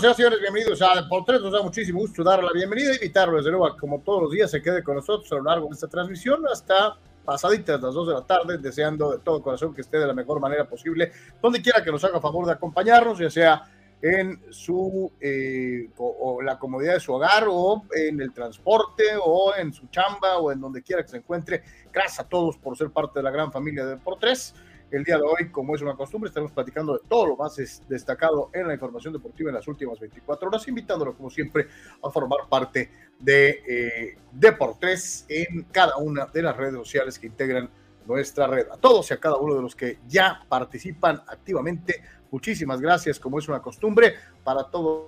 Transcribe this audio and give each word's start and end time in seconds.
señores, 0.00 0.40
bienvenidos 0.40 0.80
a 0.80 1.06
Por 1.08 1.26
Tres. 1.26 1.42
Nos 1.42 1.52
da 1.52 1.62
muchísimo 1.62 2.00
gusto 2.00 2.24
dar 2.24 2.42
la 2.42 2.52
bienvenida 2.52 2.92
y 2.92 2.94
invitarlo, 2.94 3.36
desde 3.36 3.50
luego, 3.50 3.76
como 3.76 4.00
todos 4.00 4.22
los 4.22 4.32
días, 4.32 4.50
se 4.50 4.62
quede 4.62 4.82
con 4.82 4.96
nosotros 4.96 5.30
a 5.30 5.34
lo 5.34 5.42
largo 5.42 5.68
de 5.68 5.74
esta 5.74 5.88
transmisión 5.88 6.42
hasta 6.50 6.96
pasaditas 7.22 7.82
las 7.82 7.92
dos 7.92 8.08
de 8.08 8.14
la 8.14 8.22
tarde, 8.22 8.56
deseando 8.56 9.12
de 9.12 9.18
todo 9.18 9.42
corazón 9.42 9.74
que 9.74 9.82
esté 9.82 9.98
de 9.98 10.06
la 10.06 10.14
mejor 10.14 10.40
manera 10.40 10.66
posible, 10.66 11.12
donde 11.42 11.60
quiera 11.60 11.84
que 11.84 11.92
nos 11.92 12.02
haga 12.02 12.18
favor 12.18 12.46
de 12.46 12.52
acompañarnos, 12.52 13.18
ya 13.18 13.28
sea 13.28 13.62
en 14.00 14.40
su 14.48 15.12
eh, 15.20 15.90
o, 15.98 16.40
la 16.40 16.58
comodidad 16.58 16.94
de 16.94 17.00
su 17.00 17.12
hogar 17.12 17.44
o 17.50 17.84
en 17.94 18.22
el 18.22 18.32
transporte 18.32 19.04
o 19.22 19.54
en 19.54 19.70
su 19.74 19.86
chamba 19.88 20.38
o 20.38 20.50
en 20.50 20.62
donde 20.62 20.82
quiera 20.82 21.02
que 21.02 21.08
se 21.08 21.18
encuentre. 21.18 21.62
Gracias 21.92 22.20
a 22.20 22.28
todos 22.28 22.56
por 22.56 22.74
ser 22.74 22.90
parte 22.90 23.18
de 23.18 23.24
la 23.24 23.30
gran 23.30 23.52
familia 23.52 23.84
de 23.84 23.98
Por 23.98 24.18
Tres. 24.18 24.54
El 24.90 25.04
día 25.04 25.16
de 25.18 25.22
hoy, 25.22 25.50
como 25.50 25.76
es 25.76 25.82
una 25.82 25.94
costumbre, 25.94 26.28
estaremos 26.28 26.52
platicando 26.52 26.94
de 26.94 27.00
todo 27.08 27.26
lo 27.26 27.36
más 27.36 27.56
destacado 27.88 28.50
en 28.52 28.66
la 28.66 28.74
información 28.74 29.12
deportiva 29.12 29.50
en 29.50 29.54
las 29.54 29.68
últimas 29.68 30.00
24 30.00 30.48
horas, 30.48 30.66
invitándolo, 30.66 31.14
como 31.14 31.30
siempre, 31.30 31.68
a 32.02 32.10
formar 32.10 32.40
parte 32.48 32.90
de 33.18 33.62
eh, 33.68 34.18
Deportes 34.32 35.26
en 35.28 35.62
cada 35.70 35.96
una 35.98 36.26
de 36.26 36.42
las 36.42 36.56
redes 36.56 36.74
sociales 36.74 37.20
que 37.20 37.28
integran 37.28 37.70
nuestra 38.04 38.48
red. 38.48 38.66
A 38.68 38.76
todos 38.76 39.08
y 39.10 39.14
a 39.14 39.20
cada 39.20 39.36
uno 39.36 39.54
de 39.54 39.62
los 39.62 39.76
que 39.76 39.98
ya 40.08 40.44
participan 40.48 41.22
activamente, 41.28 42.02
muchísimas 42.32 42.80
gracias, 42.80 43.20
como 43.20 43.38
es 43.38 43.48
una 43.48 43.62
costumbre, 43.62 44.14
para 44.42 44.64
todos 44.64 45.06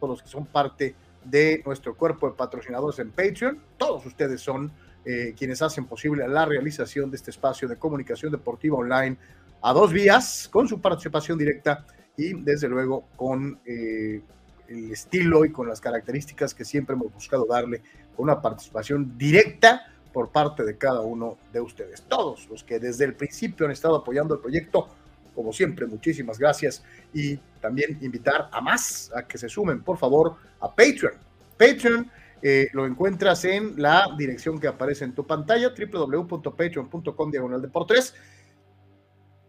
los 0.00 0.22
que 0.22 0.28
son 0.28 0.46
parte 0.46 0.94
de 1.24 1.62
nuestro 1.66 1.94
cuerpo 1.94 2.30
de 2.30 2.36
patrocinadores 2.36 2.98
en 3.00 3.10
Patreon. 3.10 3.60
Todos 3.76 4.06
ustedes 4.06 4.40
son 4.40 4.72
eh, 5.04 5.34
quienes 5.36 5.62
hacen 5.62 5.86
posible 5.86 6.26
la 6.28 6.44
realización 6.44 7.10
de 7.10 7.16
este 7.16 7.30
espacio 7.30 7.68
de 7.68 7.76
comunicación 7.76 8.32
deportiva 8.32 8.76
online 8.76 9.16
a 9.62 9.72
dos 9.72 9.92
vías, 9.92 10.48
con 10.50 10.68
su 10.68 10.80
participación 10.80 11.38
directa 11.38 11.84
y 12.16 12.34
desde 12.34 12.68
luego 12.68 13.04
con 13.16 13.58
eh, 13.64 14.20
el 14.68 14.92
estilo 14.92 15.44
y 15.44 15.52
con 15.52 15.68
las 15.68 15.80
características 15.80 16.54
que 16.54 16.64
siempre 16.64 16.94
hemos 16.94 17.12
buscado 17.12 17.46
darle, 17.46 17.82
con 18.14 18.24
una 18.24 18.40
participación 18.40 19.16
directa 19.16 19.86
por 20.12 20.30
parte 20.30 20.64
de 20.64 20.76
cada 20.76 21.00
uno 21.00 21.38
de 21.52 21.60
ustedes. 21.60 22.02
Todos 22.02 22.48
los 22.48 22.64
que 22.64 22.78
desde 22.78 23.04
el 23.04 23.14
principio 23.14 23.66
han 23.66 23.72
estado 23.72 23.96
apoyando 23.96 24.34
el 24.34 24.40
proyecto, 24.40 24.88
como 25.34 25.52
siempre, 25.52 25.86
muchísimas 25.86 26.38
gracias 26.38 26.82
y 27.14 27.36
también 27.60 27.98
invitar 28.00 28.48
a 28.52 28.60
más 28.60 29.10
a 29.14 29.22
que 29.22 29.38
se 29.38 29.48
sumen, 29.48 29.82
por 29.82 29.96
favor, 29.96 30.36
a 30.60 30.68
Patreon. 30.68 31.14
Patreon 31.56 32.10
eh, 32.42 32.68
lo 32.72 32.86
encuentras 32.86 33.44
en 33.44 33.80
la 33.80 34.08
dirección 34.16 34.58
que 34.58 34.68
aparece 34.68 35.04
en 35.04 35.14
tu 35.14 35.26
pantalla, 35.26 35.72
www.patreon.com 35.74 37.30
diagonal 37.30 37.62
de 37.62 37.68
por 37.68 37.86
tres 37.86 38.14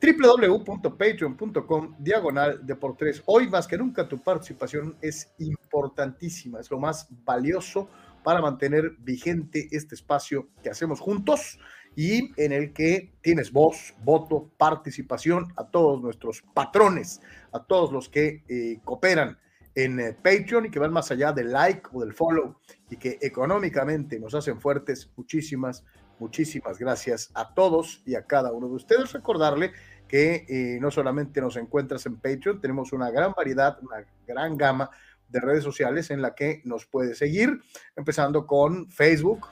www.patreon.com 0.01 1.95
diagonal 1.99 2.65
de 2.65 2.75
por 2.75 2.95
tres. 2.95 3.21
Hoy 3.25 3.49
más 3.49 3.67
que 3.67 3.77
nunca 3.77 4.07
tu 4.07 4.17
participación 4.23 4.95
es 5.01 5.33
importantísima, 5.39 6.59
es 6.59 6.71
lo 6.71 6.79
más 6.79 7.07
valioso 7.25 7.89
para 8.23 8.41
mantener 8.41 8.95
vigente 8.99 9.67
este 9.71 9.95
espacio 9.95 10.49
que 10.63 10.69
hacemos 10.69 10.99
juntos 10.99 11.59
y 11.95 12.31
en 12.41 12.51
el 12.51 12.71
que 12.73 13.13
tienes 13.21 13.51
voz, 13.51 13.93
voto, 14.03 14.51
participación 14.57 15.53
a 15.57 15.65
todos 15.65 16.01
nuestros 16.01 16.43
patrones, 16.53 17.21
a 17.51 17.63
todos 17.63 17.91
los 17.91 18.07
que 18.09 18.43
eh, 18.47 18.79
cooperan 18.83 19.37
en 19.75 19.99
eh, 19.99 20.13
Patreon 20.13 20.65
y 20.65 20.71
que 20.71 20.79
van 20.79 20.91
más 20.91 21.11
allá 21.11 21.31
del 21.31 21.51
like 21.51 21.89
o 21.93 22.01
del 22.01 22.13
follow 22.13 22.57
y 22.89 22.97
que 22.97 23.17
económicamente 23.21 24.19
nos 24.19 24.35
hacen 24.35 24.59
fuertes. 24.59 25.11
Muchísimas, 25.15 25.83
muchísimas 26.19 26.79
gracias 26.79 27.31
a 27.33 27.53
todos 27.53 28.01
y 28.05 28.15
a 28.15 28.25
cada 28.25 28.51
uno 28.51 28.67
de 28.67 28.75
ustedes. 28.75 29.13
Recordarle 29.13 29.71
que 30.07 30.45
eh, 30.49 30.79
no 30.81 30.91
solamente 30.91 31.39
nos 31.39 31.55
encuentras 31.55 32.05
en 32.05 32.15
Patreon, 32.15 32.59
tenemos 32.59 32.93
una 32.93 33.11
gran 33.11 33.33
variedad, 33.33 33.77
una 33.81 34.05
gran 34.27 34.57
gama 34.57 34.89
de 35.29 35.39
redes 35.39 35.63
sociales 35.63 36.09
en 36.09 36.21
la 36.21 36.33
que 36.33 36.61
nos 36.65 36.85
puede 36.85 37.13
seguir, 37.13 37.61
empezando 37.95 38.47
con 38.47 38.89
Facebook, 38.91 39.47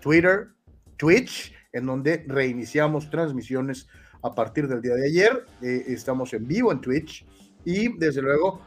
Twitter, 0.00 0.48
Twitch, 0.96 1.54
en 1.72 1.84
donde 1.86 2.24
reiniciamos 2.26 3.10
transmisiones 3.10 3.86
a 4.22 4.34
partir 4.34 4.66
del 4.68 4.80
día 4.80 4.94
de 4.94 5.06
ayer. 5.06 5.44
Eh, 5.62 5.84
estamos 5.88 6.32
en 6.32 6.46
vivo 6.46 6.72
en 6.72 6.80
Twitch 6.80 7.26
y 7.64 7.96
desde 7.98 8.22
luego 8.22 8.62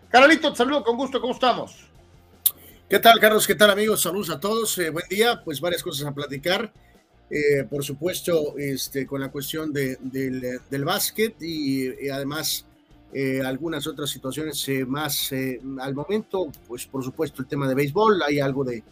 Carolito, 0.09 0.51
te 0.51 0.57
saludo 0.57 0.83
con 0.83 0.97
gusto, 0.97 1.21
¿cómo 1.21 1.33
estamos? 1.33 1.87
¿Qué 2.89 2.97
tal, 2.99 3.19
Carlos? 3.19 3.45
¿Qué 3.45 3.53
tal, 3.55 3.69
amigos? 3.69 4.01
Saludos 4.01 4.31
a 4.31 4.39
todos. 4.39 4.75
Eh, 4.79 4.89
buen 4.89 5.07
día. 5.07 5.43
Pues 5.43 5.61
varias 5.61 5.83
cosas 5.83 6.07
a 6.07 6.13
platicar. 6.13 6.73
por 7.69 7.83
supuesto, 7.83 8.55
este, 8.57 9.05
con 9.07 9.21
la 9.21 9.31
cuestión 9.31 9.73
de, 9.73 9.97
del, 10.01 10.59
del 10.69 10.85
básquet 10.85 11.35
y, 11.41 12.05
y 12.05 12.09
además 12.09 12.67
eh, 13.13 13.41
algunas 13.45 13.85
otras 13.85 14.09
situaciones 14.09 14.67
eh, 14.69 14.85
más 14.85 15.31
eh, 15.31 15.61
al 15.79 15.93
momento, 15.93 16.47
pues 16.67 16.87
por 16.87 17.03
supuesto 17.03 17.43
el 17.43 17.47
tema 17.47 17.67
de 17.67 17.75
béisbol, 17.75 18.23
hay 18.23 18.39
algo 18.39 18.63
de, 18.63 18.83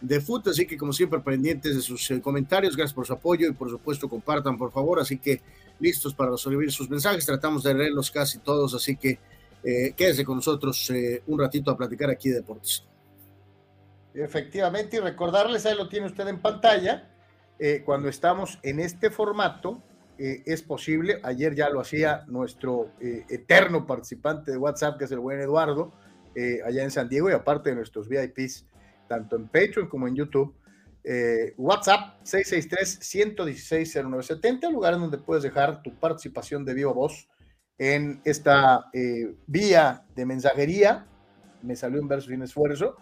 de 0.00 0.20
fútbol, 0.20 0.50
así 0.50 0.66
que 0.66 0.76
como 0.76 0.92
siempre 0.92 1.20
pendientes 1.20 1.76
de 1.76 1.82
sus 1.82 2.12
comentarios, 2.20 2.76
gracias 2.76 2.94
por 2.94 3.06
su 3.06 3.12
apoyo 3.12 3.48
y 3.48 3.52
por 3.52 3.70
supuesto 3.70 4.08
compartan 4.08 4.58
por 4.58 4.72
favor, 4.72 4.98
así 4.98 5.18
que 5.18 5.42
listos 5.78 6.12
para 6.12 6.32
resolver 6.32 6.72
sus 6.72 6.90
mensajes, 6.90 7.24
tratamos 7.24 7.62
de 7.62 7.74
leerlos 7.74 8.10
casi 8.10 8.38
todos, 8.38 8.74
así 8.74 8.96
que 8.96 9.20
quédese 9.62 10.24
con 10.24 10.36
nosotros 10.36 10.90
un 11.26 11.38
ratito 11.38 11.70
a 11.70 11.76
platicar 11.76 12.10
aquí 12.10 12.30
de 12.30 12.36
deportes. 12.36 12.84
Efectivamente, 14.14 14.96
y 14.96 15.00
recordarles, 15.00 15.66
ahí 15.66 15.76
lo 15.76 15.88
tiene 15.88 16.06
usted 16.06 16.26
en 16.26 16.40
pantalla, 16.40 17.08
cuando 17.84 18.08
estamos 18.08 18.58
en 18.62 18.80
este 18.80 19.10
formato, 19.10 19.80
eh, 20.18 20.42
es 20.46 20.62
posible. 20.62 21.20
Ayer 21.22 21.54
ya 21.54 21.68
lo 21.70 21.80
hacía 21.80 22.24
nuestro 22.26 22.90
eh, 23.00 23.24
eterno 23.28 23.86
participante 23.86 24.50
de 24.50 24.58
WhatsApp, 24.58 24.98
que 24.98 25.04
es 25.04 25.12
el 25.12 25.20
buen 25.20 25.38
Eduardo, 25.40 25.92
eh, 26.34 26.58
allá 26.66 26.82
en 26.82 26.90
San 26.90 27.08
Diego, 27.08 27.30
y 27.30 27.34
aparte 27.34 27.70
de 27.70 27.76
nuestros 27.76 28.08
VIPs, 28.08 28.66
tanto 29.08 29.36
en 29.36 29.46
Patreon 29.46 29.88
como 29.88 30.08
en 30.08 30.16
YouTube. 30.16 30.52
WhatsApp 31.56 32.22
663-116-0970, 32.24 34.70
lugar 34.70 34.92
en 34.92 35.00
donde 35.00 35.16
puedes 35.16 35.42
dejar 35.42 35.82
tu 35.82 35.98
participación 35.98 36.66
de 36.66 36.74
viva 36.74 36.92
voz 36.92 37.30
en 37.78 38.20
esta 38.24 38.90
vía 39.46 40.04
de 40.14 40.26
mensajería. 40.26 41.06
Me 41.62 41.76
salió 41.76 41.98
en 41.98 42.08
verso 42.08 42.28
sin 42.28 42.42
esfuerzo, 42.42 42.98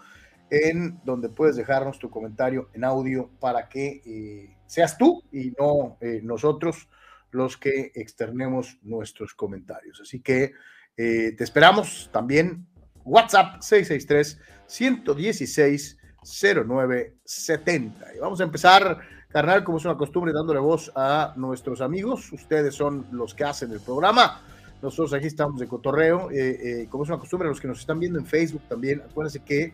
en 0.51 1.01
donde 1.05 1.31
puedes 1.31 1.57
dejarnos 1.57 1.99
tu 1.99 2.09
comentario 2.09 2.71
en 2.75 2.85
audio 2.85 3.29
para 3.41 3.69
que 3.69 4.55
seas 4.67 4.97
tú 4.97 5.25
y 5.33 5.53
no 5.59 5.99
nosotros 6.23 6.89
los 7.37 7.57
que 7.57 7.93
externemos 7.95 8.79
nuestros 8.83 9.35
comentarios. 9.35 10.01
Así 10.01 10.21
que 10.21 10.53
te 10.97 11.45
esperamos 11.45 12.09
también. 12.11 12.67
WhatsApp 13.05 13.61
663 13.61 14.41
116 14.67 15.99
0970. 16.27 18.15
Y 18.15 18.19
vamos 18.19 18.41
a 18.41 18.45
empezar, 18.45 18.99
carnal, 19.29 19.63
como 19.65 19.79
es 19.79 19.85
una 19.85 19.97
costumbre, 19.97 20.33
dándole 20.33 20.59
voz 20.61 20.91
a 20.95 21.33
nuestros 21.37 21.81
amigos. 21.81 22.33
Ustedes 22.33 22.75
son 22.75 23.07
los 23.13 23.35
que 23.35 23.45
hacen 23.45 23.71
el 23.73 23.81
programa. 23.81 24.43
Nosotros 24.83 25.13
aquí 25.15 25.27
estamos 25.27 25.61
de 25.61 25.69
cotorreo. 25.69 26.31
Eh, 26.31 26.83
eh, 26.83 26.89
como 26.91 27.05
es 27.05 27.11
una 27.11 27.19
costumbre, 27.19 27.49
los 27.49 27.61
que 27.61 27.69
nos 27.69 27.81
están 27.81 28.01
viendo 28.01 28.19
en 28.19 28.27
Facebook 28.27 28.63
también, 28.69 29.03
acuérdense 29.09 29.41
que 29.41 29.73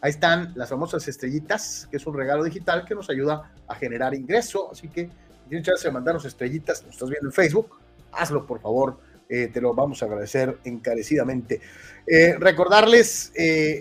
ahí 0.00 0.10
están 0.10 0.52
las 0.56 0.70
famosas 0.70 1.06
estrellitas, 1.06 1.86
que 1.90 1.98
es 1.98 2.06
un 2.06 2.16
regalo 2.16 2.42
digital 2.42 2.84
que 2.84 2.94
nos 2.94 3.08
ayuda 3.10 3.52
a 3.68 3.74
generar 3.74 4.14
ingreso. 4.14 4.70
Así 4.72 4.88
que 4.88 5.10
tienes 5.48 5.66
chance 5.66 5.86
de 5.86 5.92
mandarnos 5.92 6.24
estrellitas, 6.24 6.82
nos 6.82 6.94
estás 6.94 7.08
viendo 7.08 7.28
en 7.28 7.32
Facebook, 7.32 7.78
hazlo 8.12 8.46
por 8.46 8.60
favor. 8.60 8.98
Eh, 9.28 9.48
te 9.48 9.62
lo 9.62 9.72
vamos 9.72 10.02
a 10.02 10.06
agradecer 10.06 10.58
encarecidamente. 10.64 11.60
recordarles 12.38 13.32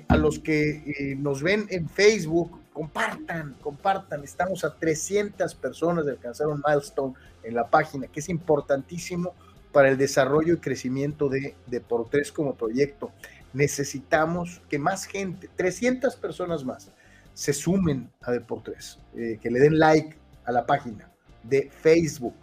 a 0.08 0.16
los 0.16 0.40
que 0.40 1.16
nos 1.20 1.44
ven 1.44 1.66
en 1.70 1.90
Facebook, 1.90 2.62
compartan, 2.72 3.56
compartan. 3.62 4.24
Estamos 4.24 4.64
a 4.64 4.76
300 4.76 5.54
personas 5.56 6.06
de 6.06 6.12
alcanzar 6.12 6.48
un 6.48 6.62
milestone 6.66 7.16
en 7.44 7.56
la 7.56 7.70
página, 7.70 8.08
que 8.08 8.20
es 8.20 8.30
importantísimo 8.30 9.34
para 9.72 9.90
el 9.90 9.98
desarrollo 9.98 10.54
y 10.54 10.58
crecimiento 10.58 11.30
de 11.30 11.56
Deportes 11.68 12.32
como 12.32 12.56
proyecto. 12.56 13.12
Necesitamos 13.54 14.62
que 14.70 14.80
más 14.80 15.06
gente, 15.06 15.50
300 15.56 16.16
personas 16.18 16.64
más, 16.64 16.92
se 17.34 17.54
sumen 17.54 18.10
a 18.22 18.32
Deportes, 18.32 19.00
eh, 19.16 19.38
que 19.42 19.50
le 19.50 19.60
den 19.60 19.80
like 19.80 20.18
a 20.46 20.52
la 20.52 20.66
página 20.66 21.11
de 21.44 21.70
Facebook. 21.70 22.36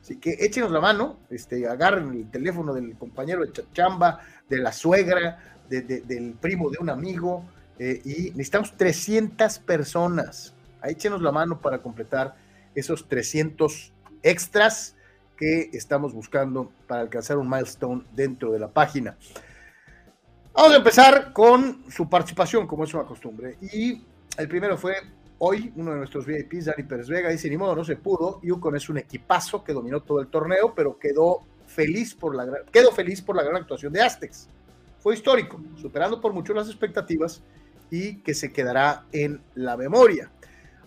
Así 0.00 0.16
que 0.18 0.36
échenos 0.38 0.70
la 0.70 0.80
mano, 0.80 1.18
este, 1.30 1.66
agarren 1.66 2.12
el 2.12 2.30
teléfono 2.30 2.72
del 2.72 2.96
compañero 2.96 3.44
de 3.44 3.52
chamba, 3.72 4.20
de 4.48 4.58
la 4.58 4.72
suegra, 4.72 5.38
del 5.68 6.36
primo 6.40 6.70
de 6.70 6.78
un 6.80 6.90
amigo, 6.90 7.44
eh, 7.78 8.00
y 8.04 8.30
necesitamos 8.30 8.76
300 8.76 9.58
personas. 9.58 10.54
Échenos 10.84 11.20
la 11.20 11.32
mano 11.32 11.60
para 11.60 11.78
completar 11.78 12.36
esos 12.74 13.08
300 13.08 13.92
extras 14.22 14.94
que 15.36 15.70
estamos 15.72 16.12
buscando 16.14 16.70
para 16.86 17.02
alcanzar 17.02 17.36
un 17.36 17.48
milestone 17.48 18.04
dentro 18.14 18.52
de 18.52 18.58
la 18.58 18.68
página. 18.68 19.16
Vamos 20.54 20.72
a 20.72 20.76
empezar 20.76 21.32
con 21.32 21.84
su 21.90 22.08
participación, 22.08 22.66
como 22.66 22.84
es 22.84 22.94
una 22.94 23.04
costumbre. 23.04 23.58
Y 23.60 24.02
el 24.38 24.48
primero 24.48 24.78
fue 24.78 24.94
hoy, 25.38 25.72
uno 25.76 25.92
de 25.92 25.98
nuestros 25.98 26.26
VIPs, 26.26 26.66
Dani 26.66 26.82
Pérez 26.82 27.08
Vega, 27.08 27.30
dice, 27.30 27.48
ni 27.50 27.56
modo, 27.56 27.76
no 27.76 27.84
se 27.84 27.96
pudo. 27.96 28.40
Yukon 28.42 28.76
es 28.76 28.88
un 28.88 28.98
equipazo 28.98 29.62
que 29.62 29.72
dominó 29.72 30.02
todo 30.02 30.20
el 30.20 30.28
torneo, 30.28 30.74
pero 30.74 30.98
quedó 30.98 31.42
feliz 31.66 32.14
por 32.14 32.34
la, 32.34 32.46
quedó 32.72 32.92
feliz 32.92 33.20
por 33.22 33.36
la 33.36 33.42
gran 33.42 33.56
actuación 33.56 33.92
de 33.92 34.02
Aztecs. 34.02 34.48
Fue 34.98 35.14
histórico, 35.14 35.60
superando 35.76 36.20
por 36.20 36.32
mucho 36.32 36.52
las 36.52 36.68
expectativas 36.68 37.42
y 37.90 38.16
que 38.22 38.34
se 38.34 38.52
quedará 38.52 39.04
en 39.12 39.40
la 39.54 39.76
memoria. 39.76 40.30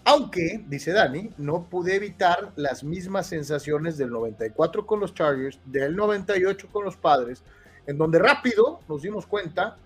Aunque, 0.05 0.63
dice 0.67 0.91
Dani, 0.91 1.29
no 1.37 1.69
pude 1.69 1.95
evitar 1.95 2.51
las 2.55 2.83
mismas 2.83 3.27
sensaciones 3.27 3.97
del 3.97 4.09
94 4.09 4.85
con 4.85 4.99
los 4.99 5.13
Chargers, 5.13 5.59
del 5.65 5.95
98 5.95 6.67
con 6.71 6.85
los 6.85 6.97
Padres, 6.97 7.43
en 7.85 7.97
donde 7.97 8.19
rápido 8.19 8.79
nos 8.87 9.01
dimos 9.01 9.25
cuenta 9.25 9.77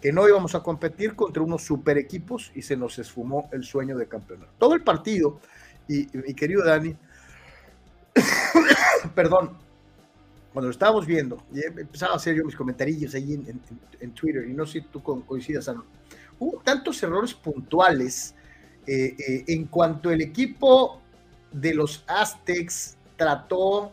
que 0.00 0.12
no 0.12 0.28
íbamos 0.28 0.54
a 0.54 0.62
competir 0.62 1.16
contra 1.16 1.42
unos 1.42 1.62
super 1.62 1.96
equipos 1.96 2.52
y 2.54 2.62
se 2.62 2.76
nos 2.76 2.98
esfumó 2.98 3.48
el 3.52 3.64
sueño 3.64 3.96
de 3.96 4.06
campeonato. 4.06 4.52
Todo 4.58 4.74
el 4.74 4.82
partido, 4.82 5.40
y 5.88 6.06
mi 6.12 6.34
querido 6.34 6.64
Dani, 6.64 6.94
perdón, 9.14 9.56
cuando 10.52 10.68
lo 10.68 10.72
estábamos 10.72 11.06
viendo, 11.06 11.42
y 11.52 11.64
empezaba 11.64 12.12
a 12.12 12.16
hacer 12.16 12.36
yo 12.36 12.44
mis 12.44 12.54
comentarios 12.54 13.14
ahí 13.14 13.34
en, 13.34 14.10
Twitter, 14.12 14.46
y 14.48 14.52
no 14.52 14.66
sé 14.66 14.80
si 14.80 14.86
tú 14.86 15.02
coincidas, 15.02 15.70
hubo 16.38 16.60
tantos 16.62 17.02
errores 17.02 17.34
puntuales 17.34 18.34
eh, 18.86 19.16
eh, 19.18 19.44
en 19.48 19.64
cuanto 19.64 20.10
el 20.10 20.20
equipo 20.20 21.00
de 21.50 21.72
los 21.74 22.04
Aztecs 22.06 22.96
trató 23.16 23.92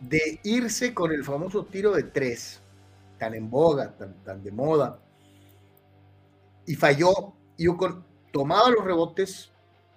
de 0.00 0.40
irse 0.42 0.92
con 0.92 1.12
el 1.12 1.22
famoso 1.22 1.64
tiro 1.64 1.92
de 1.92 2.02
tres, 2.02 2.60
tan 3.22 3.34
en 3.36 3.48
boga, 3.48 3.96
tan, 4.24 4.42
de 4.42 4.50
moda, 4.50 5.00
y 6.66 6.74
falló, 6.74 7.34
y 7.56 7.66
Yukon 7.66 8.04
tomaba 8.32 8.68
los 8.68 8.84
rebotes, 8.84 9.52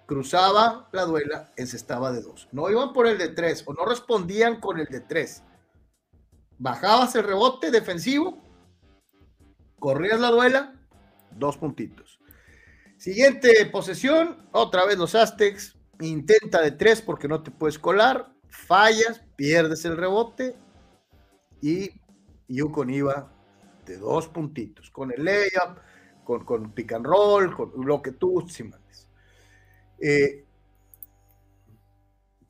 cruzaba 0.06 0.88
la 0.92 1.02
duela, 1.06 1.52
encestaba 1.56 2.12
de 2.12 2.22
dos. 2.22 2.48
No 2.52 2.70
iban 2.70 2.92
por 2.92 3.08
el 3.08 3.18
de 3.18 3.30
tres, 3.30 3.64
o 3.66 3.74
no 3.74 3.84
respondían 3.84 4.60
con 4.60 4.78
el 4.78 4.86
de 4.86 5.00
tres. 5.00 5.42
Bajabas 6.56 7.16
el 7.16 7.24
rebote 7.24 7.72
defensivo, 7.72 8.44
corrías 9.80 10.20
la 10.20 10.30
duela, 10.30 10.80
dos 11.32 11.56
puntitos. 11.56 12.20
Siguiente 12.96 13.66
posesión, 13.72 14.48
otra 14.52 14.86
vez 14.86 14.98
los 14.98 15.16
Aztecs, 15.16 15.76
intenta 15.98 16.62
de 16.62 16.70
tres 16.70 17.02
porque 17.02 17.26
no 17.26 17.42
te 17.42 17.50
puedes 17.50 17.80
colar, 17.80 18.32
fallas, 18.48 19.20
pierdes 19.34 19.84
el 19.84 19.96
rebote 19.96 20.56
y 21.60 22.05
Yukon 22.48 22.90
iba 22.90 23.32
de 23.84 23.96
dos 23.98 24.28
puntitos, 24.28 24.90
con 24.90 25.12
el 25.12 25.24
layup, 25.24 25.78
con, 26.24 26.44
con 26.44 26.72
pick 26.72 26.92
and 26.92 27.06
roll, 27.06 27.54
con 27.54 27.72
lo 27.86 28.02
que 28.02 28.12
tú 28.12 28.46
si 28.48 28.64
mandes. 28.64 29.08
Eh, 30.00 30.44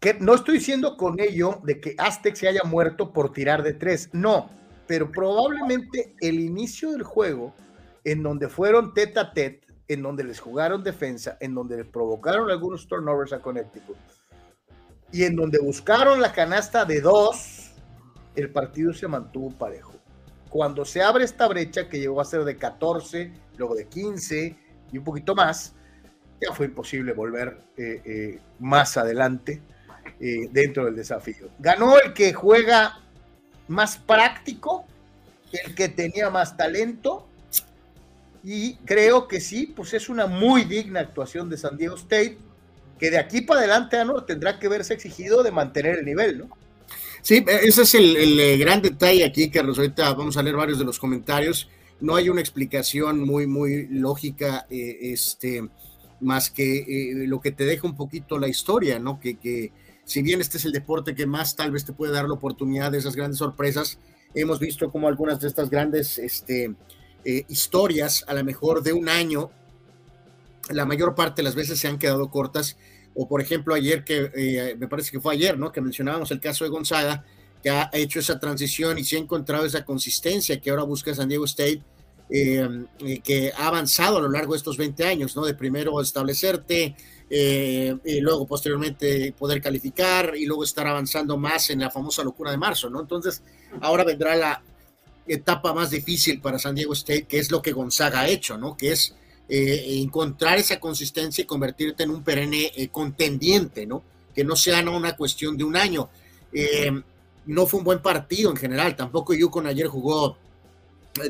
que 0.00 0.14
no 0.14 0.34
estoy 0.34 0.58
diciendo 0.58 0.96
con 0.96 1.20
ello 1.20 1.60
de 1.62 1.80
que 1.80 1.94
Aztec 1.98 2.34
se 2.34 2.48
haya 2.48 2.62
muerto 2.64 3.12
por 3.12 3.32
tirar 3.32 3.62
de 3.62 3.74
tres, 3.74 4.10
no, 4.12 4.50
pero 4.86 5.10
probablemente 5.10 6.14
el 6.20 6.40
inicio 6.40 6.92
del 6.92 7.02
juego, 7.02 7.54
en 8.04 8.22
donde 8.22 8.48
fueron 8.48 8.94
tete 8.94 9.18
a 9.18 9.32
tete, 9.32 9.66
en 9.88 10.02
donde 10.02 10.24
les 10.24 10.40
jugaron 10.40 10.82
defensa, 10.82 11.36
en 11.40 11.54
donde 11.54 11.76
les 11.78 11.86
provocaron 11.86 12.50
algunos 12.50 12.86
turnovers 12.86 13.32
a 13.32 13.40
Connecticut 13.40 13.96
y 15.12 15.24
en 15.24 15.36
donde 15.36 15.58
buscaron 15.58 16.20
la 16.20 16.32
canasta 16.32 16.84
de 16.84 17.00
dos, 17.00 17.65
el 18.36 18.50
partido 18.50 18.92
se 18.92 19.08
mantuvo 19.08 19.50
parejo. 19.50 19.94
Cuando 20.48 20.84
se 20.84 21.02
abre 21.02 21.24
esta 21.24 21.48
brecha 21.48 21.88
que 21.88 21.98
llegó 21.98 22.20
a 22.20 22.24
ser 22.24 22.44
de 22.44 22.56
14, 22.56 23.32
luego 23.56 23.74
de 23.74 23.86
15 23.86 24.56
y 24.92 24.98
un 24.98 25.04
poquito 25.04 25.34
más, 25.34 25.74
ya 26.40 26.52
fue 26.52 26.66
imposible 26.66 27.12
volver 27.12 27.58
eh, 27.76 28.02
eh, 28.04 28.40
más 28.58 28.96
adelante 28.96 29.60
eh, 30.20 30.48
dentro 30.50 30.84
del 30.84 30.96
desafío. 30.96 31.48
Ganó 31.58 31.98
el 31.98 32.12
que 32.12 32.32
juega 32.32 33.00
más 33.68 33.96
práctico, 33.96 34.86
el 35.52 35.74
que 35.74 35.88
tenía 35.88 36.30
más 36.30 36.56
talento 36.56 37.26
y 38.44 38.76
creo 38.84 39.26
que 39.26 39.40
sí, 39.40 39.72
pues 39.74 39.92
es 39.94 40.08
una 40.08 40.26
muy 40.26 40.64
digna 40.64 41.00
actuación 41.00 41.50
de 41.50 41.56
San 41.56 41.76
Diego 41.76 41.96
State, 41.96 42.38
que 42.98 43.10
de 43.10 43.18
aquí 43.18 43.40
para 43.40 43.60
adelante 43.60 43.98
tendrá 44.26 44.58
que 44.58 44.68
verse 44.68 44.94
exigido 44.94 45.42
de 45.42 45.50
mantener 45.50 45.98
el 45.98 46.04
nivel, 46.04 46.38
¿no? 46.38 46.65
Sí, 47.22 47.44
ese 47.46 47.82
es 47.82 47.94
el, 47.94 48.38
eh, 48.38 48.56
gran 48.56 48.82
detalle 48.82 49.24
aquí, 49.24 49.50
Carlos. 49.50 49.78
Ahorita 49.78 50.12
vamos 50.14 50.36
a 50.36 50.42
leer 50.42 50.56
varios 50.56 50.78
de 50.78 50.84
los 50.84 50.98
comentarios. 50.98 51.68
No 52.00 52.14
hay 52.14 52.28
una 52.28 52.40
explicación 52.40 53.20
muy, 53.20 53.46
muy 53.46 53.86
lógica, 53.88 54.66
eh, 54.70 54.98
este, 55.00 55.68
más 56.20 56.50
que 56.50 56.78
eh, 56.78 57.26
lo 57.26 57.40
que 57.40 57.52
te 57.52 57.64
deja 57.64 57.86
un 57.86 57.96
poquito 57.96 58.38
la 58.38 58.48
historia, 58.48 58.98
¿no? 58.98 59.18
Que, 59.18 59.36
que 59.36 59.72
si 60.04 60.22
bien 60.22 60.40
este 60.40 60.58
es 60.58 60.64
el 60.64 60.72
deporte 60.72 61.14
que 61.14 61.26
más 61.26 61.56
tal 61.56 61.72
vez 61.72 61.84
te 61.84 61.92
puede 61.92 62.12
dar 62.12 62.26
la 62.26 62.34
oportunidad 62.34 62.92
de 62.92 62.98
esas 62.98 63.16
grandes 63.16 63.38
sorpresas, 63.38 63.98
hemos 64.34 64.60
visto 64.60 64.90
como 64.90 65.08
algunas 65.08 65.40
de 65.40 65.48
estas 65.48 65.70
grandes, 65.70 66.18
este, 66.18 66.74
eh, 67.24 67.44
historias, 67.48 68.24
a 68.28 68.34
lo 68.34 68.44
mejor 68.44 68.84
de 68.84 68.92
un 68.92 69.08
año, 69.08 69.50
la 70.70 70.84
mayor 70.84 71.16
parte 71.16 71.42
de 71.42 71.44
las 71.44 71.56
veces 71.56 71.80
se 71.80 71.88
han 71.88 71.98
quedado 71.98 72.30
cortas. 72.30 72.76
O 73.16 73.26
por 73.26 73.40
ejemplo, 73.40 73.74
ayer 73.74 74.04
que 74.04 74.30
eh, 74.34 74.76
me 74.78 74.88
parece 74.88 75.10
que 75.10 75.20
fue 75.20 75.34
ayer, 75.34 75.58
¿no? 75.58 75.72
Que 75.72 75.80
mencionábamos 75.80 76.30
el 76.30 76.40
caso 76.40 76.64
de 76.64 76.70
Gonzaga, 76.70 77.24
que 77.62 77.70
ha 77.70 77.90
hecho 77.92 78.20
esa 78.20 78.38
transición 78.38 78.98
y 78.98 79.04
se 79.04 79.16
ha 79.16 79.18
encontrado 79.18 79.64
esa 79.64 79.84
consistencia 79.84 80.60
que 80.60 80.70
ahora 80.70 80.82
busca 80.82 81.14
San 81.14 81.28
Diego 81.28 81.46
State, 81.46 81.82
eh, 82.28 82.68
que 83.22 83.52
ha 83.56 83.68
avanzado 83.68 84.18
a 84.18 84.20
lo 84.20 84.28
largo 84.28 84.52
de 84.52 84.58
estos 84.58 84.76
20 84.76 85.04
años, 85.04 85.34
¿no? 85.36 85.44
De 85.44 85.54
primero 85.54 86.00
establecerte, 86.00 86.94
y 87.28 88.20
luego 88.20 88.46
posteriormente 88.46 89.34
poder 89.36 89.60
calificar 89.60 90.34
y 90.36 90.46
luego 90.46 90.62
estar 90.62 90.86
avanzando 90.86 91.36
más 91.36 91.70
en 91.70 91.80
la 91.80 91.90
famosa 91.90 92.22
locura 92.22 92.50
de 92.52 92.56
marzo, 92.56 92.88
¿no? 92.88 93.00
Entonces, 93.00 93.42
ahora 93.80 94.04
vendrá 94.04 94.36
la, 94.36 94.62
etapa 95.26 95.74
más 95.74 95.90
difícil 95.90 96.40
para 96.40 96.58
San 96.58 96.74
Diego 96.74 96.92
State, 96.92 97.24
que 97.24 97.38
es 97.38 97.50
lo 97.50 97.62
que 97.62 97.72
Gonzaga 97.72 98.20
ha 98.20 98.28
hecho, 98.28 98.56
¿no? 98.56 98.76
Que 98.76 98.92
es 98.92 99.14
eh, 99.48 100.00
encontrar 100.02 100.58
esa 100.58 100.80
consistencia 100.80 101.42
y 101.42 101.46
convertirte 101.46 102.02
en 102.02 102.10
un 102.10 102.24
perenne 102.24 102.72
eh, 102.74 102.88
contendiente, 102.88 103.86
¿no? 103.86 104.02
Que 104.34 104.42
no 104.42 104.56
sea 104.56 104.80
una 104.90 105.14
cuestión 105.16 105.56
de 105.56 105.62
un 105.62 105.76
año. 105.76 106.08
Eh, 106.52 106.90
no 107.46 107.66
fue 107.66 107.78
un 107.78 107.84
buen 107.84 108.02
partido 108.02 108.50
en 108.50 108.56
general, 108.56 108.96
tampoco 108.96 109.34
Yukon 109.34 109.68
ayer 109.68 109.86
jugó 109.86 110.36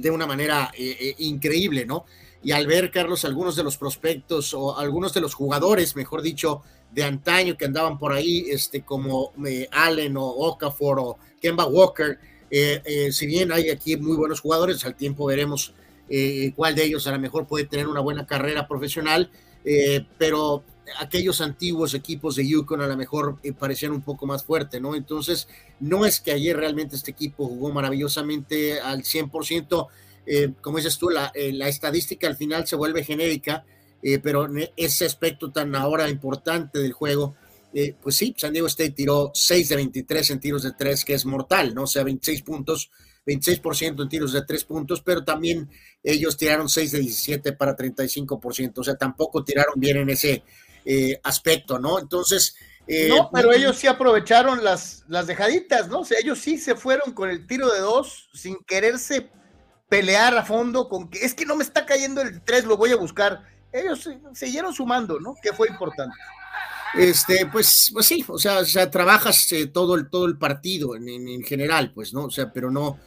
de 0.00 0.11
una 0.11 0.26
manera 0.26 0.73
increíble, 1.18 1.85
¿no? 1.85 2.06
Y 2.42 2.52
al 2.52 2.66
ver, 2.66 2.90
Carlos, 2.90 3.25
algunos 3.26 3.54
de 3.54 3.62
los 3.62 3.76
prospectos 3.76 4.54
o 4.54 4.78
algunos 4.78 5.12
de 5.12 5.20
los 5.20 5.35
jugadores, 5.35 5.94
mejor 5.94 6.23
dicho, 6.23 6.62
de 6.90 7.04
antaño 7.04 7.56
que 7.56 7.66
andaban 7.66 7.99
por 7.99 8.14
ahí, 8.14 8.46
este, 8.49 8.80
como 8.80 9.32
Allen 9.70 10.16
o 10.16 10.25
Okafor 10.26 10.99
o 11.00 11.18
Kemba 11.40 11.66
Walker, 11.66 12.18
si 13.11 13.26
bien 13.26 13.52
hay 13.52 13.68
aquí 13.68 13.96
muy 13.99 14.16
buenos 14.16 14.40
jugadores, 14.40 14.85
al 14.87 14.96
tiempo 14.96 15.26
veremos 15.26 15.75
cuál 16.55 16.75
de 16.75 16.85
ellos 16.85 17.07
a 17.07 17.13
lo 17.13 17.19
mejor 17.19 17.47
puede 17.47 17.65
tener 17.65 17.89
una 17.89 18.01
buena 18.01 18.27
carrera 18.27 18.69
profesional, 18.69 19.31
pero 20.19 20.63
aquellos 20.99 21.41
antiguos 21.41 21.95
equipos 21.95 22.37
de 22.37 22.47
Yukon 22.47 22.81
a 22.81 22.87
lo 22.87 22.97
mejor 22.97 23.39
eh, 23.43 23.53
parecían 23.53 23.93
un 23.93 24.03
poco 24.03 24.27
más 24.27 24.45
fuerte, 24.45 24.81
¿no? 24.81 24.95
Entonces, 24.95 25.49
no 25.81 26.05
es 26.07 26.21
que 26.21 26.33
ayer 26.33 26.57
realmente 26.57 26.97
este 26.97 27.11
equipo 27.11 27.47
jugó 27.47 27.73
maravillosamente 27.73 28.81
al 28.81 29.03
100%, 29.03 29.89
eh, 30.27 30.53
como 30.61 30.79
dices 30.79 30.99
tú, 30.99 31.11
la, 31.11 31.31
eh, 31.35 31.53
la, 31.53 31.69
estadística 31.69 32.27
al 32.27 32.37
final 32.37 32.67
se 32.67 32.77
vuelve 32.77 33.05
genérica, 33.05 33.65
pero 34.23 34.47
ese 34.77 35.05
aspecto 35.05 35.51
tan 35.51 35.75
ahora 35.75 36.09
importante 36.09 36.79
del 36.79 36.93
juego, 36.93 37.35
pues 38.01 38.15
sí, 38.15 38.33
San 38.39 38.53
Diego 38.53 38.69
State 38.69 38.93
tiró 38.93 39.33
6 39.35 39.69
de 39.69 39.75
23 39.75 40.31
en 40.31 40.39
tiros 40.39 40.63
de 40.63 40.73
3, 40.79 41.05
que 41.05 41.15
es 41.15 41.25
mortal, 41.27 41.75
¿no? 41.75 41.85
O 41.85 41.87
sea, 41.89 42.05
26 42.05 42.43
puntos, 42.43 42.93
26% 43.26 44.02
en 44.02 44.09
tiros 44.09 44.33
de 44.33 44.45
3 44.45 44.64
puntos, 44.64 45.02
pero 45.02 45.25
también 45.25 45.68
ellos 46.02 46.37
tiraron 46.37 46.68
6 46.68 46.92
de 46.92 46.99
17 47.00 47.52
para 47.52 47.76
35%, 47.76 48.78
o 48.78 48.85
sea, 48.85 48.97
tampoco 48.97 49.45
tiraron 49.45 49.75
bien 49.76 49.99
en 49.99 50.11
ese 50.11 50.45
eh, 50.85 51.21
aspecto, 51.25 51.78
¿no? 51.78 51.99
Entonces... 51.99 52.56
Eh, 52.88 53.09
no, 53.09 53.28
pero 53.33 53.52
ellos 53.52 53.76
sí 53.76 53.88
aprovecharon 53.88 54.62
las, 54.62 55.04
las 55.09 55.26
dejaditas, 55.26 55.88
¿no? 55.88 56.00
O 56.00 56.04
sea, 56.04 56.21
ellos 56.21 56.38
sí 56.38 56.56
se 56.56 56.76
fueron 56.76 57.14
con 57.14 57.28
el 57.28 57.45
tiro 57.49 57.68
de 57.73 57.80
dos 57.80 58.30
sin 58.33 58.56
quererse 58.64 59.28
pelear 59.88 60.37
a 60.37 60.45
fondo 60.45 60.88
con 60.88 61.09
que 61.09 61.25
es 61.25 61.35
que 61.35 61.47
no 61.47 61.56
me 61.56 61.64
está 61.64 61.85
cayendo 61.85 62.21
el 62.23 62.40
tres, 62.42 62.64
lo 62.64 62.76
voy 62.76 62.92
a 62.92 62.97
buscar. 62.97 63.42
Ellos 63.73 64.09
siguieron 64.35 64.73
sumando, 64.73 65.18
¿no? 65.18 65.35
Que 65.42 65.52
fue 65.52 65.68
importante. 65.68 66.14
Este, 66.95 67.47
pues, 67.47 67.90
pues 67.92 68.06
sí, 68.06 68.25
o 68.26 68.38
sea, 68.38 68.61
o 68.61 68.64
sea 68.64 68.90
trabajas 68.90 69.52
eh, 69.52 69.66
todo, 69.66 69.97
el, 69.97 70.09
todo 70.09 70.26
el 70.26 70.38
partido 70.38 70.97
en, 70.97 71.09
en, 71.09 71.42
general, 71.42 71.92
pues, 71.92 72.14
¿no? 72.14 72.25
O 72.25 72.30
sea, 72.30 72.52
pero 72.52 72.71
no, 72.71 72.99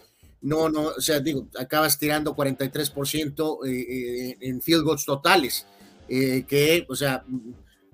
no, 0.41 0.69
no, 0.69 0.87
o 0.97 1.01
sea, 1.01 1.19
digo, 1.19 1.47
acabas 1.59 1.97
tirando 1.97 2.35
43% 2.35 3.67
eh, 3.67 4.37
en 4.39 4.61
field 4.61 4.83
goals 4.83 5.05
totales, 5.05 5.65
que, 6.07 6.85
o 6.89 6.95
sea, 6.95 7.23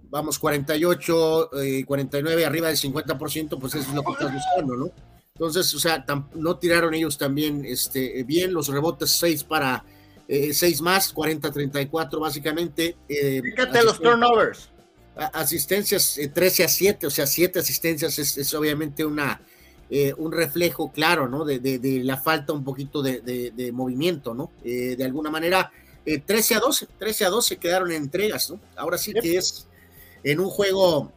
vamos, 0.10 0.40
48, 0.40 1.50
49, 1.86 2.42
eh, 2.42 2.46
arriba 2.46 2.68
del 2.70 2.78
50%, 2.78 3.60
pues 3.60 3.76
eso 3.76 3.90
es 3.90 3.96
lo 3.96 4.04
que 4.04 4.12
estás 4.14 4.34
buscando, 4.34 4.76
¿no? 4.76 4.92
Entonces, 5.34 5.74
o 5.74 5.80
sea, 5.80 6.06
no 6.36 6.58
tiraron 6.58 6.94
ellos 6.94 7.18
también 7.18 7.66
este, 7.66 8.24
bien, 8.24 8.54
los 8.54 8.70
rebotes 8.70 9.12
6 9.18 9.44
para, 9.44 9.84
6 10.28 10.64
eh, 10.64 10.82
más, 10.82 11.14
40-34 11.14 12.20
básicamente. 12.20 12.96
Eh, 13.10 13.42
Fíjate 13.44 13.84
los 13.84 14.00
turnovers. 14.00 14.70
Asistencias 15.18 16.20
13 16.34 16.64
a 16.64 16.68
7, 16.68 17.08
o 17.08 17.10
sea, 17.10 17.28
7 17.28 17.60
asistencias 17.60 18.18
es, 18.20 18.54
obviamente 18.54 19.06
una, 19.06 19.42
un 20.18 20.32
reflejo 20.32 20.92
claro, 20.92 21.28
¿no? 21.28 21.46
De, 21.46 22.02
la 22.04 22.18
falta 22.18 22.54
un 22.54 22.64
poquito 22.64 23.02
de, 23.02 23.72
movimiento, 23.74 24.34
¿no? 24.34 24.52
de 24.64 25.04
alguna 25.04 25.30
manera, 25.30 25.72
13 26.04 26.56
a 26.56 26.60
12, 26.60 26.88
13 27.00 27.26
a 27.26 27.30
12 27.30 27.58
quedaron 27.58 27.92
en 27.92 28.04
entregas, 28.04 28.50
¿no? 28.50 28.60
Ahora 28.76 28.98
sí 28.98 29.14
que 29.14 29.38
es 29.38 29.68
en 30.24 30.40
un 30.40 30.50
juego 30.50 31.12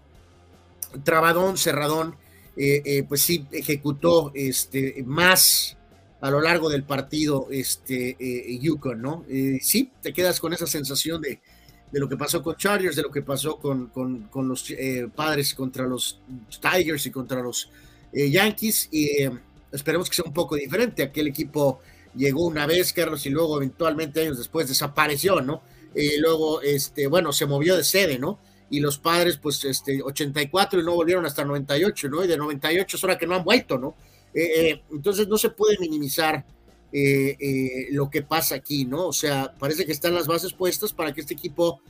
trabadón, 1.05 1.57
cerradón, 1.57 2.17
eh, 2.57 2.83
eh, 2.85 3.03
pues 3.05 3.23
sí 3.23 3.47
ejecutó 3.53 4.33
este, 4.35 5.03
más 5.07 5.77
a 6.21 6.31
lo 6.31 6.41
largo 6.41 6.69
del 6.69 6.83
partido 6.83 7.47
este, 7.51 8.17
eh, 8.19 8.59
Yukon, 8.59 9.01
¿no? 9.01 9.25
sí, 9.61 9.93
te 10.03 10.13
quedas 10.13 10.41
con 10.41 10.53
esa 10.53 10.67
sensación 10.67 11.23
de, 11.23 11.41
de, 11.93 12.01
lo 12.01 12.09
que 12.09 12.17
pasó 12.17 12.43
con 12.43 12.57
Chargers, 12.57 12.97
de 12.97 13.03
lo 13.03 13.13
que 13.13 13.23
pasó 13.23 13.59
con, 13.59 13.87
con, 13.87 14.23
con 14.25 14.49
los 14.49 14.75
padres 15.15 15.55
contra 15.55 15.87
los 15.87 16.21
Tigers 16.61 17.07
y 17.07 17.13
contra 17.13 17.41
los 17.41 17.71
Yankees, 18.13 18.89
y 18.91 19.09
esperemos 19.73 20.09
que 20.09 20.17
sea 20.17 20.25
un 20.25 20.33
poco 20.33 20.57
diferente. 20.57 21.03
Aquel 21.03 21.29
equipo 21.29 21.81
llegó 22.15 22.47
una 22.47 22.67
vez, 22.67 22.93
Carlos, 22.93 23.25
y 23.27 23.31
luego 23.31 23.57
eventualmente 23.59 24.23
años 24.23 24.39
después 24.39 24.69
desapareció, 24.69 25.41
¿no? 25.41 25.63
Y 25.95 26.19
luego, 26.19 26.63
este, 26.63 27.07
bueno, 27.07 27.33
se 27.33 27.47
movió 27.47 27.77
de 27.77 27.85
sede, 27.85 28.19
¿no? 28.19 28.39
y 28.71 28.81
los 28.81 28.99
padres, 28.99 29.39
pues, 29.39 29.65
este, 29.65 30.03
84 30.03 30.81
y 30.81 30.85
no 30.85 30.95
volvieron 30.95 31.25
hasta 31.27 31.45
98, 31.45 32.09
¿no? 32.09 32.25
Y 32.25 32.29
de 32.29 32.37
98 32.37 32.97
es 32.97 33.05
hora 33.05 33.19
que 33.19 33.27
no 33.27 33.35
han 33.35 33.45
vuelto, 33.45 33.79
¿no? 33.79 33.97
Eh, 34.35 34.71
eh, 34.71 34.83
entonces 34.93 35.27
no 35.27 35.39
se 35.39 35.51
puede 35.51 35.79
minimizar 35.79 36.45
eh, 36.93 37.89
lo 37.91 38.11
que 38.11 38.23
pasa 38.23 38.57
aquí, 38.57 38.85
¿no? 38.85 39.07
O 39.07 39.13
sea, 39.13 39.55
parece 39.59 39.87
que 39.87 39.93
están 39.93 40.15
las 40.15 40.27
bases 40.27 40.53
puestas 40.53 40.93
para 40.93 41.13
que 41.13 41.23
este 41.23 41.35
equipo 41.35 41.81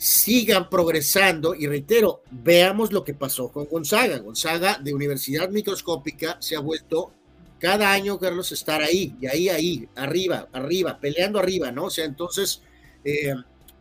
siga 0.00 0.70
progresando 0.70 1.54
y 1.54 1.66
reitero, 1.66 2.22
veamos 2.30 2.90
lo 2.90 3.04
que 3.04 3.12
pasó 3.12 3.52
con 3.52 3.66
Gonzaga. 3.66 4.18
Gonzaga 4.18 4.78
de 4.82 4.94
Universidad 4.94 5.50
Microscópica 5.50 6.38
se 6.40 6.56
ha 6.56 6.60
vuelto 6.60 7.12
cada 7.58 7.92
año, 7.92 8.18
Carlos, 8.18 8.50
estar 8.52 8.80
ahí, 8.80 9.14
y 9.20 9.26
ahí, 9.26 9.48
ahí, 9.50 9.88
arriba, 9.94 10.48
arriba, 10.52 10.98
peleando 10.98 11.38
arriba, 11.38 11.70
¿no? 11.70 11.84
O 11.84 11.90
sea, 11.90 12.06
entonces, 12.06 12.62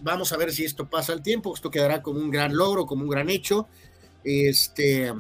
Vamos 0.01 0.31
a 0.31 0.38
ver 0.38 0.51
si 0.53 0.63
esto 0.63 0.89
pasa 0.89 1.11
al 1.11 1.21
tiempo, 1.21 1.53
esto 1.53 1.69
quedará 1.69 2.01
como 2.01 2.19
un 2.19 2.31
gran 2.31 2.55
logro, 2.55 2.85
como 2.85 3.03
un 3.03 3.09
gran 3.09 3.29
hecho. 3.29 3.67
Este, 4.23 5.13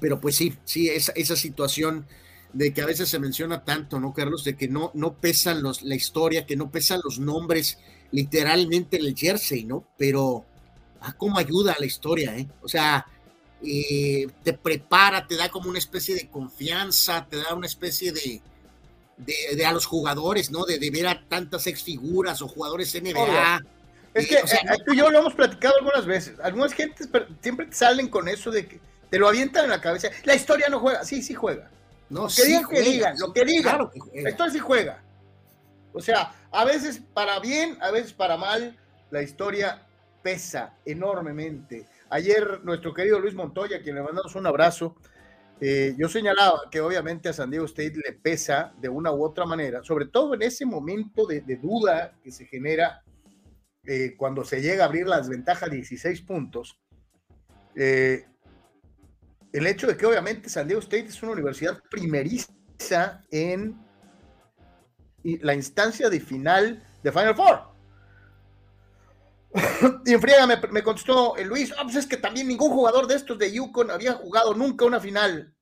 pero 0.00 0.20
pues 0.20 0.36
sí, 0.36 0.54
sí, 0.64 0.88
esa, 0.88 1.12
esa 1.12 1.36
situación 1.36 2.06
de 2.52 2.72
que 2.72 2.80
a 2.80 2.86
veces 2.86 3.08
se 3.10 3.18
menciona 3.18 3.64
tanto, 3.64 4.00
¿no, 4.00 4.14
Carlos? 4.14 4.42
De 4.44 4.56
que 4.56 4.68
no, 4.68 4.90
no 4.94 5.14
pesan 5.14 5.62
los, 5.62 5.82
la 5.82 5.94
historia, 5.94 6.46
que 6.46 6.56
no 6.56 6.70
pesan 6.70 7.00
los 7.04 7.18
nombres 7.18 7.78
literalmente 8.14 8.96
en 8.96 9.06
el 9.06 9.16
jersey, 9.16 9.64
¿no? 9.64 9.84
Pero, 9.98 10.44
ah, 11.00 11.12
cómo 11.18 11.36
ayuda 11.36 11.72
a 11.72 11.80
la 11.80 11.86
historia, 11.86 12.36
¿eh? 12.36 12.46
O 12.62 12.68
sea, 12.68 13.04
eh, 13.60 14.28
te 14.44 14.52
prepara, 14.52 15.26
te 15.26 15.36
da 15.36 15.48
como 15.48 15.68
una 15.68 15.80
especie 15.80 16.14
de 16.14 16.28
confianza, 16.28 17.26
te 17.28 17.38
da 17.38 17.54
una 17.54 17.66
especie 17.66 18.12
de, 18.12 18.40
de, 19.16 19.66
a 19.66 19.72
los 19.72 19.84
jugadores, 19.84 20.52
¿no? 20.52 20.64
De, 20.64 20.78
de, 20.78 20.90
ver 20.92 21.08
a 21.08 21.26
tantas 21.26 21.66
ex 21.66 21.82
figuras 21.82 22.40
o 22.40 22.46
jugadores 22.46 22.94
NBA. 22.94 23.60
Es 24.14 24.28
que 24.28 24.36
eh, 24.36 24.42
tú 24.86 24.92
y 24.92 24.98
yo 24.98 25.10
lo 25.10 25.18
hemos 25.18 25.34
platicado 25.34 25.74
algunas 25.80 26.06
veces. 26.06 26.38
Algunas 26.38 26.72
gentes 26.72 27.08
siempre 27.42 27.66
salen 27.72 28.06
con 28.06 28.28
eso 28.28 28.52
de 28.52 28.68
que 28.68 28.80
te 29.10 29.18
lo 29.18 29.26
avientan 29.26 29.64
en 29.64 29.70
la 29.70 29.80
cabeza. 29.80 30.08
La 30.22 30.36
historia 30.36 30.68
no 30.68 30.78
juega. 30.78 31.04
Sí, 31.04 31.20
sí 31.20 31.34
juega. 31.34 31.68
No, 32.10 32.22
lo 32.22 32.28
que 32.28 32.44
digan, 32.44 32.68
que 32.68 32.80
digan, 32.80 33.18
lo 33.18 33.32
que 33.32 33.44
digan. 33.44 33.90
la 34.22 34.30
historia 34.30 34.52
sí 34.52 34.60
juega. 34.60 35.02
O 35.94 36.00
sea, 36.00 36.34
a 36.50 36.64
veces 36.64 37.00
para 37.14 37.38
bien, 37.40 37.78
a 37.80 37.90
veces 37.90 38.12
para 38.12 38.36
mal, 38.36 38.76
la 39.10 39.22
historia 39.22 39.86
pesa 40.22 40.76
enormemente. 40.84 41.86
Ayer 42.10 42.60
nuestro 42.64 42.92
querido 42.92 43.20
Luis 43.20 43.34
Montoya, 43.34 43.80
quien 43.80 43.94
le 43.94 44.02
mandamos 44.02 44.34
un 44.34 44.46
abrazo, 44.46 44.96
eh, 45.60 45.94
yo 45.96 46.08
señalaba 46.08 46.62
que 46.70 46.80
obviamente 46.80 47.28
a 47.28 47.32
San 47.32 47.50
Diego 47.50 47.64
State 47.66 47.94
le 48.04 48.12
pesa 48.12 48.74
de 48.80 48.88
una 48.88 49.12
u 49.12 49.24
otra 49.24 49.46
manera, 49.46 49.82
sobre 49.84 50.06
todo 50.06 50.34
en 50.34 50.42
ese 50.42 50.66
momento 50.66 51.26
de 51.26 51.40
duda 51.62 52.18
que 52.22 52.32
se 52.32 52.44
genera 52.44 53.02
eh, 53.86 54.14
cuando 54.16 54.44
se 54.44 54.62
llega 54.62 54.84
a 54.84 54.86
abrir 54.86 55.06
la 55.06 55.18
desventaja 55.18 55.66
de 55.66 55.76
16 55.76 56.22
puntos, 56.22 56.80
eh, 57.76 58.24
el 59.52 59.66
hecho 59.66 59.86
de 59.86 59.96
que 59.96 60.06
obviamente 60.06 60.48
San 60.48 60.66
Diego 60.66 60.80
State 60.80 61.06
es 61.06 61.22
una 61.22 61.32
universidad 61.32 61.80
primeriza 61.90 63.22
en 63.30 63.83
la 65.24 65.54
instancia 65.54 66.08
de 66.08 66.20
final 66.20 66.82
de 67.02 67.12
Final 67.12 67.34
Four. 67.34 67.74
y 70.04 70.12
en 70.12 70.20
friega 70.20 70.46
me, 70.46 70.82
contestó 70.82 71.36
el 71.36 71.48
Luis, 71.48 71.72
ah, 71.78 71.82
pues 71.84 71.96
es 71.96 72.06
que 72.06 72.16
también 72.16 72.48
ningún 72.48 72.70
jugador 72.70 73.06
de 73.06 73.14
estos 73.14 73.38
de 73.38 73.52
Yukon 73.52 73.90
había 73.90 74.14
jugado 74.14 74.54
nunca 74.54 74.84
una 74.84 75.00
final. 75.00 75.54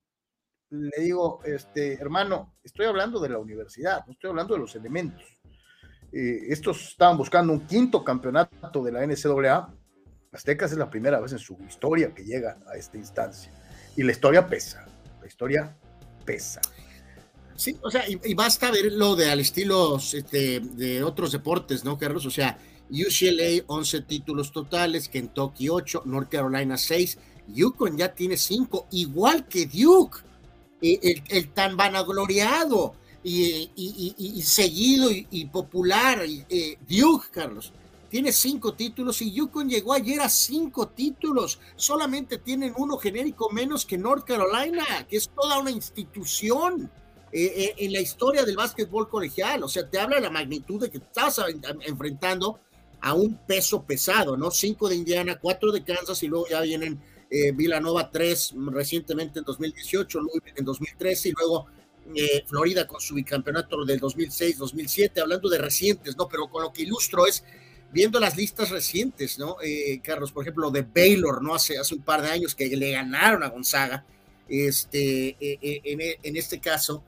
Le 0.70 1.02
digo, 1.02 1.40
este, 1.44 1.94
hermano, 1.94 2.56
estoy 2.62 2.86
hablando 2.86 3.20
de 3.20 3.28
la 3.28 3.38
universidad, 3.38 4.06
no 4.06 4.12
estoy 4.12 4.30
hablando 4.30 4.54
de 4.54 4.60
los 4.60 4.74
elementos. 4.74 5.22
Eh, 6.10 6.46
estos 6.48 6.88
estaban 6.88 7.16
buscando 7.16 7.52
un 7.52 7.66
quinto 7.66 8.02
campeonato 8.02 8.82
de 8.82 8.92
la 8.92 9.06
NCAA. 9.06 9.74
Aztecas 10.32 10.72
es 10.72 10.78
la 10.78 10.88
primera 10.88 11.20
vez 11.20 11.32
en 11.32 11.38
su 11.38 11.58
historia 11.68 12.14
que 12.14 12.24
llega 12.24 12.58
a 12.66 12.76
esta 12.76 12.96
instancia. 12.96 13.52
Y 13.96 14.02
la 14.02 14.12
historia 14.12 14.46
pesa, 14.46 14.86
la 15.20 15.26
historia 15.26 15.76
pesa. 16.24 16.62
Sí, 17.56 17.76
o 17.82 17.90
sea, 17.90 18.04
y, 18.08 18.34
basta 18.34 18.70
verlo 18.70 19.14
de 19.16 19.30
al 19.30 19.40
estilo 19.40 19.96
este, 19.96 20.60
de 20.60 21.02
otros 21.02 21.32
deportes, 21.32 21.84
¿no, 21.84 21.98
Carlos? 21.98 22.26
O 22.26 22.30
sea, 22.30 22.58
UCLA 22.90 23.64
11 23.66 24.02
títulos 24.02 24.52
totales, 24.52 25.08
Kentucky 25.08 25.68
8, 25.68 26.02
North 26.06 26.28
Carolina 26.28 26.76
6, 26.76 27.18
Yukon 27.48 27.96
ya 27.96 28.14
tiene 28.14 28.36
5, 28.36 28.88
igual 28.92 29.46
que 29.46 29.66
Duke, 29.66 30.18
el, 30.80 31.22
el 31.28 31.48
tan 31.50 31.76
vanagloriado 31.76 32.94
y, 33.24 34.42
seguido 34.42 35.10
y, 35.10 35.46
popular. 35.46 36.24
Eh, 36.48 36.78
Duke, 36.88 37.28
Carlos, 37.30 37.72
tiene 38.08 38.32
cinco 38.32 38.74
títulos 38.74 39.22
y 39.22 39.32
Yukon 39.32 39.68
llegó 39.68 39.92
ayer 39.92 40.20
a 40.20 40.28
cinco 40.28 40.88
títulos. 40.88 41.60
Solamente 41.76 42.38
tienen 42.38 42.74
uno 42.76 42.96
genérico 42.98 43.50
menos 43.50 43.86
que 43.86 43.98
North 43.98 44.24
Carolina, 44.24 44.84
que 45.08 45.16
es 45.16 45.28
toda 45.28 45.58
una 45.58 45.70
institución. 45.70 46.90
En 47.32 47.92
la 47.92 48.00
historia 48.00 48.44
del 48.44 48.56
básquetbol 48.56 49.08
colegial. 49.08 49.62
O 49.62 49.68
sea, 49.68 49.88
te 49.88 49.98
habla 49.98 50.16
de 50.16 50.22
la 50.22 50.30
magnitud 50.30 50.80
de 50.80 50.90
que 50.90 50.98
estás 50.98 51.40
enfrentando 51.86 52.60
a 53.02 53.14
un 53.14 53.36
peso 53.36 53.82
pesado, 53.82 54.36
¿no? 54.36 54.50
Cinco 54.50 54.88
de 54.88 54.96
Indiana, 54.96 55.38
cuatro 55.40 55.72
de 55.72 55.82
Kansas 55.82 56.22
y 56.22 56.28
luego 56.28 56.46
ya 56.48 56.60
vienen 56.60 57.00
eh, 57.34 57.50
Villanova 57.50 58.10
tres 58.10 58.54
recientemente 58.70 59.40
en 59.40 59.44
2018, 59.44 60.20
en 60.54 60.64
2013 60.64 61.30
y 61.30 61.32
luego 61.32 61.66
eh, 62.14 62.44
Florida 62.46 62.86
con 62.86 63.00
su 63.00 63.14
bicampeonato 63.14 63.84
del 63.84 64.00
2006-2007, 64.00 65.20
hablando 65.20 65.48
de 65.48 65.58
recientes, 65.58 66.16
¿no? 66.16 66.28
Pero 66.28 66.48
con 66.48 66.62
lo 66.62 66.72
que 66.72 66.82
ilustro 66.82 67.26
es 67.26 67.42
viendo 67.90 68.20
las 68.20 68.36
listas 68.36 68.70
recientes, 68.70 69.36
¿no? 69.38 69.56
Eh, 69.60 70.00
Carlos, 70.02 70.30
por 70.30 70.44
ejemplo, 70.44 70.70
de 70.70 70.82
Baylor, 70.82 71.42
¿no? 71.42 71.56
Hace, 71.56 71.78
hace 71.78 71.94
un 71.96 72.02
par 72.02 72.22
de 72.22 72.28
años 72.28 72.54
que 72.54 72.68
le 72.68 72.92
ganaron 72.92 73.42
a 73.42 73.48
Gonzaga, 73.48 74.04
este, 74.46 75.36
en, 75.40 76.18
en, 76.22 76.36
este 76.36 76.60
caso, 76.60 77.02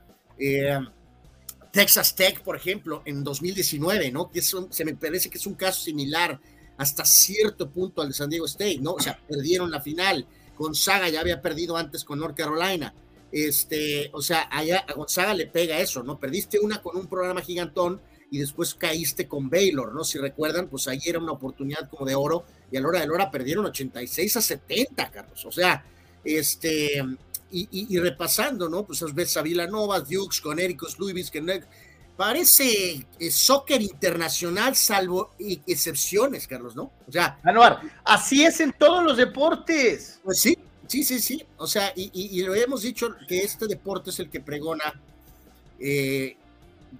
Texas 1.71 2.15
Tech, 2.15 2.41
por 2.41 2.55
ejemplo, 2.55 3.01
en 3.05 3.23
2019, 3.23 4.11
¿no? 4.11 4.31
Que 4.31 4.41
se 4.41 4.85
me 4.85 4.95
parece 4.95 5.29
que 5.29 5.37
es 5.37 5.45
un 5.45 5.55
caso 5.55 5.81
similar 5.81 6.39
hasta 6.77 7.05
cierto 7.05 7.69
punto 7.69 8.01
al 8.01 8.09
de 8.09 8.13
San 8.13 8.29
Diego 8.29 8.45
State, 8.45 8.79
¿no? 8.79 8.93
O 8.93 8.99
sea, 8.99 9.19
perdieron 9.27 9.71
la 9.71 9.81
final. 9.81 10.25
Gonzaga 10.57 11.09
ya 11.09 11.21
había 11.21 11.41
perdido 11.41 11.77
antes 11.77 12.03
con 12.03 12.19
North 12.19 12.35
Carolina. 12.35 12.93
Este, 13.31 14.09
o 14.13 14.21
sea, 14.21 14.47
allá 14.51 14.85
a 14.87 14.93
Gonzaga 14.93 15.33
le 15.33 15.47
pega 15.47 15.79
eso, 15.79 16.03
¿no? 16.03 16.19
Perdiste 16.19 16.59
una 16.59 16.81
con 16.81 16.95
un 16.95 17.07
programa 17.07 17.41
gigantón 17.41 18.01
y 18.31 18.39
después 18.39 18.75
caíste 18.75 19.27
con 19.27 19.49
Baylor, 19.49 19.93
¿no? 19.93 20.03
Si 20.03 20.17
recuerdan, 20.17 20.67
pues 20.67 20.87
ahí 20.87 20.99
era 21.05 21.19
una 21.19 21.33
oportunidad 21.33 21.89
como 21.89 22.05
de 22.05 22.15
oro 22.15 22.45
y 22.71 22.77
a 22.77 22.81
la 22.81 22.87
hora 22.87 22.99
de 23.01 23.07
la 23.07 23.13
hora 23.13 23.31
perdieron 23.31 23.65
86 23.65 24.37
a 24.37 24.41
70, 24.41 25.11
Carlos. 25.11 25.45
O 25.45 25.51
sea, 25.51 25.83
este, 26.23 27.03
y, 27.51 27.97
repasando, 27.99 28.67
¿no? 28.67 28.85
Pues 28.85 29.03
ves 29.13 29.37
a 29.37 29.41
Villanova, 29.41 29.99
Dukes, 29.99 30.41
Connecticut, 30.41 30.97
Louisville, 30.97 31.29
que 31.31 31.63
parece 32.17 33.05
soccer 33.29 33.81
internacional, 33.81 34.75
salvo 34.75 35.31
excepciones, 35.39 36.47
Carlos, 36.47 36.75
¿no? 36.75 36.91
O 37.07 37.11
sea, 37.11 37.39
Anuar, 37.43 37.81
así 38.03 38.43
es 38.43 38.59
en 38.59 38.73
todos 38.73 39.03
los 39.03 39.17
deportes. 39.17 40.19
Pues 40.23 40.39
sí, 40.39 40.57
sí, 40.87 41.03
sí, 41.03 41.19
sí. 41.19 41.45
O 41.57 41.67
sea, 41.67 41.91
y, 41.95 42.41
lo 42.43 42.55
hemos 42.55 42.81
dicho 42.81 43.15
que 43.27 43.39
este 43.39 43.67
deporte 43.67 44.09
es 44.09 44.19
el 44.19 44.29
que 44.29 44.39
pregona, 44.41 45.01
eh, 45.79 46.37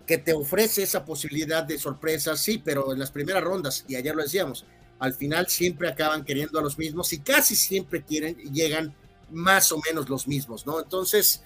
que 0.05 0.17
te 0.17 0.33
ofrece 0.33 0.83
esa 0.83 1.05
posibilidad 1.05 1.63
de 1.63 1.79
sorpresa, 1.79 2.35
sí, 2.35 2.61
pero 2.63 2.93
en 2.93 2.99
las 2.99 3.11
primeras 3.11 3.43
rondas, 3.43 3.85
y 3.87 3.95
ayer 3.95 4.15
lo 4.15 4.23
decíamos, 4.23 4.65
al 4.99 5.13
final 5.13 5.47
siempre 5.47 5.89
acaban 5.89 6.23
queriendo 6.23 6.59
a 6.59 6.61
los 6.61 6.77
mismos 6.77 7.11
y 7.13 7.19
casi 7.19 7.55
siempre 7.55 8.03
quieren, 8.03 8.35
llegan 8.53 8.93
más 9.35 9.71
o 9.71 9.79
menos 9.85 10.09
los 10.09 10.27
mismos, 10.27 10.65
¿no? 10.65 10.79
Entonces, 10.79 11.43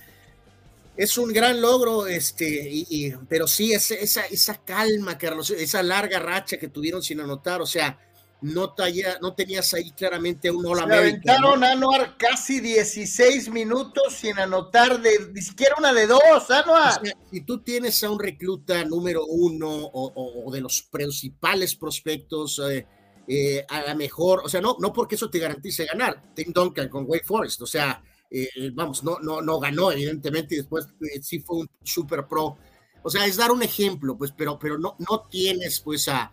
es 0.95 1.17
un 1.17 1.32
gran 1.34 1.62
logro, 1.62 2.08
este, 2.08 2.69
y, 2.71 3.13
pero 3.28 3.47
sí, 3.47 3.73
esa, 3.73 3.95
esa 3.95 4.56
calma, 4.63 5.17
Carlos, 5.17 5.49
esa 5.52 5.82
larga 5.84 6.19
racha 6.19 6.58
que 6.58 6.67
tuvieron 6.67 7.02
sin 7.02 7.19
anotar, 7.19 7.62
o 7.62 7.65
sea, 7.65 7.97
no, 8.41 8.73
no 9.21 9.34
tenías 9.34 9.73
ahí 9.73 9.91
claramente 9.91 10.49
un 10.49 10.65
hola 10.65 10.86
Se 10.88 10.93
aventaron 10.93 11.63
a 11.63 11.71
Anuar 11.71 12.15
casi 12.17 12.62
16 12.62 13.49
minutos 13.49 14.13
sin 14.13 14.39
anotar 14.39 15.02
de 15.02 15.32
ni 15.34 15.41
siquiera 15.41 15.75
una 15.78 15.93
de 15.93 16.08
dos, 16.08 16.49
Anuar. 16.49 17.02
si 17.32 17.41
tú 17.41 17.62
tienes 17.62 18.02
a 18.04 18.10
un 18.10 18.19
recluta 18.19 18.86
número 18.86 19.25
uno 19.25 19.69
o, 19.69 20.49
de 20.52 20.62
los 20.62 20.84
principales 20.84 21.75
prospectos, 21.75 22.62
eh, 22.69 22.86
eh, 23.32 23.63
a 23.70 23.92
lo 23.92 23.96
mejor, 23.96 24.42
o 24.44 24.50
sea, 24.50 24.60
no, 24.60 24.76
no 24.80 24.92
porque 24.92 25.13
eso 25.13 25.30
te 25.30 25.38
garantice 25.38 25.86
ganar. 25.86 26.34
Tim 26.34 26.52
Duncan 26.52 26.89
con 26.89 27.06
Wake 27.08 27.26
Forest, 27.26 27.62
o 27.62 27.68
sea, 27.68 28.02
eh, 28.28 28.72
vamos, 28.74 29.04
no, 29.04 29.20
no, 29.20 29.39
no 29.39 29.60
ganó, 29.60 29.92
evidentemente, 29.92 30.56
y 30.56 30.58
después 30.58 30.88
eh, 31.02 31.22
sí 31.22 31.39
fue 31.39 31.58
un 31.58 31.70
super 31.84 32.28
pro. 32.28 32.58
O 33.04 33.10
sea, 33.12 33.28
es 33.28 33.38
dar 33.38 33.52
un 33.52 33.62
ejemplo, 33.62 34.18
pues, 34.18 34.34
pero, 34.36 34.58
pero 34.58 34.80
no, 34.80 34.96
no 35.08 35.28
tienes, 35.30 35.80
pues, 35.80 36.08
a 36.08 36.32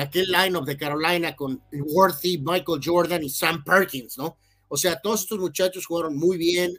aquel 0.00 0.32
line-up 0.32 0.64
de 0.64 0.78
Carolina 0.78 1.36
con 1.36 1.62
Worthy, 1.72 2.38
Michael 2.38 2.80
Jordan 2.82 3.22
y 3.22 3.28
Sam 3.28 3.62
Perkins, 3.62 4.16
¿no? 4.16 4.38
O 4.68 4.78
sea, 4.78 4.98
todos 4.98 5.20
estos 5.20 5.38
muchachos 5.38 5.84
jugaron 5.84 6.16
muy 6.16 6.38
bien, 6.38 6.72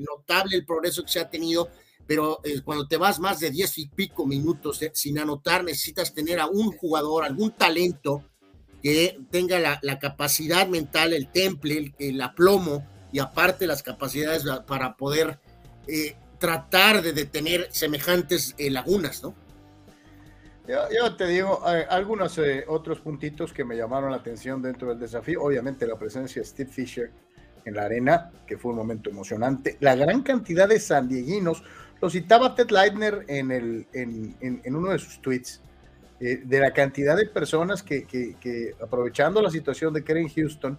notable 0.00 0.56
el 0.56 0.64
progreso 0.64 1.02
que 1.02 1.10
se 1.10 1.20
ha 1.20 1.28
tenido, 1.28 1.68
pero 2.06 2.40
cuando 2.64 2.86
te 2.86 2.96
vas 2.96 3.18
más 3.18 3.40
de 3.40 3.50
diez 3.50 3.78
y 3.78 3.88
pico 3.88 4.26
minutos 4.26 4.80
sin 4.92 5.18
anotar, 5.18 5.64
necesitas 5.64 6.12
tener 6.12 6.38
a 6.38 6.46
un 6.46 6.72
jugador, 6.72 7.24
algún 7.24 7.52
talento 7.52 8.24
que 8.84 9.18
tenga 9.30 9.58
la, 9.80 9.98
capacidad 9.98 10.68
mental, 10.68 11.14
el 11.14 11.28
temple, 11.28 11.94
el, 11.98 12.20
aplomo 12.20 12.86
y 13.12 13.18
aparte 13.18 13.66
las 13.66 13.82
capacidades 13.82 14.44
para 14.66 14.94
poder 14.94 15.38
eh, 15.88 16.14
tratar 16.38 17.00
de 17.00 17.14
detener 17.14 17.68
semejantes 17.70 18.54
eh, 18.58 18.70
lagunas, 18.70 19.22
¿no? 19.22 19.34
Yo, 20.68 21.16
te 21.16 21.26
digo, 21.28 21.62
algunos 21.64 22.36
eh, 22.36 22.66
otros 22.68 23.00
puntitos 23.00 23.54
que 23.54 23.64
me 23.64 23.74
llamaron 23.74 24.10
la 24.10 24.18
atención 24.18 24.60
dentro 24.60 24.90
del 24.90 24.98
desafío. 24.98 25.42
Obviamente 25.42 25.86
la 25.86 25.96
presencia 25.96 26.42
de 26.42 26.46
Steve 26.46 26.70
Fisher 26.70 27.10
en 27.64 27.74
la 27.74 27.84
arena, 27.84 28.32
que 28.46 28.58
fue 28.58 28.72
un 28.72 28.78
momento 28.78 29.08
emocionante. 29.08 29.78
La 29.80 29.94
gran 29.94 30.22
cantidad 30.22 30.68
de 30.68 30.78
sandieguinos, 30.78 31.62
lo 32.02 32.10
citaba 32.10 32.54
Ted 32.54 32.70
Leitner 32.70 33.24
en, 33.28 33.86
uno 34.76 34.90
de 34.90 34.98
sus 34.98 35.22
tweets. 35.22 35.62
Eh, 36.20 36.42
de 36.44 36.60
la 36.60 36.72
cantidad 36.72 37.16
de 37.16 37.26
personas 37.26 37.82
que, 37.82 38.74
aprovechando 38.80 39.42
la 39.42 39.50
situación 39.50 39.92
de 39.92 40.04
Keren 40.04 40.28
Houston, 40.28 40.78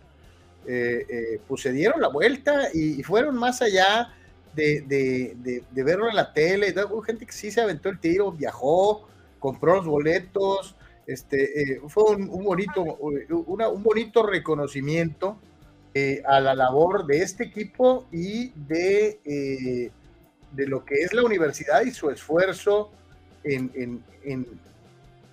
eh, 0.65 1.05
eh, 1.09 1.41
pues 1.47 1.61
se 1.61 1.73
dieron 1.73 2.01
la 2.01 2.07
vuelta 2.07 2.69
y, 2.73 3.03
fueron 3.03 3.35
más 3.35 3.61
allá 3.61 4.13
de, 4.55 5.63
verlo 5.73 6.09
en 6.09 6.15
la 6.15 6.31
tele. 6.31 6.73
Hubo 6.89 7.01
gente 7.01 7.25
que 7.25 7.33
sí 7.33 7.51
se 7.51 7.59
aventó 7.59 7.89
el 7.89 7.99
tiro, 7.99 8.31
viajó, 8.31 9.09
compró 9.39 9.75
los 9.75 9.85
boletos. 9.85 10.75
Este, 11.05 11.81
fue 11.89 12.15
un, 12.15 12.43
bonito, 12.43 12.81
un 12.81 13.83
bonito 13.83 14.25
reconocimiento 14.25 15.37
a 16.25 16.39
la 16.39 16.55
labor 16.55 17.05
de 17.05 17.21
este 17.21 17.43
equipo 17.43 18.07
y 18.11 18.51
de, 18.55 19.91
de 20.53 20.67
lo 20.67 20.85
que 20.85 20.95
es 20.95 21.13
la 21.13 21.23
universidad 21.23 21.83
y 21.83 21.91
su 21.91 22.09
esfuerzo 22.09 22.91
en 23.43 24.01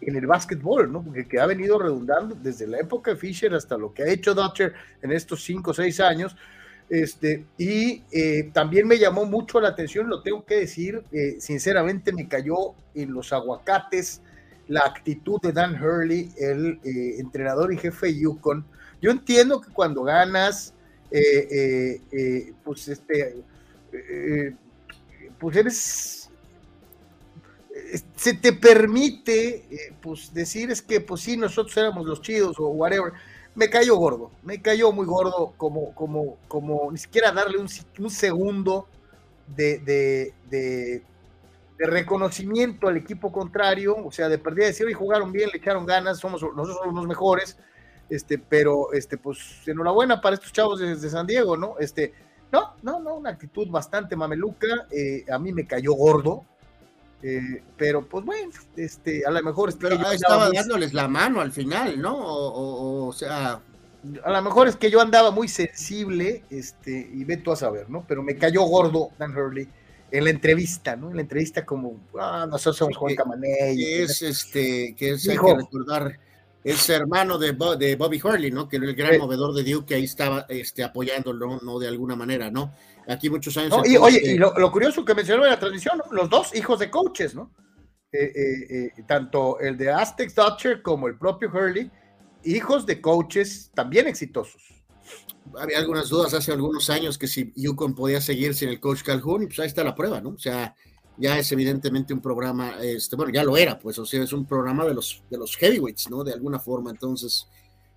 en 0.06 0.16
el 0.16 0.26
básquetbol, 0.26 0.92
¿no? 0.92 1.02
Porque 1.02 1.26
que 1.26 1.40
ha 1.40 1.46
venido 1.46 1.78
redundando 1.78 2.34
desde 2.34 2.66
la 2.66 2.78
época 2.78 3.12
de 3.12 3.16
Fisher 3.16 3.54
hasta 3.54 3.76
lo 3.76 3.92
que 3.92 4.02
ha 4.02 4.08
hecho 4.08 4.34
Dutcher 4.34 4.74
en 5.00 5.12
estos 5.12 5.42
cinco 5.44 5.70
o 5.70 5.74
seis 5.74 6.00
años. 6.00 6.36
Este, 6.88 7.46
y 7.56 8.02
eh, 8.12 8.50
también 8.52 8.86
me 8.86 8.98
llamó 8.98 9.24
mucho 9.24 9.60
la 9.60 9.68
atención, 9.68 10.10
lo 10.10 10.22
tengo 10.22 10.44
que 10.44 10.56
decir, 10.56 11.02
eh, 11.10 11.36
sinceramente 11.38 12.12
me 12.12 12.28
cayó 12.28 12.74
en 12.94 13.14
los 13.14 13.32
aguacates 13.32 14.20
la 14.68 14.80
actitud 14.80 15.40
de 15.40 15.52
Dan 15.52 15.82
Hurley, 15.82 16.30
el 16.36 16.80
eh, 16.84 17.18
entrenador 17.18 17.72
y 17.72 17.78
jefe 17.78 18.08
de 18.08 18.20
Yukon. 18.20 18.66
Yo 19.00 19.10
entiendo 19.10 19.60
que 19.60 19.72
cuando 19.72 20.02
ganas, 20.02 20.74
pues 22.62 22.88
este, 22.88 23.42
pues 25.38 25.56
eres 25.56 26.21
se 28.16 28.34
te 28.34 28.52
permite 28.52 29.66
eh, 29.70 29.94
pues 30.00 30.32
decir 30.32 30.70
es 30.70 30.82
que 30.82 31.00
pues 31.00 31.22
sí, 31.22 31.36
nosotros 31.36 31.76
éramos 31.76 32.06
los 32.06 32.20
chidos 32.20 32.58
o 32.58 32.68
whatever. 32.68 33.12
Me 33.54 33.68
cayó 33.68 33.96
gordo, 33.96 34.30
me 34.42 34.62
cayó 34.62 34.92
muy 34.92 35.04
gordo 35.04 35.52
como, 35.58 35.94
como, 35.94 36.38
como 36.48 36.90
ni 36.90 36.96
siquiera 36.96 37.32
darle 37.32 37.58
un, 37.58 37.68
un 37.98 38.10
segundo 38.10 38.88
de, 39.46 39.78
de, 39.78 40.34
de, 40.48 41.02
reconocimiento 41.78 42.88
al 42.88 42.96
equipo 42.96 43.32
contrario, 43.32 43.96
o 43.96 44.12
sea, 44.12 44.28
de 44.28 44.38
perdida 44.38 44.66
decir, 44.66 44.86
oye, 44.86 44.94
jugaron 44.94 45.32
bien, 45.32 45.50
le 45.52 45.58
echaron 45.58 45.84
ganas, 45.84 46.18
somos 46.18 46.40
nosotros 46.40 46.78
somos 46.78 46.94
los 46.94 47.06
mejores, 47.06 47.58
este, 48.08 48.38
pero 48.38 48.92
este, 48.92 49.18
pues 49.18 49.38
enhorabuena 49.66 50.20
para 50.20 50.34
estos 50.34 50.52
chavos 50.52 50.78
de, 50.78 51.10
San 51.10 51.26
Diego, 51.26 51.56
¿no? 51.56 51.74
Este, 51.80 52.14
no, 52.52 52.76
no, 52.82 53.00
no, 53.00 53.16
una 53.16 53.30
actitud 53.30 53.68
bastante 53.68 54.14
mameluca, 54.14 54.86
eh, 54.92 55.24
a 55.30 55.38
mí 55.38 55.52
me 55.52 55.66
cayó 55.66 55.92
gordo, 55.94 56.46
eh, 57.22 57.62
pero 57.76 58.08
pues 58.08 58.24
bueno, 58.24 58.50
este, 58.76 59.24
a 59.24 59.30
lo 59.30 59.42
mejor 59.42 59.68
es 59.68 59.76
que 59.76 59.86
estaba 59.86 60.50
dándoles 60.52 60.92
la 60.92 61.06
mano 61.06 61.40
al 61.40 61.52
final, 61.52 62.00
¿no? 62.00 62.16
O, 62.16 63.12
sea, 63.12 63.60
a 64.24 64.30
lo 64.30 64.42
mejor 64.42 64.66
es 64.66 64.76
que 64.76 64.90
yo 64.90 65.00
andaba 65.00 65.30
muy 65.30 65.46
sensible, 65.46 66.44
este, 66.50 67.08
y 67.12 67.22
ve 67.24 67.36
tú 67.36 67.52
a 67.52 67.56
saber, 67.56 67.88
¿no? 67.88 68.04
Pero 68.08 68.22
me 68.22 68.36
cayó 68.36 68.62
gordo 68.62 69.10
Dan 69.18 69.36
Hurley 69.36 69.68
en 70.10 70.24
la 70.24 70.30
entrevista, 70.30 70.96
¿no? 70.96 71.10
En 71.10 71.16
la 71.16 71.22
entrevista 71.22 71.64
como, 71.64 72.00
ah, 72.18 72.46
nosotros 72.48 72.76
somos 72.76 72.96
Juan 72.96 73.14
Camaney. 73.14 73.76
Que 73.76 74.02
es 74.02 74.22
este, 74.22 74.94
que 74.96 75.12
es, 75.12 75.28
hay 75.28 75.38
que 75.38 75.54
recordar, 75.54 76.18
es 76.64 76.88
hermano 76.90 77.38
de, 77.38 77.52
de 77.78 77.96
Bobby 77.96 78.20
Hurley, 78.22 78.50
¿no? 78.50 78.68
Que 78.68 78.76
era 78.76 78.86
el 78.86 78.94
gran 78.94 79.18
movedor 79.18 79.54
de 79.54 79.64
Duke 79.64 79.86
que 79.86 79.94
ahí 79.96 80.04
estaba 80.04 80.46
este, 80.48 80.84
apoyándolo, 80.84 81.60
¿no? 81.62 81.78
De 81.78 81.88
alguna 81.88 82.16
manera, 82.16 82.50
¿no? 82.50 82.72
aquí 83.08 83.30
muchos 83.30 83.56
años. 83.56 83.74
y, 83.84 83.96
oye, 83.96 84.20
y 84.22 84.36
lo, 84.36 84.52
curioso 84.70 85.04
que 85.04 85.14
mencionó 85.14 85.44
en 85.44 85.50
la 85.50 85.58
transmisión, 85.58 86.00
los 86.10 86.28
dos 86.28 86.54
hijos 86.54 86.78
de 86.78 86.90
coaches, 86.90 87.34
¿no? 87.34 87.52
Eh, 88.12 88.30
eh, 88.34 88.92
eh, 88.96 89.02
tanto 89.06 89.58
el 89.58 89.76
de 89.76 89.90
Aztecs 89.90 90.34
Dutcher 90.34 90.82
como 90.82 91.08
el 91.08 91.16
propio 91.16 91.50
Hurley, 91.50 91.90
hijos 92.44 92.84
de 92.84 93.00
coaches 93.00 93.70
también 93.74 94.06
exitosos. 94.06 94.62
Había 95.58 95.78
algunas 95.78 96.08
dudas 96.08 96.34
hace 96.34 96.52
algunos 96.52 96.88
años 96.90 97.18
que 97.18 97.26
si 97.26 97.52
Yukon 97.56 97.94
podía 97.94 98.20
seguir 98.20 98.54
sin 98.54 98.68
el 98.68 98.80
coach 98.80 99.02
Calhoun, 99.02 99.42
y 99.42 99.46
pues 99.46 99.58
ahí 99.60 99.66
está 99.66 99.82
la 99.82 99.94
prueba, 99.94 100.20
¿no? 100.20 100.30
O 100.30 100.38
sea, 100.38 100.74
ya 101.16 101.38
es 101.38 101.52
evidentemente 101.52 102.14
un 102.14 102.20
programa, 102.20 102.76
este, 102.82 103.16
bueno, 103.16 103.32
ya 103.32 103.44
lo 103.44 103.56
era, 103.56 103.78
pues, 103.78 103.98
o 103.98 104.06
sea, 104.06 104.22
es 104.22 104.32
un 104.32 104.46
programa 104.46 104.84
de 104.84 104.94
los, 104.94 105.22
de 105.30 105.38
los 105.38 105.56
heavyweights, 105.56 106.10
¿no? 106.10 106.24
De 106.24 106.32
alguna 106.32 106.58
forma, 106.58 106.90
entonces, 106.90 107.48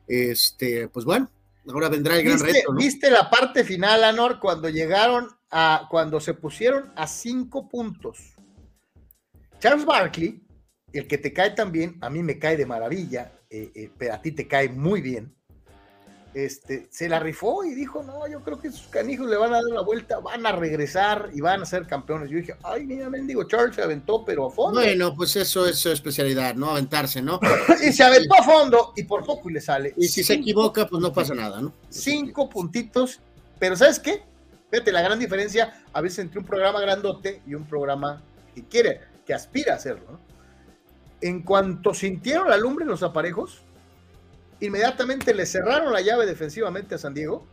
este, 0.07 0.87
pues 0.89 1.05
bueno, 1.05 1.29
ahora 1.67 1.89
vendrá 1.89 2.17
el 2.17 2.23
gran 2.23 2.39
reto. 2.39 2.71
¿no? 2.71 2.77
¿Viste 2.77 3.09
la 3.09 3.29
parte 3.29 3.63
final, 3.63 4.03
Anor, 4.03 4.39
cuando 4.39 4.69
llegaron 4.69 5.27
a, 5.51 5.87
cuando 5.89 6.19
se 6.19 6.33
pusieron 6.33 6.91
a 6.95 7.07
cinco 7.07 7.69
puntos? 7.69 8.35
Charles 9.59 9.85
Barkley, 9.85 10.43
el 10.91 11.07
que 11.07 11.17
te 11.17 11.33
cae 11.33 11.51
también, 11.51 11.97
a 12.01 12.09
mí 12.09 12.21
me 12.21 12.37
cae 12.37 12.57
de 12.57 12.65
maravilla, 12.65 13.39
eh, 13.49 13.71
eh, 13.73 13.91
pero 13.97 14.13
a 14.13 14.21
ti 14.21 14.31
te 14.31 14.47
cae 14.47 14.69
muy 14.69 15.01
bien 15.01 15.34
este, 16.35 16.87
se 16.91 17.07
la 17.07 17.21
rifó 17.21 17.63
y 17.63 17.73
dijo, 17.73 18.03
no, 18.03 18.27
yo 18.27 18.43
creo 18.43 18.59
que 18.59 18.69
sus 18.69 18.87
canijos 18.87 19.29
le 19.29 19.37
van 19.37 19.53
a 19.53 19.61
dar 19.61 19.71
la 19.71 19.81
vuelta, 19.81 20.19
van 20.19 20.45
a 20.45 20.51
regresar 20.51 21.29
y 21.33 21.39
van 21.39 21.61
a 21.61 21.65
ser 21.65 21.87
campeones. 21.87 22.29
Yo 22.29 22.37
dije, 22.37 22.55
ay, 22.61 22.85
mira, 22.85 23.09
mendigo, 23.09 23.45
Charles 23.45 23.73
se 23.73 23.81
aventó, 23.81 24.25
pero 24.25 24.47
a 24.47 24.51
fondo. 24.51 24.81
Bueno, 24.81 25.15
pues 25.15 25.37
eso 25.37 25.65
es 25.65 25.79
su 25.79 25.89
especialidad, 25.91 26.53
¿no? 26.55 26.71
Aventarse, 26.71 27.21
¿no? 27.21 27.39
y 27.81 27.93
se 27.93 28.03
aventó 28.03 28.35
a 28.35 28.43
fondo 28.43 28.91
y 28.97 29.03
por 29.03 29.23
poco 29.23 29.49
y 29.49 29.53
le 29.53 29.61
sale. 29.61 29.93
Y 29.95 30.09
si 30.09 30.25
se 30.25 30.33
equivoca, 30.33 30.85
pues 30.87 31.01
no 31.01 31.13
pasa 31.13 31.33
nada, 31.33 31.61
¿no? 31.61 31.73
Cinco 31.87 32.49
puntitos, 32.49 33.21
pero 33.57 33.77
¿sabes 33.77 34.01
qué? 34.01 34.21
Fíjate, 34.69 34.91
la 34.91 35.03
gran 35.03 35.17
diferencia 35.17 35.85
a 35.93 36.01
veces 36.01 36.19
entre 36.19 36.39
un 36.39 36.45
programa 36.45 36.81
grandote 36.81 37.41
y 37.47 37.53
un 37.53 37.65
programa 37.65 38.21
que 38.53 38.65
quiere, 38.65 38.99
que 39.25 39.33
aspira 39.33 39.71
a 39.71 39.77
hacerlo, 39.77 40.11
¿no? 40.11 40.19
En 41.21 41.43
cuanto 41.43 41.93
sintieron 41.93 42.49
la 42.49 42.57
lumbre 42.57 42.83
en 42.83 42.91
los 42.91 43.03
aparejos, 43.03 43.61
inmediatamente 44.59 45.33
le 45.33 45.45
cerraron 45.45 45.91
la 45.91 46.01
llave 46.01 46.25
defensivamente 46.25 46.95
a 46.95 46.97
San 46.97 47.13
Diego 47.13 47.45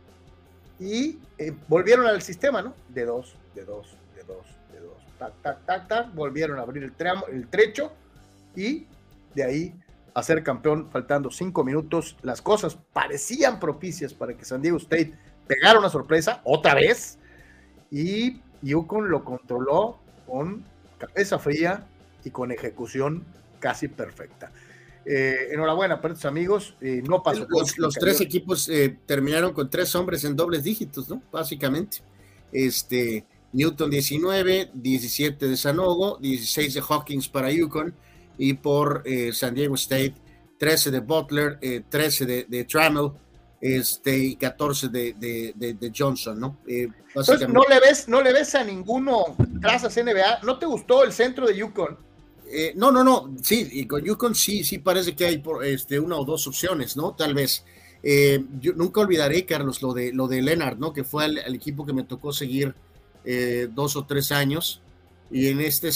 y 0.79 1.19
eh, 1.37 1.53
volvieron 1.67 2.05
al 2.05 2.21
sistema, 2.21 2.61
¿no? 2.61 2.73
De 2.89 3.05
dos, 3.05 3.35
de 3.55 3.63
dos, 3.65 3.95
de 4.15 4.23
dos, 4.23 4.45
de 4.71 4.79
dos, 4.79 4.97
tac, 5.17 5.33
tac, 5.41 5.65
tac, 5.65 5.87
tac, 5.87 6.13
volvieron 6.13 6.59
a 6.59 6.63
abrir 6.63 6.83
el, 6.83 6.93
tramo, 6.93 7.27
el 7.27 7.47
trecho 7.47 7.91
y 8.55 8.87
de 9.35 9.43
ahí 9.43 9.75
a 10.13 10.23
ser 10.23 10.43
campeón 10.43 10.89
faltando 10.91 11.31
cinco 11.31 11.63
minutos. 11.63 12.17
Las 12.21 12.41
cosas 12.41 12.77
parecían 12.93 13.59
propicias 13.59 14.13
para 14.13 14.35
que 14.35 14.45
San 14.45 14.61
Diego 14.61 14.77
State 14.77 15.13
pegara 15.47 15.79
una 15.79 15.89
sorpresa 15.89 16.41
otra 16.43 16.75
vez 16.75 17.17
y 17.91 18.41
Yukon 18.61 19.09
lo 19.09 19.23
controló 19.23 19.99
con 20.25 20.63
cabeza 20.97 21.39
fría 21.39 21.85
y 22.23 22.29
con 22.29 22.51
ejecución 22.51 23.25
casi 23.59 23.87
perfecta. 23.87 24.51
Eh, 25.05 25.49
enhorabuena 25.51 25.99
para 25.99 26.13
tus 26.13 26.25
amigos. 26.25 26.75
Eh, 26.81 27.01
no 27.07 27.21
pasó. 27.21 27.45
Los, 27.77 27.93
tres 27.95 28.21
equipos 28.21 28.69
eh, 28.69 28.97
terminaron 29.05 29.53
con 29.53 29.69
tres 29.69 29.93
hombres 29.95 30.23
en 30.23 30.35
dobles 30.35 30.63
dígitos, 30.63 31.09
¿no? 31.09 31.21
Básicamente. 31.31 31.97
Este, 32.51 33.25
Newton 33.51 33.89
19, 33.89 34.71
17 34.73 35.47
de 35.47 35.57
Sanogo, 35.57 36.17
16 36.19 36.73
de 36.75 36.81
Hawkins 36.87 37.27
para 37.27 37.51
Yukon 37.51 37.93
y 38.37 38.53
por 38.53 39.03
San 39.31 39.53
Diego 39.53 39.75
State 39.75 40.15
13 40.57 40.91
de 40.91 40.99
Butler, 40.99 41.59
13 41.89 42.25
de, 42.25 42.45
de 42.45 42.63
Trammell 42.63 43.11
este, 43.61 44.17
y 44.17 44.35
14 44.35 44.89
de, 44.89 45.13
de, 45.55 45.91
Johnson, 45.95 46.39
¿no? 46.39 46.57
no 46.65 47.63
le 47.69 47.79
ves, 47.79 48.07
no 48.07 48.21
le 48.21 48.33
ves 48.33 48.55
a 48.55 48.63
ninguno 48.63 49.35
trazas 49.61 49.95
NBA. 49.95 50.39
¿No 50.43 50.57
te 50.57 50.65
gustó 50.65 51.03
el 51.03 51.13
centro 51.13 51.47
de 51.47 51.57
Yukon? 51.57 51.97
Eh, 52.55 52.73
no, 52.75 52.91
no, 52.91 53.03
no, 53.03 53.35
sí, 53.41 53.67
y 53.71 53.87
con 53.87 54.03
Yukon 54.03 54.35
sí, 54.35 54.63
sí 54.63 54.77
parece 54.77 55.15
que 55.15 55.25
hay 55.25 55.39
por, 55.39 55.65
este, 55.65 55.99
una 55.99 56.17
o 56.17 56.23
dos 56.23 56.45
opciones, 56.45 56.95
¿no? 56.95 57.13
Tal 57.13 57.33
vez. 57.33 57.65
Eh, 58.03 58.43
yo 58.59 58.73
nunca 58.73 59.01
olvidaré, 59.01 59.45
Carlos, 59.45 59.81
lo 59.81 59.93
de, 59.93 60.13
lo 60.13 60.27
de 60.27 60.41
Leonard, 60.41 60.77
¿no? 60.77 60.93
Que 60.93 61.03
fue 61.03 61.25
el, 61.25 61.55
equipo 61.55 61.85
que 61.85 61.93
me 61.93 62.03
tocó 62.03 62.31
seguir 62.31 62.75
eh, 63.25 63.69
dos 63.73 63.95
o 63.95 64.05
tres 64.05 64.31
años, 64.31 64.81
y 65.31 65.47
en 65.47 65.61
este, 65.61 65.89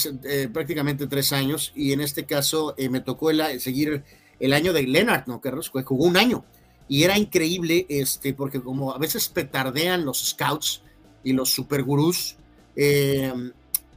prácticamente 0.48 1.06
tres 1.06 1.32
años, 1.32 1.70
y 1.76 1.92
en 1.92 2.00
este 2.00 2.24
caso 2.24 2.74
me 2.90 3.00
tocó 3.02 3.30
el, 3.30 3.60
seguir 3.60 4.02
el 4.40 4.52
año 4.52 4.72
de 4.72 4.82
Leonard, 4.82 5.26
¿no, 5.28 5.40
Carlos? 5.40 5.68
Jugó 5.68 6.06
un 6.06 6.16
año, 6.16 6.44
y 6.88 7.04
era 7.04 7.16
increíble, 7.16 7.86
este, 7.88 8.34
porque 8.34 8.60
como 8.60 8.92
a 8.92 8.98
veces 8.98 9.28
petardean 9.28 10.04
los 10.04 10.30
scouts 10.30 10.82
y 11.22 11.34
los 11.34 11.50
supergurús, 11.50 12.36
eh, 12.74 13.32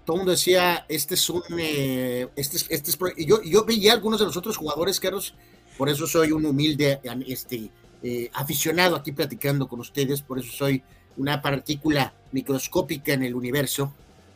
todo 0.06 0.16
el 0.16 0.20
mundo 0.22 0.32
decía, 0.32 0.86
este 0.90 1.16
es 1.16 1.30
un, 1.30 1.44
eh, 1.60 2.28
este 2.36 2.58
es, 2.58 2.66
este 2.70 2.92
yo, 3.26 3.42
yo 3.44 3.66
veía 3.66 3.94
algunos 3.94 4.20
de 4.20 4.26
los 4.26 4.38
otros 4.38 4.58
jugadores, 4.58 5.00
Carlos, 5.00 5.36
por 5.78 5.90
eso 5.90 6.08
soy 6.08 6.32
un 6.32 6.46
humilde 6.46 7.00
este, 7.28 7.70
eh, 8.04 8.30
aficionado 8.34 8.96
aquí 8.96 9.12
platicando 9.12 9.68
con 9.68 9.80
ustedes, 9.80 10.22
por 10.22 10.40
eso 10.40 10.52
soy 10.52 10.84
una 11.18 11.42
partícula 11.42 12.14
microscópica 12.32 13.14
en 13.14 13.24
el 13.24 13.36
universo. 13.36 13.94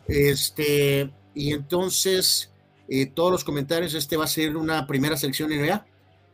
Este, 0.07 1.09
y 1.33 1.51
entonces, 1.51 2.51
eh, 2.87 3.07
todos 3.07 3.31
los 3.31 3.43
comentarios, 3.43 3.93
este 3.93 4.17
va 4.17 4.25
a 4.25 4.27
ser 4.27 4.55
una 4.55 4.85
primera 4.85 5.17
selección 5.17 5.49
NBA. 5.49 5.85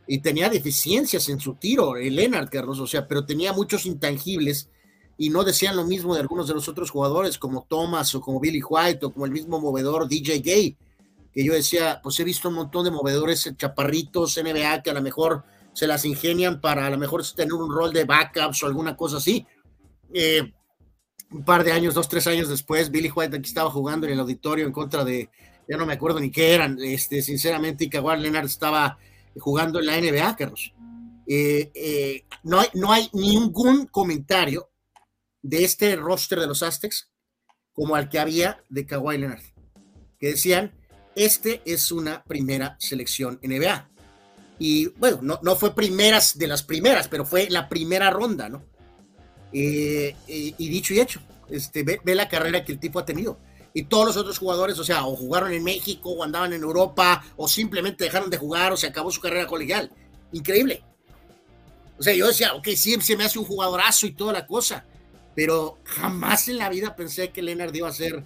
Y 0.06 0.18
tenía 0.18 0.48
deficiencias 0.48 1.28
en 1.28 1.38
su 1.38 1.54
tiro, 1.54 1.96
el 1.96 2.16
Leonard, 2.16 2.50
Carlos, 2.50 2.80
o 2.80 2.86
sea, 2.86 3.06
pero 3.06 3.24
tenía 3.24 3.52
muchos 3.52 3.86
intangibles 3.86 4.68
y 5.16 5.30
no 5.30 5.44
decían 5.44 5.76
lo 5.76 5.84
mismo 5.84 6.14
de 6.14 6.20
algunos 6.20 6.48
de 6.48 6.54
los 6.54 6.68
otros 6.68 6.90
jugadores 6.90 7.38
como 7.38 7.66
Thomas 7.68 8.14
o 8.14 8.20
como 8.20 8.40
Billy 8.40 8.62
White 8.62 9.06
o 9.06 9.12
como 9.12 9.26
el 9.26 9.32
mismo 9.32 9.60
movedor 9.60 10.08
DJ 10.08 10.40
Gay, 10.40 10.76
que 11.32 11.44
yo 11.44 11.52
decía, 11.52 12.00
pues 12.02 12.18
he 12.20 12.24
visto 12.24 12.48
un 12.48 12.56
montón 12.56 12.84
de 12.84 12.90
movedores 12.90 13.52
chaparritos 13.56 14.36
NBA 14.36 14.82
que 14.82 14.90
a 14.90 14.94
lo 14.94 15.02
mejor 15.02 15.44
se 15.72 15.86
las 15.86 16.04
ingenian 16.04 16.60
para 16.60 16.86
a 16.86 16.90
lo 16.90 16.98
mejor 16.98 17.24
tener 17.34 17.52
un 17.52 17.70
rol 17.70 17.92
de 17.92 18.04
backups 18.04 18.62
o 18.62 18.66
alguna 18.66 18.96
cosa 18.96 19.16
así. 19.18 19.46
Eh, 20.12 20.52
un 21.30 21.44
par 21.44 21.64
de 21.64 21.72
años, 21.72 21.94
dos, 21.94 22.08
tres 22.08 22.26
años 22.26 22.48
después, 22.48 22.90
Billy 22.90 23.10
White 23.10 23.36
aquí 23.36 23.48
estaba 23.48 23.70
jugando 23.70 24.06
en 24.06 24.12
el 24.12 24.20
auditorio 24.20 24.66
en 24.66 24.72
contra 24.72 25.04
de, 25.04 25.30
ya 25.66 25.76
no 25.76 25.86
me 25.86 25.94
acuerdo 25.94 26.20
ni 26.20 26.30
qué 26.30 26.54
eran, 26.54 26.78
este, 26.80 27.22
sinceramente, 27.22 27.84
y 27.84 27.88
Kawhi 27.88 28.20
Leonard 28.20 28.46
estaba 28.46 28.98
jugando 29.38 29.80
en 29.80 29.86
la 29.86 29.98
NBA, 29.98 30.36
Carlos. 30.36 30.74
Eh, 31.26 31.70
eh, 31.74 32.24
no, 32.42 32.60
hay, 32.60 32.68
no 32.74 32.92
hay 32.92 33.08
ningún 33.12 33.86
comentario 33.86 34.68
de 35.42 35.64
este 35.64 35.96
roster 35.96 36.40
de 36.40 36.46
los 36.46 36.62
Aztecs 36.62 37.10
como 37.72 37.96
al 37.96 38.08
que 38.08 38.18
había 38.18 38.62
de 38.68 38.86
Kawhi 38.86 39.18
Leonard, 39.18 39.42
que 40.18 40.28
decían, 40.28 40.72
este 41.16 41.62
es 41.64 41.90
una 41.90 42.22
primera 42.24 42.76
selección 42.78 43.38
NBA. 43.42 43.88
Y 44.58 44.86
bueno, 44.88 45.18
no, 45.22 45.40
no 45.42 45.56
fue 45.56 45.74
primeras 45.74 46.38
de 46.38 46.46
las 46.46 46.62
primeras, 46.62 47.08
pero 47.08 47.24
fue 47.24 47.48
la 47.50 47.68
primera 47.68 48.10
ronda, 48.10 48.48
¿no? 48.48 48.64
Eh, 49.52 50.14
y 50.26 50.68
dicho 50.68 50.94
y 50.94 51.00
hecho, 51.00 51.20
este, 51.50 51.82
ve, 51.82 52.00
la 52.14 52.28
carrera 52.28 52.64
que 52.64 52.72
el 52.72 52.78
tipo 52.78 52.98
ha 52.98 53.04
tenido. 53.04 53.38
Y 53.74 53.84
todos 53.84 54.06
los 54.06 54.16
otros 54.16 54.38
jugadores, 54.38 54.78
o 54.78 54.84
sea, 54.84 55.06
o 55.06 55.16
jugaron 55.16 55.52
en 55.52 55.64
México, 55.64 56.10
o 56.10 56.22
andaban 56.22 56.52
en 56.52 56.62
Europa, 56.62 57.24
o 57.36 57.48
simplemente 57.48 58.04
dejaron 58.04 58.30
de 58.30 58.36
jugar, 58.36 58.72
o 58.72 58.76
se 58.76 58.86
acabó 58.86 59.10
su 59.10 59.20
carrera 59.20 59.46
colegial. 59.46 59.90
Increíble. 60.32 60.84
O 61.98 62.02
sea, 62.02 62.14
yo 62.14 62.26
decía, 62.26 62.54
ok, 62.54 62.68
sí, 62.76 63.00
se 63.00 63.16
me 63.16 63.24
hace 63.24 63.38
un 63.38 63.44
jugadorazo 63.44 64.06
y 64.06 64.12
toda 64.12 64.32
la 64.32 64.46
cosa, 64.46 64.84
pero 65.34 65.78
jamás 65.84 66.48
en 66.48 66.58
la 66.58 66.68
vida 66.68 66.94
pensé 66.94 67.30
que 67.30 67.42
Leonard 67.42 67.74
iba 67.74 67.88
a 67.88 67.92
ser, 67.92 68.22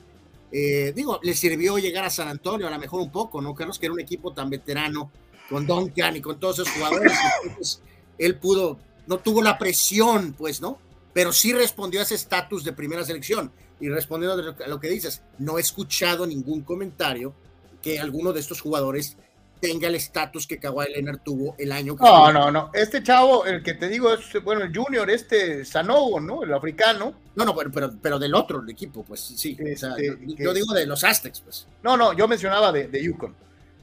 eh, 0.53 0.93
digo, 0.95 1.21
le 1.23 1.35
sirvió 1.35 1.79
llegar 1.79 2.05
a 2.05 2.11
San 2.11 2.29
Antonio, 2.29 2.67
a 2.67 2.71
lo 2.71 2.79
mejor 2.79 3.01
un 3.01 3.11
poco, 3.11 3.41
¿no? 3.41 3.55
Carlos, 3.55 3.79
que 3.79 3.87
era 3.87 3.93
un 3.93 4.01
equipo 4.01 4.33
tan 4.33 4.51
veterano, 4.51 5.11
con 5.49 5.67
Duncan 5.67 6.17
y 6.17 6.21
con 6.21 6.41
todos 6.41 6.59
esos 6.59 6.71
jugadores, 6.71 7.13
entonces 7.45 7.83
él 8.19 8.37
pudo, 8.39 8.79
no 9.07 9.19
tuvo 9.19 9.43
la 9.43 9.59
presión, 9.59 10.35
pues, 10.37 10.61
¿no? 10.61 10.79
Pero 11.13 11.33
sí 11.33 11.53
respondió 11.53 12.01
a 12.01 12.03
ese 12.03 12.15
estatus 12.15 12.65
de 12.65 12.73
primera 12.73 13.05
selección. 13.05 13.53
Y 13.79 13.89
respondiendo 13.89 14.55
a 14.65 14.69
lo 14.69 14.81
que 14.81 14.89
dices, 14.89 15.23
no 15.39 15.59
he 15.59 15.61
escuchado 15.61 16.27
ningún 16.27 16.63
comentario 16.63 17.35
que 17.83 18.01
alguno 18.01 18.33
de 18.33 18.41
estos 18.41 18.61
jugadores 18.61 19.17
tenga 19.61 19.89
el 19.89 19.95
estatus 19.95 20.47
que 20.47 20.59
Kawhi 20.59 20.93
Leonard 20.93 21.21
tuvo 21.21 21.55
el 21.59 21.73
año 21.73 21.97
que 21.97 22.05
No, 22.05 22.33
no, 22.33 22.51
no. 22.51 22.71
Este 22.73 23.03
chavo, 23.03 23.45
el 23.47 23.63
que 23.63 23.75
te 23.75 23.89
digo 23.89 24.13
es, 24.13 24.45
bueno, 24.45 24.63
el 24.63 24.77
junior, 24.77 25.09
este 25.11 25.65
Sanogo, 25.65 26.21
¿no? 26.21 26.43
El 26.43 26.53
africano. 26.53 27.15
No, 27.35 27.45
no, 27.45 27.55
pero, 27.55 27.93
pero, 28.01 28.19
del 28.19 28.35
otro 28.35 28.63
equipo, 28.69 29.03
pues 29.05 29.21
sí. 29.21 29.57
Este, 29.59 30.19
yo, 30.39 30.53
digo 30.53 30.73
de 30.75 30.87
los 30.87 31.05
Aztecs, 31.05 31.41
pues. 31.41 31.67
No, 31.83 31.97
no, 31.97 32.13
yo 32.13 32.29
mencionaba 32.29 32.73
de, 32.73 32.89
de 32.89 33.03
Yukon. 33.03 33.35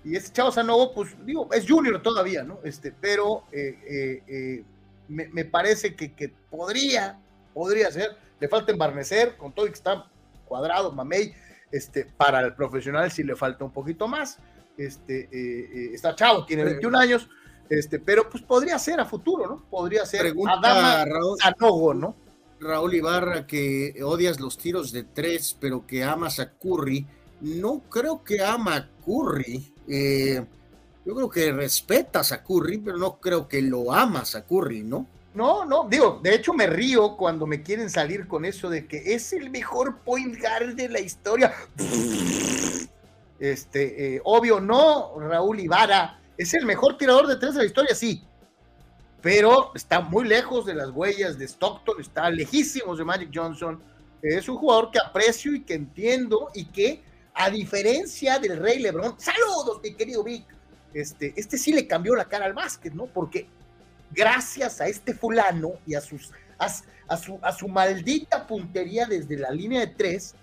Y 0.04 0.16
este 0.16 0.34
chavo 0.34 0.52
Sanogo, 0.52 0.94
pues 0.94 1.16
digo, 1.26 1.50
es 1.54 1.66
junior 1.68 2.02
todavía, 2.02 2.44
¿no? 2.44 2.60
Este, 2.64 2.92
pero 2.92 3.46
eh, 3.52 3.80
eh, 3.88 4.24
eh, 4.28 4.64
me, 5.08 5.46
parece 5.46 5.96
que, 5.96 6.14
que, 6.14 6.30
podría, 6.50 7.20
podría 7.54 7.92
ser. 7.92 8.16
Le 8.40 8.48
falta 8.48 8.72
embarnecer, 8.72 9.38
con 9.38 9.54
todo 9.54 9.66
y 9.66 9.70
que 9.70 9.76
está 9.76 10.06
cuadrado, 10.46 10.92
mamey. 10.92 11.34
Este, 11.72 12.06
para 12.06 12.42
el 12.42 12.54
profesional 12.54 13.10
sí 13.10 13.24
le 13.24 13.36
falta 13.36 13.66
un 13.66 13.72
poquito 13.72 14.08
más 14.08 14.38
este, 14.78 15.30
eh, 15.32 15.70
eh, 15.74 15.90
está 15.94 16.16
chavo, 16.16 16.46
tiene 16.46 16.64
21 16.64 16.98
años, 16.98 17.30
este, 17.70 18.00
pero 18.00 18.30
pues 18.30 18.44
podría 18.44 18.78
ser 18.80 19.00
a 19.00 19.06
futuro, 19.06 19.48
¿no? 19.48 19.66
Podría 19.70 20.06
ser 20.06 20.22
Pregunta 20.22 21.06
Raúl, 21.06 22.00
¿no? 22.00 22.16
Raúl 22.60 22.94
Ibarra, 22.94 23.46
que 23.46 23.96
odias 24.04 24.40
los 24.40 24.58
tiros 24.58 24.92
de 24.92 25.04
tres, 25.04 25.58
pero 25.60 25.86
que 25.86 26.04
amas 26.04 26.40
a 26.40 26.52
Curry. 26.52 27.06
No 27.42 27.82
creo 27.90 28.24
que 28.24 28.44
ama 28.44 28.76
a 28.76 28.90
Curry. 29.06 29.74
Eh, 29.88 30.46
yo 31.06 31.16
creo 31.16 31.30
que 31.30 31.52
respetas 31.52 32.32
a 32.32 32.44
Curry, 32.44 32.78
pero 32.78 32.98
no 32.98 33.20
creo 33.20 33.48
que 33.48 33.62
lo 33.62 33.92
amas 33.92 34.36
a 34.36 34.46
Curry, 34.46 34.84
¿no? 34.84 35.08
No, 35.34 35.66
no, 35.66 35.88
digo, 35.90 36.20
de 36.24 36.36
hecho 36.36 36.54
me 36.54 36.68
río 36.68 37.18
cuando 37.18 37.48
me 37.48 37.64
quieren 37.64 37.90
salir 37.90 38.28
con 38.28 38.46
eso 38.46 38.70
de 38.70 38.86
que 38.86 39.16
es 39.16 39.34
el 39.34 39.50
mejor 39.50 40.00
point 40.00 40.40
guard 40.40 40.76
de 40.76 40.90
la 40.90 41.00
historia. 41.00 41.52
Este, 43.44 44.16
eh, 44.16 44.22
obvio, 44.24 44.62
no, 44.62 45.20
Raúl 45.20 45.60
Ibarra 45.60 46.18
es 46.38 46.54
el 46.54 46.66
mejor 46.66 46.98
tirador 46.98 47.28
de 47.28 47.36
tres 47.36 47.56
de 47.56 47.60
la 47.60 47.66
historia, 47.66 47.94
sí, 47.94 48.24
pero 49.22 49.76
está 49.76 50.00
muy 50.00 50.26
lejos 50.26 50.66
de 50.66 50.74
las 50.74 50.92
huellas 50.92 51.38
de 51.38 51.44
Stockton, 51.44 52.00
está 52.00 52.30
lejísimos 52.30 52.98
de 52.98 53.04
Magic 53.04 53.32
Johnson. 53.34 53.84
Es 54.22 54.48
un 54.48 54.56
jugador 54.56 54.92
que 54.92 55.00
aprecio 55.00 55.54
y 55.54 55.62
que 55.62 55.74
entiendo 55.74 56.52
y 56.54 56.64
que, 56.64 57.04
a 57.34 57.50
diferencia 57.50 58.40
del 58.40 58.60
Rey 58.60 58.80
Lebron, 58.80 59.20
saludos, 59.20 59.82
mi 59.84 59.94
querido 59.94 60.24
Vic, 60.24 60.46
este, 60.94 61.34
este 61.36 61.58
sí 61.58 61.74
le 61.74 61.86
cambió 61.86 62.16
la 62.16 62.30
cara 62.30 62.46
al 62.46 62.54
básquet, 62.54 62.94
¿no? 62.94 63.08
Porque 63.08 63.50
gracias 64.12 64.80
a 64.80 64.88
este 64.88 65.14
fulano 65.14 65.74
y 65.86 65.96
a, 65.96 66.00
sus, 66.00 66.32
a, 66.58 67.18
su, 67.18 67.40
a 67.42 67.52
su 67.52 67.68
maldita 67.68 68.48
puntería 68.48 69.06
desde 69.06 69.36
la 69.36 69.52
línea 69.52 69.82
de 69.82 69.88
tres, 69.88 70.34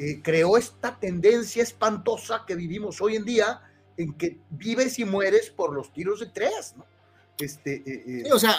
eh, 0.00 0.20
creó 0.22 0.56
esta 0.56 0.98
tendencia 0.98 1.62
espantosa 1.62 2.44
que 2.46 2.54
vivimos 2.54 3.00
hoy 3.00 3.16
en 3.16 3.24
día, 3.24 3.60
en 3.96 4.14
que 4.14 4.38
vives 4.50 4.98
y 4.98 5.04
mueres 5.04 5.50
por 5.50 5.74
los 5.74 5.92
tiros 5.92 6.20
de 6.20 6.26
tres, 6.26 6.74
¿no? 6.76 6.86
Este, 7.38 7.76
eh, 7.86 8.24
eh, 8.26 8.32
o 8.32 8.38
sea, 8.38 8.56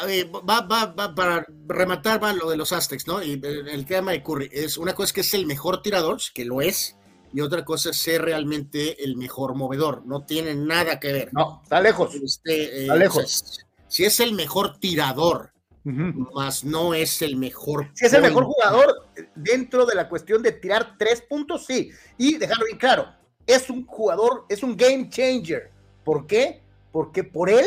va, 0.47 0.61
va, 0.61 0.85
va, 0.87 1.13
para 1.13 1.45
rematar 1.67 2.23
va 2.23 2.33
lo 2.33 2.49
de 2.49 2.57
los 2.57 2.71
Aztecs, 2.71 3.05
¿no? 3.05 3.21
Y 3.21 3.39
el, 3.43 3.85
tema 3.85 4.11
de 4.11 4.23
Curry 4.23 4.49
es 4.51 4.77
una 4.77 4.95
cosa 4.95 5.13
que 5.13 5.21
es 5.21 5.33
el 5.35 5.45
mejor 5.45 5.83
tirador, 5.83 6.19
que 6.33 6.45
lo 6.45 6.61
es, 6.61 6.97
y 7.31 7.41
otra 7.41 7.63
cosa 7.63 7.91
es 7.91 7.97
ser 7.97 8.23
realmente 8.23 9.03
el 9.03 9.17
mejor 9.17 9.53
movedor. 9.53 10.03
No 10.05 10.25
tiene 10.25 10.55
nada 10.55 10.99
que 10.99 11.13
ver. 11.13 11.29
No, 11.31 11.61
está 11.63 11.79
lejos. 11.79 12.15
Este, 12.15 12.81
está 12.81 12.95
lejos 12.95 13.65
si 13.91 14.05
es 14.05 14.21
el 14.21 14.33
mejor 14.33 14.77
tirador, 14.79 15.51
más 15.83 16.63
no 16.63 16.93
es 16.93 17.21
el 17.21 17.37
mejor. 17.37 17.89
Si 17.93 18.05
es 18.05 18.13
el 18.13 18.21
mejor 18.21 18.45
jugador 18.45 19.09
dentro 19.35 19.85
de 19.85 19.95
la 19.95 20.07
cuestión 20.07 20.41
de 20.41 20.51
tirar 20.51 20.95
tres 20.97 21.21
puntos, 21.21 21.65
sí. 21.65 21.91
Y 22.17 22.37
dejarlo 22.37 22.65
bien 22.65 22.77
claro, 22.77 23.07
es 23.47 23.69
un 23.69 23.85
jugador, 23.85 24.45
es 24.49 24.63
un 24.63 24.75
game 24.75 25.09
changer. 25.09 25.71
¿Por 26.03 26.27
qué? 26.27 26.61
Porque 26.91 27.23
por 27.23 27.49
él 27.49 27.65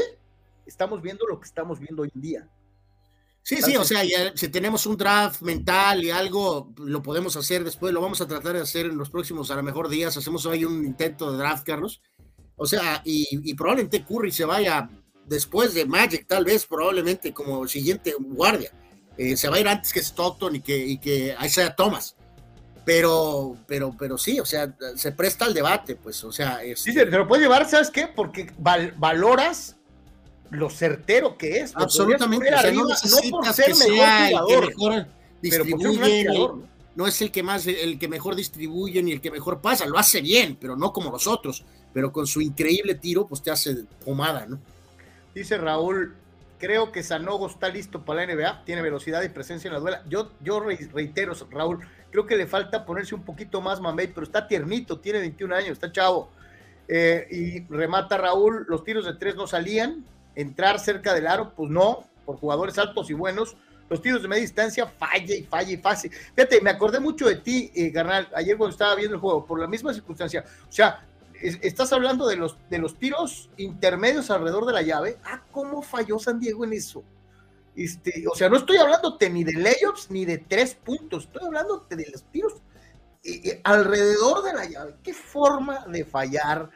estamos 0.66 1.02
viendo 1.02 1.26
lo 1.26 1.40
que 1.40 1.46
estamos 1.46 1.78
viendo 1.80 2.02
hoy 2.02 2.10
en 2.14 2.20
día. 2.20 2.48
Sí, 3.42 3.60
sí, 3.60 3.76
o 3.76 3.84
sea, 3.84 4.02
si 4.34 4.48
tenemos 4.48 4.86
un 4.86 4.96
draft 4.96 5.42
mental 5.42 6.02
y 6.02 6.10
algo, 6.10 6.72
lo 6.78 7.02
podemos 7.02 7.36
hacer 7.36 7.62
después, 7.62 7.92
lo 7.92 8.00
vamos 8.00 8.22
a 8.22 8.26
tratar 8.26 8.54
de 8.54 8.62
hacer 8.62 8.86
en 8.86 8.96
los 8.96 9.10
próximos, 9.10 9.50
a 9.50 9.56
lo 9.56 9.62
mejor 9.62 9.90
días, 9.90 10.16
hacemos 10.16 10.46
hoy 10.46 10.64
un 10.64 10.82
intento 10.82 11.30
de 11.30 11.36
draft, 11.36 11.66
Carlos. 11.66 12.00
O 12.56 12.64
sea, 12.64 13.02
y, 13.04 13.26
y 13.42 13.52
probablemente 13.54 14.02
Curry 14.02 14.30
se 14.32 14.46
vaya 14.46 14.88
después 15.26 15.74
de 15.74 15.84
Magic, 15.86 16.26
tal 16.26 16.44
vez, 16.44 16.66
probablemente 16.66 17.32
como 17.32 17.66
siguiente 17.66 18.14
guardia. 18.18 18.72
Eh, 19.16 19.36
se 19.36 19.48
va 19.48 19.56
a 19.56 19.60
ir 19.60 19.68
antes 19.68 19.92
que 19.92 20.00
Stockton 20.00 20.56
y 20.56 20.60
que, 20.60 20.76
y 20.76 20.98
que 20.98 21.36
sea 21.48 21.74
Thomas. 21.74 22.16
Pero, 22.84 23.56
pero, 23.66 23.94
pero 23.98 24.18
sí, 24.18 24.38
o 24.40 24.44
sea, 24.44 24.74
se 24.96 25.12
presta 25.12 25.46
al 25.46 25.54
debate, 25.54 25.96
pues, 25.96 26.22
o 26.24 26.32
sea. 26.32 26.62
Es... 26.62 26.80
Sí, 26.80 26.92
se 26.92 27.06
lo 27.06 27.26
puede 27.26 27.42
llevar, 27.42 27.68
¿sabes 27.68 27.90
qué? 27.90 28.08
Porque 28.08 28.52
valoras 28.58 29.76
lo 30.50 30.68
certero 30.68 31.38
que 31.38 31.60
es. 31.60 31.72
Absolutamente. 31.74 32.52
O 32.54 32.58
sea, 32.58 32.72
no, 32.72 32.82
por 33.30 33.52
ser 33.54 33.66
que 33.66 33.74
sea 33.74 34.28
el 34.28 34.46
que 34.46 34.60
mejor 34.60 35.06
distribuye, 35.40 36.26
no 36.94 37.06
es 37.06 37.22
el 37.22 37.30
que 37.30 37.42
más, 37.42 37.66
el 37.66 37.98
que 37.98 38.08
mejor 38.08 38.36
distribuye 38.36 39.02
ni 39.02 39.12
el 39.12 39.20
que 39.20 39.30
mejor 39.30 39.60
pasa, 39.60 39.86
lo 39.86 39.98
hace 39.98 40.20
bien, 40.20 40.56
pero 40.60 40.76
no 40.76 40.92
como 40.92 41.10
los 41.10 41.26
otros. 41.26 41.64
Pero 41.92 42.12
con 42.12 42.26
su 42.26 42.40
increíble 42.40 42.96
tiro, 42.96 43.26
pues 43.26 43.40
te 43.40 43.50
hace 43.50 43.84
pomada, 44.04 44.46
¿no? 44.46 44.58
Dice 45.34 45.58
Raúl, 45.58 46.14
creo 46.58 46.92
que 46.92 47.02
Sanogo 47.02 47.46
está 47.48 47.68
listo 47.68 48.04
para 48.04 48.24
la 48.24 48.34
NBA, 48.34 48.64
tiene 48.64 48.82
velocidad 48.82 49.22
y 49.22 49.28
presencia 49.28 49.68
en 49.68 49.74
la 49.74 49.80
duela. 49.80 50.02
Yo, 50.08 50.30
yo 50.40 50.60
reitero, 50.60 51.34
Raúl, 51.50 51.80
creo 52.10 52.26
que 52.26 52.36
le 52.36 52.46
falta 52.46 52.86
ponerse 52.86 53.14
un 53.14 53.24
poquito 53.24 53.60
más 53.60 53.80
mamey, 53.80 54.06
pero 54.08 54.24
está 54.24 54.46
tiernito, 54.46 55.00
tiene 55.00 55.18
21 55.18 55.54
años, 55.54 55.70
está 55.70 55.90
chavo. 55.90 56.30
Eh, 56.86 57.26
y 57.30 57.60
remata 57.72 58.16
Raúl, 58.16 58.64
los 58.68 58.84
tiros 58.84 59.06
de 59.06 59.14
tres 59.14 59.34
no 59.34 59.46
salían, 59.46 60.04
entrar 60.36 60.78
cerca 60.78 61.12
del 61.12 61.26
aro, 61.26 61.52
pues 61.56 61.70
no, 61.70 62.04
por 62.24 62.36
jugadores 62.36 62.78
altos 62.78 63.10
y 63.10 63.14
buenos. 63.14 63.56
Los 63.90 64.00
tiros 64.00 64.22
de 64.22 64.28
media 64.28 64.42
distancia 64.42 64.86
falla 64.86 65.34
y 65.34 65.42
falla 65.42 65.70
y 65.70 65.76
fácil. 65.76 66.10
Fíjate, 66.10 66.60
me 66.60 66.70
acordé 66.70 67.00
mucho 67.00 67.26
de 67.26 67.36
ti, 67.36 67.70
eh, 67.74 67.92
ayer 68.34 68.56
cuando 68.56 68.72
estaba 68.72 68.94
viendo 68.94 69.16
el 69.16 69.20
juego, 69.20 69.44
por 69.44 69.60
la 69.60 69.66
misma 69.66 69.92
circunstancia. 69.92 70.44
O 70.66 70.72
sea, 70.72 71.04
estás 71.40 71.92
hablando 71.92 72.26
de 72.26 72.36
los, 72.36 72.56
de 72.70 72.78
los 72.78 72.98
tiros 72.98 73.50
intermedios 73.56 74.30
alrededor 74.30 74.66
de 74.66 74.72
la 74.72 74.82
llave. 74.82 75.18
Ah, 75.24 75.42
¿cómo 75.50 75.82
falló 75.82 76.18
San 76.18 76.40
Diego 76.40 76.64
en 76.64 76.72
eso? 76.72 77.04
Este, 77.76 78.24
o 78.30 78.34
sea, 78.34 78.48
no 78.48 78.56
estoy 78.56 78.76
hablando 78.76 79.18
ni 79.30 79.42
de 79.42 79.54
layups 79.54 80.10
ni 80.10 80.24
de 80.24 80.38
tres 80.38 80.74
puntos, 80.76 81.24
estoy 81.24 81.44
hablando 81.44 81.84
de 81.90 82.08
los 82.10 82.22
tiros 82.30 82.54
alrededor 83.64 84.42
de 84.44 84.52
la 84.52 84.64
llave. 84.66 84.96
Qué 85.02 85.14
forma 85.14 85.84
de 85.86 86.04
fallar 86.04 86.70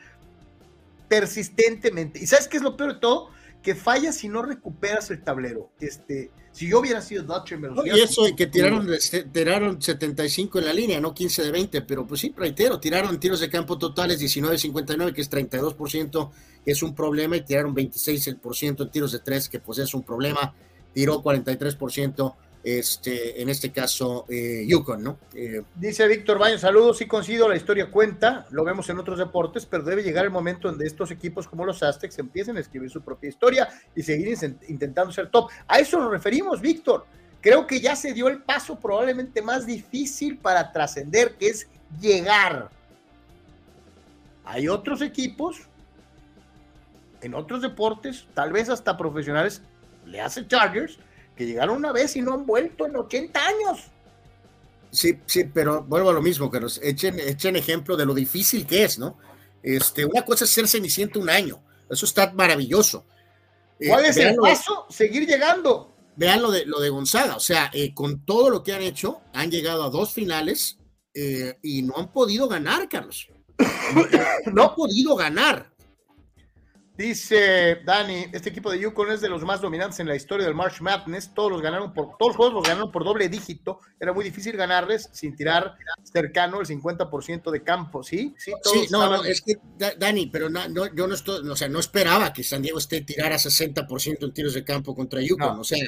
persistentemente. 1.08 2.18
¿Y 2.18 2.26
sabes 2.26 2.48
qué 2.48 2.56
es 2.56 2.62
lo 2.62 2.76
peor 2.76 2.94
de 2.94 3.00
todo? 3.00 3.30
Que 3.68 3.74
fallas 3.74 4.16
si 4.16 4.30
no 4.30 4.40
recuperas 4.40 5.10
el 5.10 5.22
tablero. 5.22 5.72
Este, 5.78 6.30
si 6.52 6.70
yo 6.70 6.80
hubiera 6.80 7.02
sido 7.02 7.22
Dutcher, 7.24 7.58
me 7.58 7.68
lo 7.68 7.84
Y 7.84 7.90
eso, 7.90 8.26
y 8.26 8.34
que 8.34 8.46
tiraron, 8.46 8.88
tiraron 9.30 9.82
75 9.82 10.58
en 10.58 10.64
la 10.64 10.72
línea, 10.72 10.98
no 11.02 11.12
15 11.12 11.42
de 11.42 11.50
20, 11.50 11.82
pero 11.82 12.06
pues 12.06 12.22
sí, 12.22 12.32
reitero, 12.34 12.80
tiraron 12.80 13.20
tiros 13.20 13.40
de 13.40 13.50
campo 13.50 13.76
totales 13.76 14.22
19-59, 14.22 15.12
que 15.12 15.20
es 15.20 15.30
32%, 15.30 16.30
que 16.64 16.70
es 16.70 16.82
un 16.82 16.94
problema, 16.94 17.36
y 17.36 17.42
tiraron 17.42 17.76
26% 17.76 18.82
en 18.84 18.90
tiros 18.90 19.12
de 19.12 19.18
3, 19.18 19.50
que 19.50 19.60
pues 19.60 19.80
es 19.80 19.92
un 19.92 20.02
problema, 20.02 20.54
tiró 20.94 21.22
43%, 21.22 22.34
este, 22.64 23.40
en 23.40 23.48
este 23.48 23.70
caso, 23.70 24.26
eh, 24.28 24.64
Yukon, 24.66 25.02
¿no? 25.02 25.18
Eh, 25.34 25.62
Dice 25.76 26.06
Víctor 26.08 26.38
Baño, 26.38 26.58
saludos, 26.58 26.98
sí 26.98 27.06
coincido, 27.06 27.48
la 27.48 27.56
historia 27.56 27.90
cuenta, 27.90 28.46
lo 28.50 28.64
vemos 28.64 28.88
en 28.90 28.98
otros 28.98 29.18
deportes, 29.18 29.64
pero 29.64 29.84
debe 29.84 30.02
llegar 30.02 30.24
el 30.24 30.30
momento 30.30 30.68
donde 30.68 30.86
estos 30.86 31.10
equipos 31.10 31.46
como 31.46 31.64
los 31.64 31.82
Aztecs 31.82 32.18
empiecen 32.18 32.56
a 32.56 32.60
escribir 32.60 32.90
su 32.90 33.00
propia 33.02 33.28
historia 33.28 33.68
y 33.94 34.02
seguir 34.02 34.36
intentando 34.68 35.12
ser 35.12 35.30
top. 35.30 35.50
A 35.66 35.78
eso 35.78 35.98
nos 35.98 36.10
referimos, 36.10 36.60
Víctor. 36.60 37.06
Creo 37.40 37.66
que 37.66 37.80
ya 37.80 37.94
se 37.94 38.12
dio 38.12 38.28
el 38.28 38.42
paso 38.42 38.78
probablemente 38.80 39.40
más 39.40 39.64
difícil 39.64 40.38
para 40.38 40.72
trascender, 40.72 41.36
que 41.36 41.48
es 41.48 41.68
llegar. 42.00 42.70
Hay 44.44 44.68
otros 44.68 45.02
equipos 45.02 45.60
en 47.20 47.34
otros 47.34 47.62
deportes, 47.62 48.26
tal 48.34 48.52
vez 48.52 48.68
hasta 48.68 48.96
profesionales, 48.96 49.62
le 50.04 50.20
hace 50.20 50.46
Chargers, 50.46 50.98
que 51.38 51.46
llegaron 51.46 51.76
una 51.76 51.92
vez 51.92 52.16
y 52.16 52.20
no 52.20 52.34
han 52.34 52.44
vuelto 52.44 52.84
en 52.84 52.96
80 52.96 53.46
años. 53.46 53.84
Sí, 54.90 55.20
sí, 55.24 55.44
pero 55.44 55.84
vuelvo 55.84 56.10
a 56.10 56.12
lo 56.12 56.20
mismo, 56.20 56.50
que 56.50 56.58
nos 56.58 56.80
echen, 56.82 57.20
echen 57.20 57.54
ejemplo 57.54 57.96
de 57.96 58.04
lo 58.04 58.12
difícil 58.12 58.66
que 58.66 58.82
es, 58.82 58.98
¿no? 58.98 59.16
Este, 59.62 60.04
una 60.04 60.24
cosa 60.24 60.44
es 60.44 60.50
ser 60.50 60.66
ceniciento 60.66 61.20
un 61.20 61.30
año, 61.30 61.62
eso 61.88 62.06
está 62.06 62.32
maravilloso. 62.32 63.06
Eh, 63.78 63.88
¿Cuál 63.88 64.06
es 64.06 64.16
el 64.16 64.34
paso? 64.34 64.86
Seguir 64.90 65.28
llegando. 65.28 65.94
Vean 66.16 66.42
lo 66.42 66.50
de, 66.50 66.66
lo 66.66 66.80
de 66.80 66.88
Gonzaga, 66.88 67.36
o 67.36 67.40
sea, 67.40 67.70
eh, 67.72 67.94
con 67.94 68.24
todo 68.24 68.50
lo 68.50 68.64
que 68.64 68.72
han 68.72 68.82
hecho, 68.82 69.20
han 69.32 69.52
llegado 69.52 69.84
a 69.84 69.90
dos 69.90 70.12
finales 70.12 70.78
eh, 71.14 71.56
y 71.62 71.82
no 71.82 71.96
han 71.96 72.12
podido 72.12 72.48
ganar, 72.48 72.88
Carlos. 72.88 73.28
no 74.52 74.64
han 74.64 74.74
podido 74.74 75.14
ganar. 75.14 75.70
Dice 76.98 77.76
Dani, 77.84 78.26
este 78.32 78.48
equipo 78.48 78.72
de 78.72 78.80
Yukon 78.80 79.12
es 79.12 79.20
de 79.20 79.28
los 79.28 79.44
más 79.44 79.60
dominantes 79.60 80.00
en 80.00 80.08
la 80.08 80.16
historia 80.16 80.44
del 80.44 80.56
March 80.56 80.80
Madness. 80.80 81.32
Todos 81.32 81.52
los 81.52 81.62
ganaron 81.62 81.94
por, 81.94 82.16
todos 82.18 82.30
los 82.30 82.36
juegos 82.36 82.54
los 82.54 82.64
ganaron 82.64 82.90
por 82.90 83.04
doble 83.04 83.28
dígito. 83.28 83.78
Era 84.00 84.12
muy 84.12 84.24
difícil 84.24 84.56
ganarles 84.56 85.08
sin 85.12 85.36
tirar 85.36 85.76
cercano 86.02 86.60
el 86.60 86.66
50% 86.66 87.52
de 87.52 87.62
campo, 87.62 88.02
¿sí? 88.02 88.34
Sí, 88.36 88.52
no, 88.90 89.08
no, 89.08 89.22
es 89.22 89.42
que 89.42 89.58
Dani, 89.96 90.26
pero 90.26 90.50
no, 90.50 90.92
yo 90.92 91.06
no 91.06 91.14
estoy, 91.14 91.48
o 91.48 91.54
sea, 91.54 91.68
no 91.68 91.78
esperaba 91.78 92.32
que 92.32 92.42
San 92.42 92.62
Diego 92.62 92.78
esté 92.78 93.02
tirara 93.02 93.36
60% 93.36 94.24
en 94.24 94.32
tiros 94.32 94.54
de 94.54 94.64
campo 94.64 94.92
contra 94.92 95.22
Yukon. 95.22 95.60
O 95.60 95.62
sea, 95.62 95.78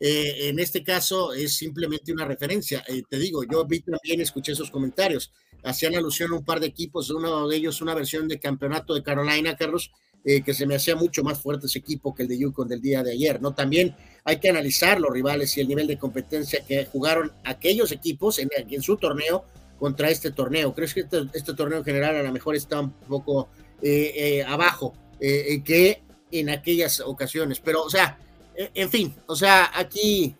eh, 0.00 0.48
en 0.48 0.58
este 0.60 0.82
caso 0.82 1.34
es 1.34 1.58
simplemente 1.58 2.10
una 2.10 2.24
referencia. 2.24 2.82
Eh, 2.88 3.02
te 3.06 3.18
digo, 3.18 3.44
yo 3.44 3.66
vi 3.66 3.80
también, 3.80 4.22
escuché 4.22 4.52
esos 4.52 4.70
comentarios. 4.70 5.30
Hacían 5.62 5.94
alusión 5.94 6.32
a 6.32 6.36
un 6.36 6.44
par 6.46 6.60
de 6.60 6.68
equipos, 6.68 7.10
uno 7.10 7.48
de 7.48 7.56
ellos 7.56 7.82
una 7.82 7.92
versión 7.92 8.28
de 8.28 8.40
campeonato 8.40 8.94
de 8.94 9.02
Carolina, 9.02 9.56
Carlos 9.56 9.92
eh, 10.26 10.40
que 10.40 10.54
se 10.54 10.66
me 10.66 10.74
hacía 10.74 10.96
mucho 10.96 11.22
más 11.22 11.38
fuerte 11.38 11.66
ese 11.66 11.80
equipo 11.80 12.14
que 12.14 12.22
el 12.22 12.28
de 12.30 12.38
Yukon 12.38 12.66
del 12.66 12.80
día 12.80 13.02
de 13.02 13.12
ayer, 13.12 13.42
¿no? 13.42 13.52
También 13.52 13.94
hay 14.24 14.40
que 14.40 14.48
analizar 14.48 14.98
los 14.98 15.12
rivales 15.12 15.54
y 15.58 15.60
el 15.60 15.68
nivel 15.68 15.86
de 15.86 15.98
competencia 15.98 16.64
que 16.66 16.86
jugaron 16.86 17.30
aquellos 17.44 17.92
equipos 17.92 18.38
en, 18.38 18.48
su 18.82 18.96
torneo 18.96 19.44
contra 19.78 20.08
este 20.08 20.30
torneo. 20.30 20.74
¿Crees 20.74 20.94
que 20.94 21.00
este, 21.00 21.26
este, 21.34 21.52
torneo 21.52 21.76
en 21.76 21.84
general 21.84 22.16
a 22.16 22.22
lo 22.22 22.32
mejor 22.32 22.56
está 22.56 22.80
un 22.80 22.92
poco 22.92 23.50
eh, 23.82 24.12
eh, 24.16 24.44
abajo 24.44 24.94
que 25.20 26.02
en 26.30 26.48
aquellas 26.48 27.00
ocasiones? 27.00 27.60
Pero, 27.60 27.82
o 27.82 27.90
sea, 27.90 28.18
en 28.56 28.88
fin, 28.88 29.14
o 29.26 29.36
sea, 29.36 29.78
aquí... 29.78 30.34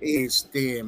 Este, 0.00 0.84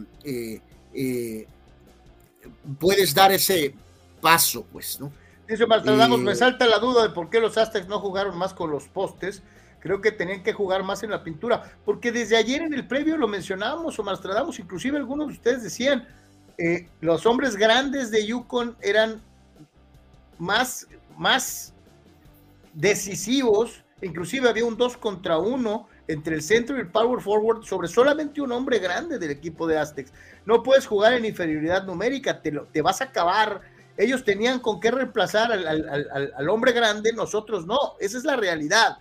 puedes 2.79 3.15
dar 3.15 3.33
ese 3.33 3.75
paso, 4.21 4.67
pues, 4.73 5.01
¿no? 5.01 5.13
Dice 5.47 5.67
Maltradamos, 5.67 6.21
me 6.21 6.35
salta 6.35 6.67
la 6.67 6.79
duda 6.79 7.03
de 7.03 7.11
por 7.11 7.29
qué 7.29 7.39
los 7.39 7.59
Aztecs 7.59 7.87
no 7.87 8.01
jugaron 8.01 8.37
más 8.39 8.55
con 8.55 8.71
los 8.71 8.89
postes. 8.89 9.43
Creo 9.81 10.01
que 10.01 10.11
tenían 10.11 10.43
que 10.43 10.55
jugar 10.55 10.83
más 10.83 11.03
en 11.03 11.11
la 11.11 11.23
pintura, 11.23 11.71
porque 11.85 12.11
desde 12.11 12.39
ayer 12.39 12.63
en 12.63 12.73
el 12.73 12.87
previo 12.87 13.19
lo 13.19 13.29
mencionábamos 13.29 13.99
o 13.99 14.03
Maltradamos, 14.03 14.59
inclusive 14.59 14.97
algunos 14.97 15.29
de 15.29 15.35
ustedes 15.35 15.63
decían, 15.63 16.09
eh, 16.57 16.89
los 17.01 17.27
hombres 17.27 17.57
grandes 17.57 18.11
de 18.11 18.27
Yukon 18.27 18.77
eran 18.81 19.21
más, 20.39 20.87
más 21.19 21.75
decisivos, 22.73 23.83
inclusive 24.01 24.49
había 24.49 24.65
un 24.65 24.79
2 24.79 24.97
contra 24.97 25.37
1 25.39 25.89
entre 26.07 26.35
el 26.35 26.43
centro 26.43 26.77
y 26.77 26.81
el 26.81 26.89
power 26.89 27.21
forward 27.21 27.65
sobre 27.65 27.89
solamente 27.89 28.41
un 28.41 28.53
hombre 28.53 28.79
grande 28.79 29.19
del 29.19 29.31
equipo 29.31 29.67
de 29.67 29.79
Aztecs. 29.79 30.13
No 30.45 30.63
puedes 30.63 30.87
jugar 30.87 31.15
en 31.15 31.25
inferioridad 31.25 31.85
numérica, 31.85 32.43
te, 32.43 32.53
te 32.73 32.83
vas 32.83 33.01
a 33.01 33.05
acabar 33.05 33.63
ellos 33.97 34.25
tenían 34.25 34.59
con 34.59 34.81
qué 34.81 34.91
reemplazar 34.91 35.53
al, 35.53 36.49
hombre 36.49 36.73
grande, 36.73 37.13
nosotros 37.13 37.67
no. 37.67 37.79
Esa 38.01 38.19
es 38.19 38.25
la 38.25 38.37
realidad. 38.37 38.99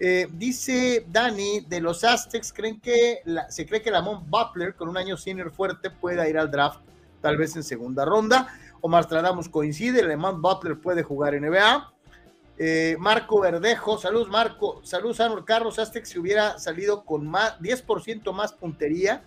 Eh, 0.00 0.26
dice 0.32 1.06
Dani, 1.08 1.60
de 1.60 1.80
los 1.80 2.02
Aztecs, 2.02 2.52
creen 2.52 2.80
que 2.80 3.22
se 3.48 3.64
cree 3.64 3.80
que 3.80 3.92
Lamont 3.92 4.28
Butler, 4.28 4.74
con 4.74 4.88
un 4.88 4.96
año 4.96 5.16
senior 5.16 5.52
fuerte, 5.52 5.88
pueda 5.90 6.28
ir 6.28 6.36
al 6.36 6.50
draft, 6.50 6.80
tal 7.20 7.36
vez 7.36 7.54
en 7.54 7.62
segunda 7.62 8.04
ronda. 8.04 8.48
Omar 8.80 9.04
Stradamus 9.04 9.48
coincide, 9.48 10.02
Lamont 10.02 10.40
Butler 10.40 10.78
puede 10.80 11.04
jugar 11.04 11.34
en 11.34 11.48
NBA. 11.48 11.93
Eh, 12.56 12.96
Marco 13.00 13.40
Verdejo, 13.40 13.98
salud 13.98 14.28
Marco, 14.28 14.80
salud 14.84 15.12
Sanur 15.12 15.44
Carlos 15.44 15.78
Aztecs 15.78 16.10
si 16.10 16.18
hubiera 16.18 16.58
salido 16.58 17.04
con 17.04 17.26
más, 17.26 17.58
10% 17.58 18.32
más 18.32 18.52
puntería, 18.52 19.24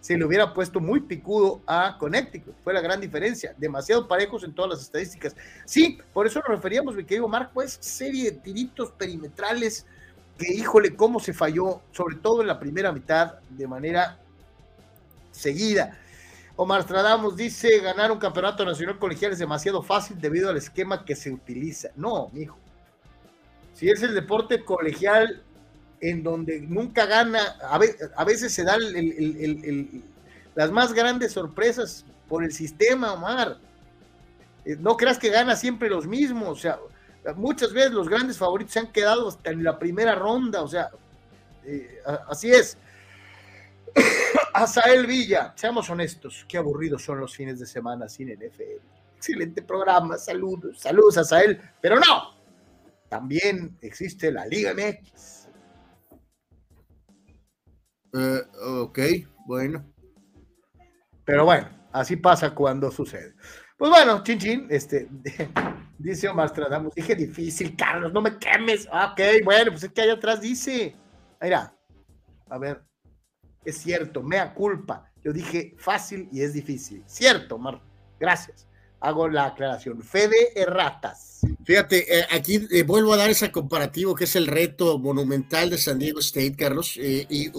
se 0.00 0.16
le 0.16 0.24
hubiera 0.24 0.52
puesto 0.52 0.78
muy 0.78 1.00
picudo 1.00 1.62
a 1.66 1.96
Connecticut. 1.98 2.54
Fue 2.62 2.74
la 2.74 2.80
gran 2.80 3.00
diferencia. 3.00 3.54
Demasiado 3.56 4.06
parejos 4.06 4.44
en 4.44 4.54
todas 4.54 4.70
las 4.72 4.82
estadísticas. 4.82 5.34
Sí, 5.64 5.98
por 6.12 6.26
eso 6.26 6.38
nos 6.40 6.48
referíamos, 6.48 6.94
mi 6.94 7.04
querido 7.04 7.26
Marco, 7.26 7.52
pues 7.54 7.78
serie 7.80 8.30
de 8.30 8.38
tiritos 8.38 8.92
perimetrales 8.92 9.86
que, 10.38 10.52
híjole, 10.52 10.94
cómo 10.94 11.18
se 11.18 11.32
falló, 11.32 11.80
sobre 11.92 12.16
todo 12.16 12.42
en 12.42 12.46
la 12.46 12.60
primera 12.60 12.92
mitad, 12.92 13.40
de 13.48 13.66
manera 13.66 14.18
seguida. 15.32 15.98
Omar 16.56 16.82
Stradamos 16.84 17.36
dice, 17.36 17.80
ganar 17.80 18.12
un 18.12 18.18
campeonato 18.18 18.64
nacional 18.64 18.98
colegial 18.98 19.32
es 19.32 19.38
demasiado 19.38 19.82
fácil 19.82 20.20
debido 20.20 20.50
al 20.50 20.56
esquema 20.56 21.04
que 21.04 21.16
se 21.16 21.32
utiliza. 21.32 21.88
No, 21.96 22.30
mijo. 22.32 22.58
Si 23.76 23.90
es 23.90 24.02
el 24.02 24.14
deporte 24.14 24.64
colegial, 24.64 25.42
en 26.00 26.22
donde 26.22 26.62
nunca 26.62 27.04
gana, 27.04 27.40
a, 27.60 28.24
veces 28.24 28.50
se 28.50 28.64
dan 28.64 28.80
las 30.54 30.70
más 30.70 30.94
grandes 30.94 31.32
sorpresas 31.32 32.06
por 32.26 32.42
el 32.42 32.52
sistema, 32.52 33.12
Omar. 33.12 33.58
Eh, 34.64 34.76
no 34.80 34.96
creas 34.96 35.18
que 35.18 35.28
gana 35.28 35.56
siempre 35.56 35.90
los 35.90 36.06
mismos, 36.06 36.48
o 36.48 36.56
sea, 36.56 36.78
muchas 37.34 37.74
veces 37.74 37.92
los 37.92 38.08
grandes 38.08 38.38
favoritos 38.38 38.72
se 38.72 38.78
han 38.78 38.90
quedado 38.90 39.28
hasta 39.28 39.50
en 39.50 39.62
la 39.62 39.78
primera 39.78 40.14
ronda, 40.14 40.62
o 40.62 40.68
sea, 40.68 40.88
eh, 41.66 42.00
así 42.30 42.50
es. 42.50 42.78
Azael 44.54 45.06
Villa, 45.06 45.52
seamos 45.54 45.90
honestos, 45.90 46.46
qué 46.48 46.56
aburridos 46.56 47.04
son 47.04 47.20
los 47.20 47.36
fines 47.36 47.60
de 47.60 47.66
semana 47.66 48.08
sin 48.08 48.30
NFL. 48.30 48.80
Excelente 49.18 49.60
programa, 49.60 50.16
saludos, 50.16 50.80
saludos 50.80 51.18
Azael, 51.18 51.60
pero 51.82 51.96
no, 51.96 52.35
también 53.16 53.78
existe 53.80 54.30
la 54.30 54.46
Liga 54.46 54.74
MX 54.74 55.48
eh, 58.12 58.42
ok, 58.62 58.98
bueno. 59.46 59.84
Pero 61.24 61.44
bueno, 61.44 61.68
así 61.92 62.16
pasa 62.16 62.54
cuando 62.54 62.90
sucede. 62.90 63.34
Pues 63.76 63.90
bueno, 63.90 64.22
chin 64.22 64.38
chin, 64.38 64.66
este, 64.70 65.08
dice 65.98 66.28
Omar 66.28 66.48
Stradamos, 66.48 66.94
dije 66.94 67.14
difícil, 67.14 67.76
Carlos, 67.76 68.12
no 68.12 68.22
me 68.22 68.38
quemes. 68.38 68.86
Ok, 68.86 69.20
bueno, 69.44 69.72
pues 69.72 69.84
es 69.84 69.92
que 69.92 70.00
allá 70.00 70.14
atrás 70.14 70.40
dice, 70.40 70.96
mira, 71.42 71.76
a 72.48 72.58
ver, 72.58 72.82
es 73.64 73.76
cierto, 73.76 74.22
mea 74.22 74.54
culpa. 74.54 75.12
Yo 75.22 75.32
dije 75.32 75.74
fácil 75.76 76.28
y 76.32 76.40
es 76.40 76.54
difícil. 76.54 77.02
Cierto, 77.06 77.56
Omar, 77.56 77.82
gracias. 78.18 78.65
Hago 79.00 79.28
la 79.28 79.46
aclaración. 79.46 80.02
Fede 80.02 80.52
Erratas. 80.54 81.40
Fíjate, 81.64 82.18
eh, 82.18 82.26
aquí 82.30 82.66
eh, 82.70 82.82
vuelvo 82.82 83.12
a 83.12 83.16
dar 83.16 83.30
ese 83.30 83.50
comparativo 83.50 84.14
que 84.14 84.24
es 84.24 84.36
el 84.36 84.46
reto 84.46 84.98
monumental 84.98 85.70
de 85.70 85.78
San 85.78 85.98
Diego 85.98 86.20
State, 86.20 86.56
Carlos. 86.56 86.96
Eh, 86.96 87.26
y 87.28 87.50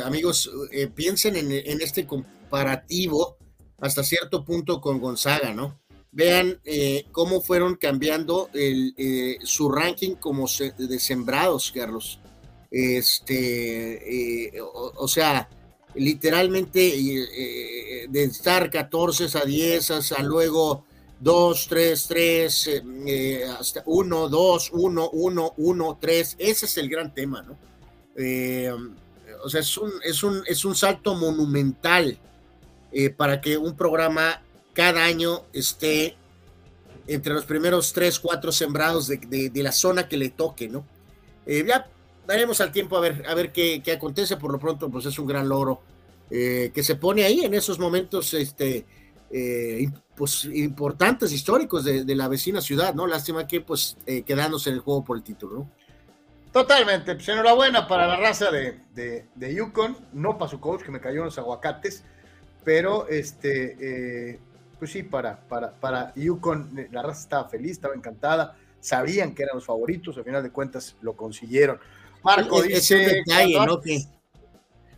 amigos, 0.00 0.50
piensen 0.94 1.36
en, 1.36 1.80
este 1.80 2.06
comparativo 2.06 3.36
hasta 3.80 4.02
cierto 4.02 4.44
punto 4.44 4.80
con 4.80 5.00
Gonzaga, 5.00 5.52
¿no? 5.52 5.80
Vean 6.10 6.60
cómo 7.10 7.40
fueron 7.40 7.74
cambiando 7.74 8.48
su 9.42 9.70
ranking 9.70 10.14
como 10.14 10.46
de 10.78 10.98
sembrados, 11.00 11.72
Carlos. 11.74 12.20
Este, 12.70 14.52
o, 14.60 15.08
sea, 15.08 15.48
literalmente 15.94 16.78
de 18.08 18.24
estar 18.24 18.70
14 18.70 19.38
a 19.38 19.44
10 19.44 19.90
a 19.90 20.22
luego 20.22 20.84
2, 21.20 21.66
3, 21.68 22.06
3, 22.08 22.82
hasta 23.58 23.82
1, 23.86 24.28
2, 24.28 24.70
1, 24.72 25.10
1, 25.10 25.54
1, 25.56 25.98
3. 26.00 26.36
Ese 26.38 26.66
es 26.66 26.76
el 26.78 26.88
gran 26.88 27.14
tema, 27.14 27.42
¿no? 27.42 27.56
Eh, 28.16 28.70
o 29.42 29.48
sea, 29.48 29.60
es 29.60 29.76
un, 29.76 29.90
es 30.02 30.22
un, 30.22 30.42
es 30.46 30.64
un 30.64 30.74
salto 30.74 31.14
monumental 31.14 32.18
eh, 32.92 33.10
para 33.10 33.40
que 33.40 33.56
un 33.56 33.76
programa 33.76 34.42
cada 34.72 35.04
año 35.04 35.44
esté 35.52 36.16
entre 37.06 37.34
los 37.34 37.44
primeros 37.44 37.92
3, 37.92 38.18
4 38.18 38.52
sembrados 38.52 39.08
de, 39.08 39.18
de, 39.18 39.50
de 39.50 39.62
la 39.62 39.72
zona 39.72 40.08
que 40.08 40.16
le 40.16 40.30
toque, 40.30 40.68
¿no? 40.68 40.86
Eh, 41.46 41.64
ya 41.66 41.90
daremos 42.26 42.60
al 42.60 42.72
tiempo 42.72 42.96
a 42.96 43.00
ver, 43.00 43.24
a 43.28 43.34
ver 43.34 43.52
qué, 43.52 43.82
acontece. 43.94 44.36
Por 44.36 44.52
lo 44.52 44.58
pronto, 44.58 44.90
pues 44.90 45.06
es 45.06 45.18
un 45.18 45.26
gran 45.26 45.48
logro 45.48 45.82
que 46.30 46.82
se 46.82 46.96
pone 46.96 47.22
ahí 47.22 47.44
en 47.44 47.54
esos 47.54 47.78
momentos, 47.78 48.34
este 48.34 48.84
eh, 49.36 49.88
pues, 50.14 50.44
importantes, 50.44 51.32
históricos 51.32 51.84
de, 51.84 52.14
la 52.14 52.28
vecina 52.28 52.60
ciudad, 52.60 52.94
¿no? 52.94 53.04
Lástima 53.04 53.48
que 53.48 53.60
pues 53.60 53.96
eh, 54.06 54.22
quedándose 54.22 54.70
en 54.70 54.76
el 54.76 54.80
juego 54.80 55.04
por 55.04 55.16
el 55.16 55.24
título, 55.24 55.58
¿no? 55.58 55.70
Totalmente, 56.52 57.16
pues 57.16 57.28
enhorabuena 57.28 57.88
para 57.88 58.06
la 58.06 58.16
raza 58.16 58.52
de, 58.52 59.26
Yukon, 59.36 59.96
no 60.12 60.38
para 60.38 60.48
su 60.48 60.60
coach 60.60 60.82
que 60.82 60.92
me 60.92 61.00
cayó 61.00 61.18
en 61.18 61.24
los 61.24 61.38
aguacates, 61.38 62.04
pero 62.62 63.08
este, 63.08 63.76
eh, 64.34 64.40
pues 64.78 64.92
sí, 64.92 65.02
para, 65.02 65.40
para, 65.48 65.72
para 65.72 66.14
Yukon, 66.14 66.88
la 66.92 67.02
raza 67.02 67.22
estaba 67.22 67.48
feliz, 67.48 67.72
estaba 67.72 67.96
encantada, 67.96 68.56
sabían 68.78 69.34
que 69.34 69.42
eran 69.42 69.56
los 69.56 69.64
favoritos, 69.64 70.16
al 70.16 70.22
final 70.22 70.44
de 70.44 70.50
cuentas 70.50 70.94
lo 71.00 71.16
consiguieron. 71.16 71.80
Marco 72.24 72.62
dice, 72.62 73.22
¿no? 73.26 73.80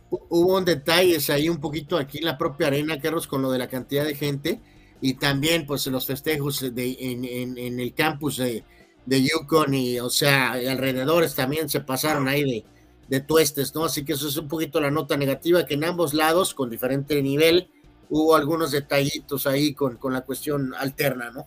hubo 0.09 0.57
un 0.57 0.65
detalles 0.65 1.29
ahí 1.29 1.49
un 1.49 1.59
poquito 1.59 1.97
aquí 1.97 2.19
en 2.19 2.25
la 2.25 2.37
propia 2.37 2.67
arena, 2.67 2.99
Carlos, 2.99 3.27
con 3.27 3.41
lo 3.41 3.51
de 3.51 3.59
la 3.59 3.67
cantidad 3.67 4.05
de 4.05 4.15
gente 4.15 4.61
y 5.01 5.15
también 5.15 5.65
pues 5.65 5.85
los 5.87 6.07
festejos 6.07 6.73
de, 6.73 6.97
en, 6.99 7.79
el 7.79 7.93
campus 7.93 8.37
de, 8.37 8.63
de, 9.05 9.21
Yukon 9.21 9.73
y 9.73 9.99
o 9.99 10.09
sea, 10.09 10.53
alrededores 10.53 11.35
también 11.35 11.69
se 11.69 11.81
pasaron 11.81 12.27
ahí 12.27 12.43
de, 12.43 12.65
de 13.07 13.19
tuestes, 13.19 13.75
¿no? 13.75 13.85
Así 13.85 14.03
que 14.05 14.13
eso 14.13 14.27
es 14.27 14.37
un 14.37 14.47
poquito 14.47 14.79
la 14.79 14.91
nota 14.91 15.17
negativa, 15.17 15.65
que 15.65 15.75
en 15.75 15.83
ambos 15.83 16.13
lados, 16.13 16.53
con 16.53 16.69
diferente 16.69 17.21
nivel, 17.21 17.69
hubo 18.09 18.35
algunos 18.35 18.71
detallitos 18.71 19.45
ahí 19.47 19.73
con, 19.73 19.97
con 19.97 20.13
la 20.13 20.21
cuestión 20.21 20.73
alterna, 20.75 21.31
¿no? 21.31 21.45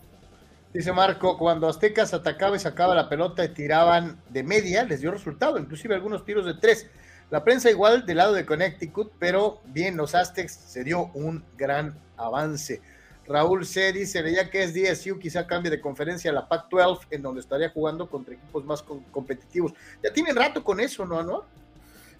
Dice 0.73 0.93
Marco, 0.93 1.37
cuando 1.37 1.67
Aztecas 1.67 2.13
atacaba 2.13 2.55
y 2.55 2.59
sacaba 2.59 2.95
la 2.95 3.09
pelota 3.09 3.43
y 3.43 3.49
tiraban 3.49 4.21
de 4.29 4.41
media, 4.41 4.85
les 4.85 5.01
dio 5.01 5.11
resultado, 5.11 5.59
inclusive 5.59 5.95
algunos 5.95 6.23
tiros 6.23 6.45
de 6.45 6.53
tres. 6.53 6.87
La 7.29 7.43
prensa 7.43 7.69
igual 7.69 8.05
del 8.05 8.17
lado 8.17 8.33
de 8.33 8.45
Connecticut, 8.45 9.11
pero 9.19 9.61
bien, 9.65 9.97
los 9.97 10.15
Aztecs 10.15 10.53
se 10.53 10.85
dio 10.85 11.11
un 11.13 11.43
gran 11.57 11.99
avance. 12.15 12.81
Raúl 13.27 13.65
C. 13.65 13.91
dice, 13.91 14.23
ya 14.33 14.49
que 14.49 14.63
es 14.63 14.73
DSU, 14.73 15.19
quizá 15.19 15.45
cambie 15.45 15.69
de 15.69 15.81
conferencia 15.81 16.31
a 16.31 16.33
la 16.33 16.47
Pac-12, 16.47 17.07
en 17.11 17.21
donde 17.21 17.41
estaría 17.41 17.69
jugando 17.69 18.09
contra 18.09 18.33
equipos 18.33 18.63
más 18.63 18.81
competitivos. 19.11 19.73
Ya 20.01 20.11
tienen 20.13 20.35
rato 20.35 20.63
con 20.63 20.79
eso, 20.79 21.05
¿no, 21.05 21.19
Anuar? 21.19 21.43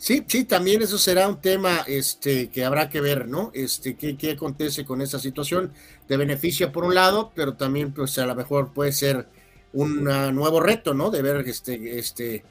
Sí, 0.02 0.26
sí, 0.28 0.45
también 0.45 0.82
eso 0.82 0.97
será 0.97 1.28
un 1.28 1.39
tema 1.39 1.84
este, 1.86 2.49
que 2.49 2.66
habrá 2.66 2.89
que 2.89 3.02
ver, 3.02 3.28
¿no? 3.28 3.52
Este, 3.54 3.95
¿qué, 3.95 4.18
qué 4.18 4.32
acontece 4.32 4.84
con 4.84 4.99
esa 4.99 5.20
situación? 5.20 5.72
Te 6.08 6.18
beneficia 6.18 6.72
por 6.72 6.86
un 6.86 6.95
lado, 6.95 7.32
pero 7.36 7.54
también, 7.54 7.93
pues, 7.93 8.18
a 8.18 8.26
lo 8.26 8.34
mejor 8.34 8.74
puede 8.74 8.93
ser 8.93 9.28
un 9.74 10.04
nuevo 10.04 10.60
reto, 10.60 10.95
¿no? 10.95 11.12
De 11.12 11.22
ver 11.22 11.47
este, 11.47 11.99
este, 11.99 12.43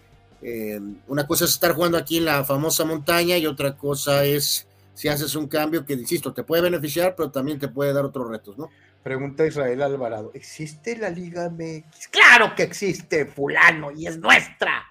eh, 0.42 0.80
una 1.08 1.26
cosa 1.26 1.44
es 1.44 1.50
estar 1.50 1.72
jugando 1.72 1.98
aquí 1.98 2.18
en 2.18 2.26
la 2.26 2.44
famosa 2.44 2.84
montaña 2.84 3.36
y 3.36 3.48
otra 3.48 3.76
cosa 3.76 4.24
es 4.24 4.68
si 4.94 5.08
haces 5.08 5.34
un 5.34 5.48
cambio 5.48 5.84
que, 5.84 5.94
insisto, 5.94 6.32
te 6.32 6.44
puede 6.44 6.62
beneficiar, 6.62 7.16
pero 7.16 7.32
también 7.32 7.58
te 7.58 7.66
puede 7.66 7.92
dar 7.92 8.04
otros 8.04 8.30
retos, 8.30 8.56
¿no? 8.58 8.70
Pregunta 9.02 9.44
Israel 9.44 9.82
Alvarado, 9.82 10.30
¿existe 10.34 10.96
la 10.96 11.10
Liga 11.10 11.50
MX? 11.50 12.06
Claro 12.12 12.54
que 12.54 12.62
existe, 12.62 13.26
fulano, 13.26 13.90
y 13.90 14.06
es 14.06 14.18
nuestra. 14.18 14.84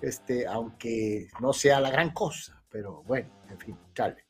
Este, 0.00 0.46
aunque 0.46 1.28
no 1.40 1.52
sea 1.52 1.80
la 1.80 1.90
gran 1.90 2.12
cosa, 2.12 2.62
pero 2.70 3.02
bueno, 3.04 3.30
en 3.48 3.58
fin, 3.58 3.78
chale. 3.94 4.26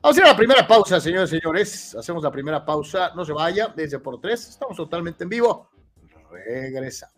Vamos 0.00 0.16
a 0.16 0.20
ir 0.20 0.26
la 0.26 0.36
primera 0.36 0.66
pausa, 0.66 1.00
señores 1.00 1.32
y 1.32 1.40
señores. 1.40 1.94
Hacemos 1.96 2.22
la 2.22 2.30
primera 2.30 2.64
pausa. 2.64 3.12
No 3.16 3.24
se 3.24 3.32
vaya, 3.32 3.72
desde 3.74 3.98
por 3.98 4.20
tres. 4.20 4.48
Estamos 4.48 4.76
totalmente 4.76 5.24
en 5.24 5.30
vivo. 5.30 5.68
regresamos. 6.30 7.17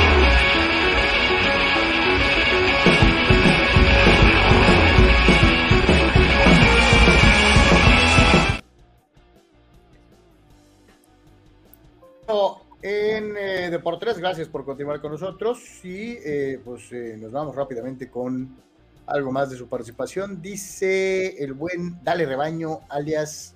en 12.81 13.37
eh, 13.37 13.69
Deportes, 13.69 14.17
gracias 14.17 14.47
por 14.47 14.65
continuar 14.65 15.01
con 15.01 15.11
nosotros 15.11 15.59
y 15.83 16.17
eh, 16.23 16.59
pues 16.63 16.91
eh, 16.91 17.15
nos 17.19 17.31
vamos 17.31 17.55
rápidamente 17.55 18.09
con 18.09 18.57
algo 19.05 19.31
más 19.31 19.49
de 19.51 19.57
su 19.57 19.67
participación. 19.67 20.41
Dice 20.41 21.43
el 21.43 21.53
buen 21.53 22.03
Dale 22.03 22.25
Rebaño, 22.25 22.81
alias 22.89 23.53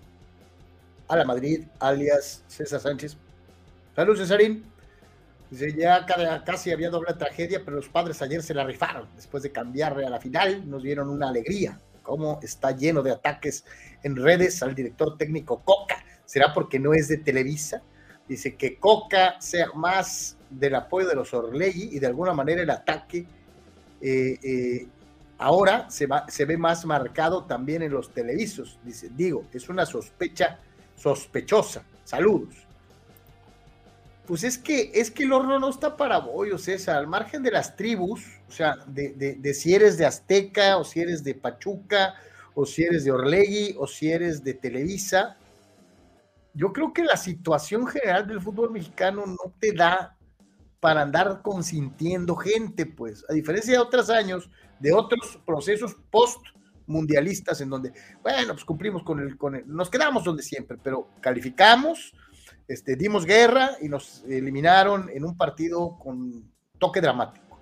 a 1.08 1.16
la 1.16 1.26
Madrid, 1.26 1.66
alias 1.80 2.44
César 2.48 2.80
Sánchez. 2.80 3.18
Salud, 3.96 4.18
Cesarín. 4.18 4.64
Dice, 5.50 5.74
ya 5.74 6.06
casi 6.44 6.72
había 6.72 6.90
doble 6.90 7.14
tragedia, 7.14 7.62
pero 7.64 7.78
los 7.78 7.90
padres 7.90 8.22
ayer 8.22 8.44
se 8.44 8.54
la 8.54 8.64
rifaron. 8.64 9.08
Después 9.16 9.42
de 9.44 9.52
cambiarle 9.52 10.06
a 10.06 10.10
la 10.10 10.20
final, 10.20 10.70
nos 10.70 10.84
dieron 10.84 11.10
una 11.10 11.30
alegría. 11.30 11.80
Cómo 12.02 12.40
está 12.44 12.72
lleno 12.72 13.02
de 13.02 13.12
ataques 13.12 13.64
en 14.04 14.16
redes 14.16 14.62
al 14.62 14.76
director 14.76 15.18
técnico 15.18 15.64
Coca. 15.64 16.04
¿Será 16.26 16.54
porque 16.54 16.80
no 16.80 16.94
es 16.94 17.08
de 17.08 17.18
Televisa? 17.18 17.82
Dice 18.28 18.56
que 18.56 18.78
Coca 18.78 19.40
sea 19.40 19.68
más 19.76 20.38
del 20.50 20.76
apoyo 20.76 21.08
de 21.08 21.16
los 21.16 21.34
Orlegui 21.34 21.90
y 21.92 22.00
de 22.00 22.08
alguna 22.08 22.34
manera 22.34 22.62
el 22.62 22.70
ataque 22.70 23.28
eh, 24.02 24.40
eh, 24.44 24.88
ahora 25.38 25.90
se, 25.90 26.08
va, 26.08 26.26
se 26.30 26.46
ve 26.46 26.58
más 26.58 26.86
marcado 26.86 27.46
también 27.46 27.82
en 27.82 27.92
los 27.92 28.14
televisos. 28.14 28.80
Dice, 28.84 29.10
digo, 29.16 29.46
es 29.54 29.70
una 29.70 29.86
sospecha 29.86 30.60
sospechosa. 30.96 31.84
Saludos. 32.04 32.56
Pues 34.28 34.44
es 34.44 34.58
que, 34.58 34.92
es 34.94 35.12
que 35.12 35.24
el 35.24 35.34
horno 35.34 35.60
no 35.60 35.70
está 35.70 35.96
para 35.96 36.18
bollos, 36.18 36.64
César, 36.64 36.98
al 36.98 37.08
margen 37.08 37.44
de 37.44 37.52
las 37.52 37.76
tribus, 37.76 38.24
o 38.48 38.52
sea, 38.52 38.76
de, 38.88 39.12
de, 39.14 39.54
si 39.54 39.76
eres 39.76 39.98
de 39.98 40.06
Azteca, 40.06 40.78
o 40.78 40.84
si 40.84 41.02
eres 41.02 41.24
de 41.24 41.36
Pachuca, 41.36 42.16
o 42.56 42.66
si 42.66 42.84
eres 42.84 43.04
de 43.04 43.12
Orlegui, 43.12 43.76
o 43.78 43.86
si 43.86 44.12
eres 44.12 44.44
de 44.44 44.56
Televisa, 44.56 45.38
yo 46.56 46.74
creo 46.74 46.94
que 46.94 47.04
la 47.04 47.18
situación 47.18 47.86
general 47.86 48.28
del 48.28 48.42
fútbol 48.42 48.72
mexicano 48.72 49.26
no 49.26 49.54
te 49.60 49.74
da 49.74 50.18
para 50.80 51.02
andar 51.02 51.42
consintiendo 51.42 52.36
gente, 52.36 52.86
pues, 52.86 53.26
a 53.30 53.34
diferencia 53.34 53.74
de 53.74 53.80
otros 53.80 54.10
años, 54.10 54.50
de 54.80 54.94
otros 54.94 55.40
procesos 55.46 55.96
post 56.10 56.40
mundialistas 56.88 57.60
en 57.62 57.70
donde, 57.70 57.92
bueno, 58.22 58.54
pues 58.54 58.64
cumplimos 58.64 59.04
con 59.04 59.20
el, 59.20 59.38
con 59.38 59.56
el, 59.56 59.64
nos 59.68 59.90
quedamos 59.90 60.24
donde 60.24 60.44
siempre, 60.44 60.78
pero 60.82 61.10
calificamos, 61.22 62.14
este, 62.68 62.96
dimos 62.96 63.26
guerra 63.26 63.72
y 63.82 63.90
nos 63.90 64.24
eliminaron 64.26 65.10
en 65.10 65.26
un 65.26 65.36
partido 65.36 65.98
con 65.98 66.52
toque 66.78 67.02
dramático. 67.02 67.60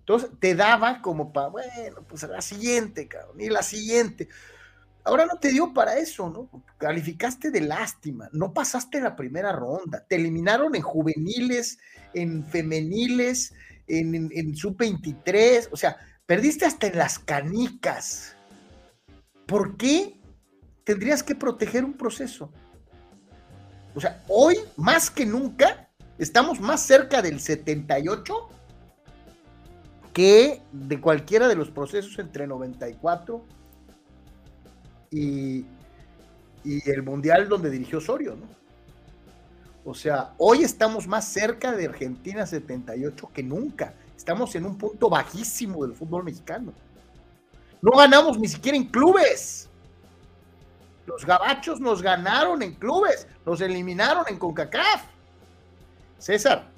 Entonces, 0.00 0.30
te 0.40 0.54
daba 0.54 1.00
como 1.00 1.32
para, 1.32 1.48
bueno, 1.48 2.04
pues 2.08 2.24
la 2.24 2.42
siguiente, 2.42 3.06
cabrón, 3.06 3.40
y 3.40 3.48
la 3.48 3.62
siguiente. 3.62 4.28
Ahora 5.04 5.26
no 5.26 5.38
te 5.38 5.50
dio 5.50 5.72
para 5.72 5.96
eso, 5.98 6.28
¿no? 6.28 6.50
Calificaste 6.76 7.50
de 7.50 7.62
lástima, 7.62 8.28
no 8.32 8.52
pasaste 8.52 9.00
la 9.00 9.16
primera 9.16 9.52
ronda, 9.52 10.04
te 10.06 10.16
eliminaron 10.16 10.74
en 10.74 10.82
juveniles, 10.82 11.78
en 12.12 12.46
femeniles, 12.46 13.54
en, 13.86 14.30
en, 14.32 14.54
sub-23, 14.54 15.68
o 15.72 15.76
sea, 15.76 15.96
perdiste 16.26 16.66
hasta 16.66 16.86
en 16.86 16.98
las 16.98 17.18
canicas. 17.18 18.36
¿Por 19.46 19.76
qué 19.76 20.20
tendrías 20.84 21.22
que 21.22 21.34
proteger 21.34 21.84
un 21.84 21.94
proceso? 21.94 22.52
O 23.94 24.00
sea, 24.00 24.22
hoy 24.28 24.56
más 24.76 25.10
que 25.10 25.26
nunca 25.26 25.90
estamos 26.18 26.60
más 26.60 26.82
cerca 26.82 27.22
del 27.22 27.40
78 27.40 28.48
que 30.12 30.62
de 30.72 31.00
cualquiera 31.00 31.48
de 31.48 31.56
los 31.56 31.70
procesos 31.70 32.18
entre 32.18 32.46
94 32.46 33.44
y, 35.10 35.64
el 36.64 37.02
Mundial 37.02 37.48
donde 37.48 37.70
dirigió 37.70 37.98
Osorio, 37.98 38.36
¿no? 38.36 38.46
O 39.84 39.94
sea, 39.94 40.34
hoy 40.36 40.62
estamos 40.62 41.06
más 41.06 41.26
cerca 41.26 41.72
de 41.72 41.86
Argentina 41.86 42.46
78 42.46 43.30
que 43.32 43.42
nunca. 43.42 43.94
Estamos 44.14 44.54
en 44.54 44.66
un 44.66 44.76
punto 44.76 45.08
bajísimo 45.08 45.86
del 45.86 45.96
fútbol 45.96 46.22
mexicano. 46.24 46.74
No 47.80 47.92
ganamos 47.92 48.38
ni 48.38 48.46
siquiera 48.46 48.76
en 48.76 48.84
clubes. 48.84 49.70
Los 51.06 51.24
gabachos 51.24 51.80
nos 51.80 52.02
ganaron 52.02 52.62
en 52.62 52.74
clubes, 52.74 53.26
nos 53.46 53.60
eliminaron 53.62 54.26
en 54.28 54.38
CONCACAF. 54.38 55.04
César, 56.18 56.68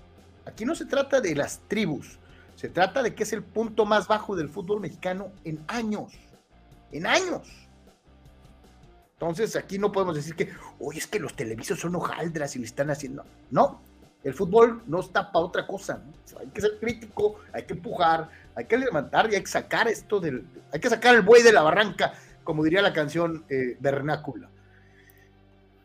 aquí 0.47 0.65
no 0.65 0.77
se 0.77 0.87
trata 0.87 1.21
de 1.21 1.35
las 1.35 1.61
tribus, 1.67 2.19
se 2.55 2.69
trata 2.69 3.03
de 3.03 3.15
que 3.15 3.25
es 3.25 3.33
el 3.33 3.43
punto 3.43 3.85
más 3.85 4.07
bajo 4.07 4.37
del 4.37 4.49
fútbol 4.49 4.81
mexicano 4.81 5.33
en 5.45 5.63
años. 5.67 6.13
En 6.93 7.07
años. 7.07 7.62
Entonces 9.23 9.55
aquí 9.55 9.79
no 9.79 9.93
podemos 9.93 10.17
decir 10.17 10.35
que, 10.35 10.53
oye, 10.81 10.99
es 10.99 11.07
que 11.07 11.21
los 11.21 11.37
televisos 11.37 11.79
son 11.79 11.95
hojaldras 11.95 12.57
y 12.57 12.59
le 12.59 12.65
están 12.65 12.91
haciendo. 12.91 13.25
No, 13.53 13.81
el 14.25 14.35
fútbol 14.35 14.83
no 14.89 14.99
está 14.99 15.31
para 15.31 15.45
otra 15.45 15.65
cosa. 15.65 16.03
hay 16.41 16.49
que 16.49 16.61
ser 16.61 16.81
crítico, 16.81 17.37
hay 17.53 17.63
que 17.63 17.75
empujar, 17.75 18.29
hay 18.57 18.65
que 18.65 18.77
levantar 18.77 19.31
y 19.31 19.37
hay 19.37 19.43
que 19.43 19.49
sacar 19.49 19.87
esto 19.87 20.19
del. 20.19 20.45
Hay 20.73 20.81
que 20.81 20.91
sacar 20.91 21.15
el 21.15 21.23
buey 21.23 21.45
de 21.45 21.53
la 21.53 21.63
barranca, 21.63 22.15
como 22.43 22.65
diría 22.65 22.83
la 22.83 22.93
canción 22.93 23.45
eh, 23.49 23.77
vernácula. 23.79 24.49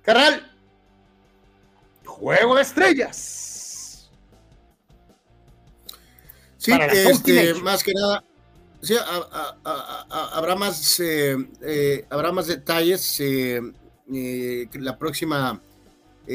Carnal, 0.02 0.52
juego 2.06 2.56
de 2.56 2.64
estrellas. 2.64 4.10
Sí, 6.58 6.72
este, 6.72 7.54
más 7.62 7.84
que 7.84 7.94
nada, 7.94 8.24
Sí, 8.82 8.96
habrá, 9.64 10.56
más, 10.56 11.00
eh, 11.00 11.36
eh, 11.62 12.06
habrá 12.10 12.32
más 12.32 12.48
detalles 12.48 13.20
eh, 13.20 13.62
la 14.74 14.98
próxima 14.98 15.62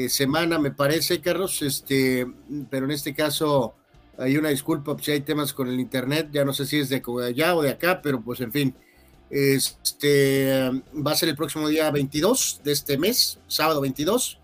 semana, 0.09 0.59
me 0.59 0.71
parece, 0.71 1.21
Carlos. 1.21 1.61
Este, 1.61 2.27
pero 2.69 2.85
en 2.85 2.91
este 2.91 3.13
caso 3.13 3.75
hay 4.17 4.37
una 4.37 4.49
disculpa 4.49 4.93
pues, 4.93 5.05
si 5.05 5.11
hay 5.11 5.21
temas 5.21 5.53
con 5.53 5.69
el 5.69 5.79
internet. 5.79 6.29
Ya 6.31 6.45
no 6.45 6.53
sé 6.53 6.65
si 6.65 6.79
es 6.79 6.89
de 6.89 7.01
allá 7.25 7.55
o 7.55 7.61
de 7.61 7.69
acá, 7.69 8.01
pero 8.01 8.21
pues 8.21 8.41
en 8.41 8.51
fin. 8.51 8.75
Este 9.29 10.69
va 10.93 11.11
a 11.11 11.15
ser 11.15 11.29
el 11.29 11.35
próximo 11.35 11.67
día 11.67 11.89
22 11.89 12.61
de 12.63 12.71
este 12.71 12.99
mes, 12.99 13.39
sábado 13.47 13.81
22, 13.81 14.37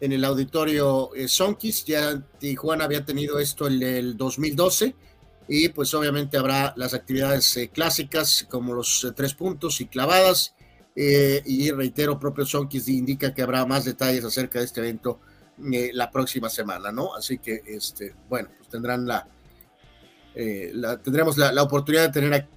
en 0.00 0.12
el 0.12 0.24
auditorio 0.24 1.12
eh, 1.16 1.26
Sonkis. 1.26 1.84
Ya 1.84 2.22
Tijuana 2.38 2.84
había 2.84 3.04
tenido 3.04 3.40
esto 3.40 3.66
en 3.66 3.82
el 3.82 4.16
2012 4.16 4.94
y 5.48 5.68
pues 5.68 5.94
obviamente 5.94 6.36
habrá 6.36 6.74
las 6.76 6.94
actividades 6.94 7.56
eh, 7.56 7.68
clásicas 7.68 8.46
como 8.50 8.74
los 8.74 9.04
eh, 9.04 9.12
tres 9.14 9.34
puntos 9.34 9.80
y 9.80 9.86
clavadas. 9.86 10.54
y 10.94 11.70
reitero, 11.72 12.18
propio 12.18 12.46
Sonkis 12.46 12.88
indica 12.88 13.34
que 13.34 13.42
habrá 13.42 13.66
más 13.66 13.84
detalles 13.84 14.24
acerca 14.24 14.58
de 14.58 14.64
este 14.64 14.80
evento 14.80 15.20
la 15.58 16.10
próxima 16.10 16.48
semana, 16.48 16.90
¿no? 16.90 17.14
Así 17.14 17.36
que, 17.38 17.62
este, 17.66 18.14
bueno, 18.30 18.48
pues 18.56 18.70
tendrán 18.70 19.06
la, 19.06 19.28
tendremos 21.02 21.36
la, 21.36 21.52
la, 21.52 21.62
oportunidad 21.62 22.06
de 22.06 22.12
tener 22.12 22.32
aquí 22.32 22.48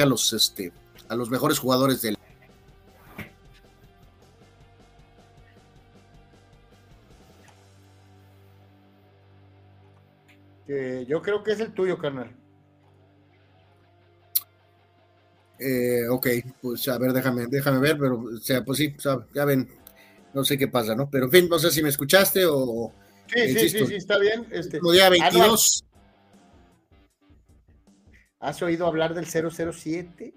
a 0.00 0.06
los, 0.06 0.32
este, 0.32 0.72
a 1.08 1.14
los 1.14 1.30
mejores 1.30 1.58
jugadores 1.58 2.02
del. 2.02 2.16
Yo 10.68 11.22
creo 11.22 11.42
que 11.42 11.52
es 11.52 11.60
el 11.60 11.72
tuyo, 11.72 11.98
carnal. 11.98 12.34
Eh, 15.58 16.06
ok, 16.08 16.26
pues 16.60 16.86
a 16.88 16.98
ver, 16.98 17.12
déjame, 17.12 17.46
déjame 17.46 17.78
ver, 17.78 17.96
pero 17.98 18.20
o 18.20 18.38
sea, 18.38 18.62
pues 18.64 18.78
sí, 18.78 18.94
ya 19.34 19.44
ven, 19.44 19.68
no 20.34 20.44
sé 20.44 20.58
qué 20.58 20.68
pasa, 20.68 20.94
¿no? 20.94 21.08
Pero 21.08 21.26
en 21.26 21.30
fin, 21.30 21.48
no 21.48 21.58
sé 21.58 21.70
si 21.70 21.82
me 21.82 21.88
escuchaste 21.88 22.44
o. 22.46 22.92
Sí, 23.26 23.54
sí, 23.54 23.68
sí, 23.70 23.86
sí, 23.86 23.94
está 23.94 24.18
bien. 24.18 24.46
Este, 24.50 24.78
día 24.92 25.08
22. 25.08 25.84
¿Has 28.38 28.62
oído 28.62 28.86
hablar 28.86 29.14
del 29.14 29.26
007? 29.26 30.34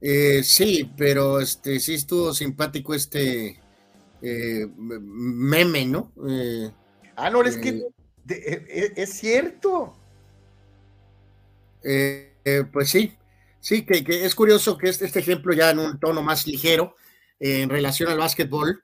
Eh, 0.00 0.42
sí, 0.42 0.90
pero 0.96 1.40
este 1.40 1.78
sí 1.80 1.94
estuvo 1.94 2.34
simpático 2.34 2.94
este 2.94 3.58
eh, 4.20 4.66
meme, 4.76 5.86
¿no? 5.86 6.12
Eh, 6.28 6.70
ah, 7.16 7.30
no, 7.30 7.42
es 7.42 7.56
que 7.56 7.86
eh, 8.28 8.66
e, 8.68 8.80
e, 8.96 9.02
es 9.02 9.10
cierto. 9.14 9.96
pues 12.72 12.90
sí, 12.90 13.12
sí, 13.60 13.84
que, 13.84 14.24
es 14.24 14.34
curioso 14.34 14.78
que 14.78 14.88
este, 14.88 15.06
este, 15.06 15.20
ejemplo 15.20 15.52
ya 15.52 15.70
en 15.70 15.78
un 15.78 16.00
tono 16.00 16.22
más 16.22 16.46
ligero 16.46 16.96
en 17.38 17.68
relación 17.68 18.10
al 18.10 18.18
básquetbol, 18.18 18.82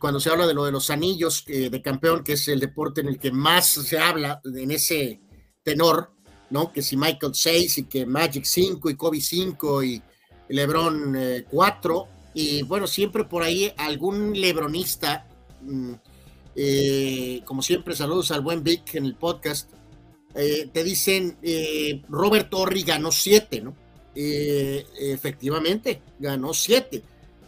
cuando 0.00 0.20
se 0.20 0.30
habla 0.30 0.46
de 0.46 0.54
lo 0.54 0.64
de 0.64 0.72
los 0.72 0.90
anillos 0.90 1.44
de 1.46 1.82
campeón, 1.82 2.24
que 2.24 2.34
es 2.34 2.48
el 2.48 2.60
deporte 2.60 3.00
en 3.00 3.08
el 3.08 3.18
que 3.18 3.32
más 3.32 3.66
se 3.66 3.98
habla 3.98 4.40
en 4.44 4.70
ese 4.70 5.20
tenor, 5.62 6.12
¿no? 6.50 6.72
Que 6.72 6.82
si 6.82 6.96
Michael 6.96 7.34
6 7.34 7.78
y 7.78 7.84
que 7.84 8.06
Magic 8.06 8.44
5 8.44 8.90
y 8.90 8.94
Kobe 8.94 9.20
5 9.20 9.82
y 9.82 10.02
LeBron 10.48 11.44
4. 11.50 12.08
Eh, 12.08 12.30
y 12.34 12.62
bueno, 12.62 12.86
siempre 12.86 13.24
por 13.24 13.42
ahí 13.42 13.72
algún 13.76 14.38
lebronista, 14.38 15.26
mm, 15.62 15.94
eh, 16.56 17.42
como 17.44 17.62
siempre, 17.62 17.94
saludos 17.94 18.30
al 18.30 18.40
buen 18.40 18.62
Vic 18.62 18.94
en 18.94 19.04
el 19.04 19.14
podcast, 19.14 19.70
eh, 20.34 20.68
te 20.72 20.82
dicen, 20.82 21.38
Robert 22.08 22.50
Torrey 22.50 22.82
ganó 22.82 23.12
7, 23.12 23.60
¿no? 23.60 23.74
efectivamente, 24.16 26.00
ganó 26.20 26.54
7 26.54 27.02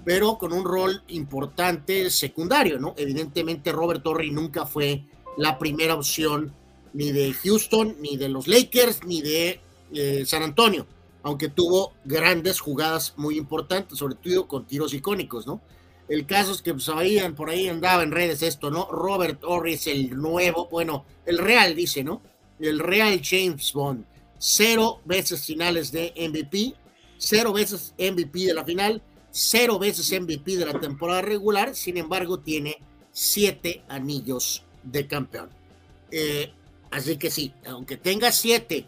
pero 0.06 0.38
con 0.38 0.52
un 0.52 0.64
rol 0.64 1.02
importante 1.08 2.10
secundario, 2.10 2.78
¿no? 2.78 2.94
Evidentemente 2.96 3.72
Robert 3.72 4.04
Torrey 4.04 4.30
nunca 4.30 4.64
fue 4.64 5.02
la 5.36 5.58
primera 5.58 5.96
opción 5.96 6.52
ni 6.92 7.10
de 7.10 7.32
Houston, 7.32 7.96
ni 8.00 8.16
de 8.16 8.28
los 8.28 8.46
Lakers, 8.46 9.04
ni 9.04 9.20
de 9.20 9.60
eh, 9.92 10.22
San 10.24 10.44
Antonio, 10.44 10.86
aunque 11.24 11.48
tuvo 11.48 11.92
grandes 12.04 12.60
jugadas 12.60 13.14
muy 13.16 13.36
importantes, 13.36 13.98
sobre 13.98 14.14
todo 14.14 14.46
con 14.46 14.64
tiros 14.64 14.94
icónicos, 14.94 15.44
¿no? 15.44 15.60
El 16.08 16.26
caso 16.26 16.52
es 16.52 16.62
que 16.62 16.72
pues, 16.72 16.88
por 17.36 17.50
ahí 17.50 17.68
andaba 17.68 18.02
en 18.02 18.12
redes 18.12 18.42
esto, 18.42 18.70
¿no? 18.70 18.88
Robert 18.90 19.42
Orris, 19.44 19.86
el 19.86 20.16
nuevo, 20.16 20.68
bueno, 20.68 21.04
el 21.24 21.38
real 21.38 21.74
dice, 21.74 22.04
¿no? 22.04 22.22
El 22.60 22.78
real 22.78 23.20
James 23.22 23.72
Bond, 23.72 24.04
cero 24.38 25.00
veces 25.04 25.44
finales 25.44 25.90
de 25.90 26.12
MVP, 26.16 26.74
cero 27.18 27.52
veces 27.52 27.94
MVP 27.98 28.46
de 28.46 28.54
la 28.54 28.64
final, 28.64 29.02
cero 29.30 29.78
veces 29.78 30.10
MVP 30.20 30.56
de 30.56 30.66
la 30.66 30.78
temporada 30.78 31.22
regular, 31.22 31.74
sin 31.74 31.96
embargo 31.96 32.38
tiene 32.38 32.78
siete 33.12 33.82
anillos 33.88 34.62
de 34.84 35.06
campeón. 35.06 35.50
Eh, 36.10 36.52
Así 36.90 37.16
que 37.16 37.30
sí, 37.30 37.52
aunque 37.66 37.96
tenga 37.96 38.32
siete 38.32 38.86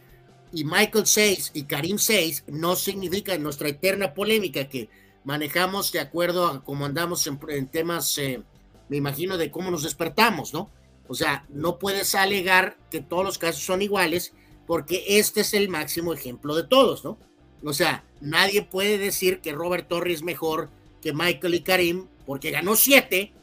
y 0.53 0.65
Michael 0.65 1.07
6 1.07 1.51
y 1.55 1.65
Karim 1.65 1.99
6, 1.99 2.45
no 2.49 2.77
significa 2.77 3.35
en 3.35 3.43
nuestra 3.43 3.69
eterna 3.69 4.15
polémica 4.15 4.69
que 4.69 4.89
manejamos 5.29 5.93
de 5.93 6.01
acuerdo 6.01 6.47
a 6.47 6.65
cómo 6.65 6.87
andamos 6.87 7.27
en, 7.27 7.67
temas, 7.67 8.17
eh, 8.17 8.43
me 8.89 8.97
imagino, 8.97 9.37
de 9.37 9.51
cómo 9.51 9.71
nos 9.71 9.83
despertamos, 9.83 10.55
¿no? 10.55 10.71
O 11.07 11.15
sea, 11.15 11.45
no 11.51 11.79
puedes 11.79 12.15
alegar 12.15 12.79
que 12.91 13.03
todos 13.03 13.27
los 13.27 13.37
casos 13.37 13.63
son 13.63 13.83
iguales 13.83 14.33
porque 14.67 15.05
este 15.07 15.43
es 15.43 15.53
el 15.53 15.69
máximo 15.69 16.15
ejemplo 16.15 16.57
de 16.57 16.63
todos, 16.63 17.05
¿no? 17.05 17.19
O 17.63 17.75
sea, 17.75 18.07
nadie 18.23 18.63
puede 18.63 18.97
decir 18.97 19.43
que 19.43 19.53
Robert 19.53 19.87
Torres 19.87 20.15
es 20.15 20.23
mejor 20.23 20.71
que 21.03 21.13
Michael 21.13 21.57
y 21.57 21.61
Karim 21.61 22.07
porque 22.25 22.51
ganó 22.51 22.75
siete 22.75 23.35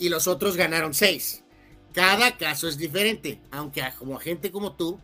y 0.00 0.08
los 0.08 0.26
otros 0.26 0.56
ganaron 0.56 0.94
seis. 0.94 1.44
Cada 1.92 2.36
caso 2.36 2.66
es 2.66 2.76
diferente, 2.76 3.40
aunque 3.52 3.82
a 3.82 3.94
gente 4.20 4.50
como 4.50 4.72
tú 4.72 4.98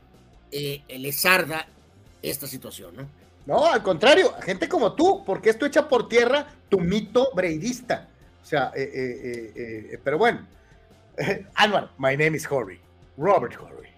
eh, 0.50 0.82
les 0.88 1.24
arda 1.24 1.68
esta 2.20 2.48
situación, 2.48 2.96
¿no? 2.96 3.23
No, 3.47 3.66
al 3.66 3.82
contrario, 3.82 4.32
gente 4.42 4.68
como 4.68 4.95
tú, 4.95 5.22
porque 5.24 5.51
esto 5.51 5.66
echa 5.66 5.88
por 5.88 6.09
tierra 6.09 6.47
tu 6.68 6.80
mito 6.80 7.30
breidista. 7.34 8.09
O 8.42 8.47
sea, 8.47 8.72
eh, 8.74 9.53
eh, 9.55 9.99
pero 10.03 10.18
bueno. 10.18 10.47
Anwar, 11.55 11.90
my 11.99 12.16
name 12.16 12.36
is 12.36 12.51
Horry. 12.51 12.80
Robert 13.16 13.57
Horry. 13.61 13.88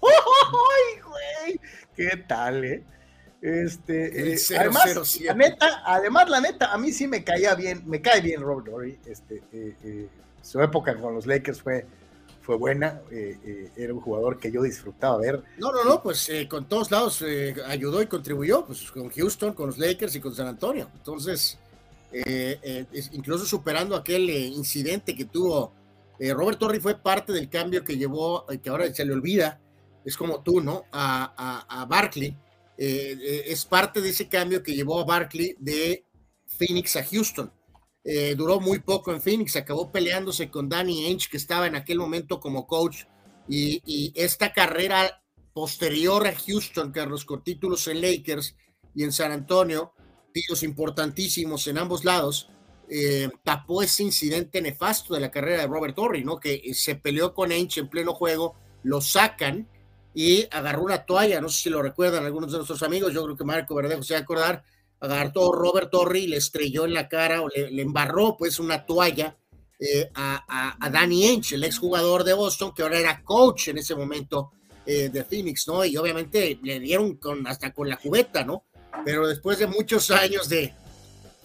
¡Ay, 0.02 1.00
güey! 1.00 1.60
¿Qué 1.94 2.16
tal, 2.26 2.64
eh? 2.64 2.82
Este, 3.40 4.36
además, 4.58 5.20
la 5.20 5.34
neta, 5.34 5.82
además, 5.84 6.28
la 6.28 6.40
neta, 6.40 6.72
a 6.72 6.78
mí 6.78 6.90
sí 6.90 7.06
me 7.06 7.22
caía 7.22 7.54
bien, 7.54 7.82
me 7.86 8.02
cae 8.02 8.20
bien 8.20 8.40
Robert 8.40 8.68
Horry. 8.72 8.98
Este, 9.06 9.40
su 10.42 10.60
época 10.60 10.96
con 10.96 11.14
los 11.14 11.26
Lakers 11.26 11.62
fue 11.62 11.86
fue 12.48 12.56
buena, 12.56 13.02
eh, 13.10 13.38
eh, 13.44 13.70
era 13.76 13.92
un 13.92 14.00
jugador 14.00 14.38
que 14.38 14.50
yo 14.50 14.62
disfrutaba 14.62 15.18
ver. 15.18 15.42
No, 15.58 15.70
no, 15.70 15.84
no, 15.84 16.02
pues 16.02 16.30
eh, 16.30 16.48
con 16.48 16.66
todos 16.66 16.90
lados 16.90 17.22
ayudó 17.66 18.00
y 18.00 18.06
contribuyó, 18.06 18.64
pues 18.64 18.90
con 18.90 19.10
Houston, 19.10 19.52
con 19.52 19.66
los 19.66 19.76
Lakers 19.76 20.16
y 20.16 20.20
con 20.20 20.34
San 20.34 20.46
Antonio. 20.46 20.88
Entonces, 20.94 21.58
incluso 23.12 23.44
superando 23.44 23.94
aquel 23.94 24.30
incidente 24.30 25.14
que 25.14 25.26
tuvo, 25.26 25.74
Robert 26.18 26.58
Torrey 26.58 26.80
fue 26.80 26.94
parte 26.94 27.34
del 27.34 27.50
cambio 27.50 27.84
que 27.84 27.98
llevó, 27.98 28.46
que 28.46 28.70
ahora 28.70 28.94
se 28.94 29.04
le 29.04 29.12
olvida, 29.12 29.60
es 30.02 30.16
como 30.16 30.42
tú, 30.42 30.62
¿no? 30.62 30.86
A, 30.90 31.34
a, 31.36 31.82
a 31.82 31.84
Barkley. 31.84 32.34
es 32.78 33.62
parte 33.66 34.00
de 34.00 34.08
ese 34.08 34.26
cambio 34.26 34.62
que 34.62 34.74
llevó 34.74 35.00
a 35.00 35.04
Barkley 35.04 35.54
de 35.58 36.02
Phoenix 36.46 36.96
a 36.96 37.04
Houston 37.04 37.52
eh, 38.10 38.34
duró 38.34 38.58
muy 38.58 38.78
poco 38.78 39.12
en 39.12 39.20
Phoenix, 39.20 39.54
acabó 39.56 39.92
peleándose 39.92 40.50
con 40.50 40.66
Danny 40.66 41.04
Ainge, 41.04 41.28
que 41.30 41.36
estaba 41.36 41.66
en 41.66 41.76
aquel 41.76 41.98
momento 41.98 42.40
como 42.40 42.66
coach, 42.66 43.04
y, 43.46 44.12
esta 44.14 44.54
carrera 44.54 45.22
posterior 45.52 46.26
a 46.26 46.34
Houston, 46.34 46.90
Carlos, 46.90 47.26
con 47.26 47.44
títulos 47.44 47.86
en 47.86 48.00
Lakers 48.00 48.56
y 48.94 49.04
en 49.04 49.12
San 49.12 49.30
Antonio, 49.30 49.92
títulos 50.32 50.62
importantísimos 50.62 51.66
en 51.66 51.76
ambos 51.76 52.06
lados, 52.06 52.48
eh, 52.88 53.28
tapó 53.44 53.82
ese 53.82 54.04
incidente 54.04 54.62
nefasto 54.62 55.12
de 55.12 55.20
la 55.20 55.30
carrera 55.30 55.60
de 55.60 55.66
Robert 55.66 55.94
Torrey, 55.94 56.24
¿no? 56.24 56.40
Que 56.40 56.72
se 56.72 56.94
peleó 56.94 57.34
con 57.34 57.50
Ainge 57.52 57.80
en 57.80 57.90
pleno 57.90 58.14
juego, 58.14 58.54
lo 58.84 59.02
sacan 59.02 59.68
y 60.14 60.46
agarró 60.50 60.84
una 60.84 61.04
toalla, 61.04 61.42
no 61.42 61.50
sé 61.50 61.64
si 61.64 61.68
lo 61.68 61.82
recuerdan 61.82 62.24
algunos 62.24 62.52
de 62.52 62.56
nuestros 62.56 62.82
amigos, 62.82 63.12
yo 63.12 63.22
creo 63.24 63.36
que 63.36 63.44
Marco 63.44 63.74
Verdejo 63.74 64.02
se 64.02 64.14
va 64.14 64.20
a 64.20 64.22
acordar, 64.22 64.64
agarró 65.00 65.52
Robert 65.52 65.90
Torrey, 65.90 66.26
le 66.26 66.36
estrelló 66.36 66.84
en 66.84 66.94
la 66.94 67.08
cara 67.08 67.42
o 67.42 67.48
le, 67.48 67.80
embarró 67.80 68.36
pues 68.36 68.58
una 68.58 68.84
toalla 68.84 69.36
eh, 69.78 70.10
a, 70.14 70.76
a, 70.80 70.90
Danny 70.90 71.24
Ainge, 71.26 71.54
el 71.54 71.64
exjugador 71.64 72.24
de 72.24 72.32
Boston, 72.32 72.72
que 72.74 72.82
ahora 72.82 72.98
era 72.98 73.22
coach 73.22 73.68
en 73.68 73.78
ese 73.78 73.94
momento 73.94 74.52
eh, 74.84 75.10
de 75.10 75.22
Phoenix, 75.22 75.68
¿no? 75.68 75.84
Y 75.84 75.96
obviamente 75.96 76.58
le 76.62 76.80
dieron 76.80 77.16
con, 77.16 77.46
hasta 77.46 77.72
con 77.72 77.88
la 77.88 77.98
cubeta, 77.98 78.42
¿no? 78.42 78.64
Pero 79.04 79.28
después 79.28 79.58
de 79.58 79.66
muchos 79.66 80.10
años 80.10 80.48
de 80.48 80.72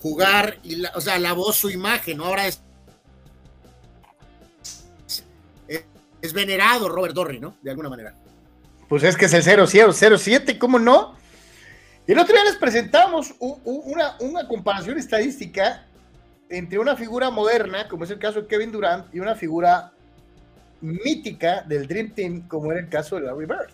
jugar, 0.02 0.60
y 0.64 0.84
o 0.96 1.02
sea, 1.02 1.20
lavó 1.20 1.52
su 1.54 1.70
imagen, 1.70 2.18
¿no? 2.18 2.26
Ahora 2.26 2.48
es, 2.48 2.62
es, 6.22 6.34
venerado 6.34 6.88
Robert 6.90 7.14
Torrey, 7.14 7.40
¿no? 7.40 7.58
De 7.62 7.70
alguna 7.70 7.90
manera. 7.90 8.16
Pues 8.88 9.04
es 9.04 9.18
que 9.18 9.26
es 9.26 9.34
el 9.34 9.44
0-0-0-7, 9.44 10.58
¿cómo 10.58 10.80
no? 10.80 11.18
El 12.06 12.20
otro 12.20 12.34
día 12.34 12.44
les 12.44 12.58
presentamos 12.58 13.34
una, 13.40 14.18
una 14.20 14.46
comparación 14.46 14.98
estadística 14.98 15.86
entre 16.50 16.78
una 16.78 16.98
figura 16.98 17.30
moderna, 17.30 17.88
como 17.88 18.04
es 18.04 18.10
el 18.10 18.20
caso 18.20 18.42
de 18.42 18.48
Kevin 18.48 18.74
Durant, 18.74 19.14
y 19.16 19.22
una 19.22 19.36
figura 19.36 19.94
mítica 20.82 21.62
del 21.62 21.88
Dream 21.88 22.14
Team, 22.14 22.48
como 22.50 22.74
era 22.74 22.82
el 22.82 22.90
caso 22.90 23.16
de 23.16 23.22
Larry 23.22 23.46
Bird. 23.46 23.72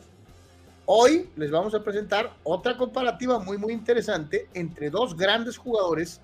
hoy 0.85 1.27
les 1.37 1.49
vamos 1.49 1.73
a 1.73 1.83
presentar 1.83 2.31
otra 2.43 2.77
comparativa 2.77 3.39
muy, 3.39 3.57
muy 3.57 3.73
interesante 3.73 4.47
entre 4.53 4.91
dos 4.91 5.17
grandes 5.17 5.57
jugadores 5.57 6.21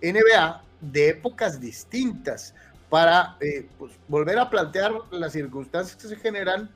NBA 0.00 0.62
de 0.80 1.10
épocas 1.10 1.60
distintas 1.60 2.54
para 2.88 3.36
eh, 3.40 3.68
pues, 3.78 3.92
volver 4.08 4.38
a 4.38 4.48
plantear 4.48 4.92
las 5.10 5.32
circunstancias 5.32 5.96
que 6.00 6.08
se 6.08 6.16
generan 6.16 6.70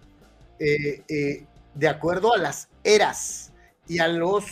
eh, 0.58 1.02
eh, 1.08 1.46
de 1.74 1.88
acuerdo 1.88 2.34
a 2.34 2.38
las 2.38 2.68
eras 2.84 3.52
y 3.88 3.98
a 3.98 4.08
los 4.08 4.44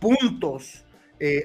puntos 0.00 0.84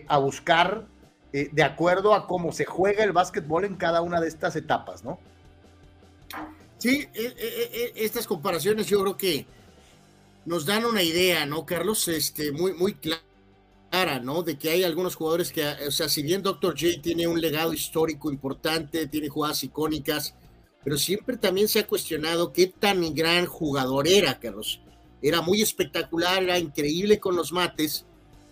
a 0.08 0.18
buscar 0.18 0.88
de 1.32 1.64
acuerdo 1.64 2.14
a 2.14 2.28
cómo 2.28 2.52
se 2.52 2.66
juega 2.66 3.04
el 3.04 3.14
básquetbol 3.14 3.66
en 3.66 3.76
cada 3.76 4.02
una 4.02 4.20
de 4.20 4.28
estas 4.28 4.56
etapas, 4.56 5.04
¿no? 5.04 5.20
Sí, 6.78 7.08
estas 7.96 8.28
comparaciones 8.28 8.88
yo 8.88 9.02
creo 9.02 9.18
que 9.18 9.46
nos 10.46 10.66
dan 10.66 10.86
una 10.86 11.04
idea, 11.04 11.46
¿no, 11.46 11.66
Carlos? 11.66 12.08
Este, 12.08 12.52
muy, 12.52 12.74
muy 12.74 12.96
clara 12.96 13.22
¿no? 14.24 14.42
De 14.44 14.58
que 14.58 14.70
hay 14.70 14.84
algunos 14.84 15.16
jugadores 15.16 15.52
que, 15.52 15.66
o 15.88 15.92
sea, 15.92 16.08
si 16.08 16.24
bien 16.24 16.42
Dr. 16.42 16.74
J 16.80 17.02
tiene 17.02 17.28
un 17.28 17.42
legado 17.42 17.74
histórico 17.74 18.32
importante, 18.32 19.08
tiene 19.08 19.28
jugadas 19.28 19.64
icónicas, 19.64 20.34
pero 20.84 20.98
siempre 20.98 21.38
también 21.38 21.68
se 21.68 21.80
ha 21.80 21.88
cuestionado 21.88 22.54
qué 22.54 22.68
tan 22.68 23.14
gran 23.14 23.46
jugador 23.46 24.08
era, 24.08 24.40
Carlos. 24.40 24.82
Era 25.22 25.42
muy 25.42 25.62
espectacular, 25.62 26.44
era 26.44 26.58
increíble 26.58 27.20
con 27.20 27.36
los 27.36 27.52
mates, 27.52 28.06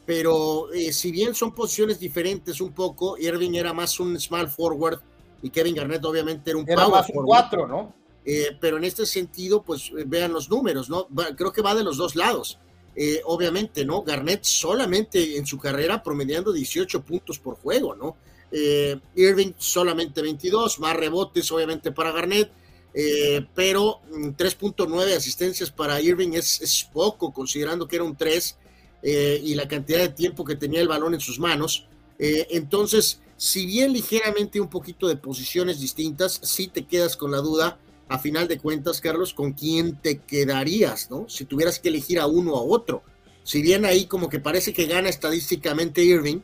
pero 0.05 0.72
eh, 0.74 0.91
si 0.93 1.11
bien 1.11 1.36
son 1.36 1.53
posiciones 1.53 1.99
diferentes 1.99 2.61
un 2.61 2.74
poco, 2.74 3.17
Irving 3.17 3.53
era 3.55 3.74
más 3.74 3.99
un 3.99 4.20
small 4.20 4.49
forward 4.49 4.99
y 5.41 5.49
Kevin 5.49 5.76
Garnett 5.76 6.03
obviamente 6.05 6.51
era 6.51 6.59
un 6.59 6.70
era 6.70 6.88
más 6.88 7.09
un 7.09 7.26
cuatro, 7.26 7.67
¿no? 7.67 7.93
Eh, 8.26 8.57
pero 8.59 8.78
en 8.78 8.84
este 8.84 9.05
sentido, 9.05 9.63
pues 9.63 9.91
vean 10.05 10.34
los 10.34 10.49
números, 10.49 10.89
¿no? 10.89 11.07
creo 11.36 11.51
que 11.51 11.61
va 11.61 11.74
de 11.74 11.84
los 11.84 11.97
dos 11.97 12.15
lados. 12.15 12.59
Eh, 12.95 13.22
obviamente, 13.26 13.86
¿no? 13.86 14.03
Garnett 14.03 14.43
solamente 14.43 15.38
en 15.38 15.45
su 15.45 15.57
carrera 15.57 16.03
promediando 16.03 16.51
18 16.51 17.01
puntos 17.01 17.39
por 17.39 17.55
juego, 17.55 17.95
¿no? 17.95 18.17
Eh, 18.51 18.99
Irving 19.15 19.53
solamente 19.57 20.22
22, 20.22 20.80
más 20.80 20.95
rebotes 20.95 21.51
obviamente 21.51 21.91
para 21.91 22.11
Garnett, 22.11 22.51
eh, 22.94 23.46
pero 23.56 24.02
3.9 24.12 24.88
mm, 24.88 25.18
asistencias 25.18 25.72
para 25.72 26.02
Irving 26.02 26.34
es, 26.34 26.88
poco, 26.92 27.32
considerando 27.32 27.88
que 27.88 27.98
era 27.98 28.06
un 28.06 28.16
3 28.16 28.58
y 29.02 29.56
la 29.56 29.66
cantidad 29.66 30.00
de 30.00 30.10
tiempo 30.10 30.44
que 30.44 30.58
tenía 30.58 30.82
el 30.82 30.90
balón 30.90 31.14
en 31.14 31.22
sus 31.22 31.40
manos. 31.40 31.88
entonces, 32.18 33.22
si 33.38 33.66
bien 33.66 33.94
ligeramente 33.94 34.60
un 34.60 34.70
poquito 34.70 35.08
de 35.08 35.16
posiciones 35.16 35.80
distintas, 35.80 36.42
sí 36.44 36.68
te 36.68 36.86
quedas 36.86 37.16
con 37.16 37.32
la 37.32 37.38
duda 37.38 37.80
a 38.10 38.20
final 38.20 38.48
de 38.48 38.58
cuentas, 38.58 39.00
Carlos, 39.00 39.34
con 39.34 39.54
quién 39.54 39.96
te 39.96 40.18
quedarías, 40.18 41.10
¿no? 41.10 41.30
Si 41.30 41.46
tuvieras 41.46 41.80
que 41.80 41.90
elegir 41.90 42.20
a 42.20 42.28
uno 42.28 42.56
o 42.56 42.58
a 42.58 42.64
otro. 42.64 43.04
Si 43.44 43.62
bien 43.62 43.86
ahí 43.86 44.08
como 44.08 44.30
que 44.30 44.40
parece 44.40 44.74
que 44.74 44.88
gana 44.88 45.10
estadísticamente 45.10 46.04
Irving 46.04 46.40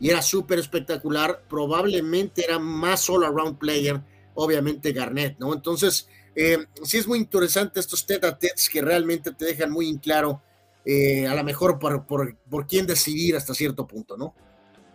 y 0.00 0.10
era 0.10 0.22
súper 0.22 0.58
espectacular, 0.58 1.42
probablemente 1.48 2.44
era 2.44 2.58
más 2.58 3.08
all-around 3.08 3.58
player, 3.58 4.02
obviamente 4.34 4.92
Garnett, 4.92 5.38
¿no? 5.38 5.54
Entonces, 5.54 6.08
eh, 6.34 6.58
sí 6.82 6.98
es 6.98 7.06
muy 7.06 7.18
interesante 7.18 7.80
estos 7.80 8.06
tete 8.06 8.26
a 8.26 8.36
que 8.36 8.82
realmente 8.82 9.32
te 9.32 9.44
dejan 9.44 9.70
muy 9.70 9.88
en 9.88 9.98
claro 9.98 10.42
eh, 10.84 11.26
a 11.26 11.34
lo 11.34 11.44
mejor 11.44 11.78
por, 11.78 12.06
por, 12.06 12.36
por 12.36 12.66
quién 12.66 12.86
decidir 12.86 13.36
hasta 13.36 13.54
cierto 13.54 13.86
punto, 13.86 14.16
¿no? 14.16 14.34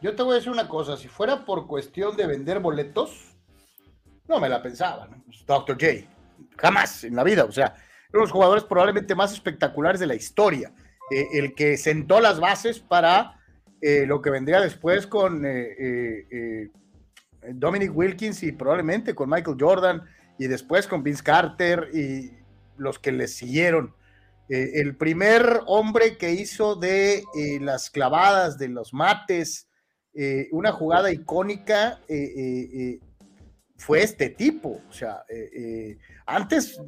Yo 0.02 0.16
te 0.16 0.24
voy 0.24 0.34
a 0.34 0.36
decir 0.36 0.52
una 0.52 0.68
cosa, 0.68 0.96
si 0.96 1.08
fuera 1.08 1.46
por 1.46 1.68
cuestión 1.68 2.16
de 2.16 2.28
vender 2.28 2.60
boletos, 2.60 3.36
no 4.28 4.40
me 4.40 4.50
la 4.50 4.62
pensaba, 4.62 5.08
¿no? 5.08 5.24
Dr. 5.48 5.78
J. 5.80 6.08
Jamás 6.58 7.04
en 7.04 7.16
la 7.16 7.24
vida. 7.24 7.44
O 7.46 7.52
sea, 7.52 7.76
uno 8.14 8.20
de 8.20 8.26
los 8.26 8.32
jugadores 8.32 8.64
probablemente 8.64 9.16
más 9.16 9.34
espectaculares 9.34 10.00
de 10.00 10.08
la 10.08 10.16
historia. 10.16 10.72
Eh, 11.10 11.28
el 11.34 11.56
que 11.56 11.76
sentó 11.76 12.20
las 12.20 12.40
bases 12.40 12.80
para 12.80 13.36
lo 13.82 14.22
que 14.22 14.30
vendría 14.30 14.60
después 14.60 15.08
con 15.08 15.46
Dominic 17.54 17.96
Wilkins 17.96 18.44
y 18.44 18.52
probablemente 18.52 19.16
con 19.16 19.30
Michael 19.30 19.58
Jordan 19.60 20.04
y 20.38 20.48
después 20.48 20.88
con 20.88 21.04
Vince 21.04 21.24
Carter 21.24 21.90
y 21.94 22.32
los 22.78 23.00
que 23.00 23.12
le 23.12 23.28
siguieron. 23.28 23.94
el 24.48 24.96
primer 24.96 25.62
hombre 25.68 26.18
que 26.18 26.32
hizo 26.32 26.76
de 26.76 27.24
las 27.62 27.90
clavadas, 27.90 28.58
de 28.58 28.70
los 28.70 28.94
mates, 28.94 29.68
una 30.52 30.72
jugada 30.72 31.12
icónica 31.12 32.00
fue 33.80 34.04
este 34.04 34.30
tipo. 34.30 34.82
O 34.90 34.94
sea, 34.94 35.24
eh, 35.30 35.50
eh, 35.56 35.98
antes 36.26 36.80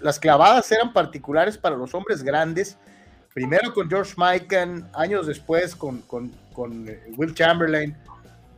las 0.00 0.18
clavadas 0.18 0.70
eran 0.72 0.92
particulares 0.92 1.56
para 1.56 1.76
los 1.76 1.94
hombres 1.94 2.22
grandes. 2.22 2.76
Primero 3.32 3.72
con 3.72 3.88
George 3.88 4.14
Mikan, 4.16 4.90
años 4.94 5.26
después 5.26 5.76
con, 5.76 6.02
eh, 6.88 7.02
Will 7.16 7.34
Chamberlain, 7.34 7.94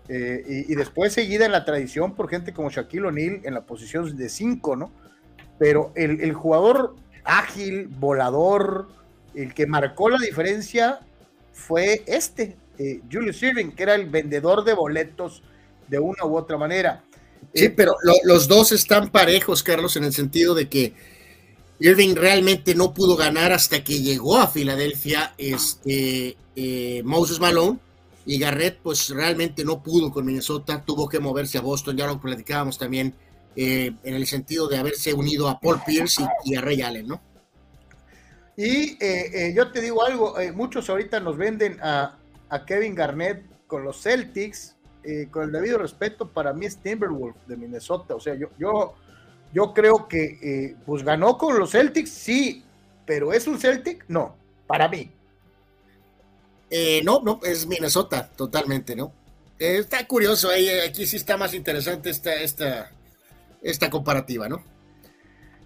y, 0.09 0.74
después 0.74 1.12
seguida 1.12 1.44
en 1.44 1.52
la 1.52 1.64
tradición 1.64 2.14
por 2.14 2.30
gente 2.30 2.54
como 2.54 2.70
Shaquille 2.70 3.09
O'Neal 3.09 3.40
en 3.44 3.52
la 3.52 3.66
posición 3.66 4.16
de 4.16 4.28
5, 4.28 4.76
¿no? 4.76 4.90
Pero 5.59 5.92
el, 5.96 6.32
jugador 6.32 6.96
ágil, 7.24 7.88
volador, 7.88 8.88
el 9.34 9.52
que 9.52 9.66
marcó 9.66 10.09
la 10.09 10.18
diferencia 10.18 11.00
fue 11.52 12.02
este, 12.06 12.56
Julius 13.11 13.42
Irving, 13.42 13.72
que 13.72 13.82
era 13.82 13.94
el 13.94 14.06
vendedor 14.09 14.64
de 14.64 14.72
boletos 14.72 15.42
de 15.88 15.98
una 15.98 16.24
u 16.24 16.36
otra 16.36 16.56
manera. 16.56 17.02
Sí, 17.54 17.66
eh, 17.66 17.70
pero 17.70 17.96
los 18.24 18.48
dos 18.48 18.72
están 18.72 19.11
parejos, 19.11 19.62
Carlos, 19.62 19.96
en 19.96 20.04
el 20.04 20.12
sentido 20.12 20.54
de 20.54 20.68
que 20.68 20.94
Irving 21.80 22.14
realmente 22.14 22.74
no 22.74 22.92
pudo 22.92 23.16
ganar 23.16 23.52
hasta 23.52 23.82
que 23.84 24.00
llegó 24.00 24.38
a 24.38 24.48
Filadelfia 24.48 25.34
este, 25.38 26.36
eh, 26.56 27.02
Moses 27.04 27.40
Malone 27.40 27.78
y 28.28 28.38
Garrett 28.38 28.78
pues 28.82 29.08
realmente 29.08 29.64
no 29.64 29.82
pudo 29.82 30.12
con 30.12 30.26
Minnesota, 30.26 30.84
tuvo 30.84 31.08
que 31.08 31.18
moverse 31.18 31.56
a 31.56 31.62
Boston, 31.62 31.96
ya 31.96 32.06
lo 32.06 32.20
platicábamos 32.20 32.76
también 32.76 33.14
eh, 33.56 33.92
en 34.04 34.14
el 34.14 34.26
sentido 34.26 34.68
de 34.68 34.76
haberse 34.76 35.14
unido 35.14 35.48
a 35.48 35.58
Paul 35.58 35.80
Pierce 35.86 36.22
y, 36.44 36.54
a 36.54 36.60
Ray 36.60 36.82
Allen, 36.82 37.08
¿no? 37.08 37.22
Y 38.54 38.98
yo 39.54 39.72
te 39.72 39.80
digo 39.80 40.04
algo, 40.04 40.34
muchos 40.52 40.90
ahorita 40.90 41.20
nos 41.20 41.38
venden 41.38 41.78
a, 41.80 42.18
Kevin 42.66 42.94
Garnett 42.94 43.44
con 43.66 43.82
los 43.82 44.02
Celtics, 44.02 44.76
eh, 45.04 45.28
con 45.30 45.44
el 45.44 45.52
debido 45.52 45.78
respeto, 45.78 46.28
para 46.28 46.52
mí 46.52 46.66
Timberwolf 46.68 47.36
de 47.46 47.56
Minnesota. 47.56 48.14
O 48.14 48.20
sea, 48.20 48.34
yo, 48.34 48.48
yo, 48.58 48.94
yo 49.54 49.72
creo 49.72 50.06
que 50.06 50.38
eh, 50.42 50.76
pues 50.84 51.02
ganó 51.02 51.38
con 51.38 51.58
los 51.58 51.70
Celtics, 51.70 52.10
sí, 52.10 52.62
pero 53.06 53.32
¿es 53.32 53.46
un 53.46 53.58
Celtic? 53.58 54.04
No, 54.08 54.36
para 54.66 54.86
mí. 54.86 55.10
Eh, 56.70 57.02
no, 57.04 57.20
no, 57.20 57.40
es 57.42 57.66
Minnesota, 57.66 58.28
totalmente, 58.36 58.94
¿no? 58.94 59.12
está 59.58 60.06
curioso, 60.06 60.50
ahí, 60.50 60.68
aquí 60.68 61.04
sí 61.04 61.16
está 61.16 61.36
más 61.36 61.52
interesante 61.52 62.10
esta, 62.10 62.32
esta, 62.34 62.92
esta 63.60 63.90
comparativa, 63.90 64.48
¿no? 64.48 64.62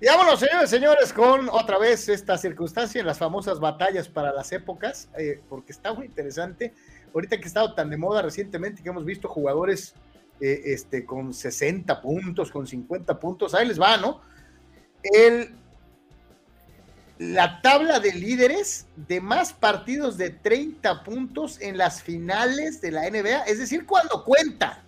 Y 0.00 0.06
vámonos, 0.06 0.40
señores, 0.40 0.70
señores, 0.70 1.12
con 1.12 1.50
otra 1.50 1.78
vez 1.78 2.08
esta 2.08 2.38
circunstancia 2.38 3.00
en 3.00 3.06
las 3.06 3.18
famosas 3.18 3.60
batallas 3.60 4.08
para 4.08 4.32
las 4.32 4.50
épocas, 4.50 5.10
porque 5.50 5.72
está 5.72 5.92
muy 5.92 6.06
interesante 6.06 6.72
ahorita 7.14 7.38
que 7.38 7.44
ha 7.44 7.46
estado 7.46 7.74
tan 7.74 7.90
de 7.90 7.96
moda 7.96 8.22
recientemente 8.22 8.82
que 8.82 8.88
hemos 8.88 9.04
visto 9.04 9.28
jugadores 9.28 9.94
eh, 10.40 10.62
este, 10.66 11.04
con 11.04 11.32
60 11.32 12.00
puntos, 12.00 12.50
con 12.50 12.66
50 12.66 13.18
puntos, 13.18 13.54
ahí 13.54 13.66
les 13.66 13.80
va, 13.80 13.96
¿no? 13.96 14.20
El, 15.02 15.54
la 17.18 17.60
tabla 17.60 18.00
de 18.00 18.12
líderes 18.12 18.86
de 18.96 19.20
más 19.20 19.52
partidos 19.52 20.16
de 20.16 20.30
30 20.30 21.04
puntos 21.04 21.60
en 21.60 21.78
las 21.78 22.02
finales 22.02 22.80
de 22.80 22.90
la 22.90 23.08
NBA, 23.08 23.42
es 23.44 23.58
decir, 23.58 23.86
cuando 23.86 24.24
cuenta. 24.24 24.82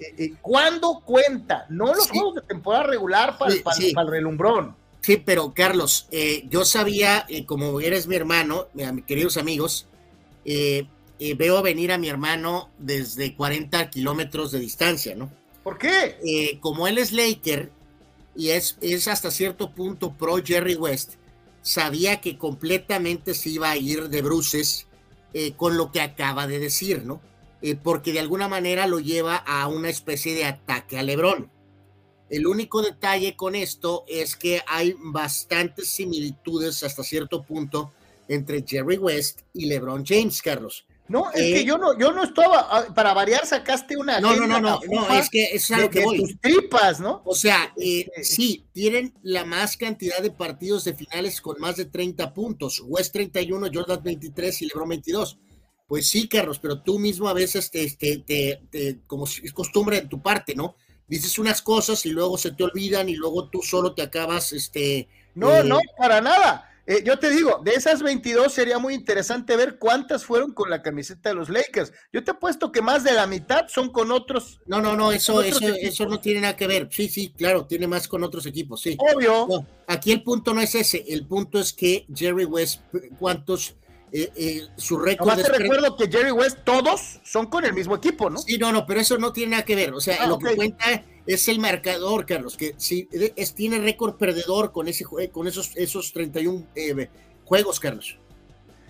Eh, 0.00 0.14
eh, 0.18 0.32
cuando 0.40 1.00
cuenta, 1.04 1.66
no 1.68 1.94
los 1.94 2.10
juegos 2.10 2.36
de 2.36 2.40
temporada 2.42 2.84
regular 2.84 3.38
para, 3.38 3.54
el 3.54 4.08
relumbrón. 4.08 4.74
Sí, 5.00 5.16
pero 5.16 5.52
Carlos, 5.52 6.08
yo 6.48 6.64
sabía, 6.64 7.26
como 7.46 7.80
eres 7.80 8.06
mi 8.06 8.14
hermano, 8.14 8.68
mis 8.72 9.04
queridos 9.04 9.36
amigos, 9.36 9.88
eh, 10.44 10.86
eh, 11.18 11.34
veo 11.34 11.62
venir 11.62 11.92
a 11.92 11.98
mi 11.98 12.08
hermano 12.08 12.68
desde 12.78 13.36
40 13.36 13.90
kilómetros 13.90 14.50
de 14.50 14.58
distancia, 14.58 15.14
¿no? 15.14 15.30
¿Por 15.62 15.78
qué? 15.78 16.18
Eh, 16.24 16.58
como 16.60 16.88
él 16.88 16.98
es 16.98 17.12
Laker 17.12 17.70
y 18.34 18.50
es, 18.50 18.76
es 18.80 19.06
hasta 19.06 19.30
cierto 19.30 19.72
punto 19.72 20.12
pro 20.14 20.42
Jerry 20.42 20.74
West, 20.74 21.12
sabía 21.62 22.20
que 22.20 22.36
completamente 22.36 23.34
se 23.34 23.50
iba 23.50 23.70
a 23.70 23.76
ir 23.76 24.08
de 24.08 24.22
bruces 24.22 24.86
eh, 25.32 25.52
con 25.52 25.76
lo 25.76 25.90
que 25.90 26.00
acaba 26.00 26.46
de 26.46 26.58
decir, 26.58 27.04
¿no? 27.04 27.20
porque 27.84 28.12
de 28.12 28.18
alguna 28.18 28.48
manera 28.48 28.88
lo 28.88 28.98
lleva 28.98 29.36
a 29.36 29.68
una 29.68 29.88
especie 29.88 30.34
de 30.34 30.44
ataque 30.44 30.98
a 30.98 31.04
Lebron. 31.04 31.48
El 32.28 32.46
único 32.46 32.80
detalle 32.80 33.36
con 33.36 33.54
esto 33.54 34.04
es 34.08 34.36
que 34.36 34.62
hay 34.66 34.96
bastantes 34.98 35.90
similitudes 35.90 36.82
hasta 36.82 37.04
cierto 37.04 37.42
punto 37.42 37.92
entre 38.26 38.64
Jerry 38.66 38.96
West 38.96 39.42
y 39.52 39.66
LeBron 39.66 40.04
James, 40.04 40.40
Carlos. 40.40 40.86
No, 41.12 41.30
es 41.30 41.42
que 41.42 41.60
eh, 41.60 41.64
yo 41.66 41.76
no, 41.76 41.98
yo 41.98 42.10
no 42.10 42.24
estaba, 42.24 42.68
ah, 42.70 42.86
para 42.94 43.12
variar 43.12 43.44
sacaste 43.44 43.98
una. 43.98 44.18
No, 44.18 44.34
no, 44.34 44.46
no, 44.46 44.58
no, 44.58 44.80
no, 44.90 45.14
es 45.14 45.28
que 45.28 45.44
es 45.44 45.70
a 45.70 45.80
lo 45.80 45.90
que 45.90 46.02
voy. 46.02 46.16
tus 46.16 46.40
tripas, 46.40 47.00
¿no? 47.00 47.20
O 47.26 47.34
sea, 47.34 47.70
eh, 47.76 48.08
sí, 48.22 48.64
tienen 48.72 49.12
la 49.22 49.44
más 49.44 49.76
cantidad 49.76 50.22
de 50.22 50.30
partidos 50.30 50.84
de 50.84 50.94
finales 50.94 51.42
con 51.42 51.60
más 51.60 51.76
de 51.76 51.84
30 51.84 52.32
puntos. 52.32 52.82
West 52.86 53.12
31, 53.12 53.68
Jordan 53.70 54.02
23 54.02 54.62
y 54.62 54.66
LeBron 54.68 54.88
22. 54.88 55.38
Pues 55.86 56.08
sí, 56.08 56.28
Carlos, 56.28 56.58
pero 56.58 56.80
tú 56.80 56.98
mismo 56.98 57.28
a 57.28 57.34
veces 57.34 57.70
te, 57.70 57.90
te, 57.90 58.24
te, 58.70 59.00
como 59.06 59.26
es 59.26 59.52
costumbre 59.52 60.00
de 60.00 60.08
tu 60.08 60.22
parte, 60.22 60.54
¿no? 60.54 60.76
Dices 61.06 61.38
unas 61.38 61.60
cosas 61.60 62.06
y 62.06 62.08
luego 62.08 62.38
se 62.38 62.52
te 62.52 62.64
olvidan 62.64 63.10
y 63.10 63.16
luego 63.16 63.50
tú 63.50 63.60
solo 63.60 63.94
te 63.94 64.00
acabas, 64.00 64.54
este. 64.54 65.10
No, 65.34 65.58
eh, 65.58 65.64
no, 65.64 65.78
para 65.98 66.22
nada 66.22 66.71
eh, 66.86 67.02
yo 67.04 67.18
te 67.18 67.30
digo, 67.30 67.60
de 67.64 67.72
esas 67.72 68.02
22 68.02 68.52
sería 68.52 68.78
muy 68.78 68.94
interesante 68.94 69.56
ver 69.56 69.78
cuántas 69.78 70.24
fueron 70.24 70.52
con 70.52 70.68
la 70.68 70.82
camiseta 70.82 71.28
de 71.28 71.36
los 71.36 71.48
Lakers. 71.48 71.92
Yo 72.12 72.24
te 72.24 72.32
apuesto 72.32 72.72
que 72.72 72.82
más 72.82 73.04
de 73.04 73.12
la 73.12 73.26
mitad 73.26 73.68
son 73.68 73.90
con 73.90 74.10
otros. 74.10 74.60
No, 74.66 74.80
no, 74.80 74.96
no, 74.96 75.12
eso, 75.12 75.42
eso, 75.42 75.66
eso 75.80 76.06
no 76.06 76.18
tiene 76.20 76.40
nada 76.40 76.56
que 76.56 76.66
ver. 76.66 76.88
Sí, 76.90 77.08
sí, 77.08 77.32
claro, 77.36 77.66
tiene 77.66 77.86
más 77.86 78.08
con 78.08 78.24
otros 78.24 78.46
equipos, 78.46 78.80
sí. 78.80 78.96
Obvio. 78.98 79.64
aquí 79.86 80.10
el 80.10 80.22
punto 80.22 80.52
no 80.54 80.60
es 80.60 80.74
ese, 80.74 81.04
el 81.08 81.26
punto 81.26 81.60
es 81.60 81.72
que 81.72 82.06
Jerry 82.12 82.46
West, 82.46 82.80
cuántos 83.18 83.76
eh, 84.14 84.30
eh, 84.36 84.62
su 84.76 84.98
récord. 84.98 85.30
Además 85.30 85.50
te 85.50 85.58
recuerdo 85.58 85.96
que 85.96 86.10
Jerry 86.10 86.32
West, 86.32 86.58
todos 86.64 87.20
son 87.24 87.46
con 87.46 87.64
el 87.64 87.72
mismo 87.72 87.96
equipo, 87.96 88.28
¿no? 88.28 88.38
Sí, 88.38 88.58
no, 88.58 88.70
no, 88.70 88.84
pero 88.84 89.00
eso 89.00 89.16
no 89.16 89.32
tiene 89.32 89.52
nada 89.52 89.64
que 89.64 89.74
ver. 89.74 89.94
O 89.94 90.00
sea, 90.00 90.18
ah, 90.20 90.26
lo 90.26 90.38
que 90.38 90.54
cuenta 90.54 91.02
es 91.26 91.48
el 91.48 91.58
marcador, 91.58 92.26
Carlos, 92.26 92.56
que 92.56 92.74
si 92.78 93.08
es, 93.10 93.54
tiene 93.54 93.78
récord 93.78 94.16
perdedor 94.16 94.72
con, 94.72 94.88
ese, 94.88 95.04
con 95.30 95.46
esos, 95.46 95.70
esos 95.76 96.12
31 96.12 96.66
eh, 96.74 97.08
juegos, 97.44 97.78
Carlos. 97.80 98.18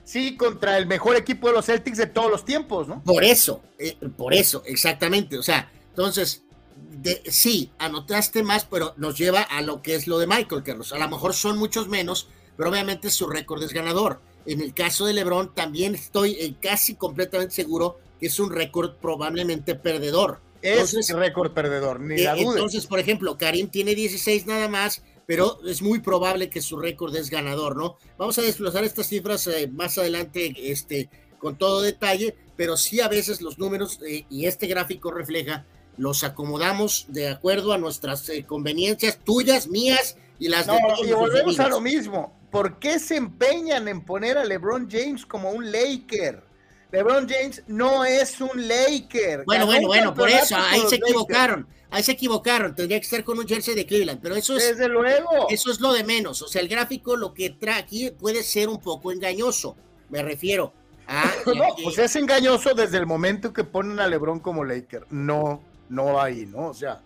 Sí, 0.05 0.37
contra 0.37 0.79
el 0.79 0.87
mejor 0.87 1.17
equipo 1.17 1.49
de 1.49 1.55
los 1.55 1.67
Celtics 1.67 1.99
de 1.99 2.07
todos 2.07 2.31
los 2.31 2.45
tiempos, 2.45 2.89
¿no? 2.89 3.03
Por 3.05 3.23
eso, 3.23 3.63
eh, 3.79 3.97
por 4.17 4.35
eso, 4.35 4.63
exactamente. 4.67 5.39
O 5.39 5.43
sea, 5.43 5.71
entonces, 5.91 6.43
de, 6.91 7.23
sí, 7.31 7.71
anotaste 7.79 8.43
más, 8.43 8.65
pero 8.65 8.95
nos 8.97 9.17
lleva 9.17 9.43
a 9.43 9.63
lo 9.63 9.81
que 9.81 9.95
es 9.95 10.07
lo 10.09 10.19
de 10.19 10.27
Michael, 10.27 10.63
Carlos. 10.65 10.93
A 10.93 10.99
lo 10.99 11.09
mejor 11.09 11.35
son 11.35 11.57
muchos 11.57 11.89
menos, 11.89 12.29
pero 12.57 12.71
obviamente 12.71 13.11
su 13.11 13.29
récord 13.29 13.63
es 13.63 13.73
ganador. 13.73 14.21
En 14.45 14.61
el 14.61 14.75
caso 14.75 15.07
de 15.07 15.13
LeBron, 15.13 15.55
también 15.55 15.95
estoy 15.95 16.33
eh, 16.33 16.55
casi 16.61 16.97
completamente 16.97 17.55
seguro 17.55 17.99
que 18.19 18.27
es 18.27 18.41
un 18.41 18.51
récord 18.51 18.97
probablemente 18.97 19.77
perdedor 19.77 20.41
es 20.63 21.09
récord 21.11 21.53
perdedor, 21.53 22.01
ni 22.01 22.23
la 22.23 22.35
duda. 22.35 22.53
Entonces, 22.53 22.87
por 22.87 22.99
ejemplo, 22.99 23.37
Karim 23.37 23.69
tiene 23.69 23.95
16 23.95 24.47
nada 24.47 24.69
más, 24.69 25.03
pero 25.27 25.59
es 25.67 25.83
muy 25.83 26.01
probable 26.01 26.49
que 26.49 26.63
su 26.63 26.79
récord 26.79 27.15
es 27.17 27.31
ganador, 27.31 27.77
¿no? 27.77 27.97
Vamos 28.19 28.39
a 28.39 28.43
desglosar 28.43 28.85
estas 28.85 29.09
cifras 29.09 29.47
eh, 29.47 29.69
más 29.69 29.99
adelante 29.99 30.53
este, 30.57 31.09
con 31.39 31.57
todo 31.57 31.83
detalle, 31.83 32.37
pero 32.57 32.77
sí 32.77 33.01
a 33.01 33.09
veces 33.09 33.41
los 33.41 33.59
números, 33.59 34.01
eh, 34.07 34.25
y 34.31 34.47
este 34.47 34.67
gráfico 34.67 35.11
refleja, 35.11 35.67
los 35.97 36.25
acomodamos 36.25 37.07
de 37.09 37.29
acuerdo 37.29 37.73
a 37.73 37.79
nuestras 37.79 38.29
eh, 38.29 38.45
conveniencias 38.45 39.19
tuyas, 39.19 39.69
mías 39.69 40.17
y 40.39 40.49
las 40.49 40.67
de 40.67 40.79
todos 40.79 41.07
Y 41.07 41.13
volvemos 41.13 41.59
a 41.61 41.69
lo 41.69 41.81
mismo. 41.81 42.39
¿Por 42.51 42.79
qué 42.79 42.99
se 42.99 43.17
empeñan 43.17 43.89
en 43.89 44.05
poner 44.05 44.39
a 44.39 44.45
LeBron 44.45 44.89
James 44.91 45.25
como 45.25 45.51
un 45.51 45.71
Laker? 45.71 46.52
LeBron 46.93 47.27
James 47.27 47.63
no 47.67 48.05
es 48.05 48.41
un 48.41 48.69
Laker. 48.69 49.45
Bueno, 49.47 49.65
bueno, 49.67 49.89
bueno, 49.89 50.15
por 50.15 50.29
eso, 50.29 50.57
ahí 50.57 50.83
se 50.89 50.97
equivocaron. 50.97 51.67
Ahí 51.91 52.03
se 52.03 52.13
equivocaron, 52.13 52.75
tendría 52.75 52.99
que 52.99 53.05
estar 53.05 53.23
con 53.23 53.39
un 53.39 53.47
jersey 53.47 53.75
de 53.75 53.85
Cleveland, 53.85 54.21
pero 54.23 54.35
eso 54.35 54.57
es. 54.57 54.71
Desde 54.71 54.89
luego. 54.89 55.49
Eso 55.51 55.71
es 55.71 55.81
lo 55.81 55.93
de 55.93 56.05
menos. 56.05 56.41
O 56.41 56.49
sea, 56.49 56.63
el 56.63 56.69
gráfico 56.69 57.17
lo 57.17 57.35
que 57.35 57.51
trae 57.51 57.79
aquí 57.79 58.11
puede 58.11 58.43
ser 58.43 58.69
un 58.69 58.79
poco 58.79 59.13
engañoso. 59.13 59.77
Me 60.09 60.23
refiero 60.23 60.73
a. 61.07 61.31
no, 61.47 61.65
pues 61.83 61.99
es 61.99 62.17
engañoso 62.17 62.75
desde 62.75 62.99
el 62.99 63.07
momento 63.07 63.53
que 63.53 63.65
ponen 63.65 64.01
a 64.01 64.07
LeBron 64.07 64.41
como 64.41 64.65
Laker. 64.65 65.07
No, 65.11 65.63
no 65.89 66.21
ahí, 66.21 66.47
¿no? 66.47 66.69
O 66.69 66.75
sea, 66.75 67.03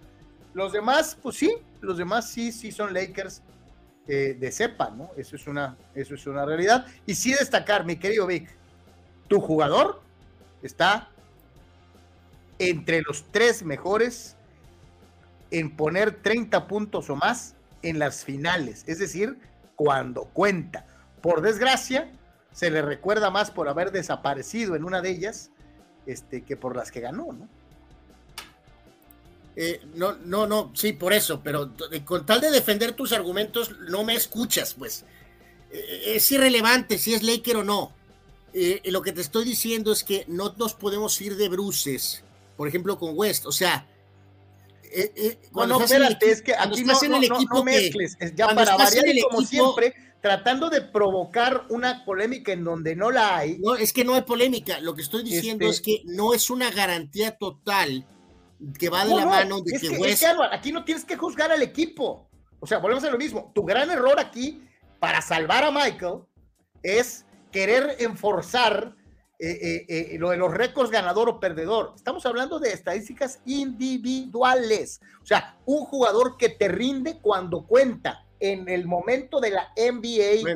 los 0.54 0.72
demás, 0.72 1.16
pues 1.20 1.36
sí, 1.36 1.52
los 1.80 1.98
demás 1.98 2.30
sí, 2.30 2.52
sí 2.52 2.70
son 2.70 2.94
Lakers 2.94 3.42
eh, 4.06 4.36
de 4.38 4.52
cepa, 4.52 4.90
¿no? 4.90 5.10
Eso 5.16 5.34
es, 5.34 5.46
una, 5.48 5.76
eso 5.94 6.14
es 6.14 6.26
una 6.28 6.44
realidad. 6.44 6.86
Y 7.06 7.14
sí 7.16 7.32
destacar, 7.32 7.84
mi 7.84 7.96
querido 7.96 8.26
Vic, 8.26 8.48
tu 9.28 9.40
jugador 9.40 10.00
está 10.62 11.08
entre 12.58 13.02
los 13.02 13.24
tres 13.30 13.62
mejores 13.62 14.36
en 15.50 15.76
poner 15.76 16.22
30 16.22 16.66
puntos 16.66 17.10
o 17.10 17.16
más 17.16 17.54
en 17.82 17.98
las 17.98 18.24
finales, 18.24 18.84
es 18.86 18.98
decir, 18.98 19.38
cuando 19.76 20.24
cuenta. 20.24 20.86
Por 21.20 21.40
desgracia, 21.40 22.10
se 22.52 22.70
le 22.70 22.82
recuerda 22.82 23.30
más 23.30 23.50
por 23.50 23.68
haber 23.68 23.92
desaparecido 23.92 24.74
en 24.76 24.84
una 24.84 25.02
de 25.02 25.10
ellas 25.10 25.50
este, 26.06 26.42
que 26.42 26.56
por 26.56 26.76
las 26.76 26.90
que 26.90 27.00
ganó, 27.00 27.32
¿no? 27.32 27.48
Eh, 29.58 29.80
no, 29.94 30.16
no, 30.16 30.46
no, 30.46 30.70
sí, 30.74 30.92
por 30.92 31.14
eso, 31.14 31.40
pero 31.42 31.72
con 32.04 32.26
tal 32.26 32.42
de 32.42 32.50
defender 32.50 32.92
tus 32.92 33.12
argumentos, 33.12 33.74
no 33.88 34.04
me 34.04 34.14
escuchas, 34.14 34.74
pues. 34.74 35.04
Eh, 35.70 36.14
es 36.16 36.30
irrelevante 36.30 36.98
si 36.98 37.14
es 37.14 37.22
Laker 37.22 37.56
o 37.58 37.64
no. 37.64 37.92
Eh, 38.58 38.80
lo 38.86 39.02
que 39.02 39.12
te 39.12 39.20
estoy 39.20 39.44
diciendo 39.44 39.92
es 39.92 40.02
que 40.02 40.24
no 40.28 40.54
nos 40.56 40.72
podemos 40.72 41.20
ir 41.20 41.36
de 41.36 41.50
bruces, 41.50 42.24
por 42.56 42.66
ejemplo, 42.66 42.98
con 42.98 43.10
West. 43.14 43.44
O 43.44 43.52
sea, 43.52 43.86
eh, 44.82 45.12
eh, 45.14 45.38
cuando 45.52 45.78
no, 45.78 45.84
espérate, 45.84 46.30
es 46.30 46.40
que 46.40 46.54
aquí 46.54 46.82
no, 46.82 46.94
en 47.02 47.14
el 47.16 47.24
equipo 47.24 47.62
mezcles. 47.62 48.16
ya 48.34 48.46
para 48.54 48.78
variar, 48.78 49.04
como 49.28 49.42
siempre, 49.42 49.94
tratando 50.22 50.70
de 50.70 50.80
provocar 50.80 51.66
una 51.68 52.02
polémica 52.06 52.50
en 52.50 52.64
donde 52.64 52.96
no 52.96 53.10
la 53.10 53.36
hay. 53.36 53.58
No, 53.58 53.74
es 53.74 53.92
que 53.92 54.06
no 54.06 54.14
hay 54.14 54.22
polémica. 54.22 54.80
Lo 54.80 54.94
que 54.94 55.02
estoy 55.02 55.22
diciendo 55.22 55.66
este 55.66 55.76
es 55.92 55.98
que 55.98 56.02
no 56.06 56.32
es 56.32 56.48
una 56.48 56.70
garantía 56.70 57.36
total 57.36 58.06
que 58.78 58.88
va 58.88 59.04
de 59.04 59.16
la 59.16 59.26
mano 59.26 59.60
de 59.60 59.78
que, 59.78 59.90
West. 59.90 60.24
aquí 60.50 60.72
no 60.72 60.82
tienes 60.82 61.04
que 61.04 61.18
juzgar 61.18 61.52
al 61.52 61.60
equipo. 61.60 62.30
O 62.58 62.66
sea, 62.66 62.78
volvemos 62.78 63.04
a 63.04 63.10
lo 63.10 63.18
mismo. 63.18 63.52
Tu 63.54 63.62
gran 63.64 63.90
error 63.90 64.18
aquí 64.18 64.62
para 64.98 65.20
salvar 65.20 65.62
a 65.62 65.70
Michael 65.70 66.20
es 66.82 67.25
querer 67.56 67.96
enforzar 68.00 68.94
eh, 69.38 69.48
eh, 69.48 69.86
eh, 69.88 70.18
lo 70.18 70.28
de 70.28 70.36
los 70.36 70.52
récords 70.52 70.90
ganador 70.90 71.30
o 71.30 71.40
perdedor. 71.40 71.94
Estamos 71.96 72.26
hablando 72.26 72.58
de 72.58 72.70
estadísticas 72.70 73.40
individuales. 73.46 75.00
O 75.22 75.24
sea, 75.24 75.56
un 75.64 75.86
jugador 75.86 76.36
que 76.36 76.50
te 76.50 76.68
rinde 76.68 77.18
cuando 77.18 77.66
cuenta 77.66 78.26
en 78.40 78.68
el 78.68 78.84
momento 78.84 79.40
de 79.40 79.52
la 79.52 79.72
NBA. 79.74 80.54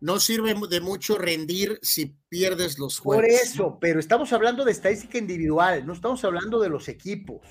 no, 0.00 0.18
sirve 0.18 0.54
de, 0.54 0.80
mucho 0.80 1.18
rendir 1.18 1.78
si 1.82 2.16
pierdes 2.30 2.78
los 2.78 2.98
juegos. 2.98 3.22
Por 3.22 3.30
eso, 3.30 3.76
pero 3.78 4.00
estamos 4.00 4.32
hablando 4.32 4.64
de 4.64 4.72
estadística 4.72 5.18
individual, 5.18 5.84
no 5.84 5.92
estamos 5.92 6.24
hablando 6.24 6.58
de 6.58 6.70
los 6.70 6.88
equipos. 6.88 7.42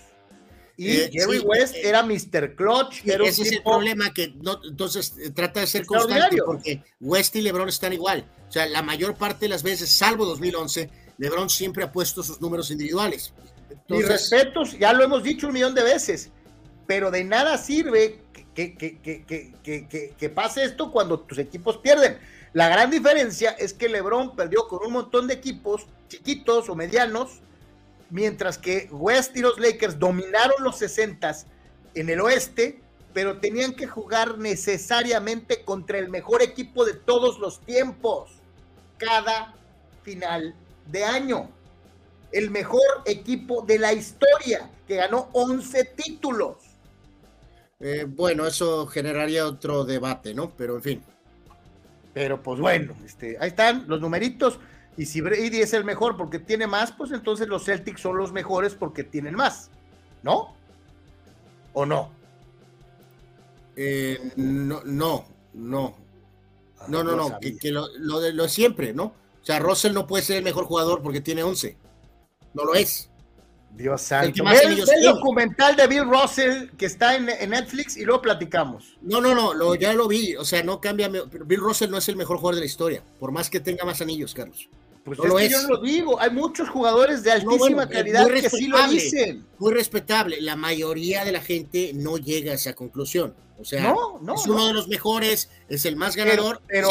Y 0.75 0.91
eh, 0.91 1.09
Jerry 1.11 1.39
West 1.39 1.75
eh, 1.75 1.87
era 1.87 2.03
Mr. 2.03 2.55
Clutch. 2.55 3.05
ese 3.05 3.43
es 3.43 3.51
el 3.51 3.63
problema 3.63 4.11
que 4.11 4.33
no, 4.41 4.59
entonces 4.67 5.15
eh, 5.19 5.29
trata 5.29 5.59
de 5.59 5.67
ser 5.67 5.85
constante 5.85 6.37
porque 6.43 6.83
West 6.99 7.35
y 7.35 7.41
LeBron 7.41 7.69
están 7.69 7.93
igual. 7.93 8.25
O 8.49 8.51
sea, 8.51 8.65
la 8.65 8.81
mayor 8.81 9.15
parte 9.15 9.45
de 9.45 9.49
las 9.49 9.61
veces, 9.61 9.91
salvo 9.91 10.25
2011, 10.25 10.89
LeBron 11.17 11.49
siempre 11.49 11.83
ha 11.83 11.91
puesto 11.91 12.23
sus 12.23 12.41
números 12.41 12.71
individuales. 12.71 13.33
y 13.87 14.01
respetos, 14.01 14.77
ya 14.79 14.93
lo 14.93 15.03
hemos 15.03 15.21
dicho 15.23 15.47
un 15.47 15.53
millón 15.53 15.75
de 15.75 15.83
veces, 15.83 16.31
pero 16.87 17.11
de 17.11 17.23
nada 17.23 17.57
sirve 17.57 18.21
que, 18.55 18.75
que, 18.75 18.99
que, 18.99 20.13
que, 20.17 20.29
pase 20.29 20.63
esto 20.63 20.91
cuando 20.91 21.19
tus 21.19 21.37
equipos 21.37 21.77
pierden. 21.77 22.17
La 22.53 22.69
gran 22.69 22.89
diferencia 22.91 23.51
es 23.51 23.73
que 23.73 23.89
LeBron 23.89 24.35
perdió 24.35 24.67
con 24.67 24.85
un 24.85 24.93
montón 24.93 25.27
de 25.27 25.33
equipos 25.35 25.87
chiquitos 26.07 26.69
o 26.69 26.75
medianos 26.75 27.42
mientras 28.09 28.57
que 28.57 28.87
West 28.91 29.35
y 29.35 29.41
los 29.41 29.59
Lakers 29.59 29.99
dominaron 29.99 30.63
los 30.63 30.77
60 30.77 31.35
en 31.95 32.09
el 32.09 32.21
oeste, 32.21 32.79
pero 33.13 33.39
tenían 33.39 33.73
que 33.73 33.87
jugar 33.87 34.37
necesariamente 34.37 35.63
contra 35.63 35.99
el 35.99 36.09
mejor 36.09 36.41
equipo 36.41 36.83
de 36.85 36.93
todos 36.93 37.39
los 37.39 37.59
tiempos, 37.61 38.31
cada 38.97 39.53
final 40.03 40.55
de 40.87 41.03
año. 41.03 41.49
El 42.31 42.49
mejor 42.49 42.81
equipo 43.05 43.61
de 43.61 43.77
la 43.77 43.93
historia, 43.93 44.69
que 44.87 44.95
ganó 44.95 45.29
11 45.33 45.85
títulos. 45.95 46.57
Eh, 47.79 48.05
bueno, 48.07 48.47
eso 48.47 48.87
generaría 48.87 49.45
otro 49.45 49.85
debate, 49.85 50.33
¿no? 50.33 50.51
Pero 50.57 50.75
en 50.75 50.81
fin. 50.81 51.03
Pero 52.13 52.41
pues 52.41 52.59
bueno, 52.59 52.95
este, 53.05 53.37
ahí 53.39 53.49
están 53.49 53.85
los 53.87 53.99
numeritos. 53.99 54.59
Y 54.97 55.05
si 55.05 55.21
Brady 55.21 55.61
es 55.61 55.73
el 55.73 55.83
mejor 55.83 56.17
porque 56.17 56.39
tiene 56.39 56.67
más, 56.67 56.91
pues 56.91 57.11
entonces 57.11 57.47
los 57.47 57.65
Celtics 57.65 58.01
son 58.01 58.17
los 58.17 58.31
mejores 58.31 58.75
porque 58.75 59.03
tienen 59.03 59.35
más. 59.35 59.69
¿No? 60.21 60.55
¿O 61.73 61.85
no? 61.85 62.11
Eh, 63.75 64.31
no, 64.35 64.81
no, 64.85 65.25
no. 65.53 65.95
Ah, 66.79 66.85
no, 66.87 67.03
no, 67.03 67.15
no, 67.15 67.39
que, 67.39 67.71
lo, 67.71 68.19
de 68.19 68.33
lo 68.33 68.47
siempre, 68.47 68.93
¿no? 68.93 69.05
O 69.05 69.45
sea, 69.45 69.59
Russell 69.59 69.93
no 69.93 70.05
puede 70.05 70.23
ser 70.23 70.37
el 70.37 70.43
mejor 70.43 70.65
jugador 70.65 71.01
porque 71.01 71.21
tiene 71.21 71.43
11. 71.43 71.75
No 72.53 72.65
lo 72.65 72.75
es. 72.75 73.09
Dios 73.75 74.01
santo. 74.01 74.43
El, 74.43 74.79
el 74.79 75.03
documental 75.03 75.75
de 75.75 75.87
Bill 75.87 76.07
Russell 76.07 76.69
que 76.77 76.85
está 76.85 77.15
en, 77.15 77.25
Netflix 77.25 77.97
y 77.97 78.05
luego 78.05 78.21
platicamos. 78.21 78.97
No, 79.01 79.19
no, 79.19 79.33
no, 79.33 79.53
lo, 79.53 79.73
ya 79.73 79.93
lo 79.93 80.07
vi. 80.07 80.35
O 80.35 80.45
sea, 80.45 80.61
no 80.63 80.79
cambia. 80.79 81.09
Bill 81.09 81.59
Russell 81.59 81.89
no 81.89 81.97
es 81.97 82.07
el 82.07 82.15
mejor 82.15 82.37
jugador 82.37 82.55
de 82.55 82.61
la 82.61 82.67
historia, 82.67 83.03
por 83.19 83.31
más 83.31 83.49
que 83.49 83.59
tenga 83.59 83.83
más 83.83 83.99
anillos, 84.01 84.33
Carlos. 84.33 84.69
Pues 85.03 85.19
es 85.19 85.33
que 85.33 85.49
yo 85.49 85.61
no 85.63 85.67
lo 85.69 85.81
digo, 85.81 86.19
hay 86.19 86.31
muchos 86.31 86.69
jugadores 86.69 87.23
de 87.23 87.31
altísima 87.31 87.89
calidad 87.89 88.27
que 88.27 88.49
sí 88.49 88.67
lo 88.67 88.87
dicen. 88.87 89.45
Muy 89.59 89.73
respetable, 89.73 90.39
la 90.39 90.55
mayoría 90.55 91.25
de 91.25 91.33
la 91.33 91.41
gente 91.41 91.91
no 91.93 92.17
llega 92.17 92.51
a 92.51 92.55
esa 92.55 92.73
conclusión. 92.73 93.33
O 93.59 93.65
sea, 93.65 93.93
es 94.35 94.47
uno 94.47 94.67
de 94.67 94.73
los 94.73 94.87
mejores, 94.87 95.49
es 95.69 95.85
el 95.85 95.95
más 95.95 96.15
ganador. 96.15 96.61
Pero, 96.67 96.89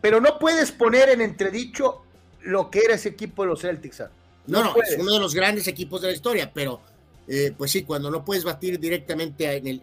pero, 0.00 0.20
no 0.20 0.38
puedes 0.38 0.72
poner 0.72 1.08
en 1.08 1.20
entredicho 1.20 2.02
lo 2.42 2.70
que 2.70 2.80
era 2.80 2.94
ese 2.94 3.10
equipo 3.10 3.42
de 3.42 3.48
los 3.48 3.60
Celtics. 3.62 4.04
No, 4.46 4.62
no, 4.62 4.74
es 4.82 4.96
uno 4.98 5.12
de 5.14 5.20
los 5.20 5.34
grandes 5.34 5.66
equipos 5.66 6.02
de 6.02 6.08
la 6.08 6.12
historia, 6.12 6.52
pero 6.52 6.80
eh, 7.26 7.52
pues 7.56 7.70
sí, 7.70 7.82
cuando 7.82 8.10
no 8.10 8.24
puedes 8.24 8.44
batir 8.44 8.78
directamente 8.78 9.56
en 9.56 9.66
el, 9.66 9.82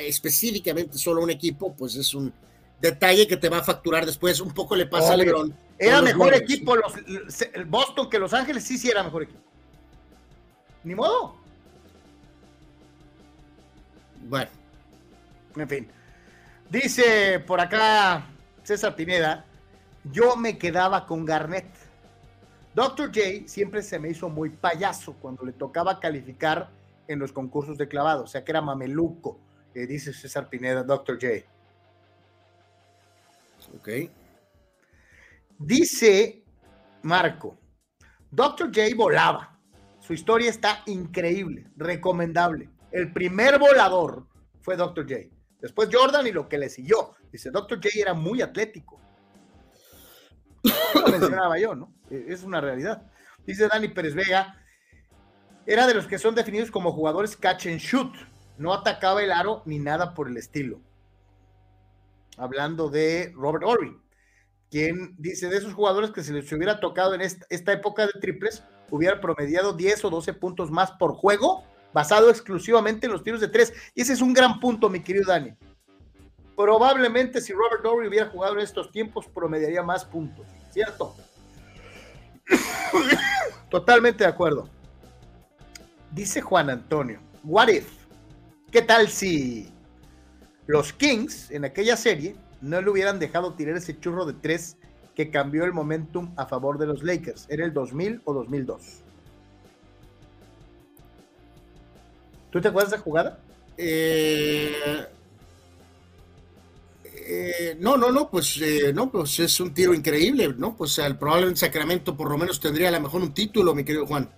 específicamente 0.00 0.98
solo 0.98 1.22
un 1.22 1.30
equipo, 1.30 1.74
pues 1.74 1.96
es 1.96 2.14
un 2.14 2.32
detalle 2.80 3.26
que 3.26 3.38
te 3.38 3.48
va 3.48 3.58
a 3.58 3.64
facturar 3.64 4.04
después. 4.04 4.40
Un 4.40 4.52
poco 4.52 4.76
le 4.76 4.86
pasa 4.86 5.14
a 5.14 5.16
LeBron. 5.16 5.54
Era 5.78 6.00
mejor 6.00 6.34
equipo 6.34 6.74
los, 6.76 6.94
Boston 7.66 8.08
que 8.08 8.18
Los 8.18 8.32
Ángeles, 8.32 8.64
sí, 8.64 8.78
sí 8.78 8.88
era 8.88 9.02
mejor 9.02 9.24
equipo. 9.24 9.40
Ni 10.84 10.94
modo. 10.94 11.36
Bueno. 14.22 14.50
En 15.56 15.68
fin. 15.68 15.88
Dice 16.70 17.40
por 17.46 17.60
acá 17.60 18.26
César 18.62 18.96
Pineda, 18.96 19.44
yo 20.04 20.36
me 20.36 20.58
quedaba 20.58 21.06
con 21.06 21.24
Garnett. 21.24 21.66
Dr. 22.74 23.06
J 23.06 23.48
siempre 23.48 23.82
se 23.82 23.98
me 23.98 24.10
hizo 24.10 24.28
muy 24.28 24.50
payaso 24.50 25.14
cuando 25.14 25.44
le 25.44 25.52
tocaba 25.52 25.98
calificar 25.98 26.68
en 27.08 27.18
los 27.18 27.32
concursos 27.32 27.78
de 27.78 27.88
clavado, 27.88 28.24
o 28.24 28.26
sea 28.26 28.44
que 28.44 28.52
era 28.52 28.60
mameluco, 28.60 29.38
eh, 29.74 29.86
dice 29.86 30.12
César 30.12 30.48
Pineda, 30.48 30.82
Dr. 30.82 31.18
J. 31.20 31.46
Ok. 33.76 34.10
Dice 35.58 36.44
Marco, 37.02 37.58
Dr. 38.30 38.66
J 38.66 38.94
volaba. 38.96 39.58
Su 40.00 40.12
historia 40.12 40.50
está 40.50 40.82
increíble, 40.86 41.70
recomendable. 41.76 42.70
El 42.92 43.12
primer 43.12 43.58
volador 43.58 44.28
fue 44.60 44.76
Dr. 44.76 45.08
J. 45.08 45.36
Después 45.60 45.88
Jordan 45.90 46.26
y 46.26 46.32
lo 46.32 46.48
que 46.48 46.58
le 46.58 46.68
siguió. 46.68 47.14
Dice, 47.32 47.50
Dr. 47.50 47.78
J 47.78 47.88
era 48.00 48.14
muy 48.14 48.42
atlético. 48.42 49.00
Lo 50.94 51.08
mencionaba 51.08 51.58
yo, 51.58 51.74
¿no? 51.74 51.92
E, 52.10 52.26
es 52.28 52.42
una 52.42 52.60
realidad. 52.60 53.10
Dice 53.46 53.68
Dani 53.68 53.88
Pérez 53.88 54.14
Vega, 54.14 54.60
era 55.66 55.86
de 55.86 55.94
los 55.94 56.06
que 56.06 56.18
son 56.18 56.34
definidos 56.34 56.70
como 56.70 56.92
jugadores 56.92 57.36
catch 57.36 57.66
and 57.66 57.78
shoot. 57.78 58.14
No 58.58 58.72
atacaba 58.72 59.22
el 59.22 59.32
aro 59.32 59.62
ni 59.66 59.78
nada 59.78 60.14
por 60.14 60.28
el 60.28 60.36
estilo. 60.36 60.80
Hablando 62.36 62.90
de 62.90 63.32
Robert 63.34 63.64
Ory, 63.64 63.96
quien 64.70 65.14
dice 65.18 65.48
de 65.48 65.56
esos 65.56 65.74
jugadores 65.74 66.10
que 66.10 66.22
se 66.22 66.32
les 66.32 66.50
hubiera 66.52 66.80
tocado 66.80 67.14
en 67.14 67.20
esta, 67.20 67.72
época 67.72 68.06
de 68.06 68.12
triples, 68.20 68.62
hubiera 68.90 69.20
promediado 69.20 69.72
10 69.72 70.04
o 70.04 70.10
12 70.10 70.34
puntos 70.34 70.70
más 70.70 70.92
por 70.92 71.14
juego 71.14 71.64
basado 71.92 72.28
exclusivamente 72.28 73.06
en 73.06 73.12
los 73.12 73.22
tiros 73.22 73.40
de 73.40 73.48
tres. 73.48 73.72
Y 73.94 74.02
ese 74.02 74.12
es 74.12 74.20
un 74.20 74.34
gran 74.34 74.60
punto, 74.60 74.90
mi 74.90 75.00
querido 75.00 75.26
Dani. 75.26 75.54
Probablemente 76.54 77.40
si 77.40 77.52
Robert 77.52 77.82
Dory 77.82 78.08
hubiera 78.08 78.28
jugado 78.28 78.54
en 78.54 78.60
estos 78.60 78.90
tiempos, 78.90 79.26
promediaría 79.26 79.82
más 79.82 80.04
puntos, 80.04 80.46
¿cierto? 80.72 81.14
Totalmente 83.70 84.24
de 84.24 84.30
acuerdo. 84.30 84.68
Dice 86.10 86.40
Juan 86.40 86.70
Antonio, 86.70 87.20
what 87.44 87.68
if? 87.68 87.88
¿Qué 88.70 88.82
tal 88.82 89.08
si 89.08 89.72
los 90.66 90.92
Kings 90.92 91.50
en 91.50 91.64
aquella 91.64 91.96
serie 91.96 92.36
no 92.60 92.80
le 92.80 92.90
hubieran 92.90 93.18
dejado 93.18 93.54
tirar 93.54 93.76
ese 93.76 93.98
churro 93.98 94.24
de 94.24 94.34
tres 94.34 94.76
que 95.14 95.30
cambió 95.30 95.64
el 95.64 95.72
momentum 95.72 96.32
a 96.36 96.46
favor 96.46 96.78
de 96.78 96.86
los 96.86 97.02
Lakers? 97.02 97.46
¿Era 97.48 97.64
el 97.64 97.72
2000 97.72 98.22
o 98.24 98.34
2002? 98.34 99.02
¿Tú 102.50 102.60
te 102.60 102.68
acuerdas 102.68 102.92
de 102.92 102.98
jugada? 102.98 103.38
Eh, 103.76 104.72
eh, 107.28 107.76
no, 107.80 107.96
no, 107.96 108.12
no, 108.12 108.30
pues 108.30 108.58
eh, 108.62 108.92
no, 108.94 109.10
pues 109.10 109.40
es 109.40 109.58
un 109.60 109.74
tiro 109.74 109.92
increíble, 109.92 110.54
¿no? 110.56 110.76
Pues 110.76 110.98
el, 110.98 111.16
probablemente 111.16 111.60
Sacramento 111.60 112.16
por 112.16 112.30
lo 112.30 112.38
menos 112.38 112.60
tendría 112.60 112.88
a 112.88 112.92
lo 112.92 113.00
mejor 113.00 113.20
un 113.20 113.34
título, 113.34 113.74
mi 113.74 113.84
querido 113.84 114.06
Juan. 114.06 114.30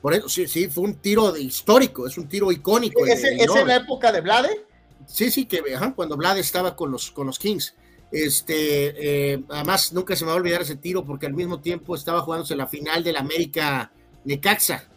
Por 0.00 0.14
eso, 0.14 0.28
sí, 0.28 0.46
sí, 0.46 0.68
fue 0.68 0.84
un 0.84 0.94
tiro 0.96 1.36
histórico, 1.36 2.06
es 2.06 2.16
un 2.16 2.28
tiro 2.28 2.52
icónico. 2.52 3.04
¿Es, 3.06 3.24
en 3.24 3.66
la 3.66 3.76
época 3.76 4.12
de 4.12 4.20
Blade? 4.20 4.64
Sí, 5.06 5.30
sí, 5.30 5.46
que 5.46 5.62
cuando 5.94 6.16
Blade 6.16 6.40
estaba 6.40 6.74
con 6.76 6.90
los, 6.90 7.10
con 7.10 7.26
los 7.26 7.38
Kings. 7.38 7.74
Este, 8.10 9.42
además, 9.48 9.92
nunca 9.92 10.14
se 10.14 10.24
me 10.24 10.28
va 10.28 10.34
a 10.34 10.40
olvidar 10.40 10.62
ese 10.62 10.76
tiro 10.76 11.04
porque 11.04 11.26
al 11.26 11.34
mismo 11.34 11.60
tiempo 11.60 11.96
estaba 11.96 12.20
jugándose 12.20 12.54
la 12.54 12.66
final 12.66 13.02
del 13.02 13.16
América 13.16 13.90
Necaxa 14.24 14.88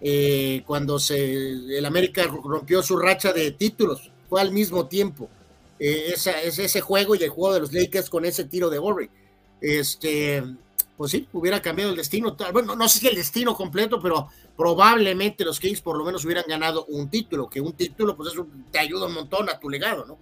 eh, 0.00 0.62
cuando 0.66 0.98
se, 0.98 1.50
el 1.76 1.84
América 1.84 2.24
rompió 2.24 2.82
su 2.82 2.96
racha 2.96 3.32
de 3.32 3.50
títulos, 3.52 4.10
fue 4.28 4.40
al 4.40 4.52
mismo 4.52 4.86
tiempo. 4.86 5.28
Eh, 5.80 6.14
ese 6.14 6.80
juego 6.80 7.14
y 7.14 7.22
el 7.22 7.30
juego 7.30 7.54
de 7.54 7.60
los 7.60 7.72
Lakers 7.72 8.10
con 8.10 8.24
ese 8.24 8.44
tiro 8.44 8.70
de 8.70 8.78
Borre. 8.78 9.10
Este, 9.60 10.42
pues 10.96 11.10
sí, 11.10 11.28
hubiera 11.32 11.62
cambiado 11.62 11.90
el 11.90 11.96
destino. 11.96 12.36
Bueno, 12.52 12.76
no 12.76 12.88
sé 12.88 13.00
si 13.00 13.08
el 13.08 13.16
destino 13.16 13.54
completo, 13.56 14.00
pero 14.00 14.28
probablemente 14.58 15.44
los 15.44 15.60
Kings 15.60 15.80
por 15.80 15.96
lo 15.96 16.04
menos 16.04 16.24
hubieran 16.24 16.44
ganado 16.48 16.84
un 16.86 17.08
título, 17.08 17.48
que 17.48 17.60
un 17.60 17.74
título, 17.74 18.16
pues 18.16 18.32
eso 18.32 18.44
te 18.72 18.80
ayuda 18.80 19.06
un 19.06 19.14
montón 19.14 19.48
a 19.48 19.60
tu 19.60 19.70
legado, 19.70 20.04
¿no? 20.04 20.18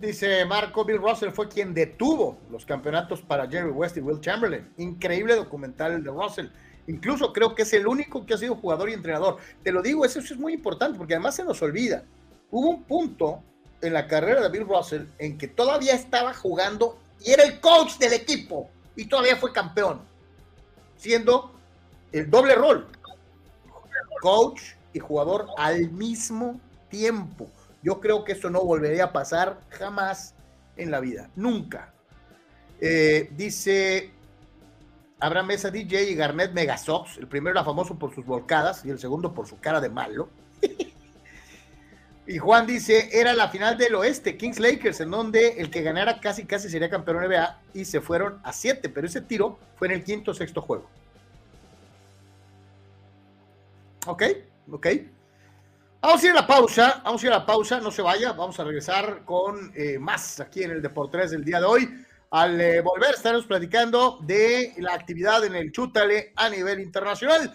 Dice 0.00 0.44
Marco, 0.44 0.84
Bill 0.84 0.98
Russell 0.98 1.30
fue 1.30 1.48
quien 1.48 1.72
detuvo 1.72 2.36
los 2.50 2.66
campeonatos 2.66 3.22
para 3.22 3.48
Jerry 3.48 3.70
West 3.70 3.96
y 3.96 4.00
Will 4.00 4.20
Chamberlain. 4.20 4.68
Increíble 4.76 5.36
documental 5.36 5.92
el 5.92 6.02
de 6.02 6.10
Russell. 6.10 6.48
Incluso 6.88 7.32
creo 7.32 7.54
que 7.54 7.62
es 7.62 7.72
el 7.74 7.86
único 7.86 8.26
que 8.26 8.34
ha 8.34 8.38
sido 8.38 8.56
jugador 8.56 8.90
y 8.90 8.94
entrenador. 8.94 9.36
Te 9.62 9.70
lo 9.70 9.80
digo, 9.82 10.04
eso, 10.04 10.18
es 10.18 10.36
muy 10.36 10.54
importante 10.54 10.98
porque 10.98 11.14
además 11.14 11.36
se 11.36 11.44
nos 11.44 11.62
olvida. 11.62 12.02
Hubo 12.50 12.70
un 12.70 12.82
punto 12.82 13.40
en 13.80 13.92
la 13.92 14.08
carrera 14.08 14.40
de 14.40 14.48
Bill 14.48 14.66
Russell 14.66 15.04
en 15.20 15.38
que 15.38 15.46
todavía 15.46 15.94
estaba 15.94 16.34
jugando 16.34 16.98
y 17.24 17.30
era 17.30 17.44
el 17.44 17.60
coach 17.60 17.98
del 17.98 18.14
equipo 18.14 18.68
y 18.96 19.04
todavía 19.04 19.36
fue 19.36 19.52
campeón, 19.52 20.00
siendo 20.96 21.52
el 22.10 22.28
doble 22.28 22.56
rol, 22.56 22.88
coach 24.22 24.62
y 24.92 25.00
jugador 25.00 25.48
al 25.58 25.90
mismo 25.90 26.60
tiempo. 26.88 27.50
Yo 27.82 28.00
creo 28.00 28.22
que 28.22 28.32
eso 28.32 28.50
no 28.50 28.62
volvería 28.62 29.04
a 29.04 29.12
pasar 29.12 29.60
jamás 29.68 30.36
en 30.76 30.92
la 30.92 31.00
vida, 31.00 31.28
nunca. 31.34 31.92
Eh, 32.80 33.30
dice 33.36 34.12
Abraham 35.18 35.48
Mesa 35.48 35.72
DJ 35.72 36.10
y 36.10 36.14
Garnett 36.14 36.52
Megasox. 36.52 37.18
El 37.18 37.26
primero 37.26 37.58
era 37.58 37.64
famoso 37.64 37.98
por 37.98 38.14
sus 38.14 38.24
volcadas 38.24 38.84
y 38.84 38.90
el 38.90 39.00
segundo 39.00 39.34
por 39.34 39.48
su 39.48 39.58
cara 39.58 39.80
de 39.80 39.88
malo. 39.88 40.28
y 42.28 42.38
Juan 42.38 42.64
dice, 42.64 43.08
era 43.12 43.32
la 43.32 43.48
final 43.48 43.76
del 43.76 43.96
oeste, 43.96 44.36
Kings 44.36 44.60
Lakers, 44.60 45.00
en 45.00 45.10
donde 45.10 45.60
el 45.60 45.68
que 45.68 45.82
ganara 45.82 46.20
casi 46.20 46.44
casi 46.44 46.68
sería 46.68 46.88
campeón 46.88 47.16
NBA 47.16 47.60
y 47.74 47.86
se 47.86 48.00
fueron 48.00 48.38
a 48.44 48.52
siete, 48.52 48.88
pero 48.88 49.08
ese 49.08 49.20
tiro 49.20 49.58
fue 49.74 49.88
en 49.88 49.94
el 49.94 50.04
quinto 50.04 50.30
o 50.30 50.34
sexto 50.34 50.62
juego. 50.62 50.88
Ok, 54.06 54.22
ok. 54.70 54.86
Vamos 56.00 56.22
a 56.22 56.26
ir 56.26 56.32
a 56.32 56.34
la 56.34 56.46
pausa, 56.46 57.00
vamos 57.04 57.22
a 57.22 57.26
ir 57.26 57.32
a 57.32 57.38
la 57.38 57.46
pausa, 57.46 57.80
no 57.80 57.92
se 57.92 58.02
vaya, 58.02 58.32
vamos 58.32 58.58
a 58.58 58.64
regresar 58.64 59.24
con 59.24 59.72
eh, 59.76 59.98
más 60.00 60.40
aquí 60.40 60.64
en 60.64 60.72
el 60.72 60.82
Deportes 60.82 61.30
del 61.30 61.44
día 61.44 61.60
de 61.60 61.66
hoy. 61.66 61.88
Al 62.30 62.60
eh, 62.60 62.80
volver 62.80 63.14
estaremos 63.14 63.46
platicando 63.46 64.18
de 64.22 64.74
la 64.78 64.94
actividad 64.94 65.44
en 65.44 65.54
el 65.54 65.70
Chútale 65.70 66.32
a 66.34 66.48
nivel 66.48 66.80
internacional. 66.80 67.54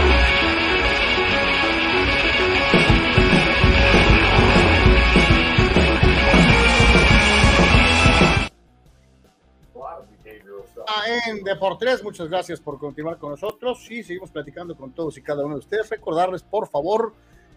En 11.07 11.43
Deportes. 11.43 12.03
Muchas 12.03 12.29
gracias 12.29 12.59
por 12.59 12.79
continuar 12.79 13.17
con 13.17 13.31
nosotros 13.31 13.89
y 13.89 14.03
seguimos 14.03 14.31
platicando 14.31 14.75
con 14.75 14.93
todos 14.93 15.17
y 15.17 15.21
cada 15.21 15.45
uno 15.45 15.55
de 15.55 15.59
ustedes. 15.59 15.89
Recordarles, 15.89 16.43
por 16.43 16.67
favor, 16.67 17.13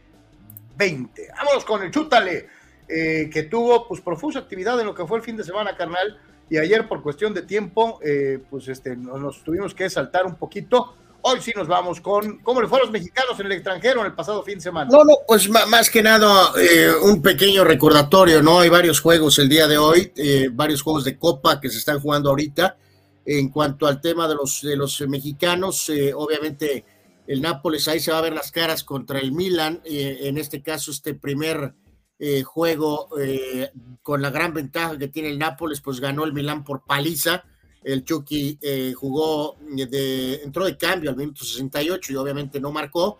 Vámonos 1.37 1.65
con 1.65 1.83
el 1.83 1.91
chútale, 1.91 2.47
eh, 2.87 3.29
que 3.31 3.43
tuvo 3.43 3.87
pues 3.87 4.01
profusa 4.01 4.39
actividad 4.39 4.79
en 4.79 4.87
lo 4.87 4.95
que 4.95 5.05
fue 5.05 5.19
el 5.19 5.23
fin 5.23 5.37
de 5.37 5.43
semana, 5.43 5.77
carnal 5.77 6.19
y 6.49 6.57
ayer 6.57 6.87
por 6.87 7.01
cuestión 7.01 7.33
de 7.33 7.43
tiempo, 7.43 7.99
eh, 8.03 8.39
pues 8.49 8.67
este, 8.67 8.95
nos, 8.95 9.43
tuvimos 9.43 9.73
que 9.73 9.89
saltar 9.89 10.25
un 10.25 10.35
poquito. 10.35 10.93
Hoy 11.21 11.39
sí 11.41 11.53
nos 11.55 11.67
vamos 11.67 12.01
con 12.01 12.39
cómo 12.39 12.61
le 12.61 12.67
fueron 12.67 12.87
los 12.87 12.91
mexicanos 12.91 13.39
en 13.39 13.45
el 13.45 13.53
extranjero 13.53 14.01
en 14.01 14.07
el 14.07 14.13
pasado 14.13 14.43
fin 14.43 14.55
de 14.55 14.61
semana. 14.61 14.89
No, 14.91 15.05
no, 15.05 15.13
pues 15.25 15.49
más 15.49 15.89
que 15.89 16.03
nada 16.03 16.51
eh, 16.59 16.91
un 17.01 17.21
pequeño 17.21 17.63
recordatorio, 17.63 18.41
¿no? 18.43 18.59
Hay 18.59 18.69
varios 18.69 18.99
juegos 18.99 19.39
el 19.39 19.47
día 19.47 19.67
de 19.67 19.77
hoy, 19.77 20.11
eh, 20.17 20.49
varios 20.51 20.81
juegos 20.81 21.05
de 21.05 21.17
copa 21.17 21.61
que 21.61 21.69
se 21.69 21.77
están 21.77 21.99
jugando 21.99 22.29
ahorita. 22.29 22.77
En 23.25 23.47
cuanto 23.49 23.87
al 23.87 24.01
tema 24.01 24.27
de 24.27 24.35
los, 24.35 24.61
de 24.61 24.75
los 24.75 24.99
mexicanos, 25.07 25.89
obviamente 26.13 26.83
el 27.25 27.41
Nápoles 27.41 27.87
ahí 27.87 28.01
se 28.01 28.11
va 28.11 28.17
a 28.17 28.21
ver 28.21 28.33
las 28.33 28.51
caras 28.51 28.83
contra 28.83 29.17
el 29.19 29.31
Milan, 29.31 29.81
en 29.85 30.37
este 30.37 30.61
caso 30.61 30.91
este 30.91 31.13
primer 31.13 31.73
eh, 32.25 32.41
juego 32.41 33.09
eh, 33.19 33.69
con 34.01 34.21
la 34.21 34.29
gran 34.29 34.53
ventaja 34.53 34.97
que 34.97 35.09
tiene 35.09 35.27
el 35.27 35.37
Nápoles, 35.37 35.81
pues 35.81 35.99
ganó 35.99 36.23
el 36.23 36.31
Milán 36.31 36.63
por 36.63 36.85
paliza. 36.85 37.43
El 37.83 38.05
Chucky 38.05 38.57
eh, 38.61 38.93
jugó, 38.95 39.57
de, 39.59 40.35
entró 40.35 40.63
de 40.63 40.77
cambio 40.77 41.09
al 41.09 41.17
minuto 41.17 41.43
68 41.43 42.13
y 42.13 42.15
obviamente 42.15 42.61
no 42.61 42.71
marcó. 42.71 43.19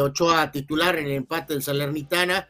Ochoa 0.00 0.52
titular 0.52 0.96
en 0.96 1.06
el 1.06 1.12
empate 1.14 1.54
del 1.54 1.62
Salernitana. 1.64 2.48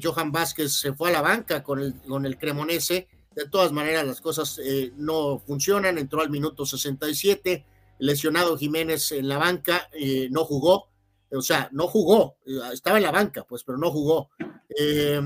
Johan 0.00 0.30
Vázquez 0.30 0.74
se 0.74 0.92
fue 0.92 1.10
a 1.10 1.14
la 1.14 1.22
banca 1.22 1.64
con 1.64 1.80
el, 1.80 1.94
con 2.02 2.24
el 2.24 2.38
Cremonese. 2.38 3.08
De 3.34 3.48
todas 3.48 3.72
maneras, 3.72 4.06
las 4.06 4.20
cosas 4.20 4.60
no 4.96 5.40
funcionan. 5.44 5.98
Entró 5.98 6.20
al 6.20 6.30
minuto 6.30 6.64
67. 6.64 7.66
Lesionado 7.98 8.56
Jiménez 8.56 9.10
en 9.10 9.26
la 9.26 9.38
banca, 9.38 9.90
no 10.30 10.44
jugó 10.44 10.91
o 11.34 11.42
sea, 11.42 11.68
no 11.72 11.88
jugó, 11.88 12.36
estaba 12.72 12.98
en 12.98 13.04
la 13.04 13.10
banca, 13.10 13.44
pues, 13.44 13.64
pero 13.64 13.78
no 13.78 13.90
jugó. 13.90 14.30
Eh, 14.78 15.20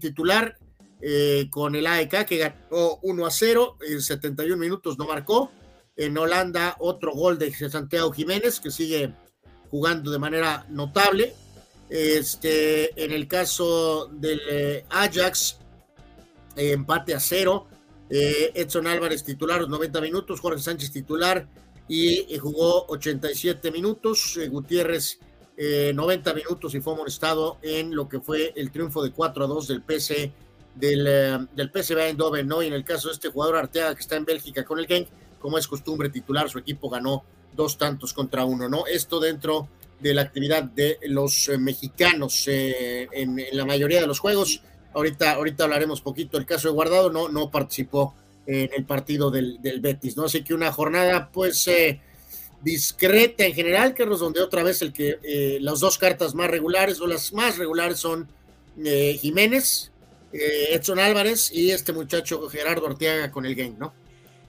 titular 0.00 0.56
eh, 1.00 1.48
con 1.50 1.74
el 1.74 1.86
AEK 1.86 2.24
que 2.26 2.38
ganó 2.38 2.98
1 3.02 3.26
a 3.26 3.30
0 3.30 3.78
en 3.88 4.00
71 4.00 4.56
minutos, 4.56 4.98
no 4.98 5.06
marcó. 5.06 5.50
En 5.96 6.16
Holanda, 6.16 6.76
otro 6.78 7.12
gol 7.12 7.38
de 7.38 7.52
Santiago 7.52 8.12
Jiménez 8.12 8.60
que 8.60 8.70
sigue 8.70 9.14
jugando 9.70 10.10
de 10.10 10.18
manera 10.18 10.64
notable. 10.68 11.34
Este, 11.90 13.04
en 13.04 13.12
el 13.12 13.28
caso 13.28 14.08
del 14.12 14.40
eh, 14.48 14.84
Ajax, 14.90 15.58
empate 16.56 17.14
a 17.14 17.20
cero. 17.20 17.66
Edson 18.14 18.86
Álvarez 18.86 19.24
titular 19.24 19.62
los 19.62 19.70
90 19.70 20.00
minutos, 20.02 20.38
Jorge 20.38 20.60
Sánchez 20.60 20.92
titular 20.92 21.48
y 21.88 22.36
jugó 22.38 22.84
87 22.88 23.70
minutos. 23.70 24.38
Gutiérrez 24.50 25.18
90 25.56 26.30
eh, 26.30 26.34
minutos 26.34 26.74
y 26.74 26.80
fue 26.80 26.94
amonestado 26.94 27.58
en 27.62 27.94
lo 27.94 28.08
que 28.08 28.20
fue 28.20 28.52
el 28.56 28.70
triunfo 28.70 29.02
de 29.02 29.12
4 29.12 29.44
a 29.44 29.46
2 29.46 29.68
del 29.68 29.82
PC 29.82 30.32
del, 30.74 31.06
eh, 31.06 31.38
del 31.54 31.70
PSV 31.70 31.98
Eindhoven, 31.98 32.46
¿no? 32.46 32.62
Y 32.62 32.68
en 32.68 32.72
el 32.72 32.84
caso 32.84 33.08
de 33.08 33.14
este 33.14 33.28
jugador 33.28 33.56
Arteaga 33.56 33.94
que 33.94 34.00
está 34.00 34.16
en 34.16 34.24
Bélgica 34.24 34.64
con 34.64 34.78
el 34.78 34.86
Genk, 34.86 35.08
como 35.38 35.58
es 35.58 35.68
costumbre 35.68 36.08
titular, 36.08 36.48
su 36.48 36.58
equipo 36.58 36.88
ganó 36.88 37.24
dos 37.54 37.76
tantos 37.76 38.14
contra 38.14 38.44
uno, 38.44 38.68
¿no? 38.68 38.86
Esto 38.86 39.20
dentro 39.20 39.68
de 40.00 40.14
la 40.14 40.22
actividad 40.22 40.62
de 40.64 40.98
los 41.02 41.48
eh, 41.48 41.58
mexicanos 41.58 42.44
en, 42.48 43.40
la 43.52 43.66
mayoría 43.66 44.00
de 44.00 44.06
los 44.06 44.18
juegos. 44.18 44.62
Ahorita, 44.94 45.32
ahorita 45.32 45.64
hablaremos 45.64 46.00
poquito. 46.00 46.38
El 46.38 46.46
caso 46.46 46.68
de 46.68 46.74
Guardado 46.74 47.10
no, 47.10 47.28
no 47.28 47.50
participó 47.50 48.14
en 48.46 48.70
el 48.74 48.84
partido 48.84 49.30
del, 49.30 49.60
del 49.62 49.80
Betis, 49.80 50.16
¿no? 50.16 50.24
Así 50.24 50.42
que 50.42 50.54
una 50.54 50.72
jornada, 50.72 51.30
pues, 51.30 51.68
discreta 52.62 53.44
en 53.44 53.54
general, 53.54 53.94
Carlos, 53.94 54.20
donde 54.20 54.40
otra 54.40 54.62
vez 54.62 54.82
el 54.82 54.92
que 54.92 55.18
eh, 55.22 55.58
las 55.60 55.80
dos 55.80 55.98
cartas 55.98 56.34
más 56.34 56.50
regulares 56.50 57.00
o 57.00 57.06
las 57.06 57.32
más 57.32 57.58
regulares 57.58 57.98
son 57.98 58.28
eh, 58.84 59.18
Jiménez, 59.20 59.90
eh, 60.32 60.68
Edson 60.70 60.98
Álvarez 60.98 61.50
y 61.52 61.70
este 61.70 61.92
muchacho 61.92 62.48
Gerardo 62.48 62.86
Arteaga 62.86 63.30
con 63.30 63.46
el 63.46 63.54
game, 63.54 63.74
¿no? 63.78 63.92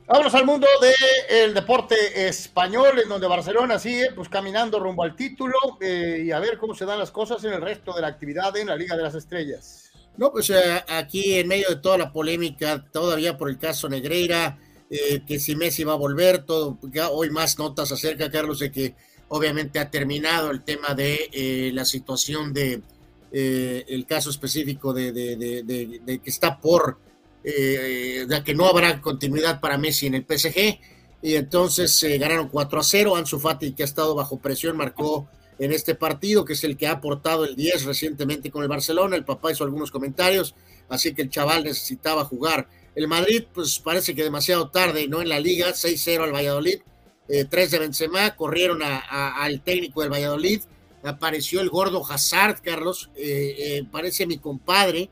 Vámonos 0.05 0.35
al 0.35 0.45
mundo 0.45 0.67
del 0.81 1.53
deporte 1.53 2.27
español, 2.27 2.99
en 3.01 3.07
donde 3.07 3.25
Barcelona 3.25 3.79
sigue 3.79 4.11
pues 4.13 4.27
caminando 4.27 4.77
rumbo 4.77 5.03
al 5.03 5.15
título 5.15 5.55
y 5.79 6.29
a 6.29 6.39
ver 6.39 6.57
cómo 6.57 6.75
se 6.75 6.85
dan 6.85 6.99
las 6.99 7.09
cosas 7.09 7.41
en 7.45 7.53
el 7.53 7.61
resto 7.61 7.93
de 7.93 8.01
la 8.01 8.09
actividad 8.09 8.55
en 8.57 8.67
la 8.67 8.75
Liga 8.75 8.97
de 8.97 9.03
las 9.03 9.15
Estrellas. 9.15 9.91
No, 10.17 10.29
pues 10.33 10.51
aquí 10.89 11.35
en 11.35 11.47
medio 11.47 11.69
de 11.69 11.77
toda 11.77 11.97
la 11.97 12.11
polémica, 12.11 12.83
todavía 12.91 13.37
por 13.37 13.49
el 13.49 13.57
caso 13.57 13.87
Negreira, 13.87 14.59
eh, 14.95 15.23
que 15.25 15.39
si 15.39 15.55
Messi 15.55 15.83
va 15.83 15.93
a 15.93 15.95
volver, 15.95 16.43
todo, 16.43 16.77
hoy 17.13 17.31
más 17.31 17.57
notas 17.57 17.91
acerca, 17.91 18.29
Carlos, 18.29 18.59
de 18.59 18.71
que 18.71 18.93
obviamente 19.29 19.79
ha 19.79 19.89
terminado 19.89 20.51
el 20.51 20.61
tema 20.63 20.93
de 20.93 21.31
eh, 21.33 21.71
la 21.73 21.83
situación 21.83 22.53
de 22.53 22.83
eh, 23.31 23.85
el 23.87 24.05
caso 24.05 24.29
específico 24.29 24.93
de, 24.93 25.11
de, 25.11 26.19
que 26.23 26.29
está 26.29 26.61
por, 26.61 26.99
de 27.43 28.41
que 28.45 28.53
no 28.53 28.67
habrá 28.67 29.01
continuidad 29.01 29.59
para 29.59 29.79
Messi 29.79 30.05
en 30.05 30.13
el 30.13 30.27
PSG, 30.29 30.79
y 31.23 31.35
entonces 31.37 32.05
ganaron 32.19 32.49
4 32.49 32.79
a 32.79 32.83
0, 32.83 33.15
Ansu 33.15 33.39
Fati, 33.39 33.73
que 33.73 33.81
ha 33.81 33.85
estado 33.85 34.13
bajo 34.13 34.37
presión, 34.37 34.77
marcó 34.77 35.27
en 35.57 35.71
este 35.71 35.95
partido, 35.95 36.45
que 36.45 36.53
es 36.53 36.63
el 36.65 36.77
que 36.77 36.85
ha 36.85 36.91
aportado 36.91 37.45
el 37.45 37.55
10 37.55 37.85
recientemente 37.85 38.51
con 38.51 38.61
el 38.61 38.69
Barcelona, 38.69 39.15
el 39.15 39.25
papá 39.25 39.51
hizo 39.51 39.63
algunos 39.63 39.89
comentarios, 39.89 40.53
así 40.87 41.15
que 41.15 41.23
el 41.23 41.31
chaval 41.31 41.63
necesitaba 41.63 42.25
jugar 42.25 42.67
el 42.95 43.07
Madrid, 43.07 43.45
pues 43.53 43.79
parece 43.79 44.13
que 44.15 44.23
demasiado 44.23 44.69
tarde, 44.69 45.07
¿no? 45.07 45.21
En 45.21 45.29
la 45.29 45.39
liga, 45.39 45.69
6-0 45.69 46.23
al 46.23 46.33
Valladolid, 46.33 46.79
eh, 47.27 47.45
3 47.45 47.71
de 47.71 47.79
Benzema, 47.79 48.35
corrieron 48.35 48.81
al 48.83 49.61
técnico 49.61 50.01
del 50.01 50.11
Valladolid, 50.11 50.61
apareció 51.03 51.61
el 51.61 51.69
gordo 51.69 52.03
Hazard, 52.07 52.61
Carlos, 52.61 53.09
eh, 53.15 53.55
eh, 53.57 53.83
parece 53.91 54.25
mi 54.25 54.37
compadre, 54.37 55.09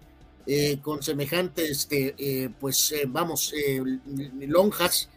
eh, 0.47 0.79
con 0.81 1.03
semejante, 1.03 1.69
este, 1.69 2.51
pues 2.59 2.93
vamos, 3.07 3.53
lonjas, 4.47 5.09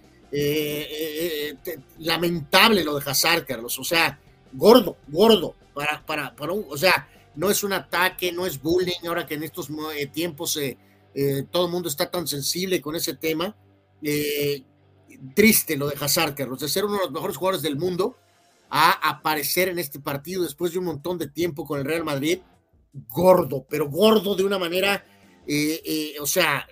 lamentable 1.99 2.85
lo 2.85 2.99
de 2.99 3.11
Hazard, 3.11 3.47
Carlos, 3.47 3.79
o 3.79 3.85
sea, 3.85 4.19
gordo, 4.53 4.97
gordo, 5.09 5.55
para, 5.73 6.05
para, 6.05 6.35
para 6.37 6.53
un, 6.53 6.67
o 6.69 6.77
sea, 6.77 7.09
no 7.37 7.51
es 7.51 7.65
un 7.65 7.73
ataque, 7.73 8.33
no 8.33 8.47
es 8.47 8.61
bullying, 8.61 9.07
ahora 9.07 9.27
que 9.27 9.35
en 9.35 9.45
estos 9.45 9.69
tiempos 10.13 10.53
se 10.53 10.77
eh, 11.15 11.45
todo 11.51 11.67
el 11.67 11.73
mundo 11.73 11.89
está 11.89 12.11
tan 12.11 12.27
sensible 12.27 12.81
con 12.81 12.97
ese 12.97 13.15
tema. 13.15 13.57
Eh, 14.03 14.63
triste 15.35 15.77
lo 15.77 15.89
de 15.89 15.97
Hazard, 16.01 16.35
Carlos, 16.35 16.61
de 16.61 16.69
ser 16.69 16.85
uno 16.85 16.95
de 16.95 17.05
los 17.05 17.13
mejores 17.13 17.37
jugadores 17.37 17.63
del 17.63 17.77
mundo 17.77 18.17
a 18.71 19.09
aparecer 19.09 19.69
en 19.69 19.79
este 19.79 20.01
partido 20.01 20.43
después 20.43 20.73
de 20.73 20.79
un 20.79 20.87
montón 20.87 21.19
de 21.19 21.29
tiempo 21.29 21.65
con 21.65 21.79
el 21.79 21.85
Real 21.85 22.05
Madrid, 22.05 22.41
gordo, 22.93 23.65
pero 23.69 23.89
gordo 23.89 24.35
de 24.35 24.45
una 24.45 24.59
manera, 24.59 25.05
eh, 25.47 26.17
o 26.21 26.27
sea, 26.27 26.67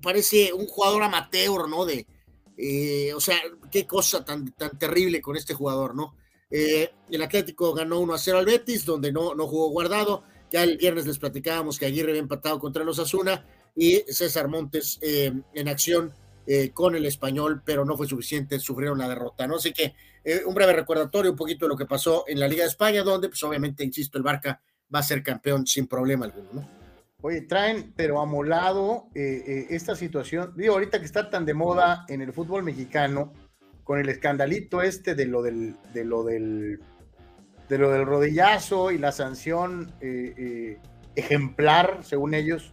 parece 0.00 0.52
un 0.52 0.66
jugador 0.66 1.02
amateur, 1.02 1.68
¿no? 1.68 1.84
De, 1.84 2.06
Eh, 2.56 3.12
o 3.14 3.20
sea, 3.20 3.36
qué 3.70 3.86
cosa 3.86 4.24
tan, 4.24 4.52
tan 4.52 4.78
terrible 4.78 5.20
con 5.20 5.36
este 5.36 5.54
jugador, 5.54 5.94
¿no? 5.94 6.16
Eh, 6.50 6.90
el 7.10 7.22
Atlético 7.22 7.74
ganó 7.74 8.00
1 8.00 8.14
a 8.14 8.18
0 8.18 8.38
al 8.38 8.46
Betis, 8.46 8.84
donde 8.84 9.12
no, 9.12 9.34
no 9.34 9.46
jugó 9.46 9.68
guardado. 9.68 10.22
Ya 10.50 10.62
el 10.62 10.78
viernes 10.78 11.06
les 11.06 11.18
platicábamos 11.18 11.78
que 11.78 11.86
Aguirre 11.86 12.10
había 12.12 12.22
empatado 12.22 12.58
contra 12.58 12.84
los 12.84 12.98
Asuna 12.98 13.44
y 13.76 14.02
César 14.08 14.48
Montes 14.48 14.98
eh, 15.02 15.32
en 15.54 15.68
acción 15.68 16.12
con 16.74 16.94
el 16.94 17.04
español, 17.06 17.60
pero 17.64 17.84
no 17.84 17.96
fue 17.96 18.06
suficiente, 18.06 18.60
sufrieron 18.60 18.98
la 18.98 19.08
derrota, 19.08 19.48
¿no? 19.48 19.56
Así 19.56 19.72
que 19.72 19.96
un 20.46 20.54
breve 20.54 20.74
recordatorio, 20.74 21.32
un 21.32 21.36
poquito 21.36 21.64
de 21.64 21.70
lo 21.70 21.76
que 21.76 21.86
pasó 21.86 22.22
en 22.28 22.38
la 22.38 22.46
Liga 22.46 22.62
de 22.62 22.68
España, 22.68 23.02
donde, 23.02 23.28
pues 23.28 23.42
obviamente, 23.42 23.82
insisto, 23.82 24.16
el 24.16 24.22
Barca 24.22 24.62
va 24.94 25.00
a 25.00 25.02
ser 25.02 25.24
campeón 25.24 25.66
sin 25.66 25.88
problema 25.88 26.26
alguno, 26.26 26.48
¿no? 26.52 26.76
Oye, 27.22 27.40
traen, 27.40 27.92
pero 27.96 28.20
amolado 28.20 29.08
eh, 29.14 29.42
eh, 29.46 29.66
esta 29.70 29.96
situación. 29.96 30.52
Digo, 30.54 30.74
ahorita 30.74 31.00
que 31.00 31.06
está 31.06 31.30
tan 31.30 31.46
de 31.46 31.54
moda 31.54 32.04
en 32.08 32.20
el 32.20 32.32
fútbol 32.32 32.62
mexicano, 32.62 33.32
con 33.84 33.98
el 33.98 34.08
escandalito 34.08 34.82
este 34.82 35.14
de 35.14 35.26
lo 35.26 35.42
del, 35.42 35.76
de 35.94 36.04
lo 36.04 36.24
del, 36.24 36.80
de 37.68 37.78
lo 37.78 37.90
del 37.90 38.04
rodillazo 38.04 38.90
y 38.90 38.98
la 38.98 39.12
sanción 39.12 39.92
eh, 40.00 40.78
ejemplar, 41.14 42.00
según 42.04 42.34
ellos, 42.34 42.72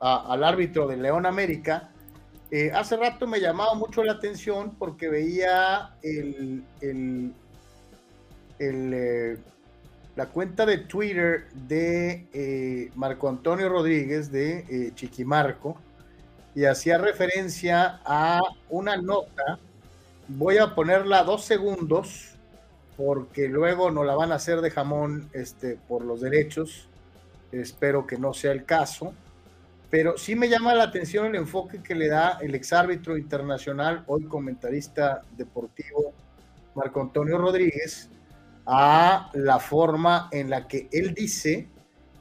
al 0.00 0.44
árbitro 0.44 0.86
de 0.86 0.96
León 0.96 1.26
América. 1.26 1.90
hace 2.74 2.96
rato 2.96 3.26
me 3.26 3.40
llamaba 3.40 3.74
mucho 3.74 4.04
la 4.04 4.12
atención 4.12 4.76
porque 4.78 5.08
veía 5.08 5.96
el, 6.02 6.62
el 6.80 7.32
la 10.16 10.26
cuenta 10.26 10.64
de 10.64 10.78
Twitter 10.78 11.46
de 11.52 12.26
eh, 12.32 12.90
Marco 12.96 13.28
Antonio 13.28 13.68
Rodríguez 13.68 14.32
de 14.32 14.60
eh, 14.60 14.92
Chiquimarco 14.94 15.76
y 16.54 16.64
hacía 16.64 16.96
referencia 16.96 18.00
a 18.04 18.40
una 18.70 18.96
nota. 18.96 19.58
Voy 20.26 20.56
a 20.56 20.74
ponerla 20.74 21.22
dos 21.22 21.44
segundos 21.44 22.34
porque 22.96 23.46
luego 23.46 23.90
no 23.90 24.04
la 24.04 24.16
van 24.16 24.32
a 24.32 24.36
hacer 24.36 24.62
de 24.62 24.70
jamón 24.70 25.28
este, 25.34 25.78
por 25.86 26.02
los 26.02 26.22
derechos. 26.22 26.88
Espero 27.52 28.06
que 28.06 28.16
no 28.16 28.32
sea 28.32 28.52
el 28.52 28.64
caso. 28.64 29.12
Pero 29.90 30.18
sí 30.18 30.34
me 30.34 30.48
llama 30.48 30.74
la 30.74 30.84
atención 30.84 31.26
el 31.26 31.36
enfoque 31.36 31.82
que 31.82 31.94
le 31.94 32.08
da 32.08 32.38
el 32.40 32.54
exárbitro 32.54 33.16
internacional, 33.16 34.02
hoy 34.08 34.24
comentarista 34.24 35.22
deportivo, 35.36 36.12
Marco 36.74 37.00
Antonio 37.00 37.38
Rodríguez, 37.38 38.10
a 38.66 39.30
la 39.34 39.60
forma 39.60 40.28
en 40.32 40.50
la 40.50 40.66
que 40.66 40.88
él 40.90 41.14
dice 41.14 41.68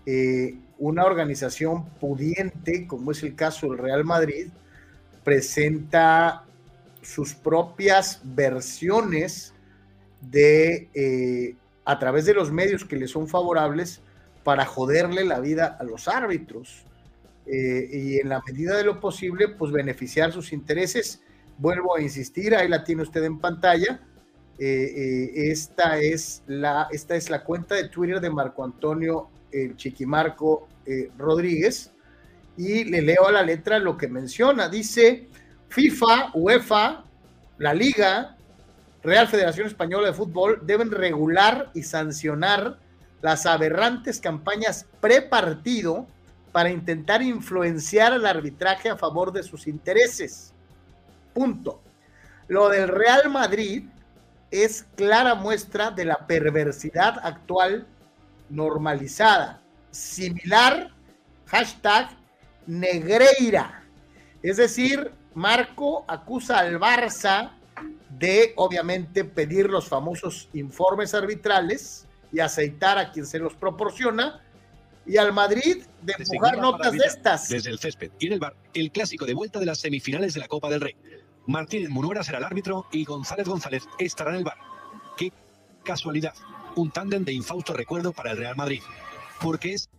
eh, 0.06 0.56
una 0.78 1.06
organización 1.06 1.86
pudiente, 2.00 2.86
como 2.86 3.12
es 3.12 3.24
el 3.24 3.36
caso 3.36 3.70
del 3.70 3.80
Real 3.80 4.06
Madrid, 4.06 4.50
presenta 5.24 6.44
sus 7.02 7.34
propias 7.34 8.22
versiones 8.24 9.54
de 10.22 10.90
eh, 10.94 11.56
a 11.84 11.98
través 11.98 12.26
de 12.26 12.36
los 12.36 12.52
medios 12.52 12.86
que 12.86 12.96
le 12.96 13.08
son 13.08 13.28
favorables 13.28 14.02
para 14.44 14.66
joderle 14.66 15.26
la 15.26 15.40
vida 15.40 15.78
a 15.80 15.84
los 15.84 16.08
árbitros 16.08 16.86
eh, 17.48 17.90
y 17.92 18.20
en 18.20 18.30
la 18.30 18.42
medida 18.46 18.78
de 18.78 18.84
lo 18.84 19.00
posible 19.00 19.50
pues 19.50 19.72
beneficiar 19.72 20.32
sus 20.32 20.52
intereses. 20.52 21.22
Vuelvo 21.58 21.96
a 21.96 22.02
insistir, 22.02 22.56
ahí 22.56 22.68
la 22.68 22.84
tiene 22.84 23.04
usted 23.04 23.24
en 23.24 23.40
pantalla, 23.40 24.02
eh, 24.58 24.66
eh, 24.66 25.52
esta, 25.52 26.00
es 26.00 26.44
la, 26.48 26.88
esta 26.92 27.16
es 27.16 27.30
la 27.30 27.44
cuenta 27.44 27.76
de 27.76 27.90
Twitter 27.90 28.20
de 28.20 28.30
Marco 28.30 28.64
Antonio 28.64 29.30
el 29.52 29.78
Chiquimarco 29.78 30.68
Rodríguez 31.18 31.92
y 32.58 32.84
le 32.84 33.02
leo 33.02 33.28
a 33.28 33.32
la 33.32 33.42
letra 33.42 33.80
lo 33.80 33.98
que 33.98 34.08
menciona. 34.08 34.68
Dice 34.68 35.30
FIFA, 35.70 36.32
UEFA, 36.34 37.06
la 37.58 37.74
Liga, 37.74 38.36
Real 39.02 39.28
Federación 39.28 39.68
Española 39.68 40.08
de 40.08 40.14
Fútbol 40.14 40.60
deben 40.64 40.92
regular 40.92 41.72
y 41.74 41.84
sancionar 41.84 42.80
las 43.22 43.46
aberrantes 43.46 44.20
campañas 44.20 44.88
pre-partido 45.00 46.08
para 46.56 46.70
intentar 46.70 47.22
influenciar 47.22 48.14
al 48.14 48.26
arbitraje 48.26 48.88
a 48.88 48.96
favor 48.96 49.34
de 49.34 49.44
sus 49.44 49.68
intereses. 49.68 50.54
Punto. 51.34 51.82
Lo 52.48 52.70
del 52.70 52.88
Real 52.88 53.30
Madrid 53.30 53.84
es 54.52 54.86
clara 54.96 55.36
muestra 55.36 55.92
de 55.92 56.06
la 56.06 56.26
perversidad 56.26 57.20
actual 57.24 57.86
normalizada. 58.50 59.62
Similar, 59.92 60.94
hashtag 61.48 62.12
Negreira. 62.68 63.84
Es 64.42 64.56
decir, 64.56 65.12
Marco 65.34 66.06
acusa 66.08 66.60
al 66.60 66.80
Barça 66.80 67.52
de, 68.18 68.54
obviamente, 68.56 69.26
pedir 69.26 69.70
los 69.70 69.90
famosos 69.90 70.48
informes 70.54 71.14
arbitrales 71.14 72.08
y 72.32 72.40
aceitar 72.40 72.98
a 72.98 73.12
quien 73.12 73.26
se 73.26 73.40
los 73.40 73.56
proporciona, 73.56 74.42
y 75.06 75.18
al 75.18 75.34
Madrid 75.34 75.84
de 76.02 76.14
empujar 76.18 76.58
notas 76.58 76.92
de 76.94 77.06
estas. 77.06 77.50
Desde 77.50 77.70
el 77.70 77.80
césped 77.80 78.12
y 78.20 78.28
en 78.28 78.34
el 78.34 78.40
bar, 78.40 78.56
el 78.74 78.92
clásico 78.92 79.26
de 79.26 79.34
vuelta 79.34 79.60
de 79.60 79.66
las 79.66 79.80
semifinales 79.80 80.34
de 80.34 80.40
la 80.40 80.48
Copa 80.48 80.70
del 80.70 80.82
Rey. 80.82 80.96
Martínez 81.48 81.90
Munuera 81.90 82.24
será 82.24 82.40
el 82.40 82.44
árbitro 82.44 82.88
y 82.92 83.06
González 83.06 83.48
González 83.48 83.84
estará 84.00 84.32
en 84.32 84.38
el 84.38 84.44
bar. 84.44 84.58
Qué 85.18 85.32
casualidad. 85.84 86.34
Un 86.76 86.92
tándem 86.92 87.24
de 87.24 87.34
infausto 87.34 87.74
recuerdo 87.74 88.12
para 88.12 88.32
el 88.32 88.38
Real 88.38 88.56
Madrid. 88.56 88.82
Porque 89.42 89.74
es 89.74 89.90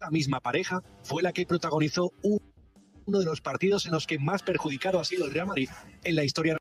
la 0.00 0.10
misma 0.10 0.40
pareja 0.40 0.82
fue 1.04 1.22
la 1.22 1.32
que 1.32 1.46
protagonizó 1.46 2.12
uno 2.22 3.18
de 3.18 3.24
los 3.24 3.40
partidos 3.40 3.86
en 3.86 3.92
los 3.92 4.06
que 4.06 4.18
más 4.18 4.42
perjudicado 4.42 4.98
ha 4.98 5.04
sido 5.04 5.26
el 5.26 5.32
Real 5.32 5.46
Madrid 5.46 5.68
en 6.02 6.16
la 6.16 6.24
historia. 6.24 6.58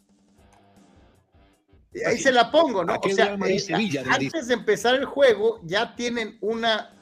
Ahí 2.05 2.19
se 2.19 2.31
la 2.31 2.51
pongo, 2.51 2.85
¿no? 2.85 2.95
O 2.95 3.09
sea, 3.09 3.35
eh, 3.35 4.03
antes 4.09 4.47
de 4.47 4.53
empezar 4.53 4.95
el 4.95 5.05
juego 5.05 5.59
ya 5.63 5.95
tienen 5.95 6.37
una, 6.39 7.00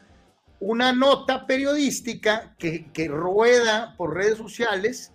una 0.60 0.94
nota 0.94 1.48
periodística 1.48 2.56
que, 2.58 2.92
que 2.92 3.08
rueda 3.08 3.96
por 3.98 4.16
redes 4.16 4.38
sociales 4.38 5.14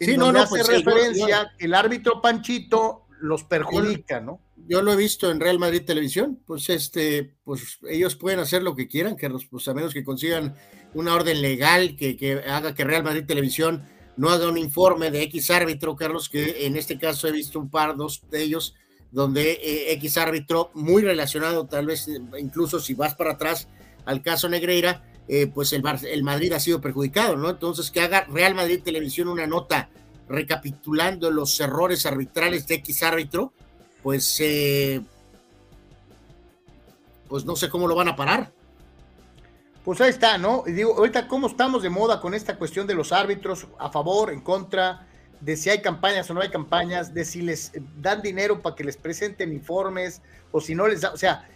sí, 0.00 0.16
no, 0.16 0.32
no, 0.32 0.40
hace 0.40 0.50
pues, 0.50 0.68
referencia 0.68 1.52
que 1.58 1.66
el 1.66 1.74
árbitro 1.74 2.20
Panchito 2.20 3.06
los 3.20 3.44
perjudica, 3.44 4.20
¿no? 4.20 4.40
Yo 4.68 4.82
lo 4.82 4.92
he 4.92 4.96
visto 4.96 5.30
en 5.30 5.38
Real 5.38 5.58
Madrid 5.58 5.82
Televisión, 5.84 6.40
pues 6.44 6.68
este, 6.70 7.34
pues 7.44 7.78
ellos 7.88 8.16
pueden 8.16 8.40
hacer 8.40 8.62
lo 8.62 8.74
que 8.74 8.88
quieran, 8.88 9.16
que 9.16 9.30
pues 9.50 9.68
a 9.68 9.74
menos 9.74 9.94
que 9.94 10.02
consigan 10.02 10.56
una 10.92 11.14
orden 11.14 11.40
legal 11.40 11.94
que, 11.96 12.16
que 12.16 12.40
haga 12.40 12.74
que 12.74 12.84
Real 12.84 13.04
Madrid 13.04 13.26
Televisión 13.26 13.84
no 14.16 14.30
haga 14.30 14.48
un 14.48 14.58
informe 14.58 15.10
de 15.10 15.22
X 15.24 15.50
árbitro, 15.50 15.94
Carlos, 15.94 16.28
que 16.28 16.66
en 16.66 16.76
este 16.76 16.98
caso 16.98 17.28
he 17.28 17.32
visto 17.32 17.60
un 17.60 17.70
par, 17.70 17.96
dos 17.96 18.22
de 18.30 18.42
ellos, 18.42 18.74
donde 19.12 19.52
eh, 19.52 19.92
X 19.92 20.16
árbitro, 20.16 20.70
muy 20.74 21.02
relacionado, 21.02 21.66
tal 21.66 21.86
vez 21.86 22.08
incluso 22.38 22.80
si 22.80 22.94
vas 22.94 23.14
para 23.14 23.32
atrás 23.32 23.68
al 24.06 24.22
caso 24.22 24.48
Negreira, 24.48 25.04
eh, 25.28 25.48
pues 25.48 25.72
el, 25.72 25.82
el 26.08 26.22
Madrid 26.22 26.52
ha 26.52 26.60
sido 26.60 26.80
perjudicado, 26.80 27.36
¿no? 27.36 27.50
Entonces, 27.50 27.90
que 27.90 28.00
haga 28.00 28.24
Real 28.24 28.54
Madrid 28.54 28.80
Televisión 28.82 29.28
una 29.28 29.46
nota 29.46 29.90
recapitulando 30.28 31.30
los 31.30 31.58
errores 31.60 32.06
arbitrales 32.06 32.66
de 32.66 32.76
X 32.76 33.02
árbitro, 33.02 33.52
pues, 34.02 34.36
eh, 34.40 35.02
pues 37.28 37.44
no 37.44 37.56
sé 37.56 37.68
cómo 37.68 37.88
lo 37.88 37.94
van 37.94 38.08
a 38.08 38.16
parar. 38.16 38.52
Pues 39.84 40.00
ahí 40.00 40.10
está, 40.10 40.36
¿no? 40.38 40.64
Y 40.66 40.72
digo, 40.72 40.96
ahorita 40.96 41.28
cómo 41.28 41.46
estamos 41.46 41.82
de 41.82 41.90
moda 41.90 42.20
con 42.20 42.34
esta 42.34 42.56
cuestión 42.56 42.86
de 42.86 42.94
los 42.94 43.12
árbitros, 43.12 43.66
a 43.78 43.90
favor, 43.90 44.32
en 44.32 44.40
contra, 44.40 45.06
de 45.40 45.56
si 45.56 45.70
hay 45.70 45.80
campañas 45.80 46.28
o 46.30 46.34
no 46.34 46.40
hay 46.40 46.50
campañas, 46.50 47.14
de 47.14 47.24
si 47.24 47.42
les 47.42 47.72
dan 48.00 48.22
dinero 48.22 48.62
para 48.62 48.74
que 48.74 48.84
les 48.84 48.96
presenten 48.96 49.52
informes, 49.52 50.22
o 50.50 50.60
si 50.60 50.74
no 50.74 50.88
les 50.88 51.02
da, 51.02 51.12
o 51.12 51.16
sea, 51.16 51.48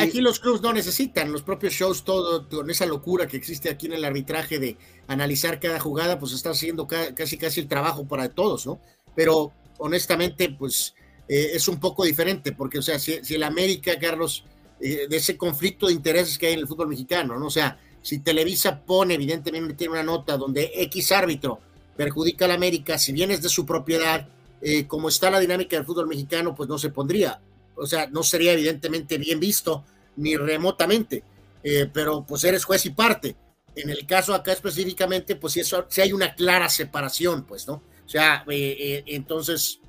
Aquí, 0.00 0.20
los 0.20 0.40
clubs 0.40 0.60
no 0.62 0.72
necesitan, 0.72 1.32
los 1.32 1.42
propios 1.42 1.72
shows, 1.72 2.04
todo 2.04 2.48
con 2.48 2.70
esa 2.70 2.86
locura 2.86 3.26
que 3.26 3.36
existe 3.36 3.70
aquí 3.70 3.86
en 3.86 3.94
el 3.94 4.04
arbitraje 4.04 4.58
de 4.58 4.76
analizar 5.06 5.60
cada 5.60 5.80
jugada, 5.80 6.18
pues 6.18 6.32
está 6.32 6.50
haciendo 6.50 6.86
casi 6.86 7.38
casi 7.38 7.60
el 7.60 7.68
trabajo 7.68 8.06
para 8.06 8.28
todos, 8.28 8.66
¿no? 8.66 8.80
Pero 9.14 9.52
honestamente, 9.78 10.50
pues 10.50 10.94
eh, 11.28 11.50
es 11.54 11.68
un 11.68 11.80
poco 11.80 12.04
diferente, 12.04 12.52
porque, 12.52 12.78
o 12.78 12.82
sea, 12.82 12.98
si, 12.98 13.20
el 13.28 13.42
América, 13.42 13.98
Carlos, 13.98 14.44
eh, 14.80 15.06
de 15.08 15.16
ese 15.16 15.36
conflicto 15.36 15.86
de 15.86 15.94
intereses 15.94 16.38
que 16.38 16.48
hay 16.48 16.54
en 16.54 16.60
el 16.60 16.68
fútbol 16.68 16.88
mexicano, 16.88 17.38
¿no? 17.38 17.46
O 17.46 17.50
sea, 17.50 17.78
si 18.02 18.18
Televisa 18.18 18.84
pone, 18.84 19.14
evidentemente, 19.14 19.74
tiene 19.74 19.92
una 19.92 20.02
nota 20.02 20.36
donde 20.36 20.70
X 20.74 21.12
árbitro 21.12 21.60
perjudica 21.96 22.44
al 22.44 22.50
América, 22.50 22.98
si 22.98 23.12
bien 23.12 23.30
es 23.30 23.40
de 23.40 23.48
su 23.48 23.64
propiedad, 23.64 24.28
eh, 24.60 24.86
como 24.86 25.08
está 25.08 25.30
la 25.30 25.40
dinámica 25.40 25.76
del 25.76 25.86
fútbol 25.86 26.08
mexicano, 26.08 26.54
pues 26.54 26.68
no 26.68 26.78
se 26.78 26.90
pondría 26.90 27.40
o 27.76 27.86
sea, 27.86 28.06
no 28.08 28.22
sería 28.22 28.52
evidentemente 28.52 29.18
bien 29.18 29.40
visto 29.40 29.84
ni 30.16 30.36
remotamente, 30.36 31.22
eh, 31.62 31.88
pero 31.92 32.24
pues 32.26 32.44
eres 32.44 32.64
juez 32.64 32.86
y 32.86 32.90
parte. 32.90 33.36
En 33.76 33.90
el 33.90 34.06
caso 34.06 34.34
acá 34.34 34.52
específicamente, 34.52 35.36
pues 35.36 35.54
si, 35.54 35.60
eso, 35.60 35.86
si 35.88 36.00
hay 36.00 36.12
una 36.12 36.34
clara 36.34 36.68
separación, 36.68 37.44
pues, 37.44 37.66
¿no? 37.66 37.82
O 38.04 38.08
sea, 38.08 38.44
eh, 38.48 38.76
eh, 38.78 39.04
entonces, 39.06 39.80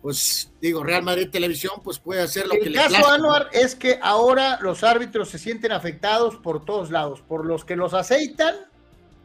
pues 0.00 0.52
digo, 0.60 0.84
Real 0.84 1.02
Madrid 1.02 1.28
Televisión, 1.30 1.80
pues 1.82 1.98
puede 1.98 2.20
hacer 2.20 2.46
lo 2.46 2.54
que 2.54 2.70
le 2.70 2.80
El 2.80 2.90
caso, 2.90 3.08
Anuar, 3.08 3.48
es 3.52 3.74
que 3.74 3.98
ahora 4.02 4.58
los 4.60 4.84
árbitros 4.84 5.30
se 5.30 5.38
sienten 5.38 5.72
afectados 5.72 6.36
por 6.36 6.64
todos 6.64 6.90
lados, 6.90 7.22
por 7.22 7.44
los 7.44 7.64
que 7.64 7.74
los 7.74 7.94
aceitan 7.94 8.54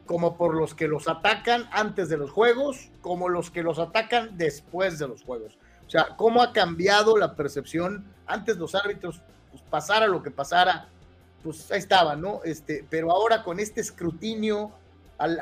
como 0.07 0.37
por 0.37 0.55
los 0.55 0.73
que 0.73 0.87
los 0.87 1.07
atacan 1.07 1.69
antes 1.71 2.09
de 2.09 2.17
los 2.17 2.31
juegos, 2.31 2.89
como 3.01 3.29
los 3.29 3.51
que 3.51 3.61
los 3.61 3.77
atacan 3.77 4.37
después 4.37 4.97
de 4.97 5.07
los 5.07 5.21
juegos. 5.21 5.59
O 5.87 5.89
sea, 5.89 6.09
cómo 6.17 6.41
ha 6.41 6.51
cambiado 6.51 7.17
la 7.17 7.35
percepción. 7.35 8.05
Antes 8.25 8.57
los 8.57 8.75
árbitros, 8.75 9.21
pues 9.51 9.63
pasara 9.69 10.07
lo 10.07 10.21
que 10.21 10.31
pasara, 10.31 10.89
pues 11.43 11.71
ahí 11.71 11.79
estaba, 11.79 12.15
¿no? 12.15 12.41
Este, 12.43 12.85
pero 12.89 13.11
ahora 13.11 13.41
con 13.41 13.59
este 13.59 13.79
escrutinio, 13.79 14.71
al, 15.17 15.39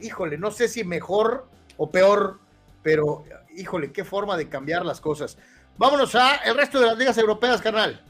híjole, 0.00 0.38
no 0.38 0.50
sé 0.50 0.68
si 0.68 0.84
mejor 0.84 1.46
o 1.76 1.90
peor, 1.90 2.38
pero 2.82 3.24
híjole, 3.54 3.92
qué 3.92 4.04
forma 4.04 4.36
de 4.36 4.48
cambiar 4.48 4.86
las 4.86 5.00
cosas. 5.00 5.36
Vámonos 5.76 6.14
a 6.14 6.36
el 6.36 6.56
resto 6.56 6.80
de 6.80 6.86
las 6.86 6.98
ligas 6.98 7.18
europeas, 7.18 7.60
carnal. 7.60 8.02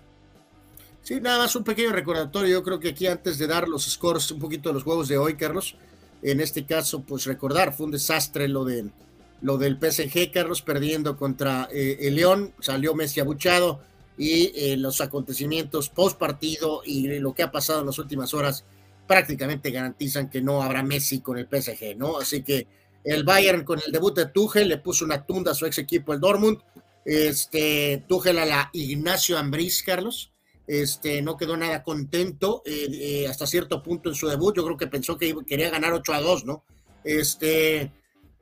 Sí, 1.02 1.20
nada 1.20 1.38
más 1.38 1.56
un 1.56 1.64
pequeño 1.64 1.92
recordatorio. 1.92 2.58
Yo 2.58 2.62
creo 2.62 2.78
que 2.78 2.90
aquí 2.90 3.06
antes 3.06 3.38
de 3.38 3.46
dar 3.46 3.68
los 3.68 3.90
scores 3.90 4.30
un 4.30 4.38
poquito 4.38 4.68
de 4.68 4.74
los 4.74 4.84
juegos 4.84 5.08
de 5.08 5.18
hoy, 5.18 5.36
Carlos, 5.36 5.74
en 6.22 6.40
este 6.40 6.64
caso, 6.66 7.02
pues 7.02 7.24
recordar, 7.24 7.72
fue 7.72 7.86
un 7.86 7.92
desastre 7.92 8.46
lo 8.46 8.64
de 8.64 8.90
lo 9.40 9.58
del 9.58 9.78
PSG, 9.78 10.32
Carlos, 10.32 10.62
perdiendo 10.62 11.16
contra 11.16 11.68
eh, 11.72 11.98
el 12.00 12.16
León, 12.16 12.54
salió 12.60 12.94
Messi 12.94 13.20
abuchado 13.20 13.80
y 14.16 14.52
eh, 14.54 14.76
los 14.76 15.00
acontecimientos 15.00 15.90
post 15.90 16.18
partido 16.18 16.82
y 16.84 17.18
lo 17.18 17.34
que 17.34 17.44
ha 17.44 17.52
pasado 17.52 17.80
en 17.80 17.86
las 17.86 17.98
últimas 17.98 18.34
horas 18.34 18.64
prácticamente 19.06 19.70
garantizan 19.70 20.28
que 20.28 20.42
no 20.42 20.62
habrá 20.62 20.82
Messi 20.82 21.20
con 21.20 21.38
el 21.38 21.46
PSG, 21.46 21.96
¿no? 21.96 22.18
Así 22.18 22.42
que 22.42 22.66
el 23.04 23.24
Bayern 23.24 23.64
con 23.64 23.80
el 23.84 23.90
debut 23.90 24.14
de 24.14 24.26
Tuchel 24.26 24.68
le 24.68 24.78
puso 24.78 25.04
una 25.04 25.24
tunda 25.24 25.52
a 25.52 25.54
su 25.54 25.66
ex 25.66 25.78
equipo, 25.78 26.12
el 26.12 26.20
Dortmund. 26.20 26.58
Este, 27.04 28.04
Tuchel 28.06 28.38
a 28.38 28.44
la 28.44 28.70
Ignacio 28.72 29.38
Ambriz, 29.38 29.82
Carlos. 29.82 30.32
Este, 30.66 31.22
no 31.22 31.38
quedó 31.38 31.56
nada 31.56 31.82
contento 31.82 32.62
eh, 32.66 32.88
eh, 32.92 33.26
hasta 33.26 33.46
cierto 33.46 33.82
punto 33.82 34.10
en 34.10 34.14
su 34.14 34.28
debut. 34.28 34.54
Yo 34.54 34.64
creo 34.64 34.76
que 34.76 34.88
pensó 34.88 35.16
que 35.16 35.34
quería 35.46 35.70
ganar 35.70 35.94
8 35.94 36.12
a 36.12 36.20
2, 36.20 36.44
¿no? 36.44 36.64
Este, 37.02 37.90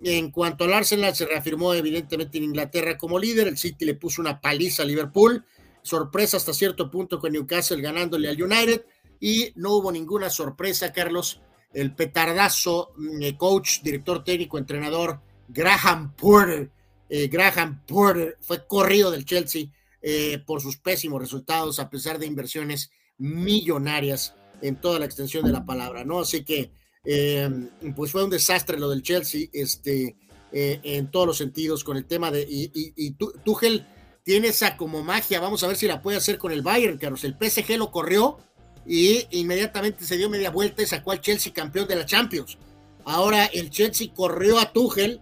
en 0.02 0.31
cuanto 0.31 0.64
al 0.64 0.73
Arsenal, 0.73 1.14
se 1.14 1.27
reafirmó 1.27 1.74
evidentemente 1.74 2.39
en 2.39 2.44
Inglaterra 2.44 2.98
como 2.98 3.18
líder. 3.18 3.48
El 3.48 3.59
City 3.59 3.85
le 3.85 3.94
puso 3.94 4.20
una 4.20 4.40
paliza 4.40 4.82
a 4.82 4.86
Liverpool. 4.86 5.44
Sorpresa 5.82 6.36
hasta 6.36 6.52
cierto 6.52 6.90
punto 6.90 7.18
con 7.18 7.32
Newcastle 7.32 7.81
ganándole 7.81 8.28
al 8.28 8.43
United. 8.43 8.85
Y 9.20 9.52
no 9.55 9.77
hubo 9.77 9.90
ninguna 9.90 10.28
sorpresa, 10.28 10.93
Carlos. 10.93 11.40
El 11.73 11.94
petardazo, 11.94 12.93
mm, 12.97 13.36
coach, 13.36 13.81
director 13.82 14.23
técnico, 14.23 14.59
entrenador, 14.59 15.20
Graham 15.48 16.14
Porter. 16.14 16.70
Eh, 17.09 17.28
Graham 17.28 17.82
Porter 17.86 18.36
fue 18.40 18.66
corrido 18.66 19.10
del 19.10 19.24
Chelsea 19.24 19.66
eh, 20.02 20.39
por 20.44 20.60
sus 20.60 20.77
pésimos 20.77 21.20
resultados, 21.20 21.78
a 21.78 21.89
pesar 21.89 22.18
de 22.18 22.27
inversiones 22.27 22.90
millonarias 23.18 24.35
en 24.60 24.77
toda 24.77 24.98
la 24.98 25.06
extensión 25.06 25.44
de 25.44 25.52
la 25.52 25.64
palabra, 25.64 26.05
¿no? 26.05 26.20
Así 26.20 26.44
que, 26.44 26.70
eh, 27.07 27.49
pues 27.95 28.11
fue 28.11 28.24
un 28.24 28.31
desastre 28.31 28.78
lo 28.78 28.91
del 28.91 29.03
Chelsea, 29.03 29.49
este, 29.53 30.16
eh, 30.53 30.81
en 30.83 31.11
todos 31.11 31.27
los 31.27 31.39
sentidos, 31.39 31.85
con 31.85 31.97
el 31.97 32.05
tema 32.05 32.31
de, 32.31 32.43
y, 32.43 32.70
y, 32.74 33.11
Tuchel 33.12 33.87
tiene 34.23 34.49
esa 34.49 34.77
como 34.77 35.03
magia, 35.03 35.41
vamos 35.41 35.62
a 35.62 35.69
ver 35.69 35.77
si 35.77 35.87
la 35.87 36.03
puede 36.03 36.19
hacer 36.19 36.37
con 36.39 36.53
el 36.53 36.62
Bayern, 36.62 36.99
Carlos, 36.99 37.24
el 37.24 37.37
PSG 37.39 37.78
lo 37.78 37.91
corrió 37.91 38.39
y 38.85 39.27
inmediatamente 39.31 40.05
se 40.05 40.16
dio 40.16 40.28
media 40.28 40.51
vuelta 40.51 40.83
y 40.83 40.87
sacó 40.87 41.12
al 41.12 41.20
Chelsea 41.20 41.53
campeón 41.53 41.89
de 41.89 41.97
la 41.97 42.07
Champions. 42.07 42.59
Ahora 43.05 43.47
el 43.47 43.70
Chelsea 43.70 44.12
corrió 44.15 44.59
a 44.59 44.73
Tuchel 44.73 45.20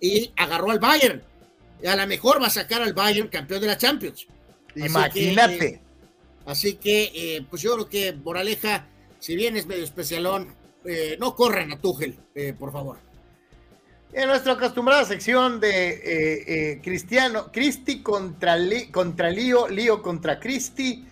y 0.00 0.32
agarró 0.36 0.70
al 0.70 0.78
Bayern 0.78 1.22
a 1.84 1.96
lo 1.96 2.06
mejor 2.06 2.40
va 2.40 2.46
a 2.46 2.50
sacar 2.50 2.82
al 2.82 2.94
Bayern 2.94 3.28
campeón 3.28 3.60
de 3.60 3.66
la 3.66 3.76
Champions. 3.76 4.26
Imagínate. 4.74 5.80
Así 6.46 6.74
que, 6.74 7.10
eh, 7.14 7.46
pues 7.48 7.62
yo 7.62 7.74
creo 7.74 7.88
que 7.88 8.12
Moraleja, 8.12 8.86
si 9.18 9.34
bien 9.34 9.56
es 9.56 9.66
medio 9.66 9.84
especialón, 9.84 10.54
eh, 10.88 11.16
no 11.18 11.34
corran 11.34 11.72
a 11.72 11.78
Tuchel, 11.78 12.18
eh, 12.34 12.54
por 12.58 12.72
favor. 12.72 12.98
En 14.12 14.28
nuestra 14.28 14.52
acostumbrada 14.52 15.04
sección 15.04 15.60
de 15.60 16.80
Cristiano, 16.82 17.50
Cristi 17.52 18.02
contra, 18.02 18.56
contra 18.90 19.28
Lío, 19.28 19.68
Lío 19.68 20.00
contra 20.00 20.40
Cristi, 20.40 21.06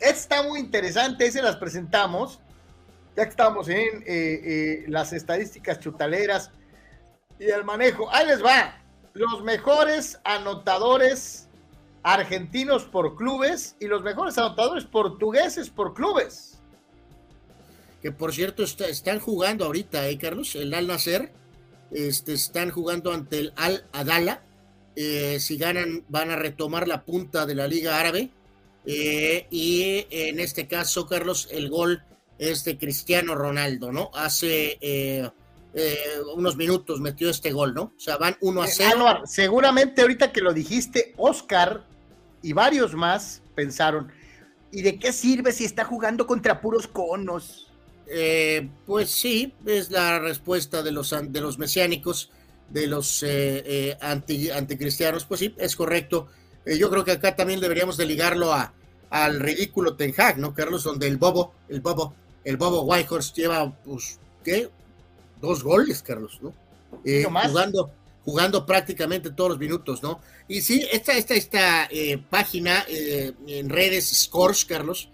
está 0.00 0.42
muy 0.42 0.60
interesante, 0.60 1.30
se 1.30 1.42
las 1.42 1.56
presentamos, 1.56 2.40
ya 3.14 3.24
que 3.24 3.30
estamos 3.30 3.68
en 3.68 4.90
las 4.90 5.12
estadísticas 5.12 5.80
chutaleras 5.80 6.50
y 7.38 7.44
el 7.44 7.64
manejo. 7.64 8.08
Ahí 8.10 8.26
les 8.26 8.42
va 8.42 8.80
los 9.12 9.42
mejores 9.42 10.20
anotadores 10.24 11.48
argentinos 12.02 12.84
por 12.84 13.16
clubes 13.16 13.76
y 13.80 13.86
los 13.86 14.02
mejores 14.02 14.38
anotadores 14.38 14.84
portugueses 14.84 15.70
por 15.70 15.94
clubes. 15.94 16.55
Que 18.06 18.12
por 18.12 18.32
cierto 18.32 18.62
están 18.62 19.18
jugando 19.18 19.64
ahorita, 19.64 20.08
¿eh, 20.08 20.16
Carlos? 20.16 20.54
El 20.54 20.72
Al 20.74 20.86
Nacer. 20.86 21.32
Este, 21.90 22.34
están 22.34 22.70
jugando 22.70 23.10
ante 23.10 23.40
el 23.40 23.52
Al 23.56 23.84
Adala. 23.90 24.44
Eh, 24.94 25.38
si 25.40 25.56
ganan, 25.56 26.04
van 26.08 26.30
a 26.30 26.36
retomar 26.36 26.86
la 26.86 27.04
punta 27.04 27.46
de 27.46 27.56
la 27.56 27.66
Liga 27.66 27.98
Árabe. 27.98 28.30
Eh, 28.84 29.48
y 29.50 30.06
en 30.10 30.38
este 30.38 30.68
caso, 30.68 31.08
Carlos, 31.08 31.48
el 31.50 31.68
gol 31.68 32.04
es 32.38 32.62
de 32.62 32.78
Cristiano 32.78 33.34
Ronaldo, 33.34 33.90
¿no? 33.90 34.12
Hace 34.14 34.78
eh, 34.80 35.28
unos 36.36 36.56
minutos 36.56 37.00
metió 37.00 37.28
este 37.28 37.50
gol, 37.50 37.74
¿no? 37.74 37.92
O 37.96 37.98
sea, 38.00 38.18
van 38.18 38.36
1 38.40 38.62
a 38.62 38.68
0. 38.68 39.10
Eh, 39.10 39.14
seguramente 39.24 40.02
ahorita 40.02 40.30
que 40.30 40.42
lo 40.42 40.52
dijiste, 40.52 41.12
Oscar 41.16 41.82
y 42.40 42.52
varios 42.52 42.94
más 42.94 43.42
pensaron, 43.56 44.12
¿y 44.70 44.82
de 44.82 44.96
qué 44.96 45.12
sirve 45.12 45.50
si 45.50 45.64
está 45.64 45.82
jugando 45.84 46.24
contra 46.28 46.60
puros 46.60 46.86
conos? 46.86 47.65
Eh, 48.08 48.68
pues 48.86 49.10
sí, 49.10 49.52
es 49.66 49.90
la 49.90 50.18
respuesta 50.18 50.82
de 50.82 50.92
los, 50.92 51.14
de 51.28 51.40
los 51.40 51.58
mesiánicos, 51.58 52.30
de 52.68 52.86
los 52.86 53.24
anti, 54.00 54.50
anticristianos, 54.50 55.24
pues 55.24 55.40
sí, 55.40 55.54
es 55.58 55.76
correcto. 55.76 56.28
yo 56.64 56.90
creo 56.90 57.04
que 57.04 57.12
acá 57.12 57.36
también 57.36 57.60
deberíamos 57.60 57.96
de 57.96 58.06
ligarlo 58.06 58.52
a, 58.52 58.74
al 59.10 59.40
ridículo 59.40 59.96
Ten 59.96 60.14
Hag, 60.16 60.38
¿no, 60.38 60.54
Carlos? 60.54 60.82
Donde 60.82 61.06
el 61.06 61.16
bobo, 61.16 61.54
el 61.68 61.80
bobo, 61.80 62.14
el 62.44 62.56
bobo 62.56 62.82
Whitehorse 62.82 63.32
lleva, 63.34 63.72
pues, 63.84 64.18
¿qué? 64.44 64.68
dos 65.40 65.62
goles, 65.62 66.02
Carlos, 66.02 66.38
¿no? 66.40 66.52
Eh, 67.04 67.24
jugando, 67.24 67.90
jugando 68.24 68.66
prácticamente 68.66 69.30
todos 69.30 69.50
los 69.50 69.58
minutos, 69.58 70.02
¿no? 70.02 70.20
Y 70.48 70.60
sí, 70.60 70.86
esta, 70.90 71.12
esta, 71.12 71.34
esta 71.34 71.88
eh, 71.90 72.18
página 72.30 72.84
eh, 72.88 73.32
en 73.46 73.68
redes, 73.68 74.08
Scores, 74.08 74.64
Carlos, 74.64 75.08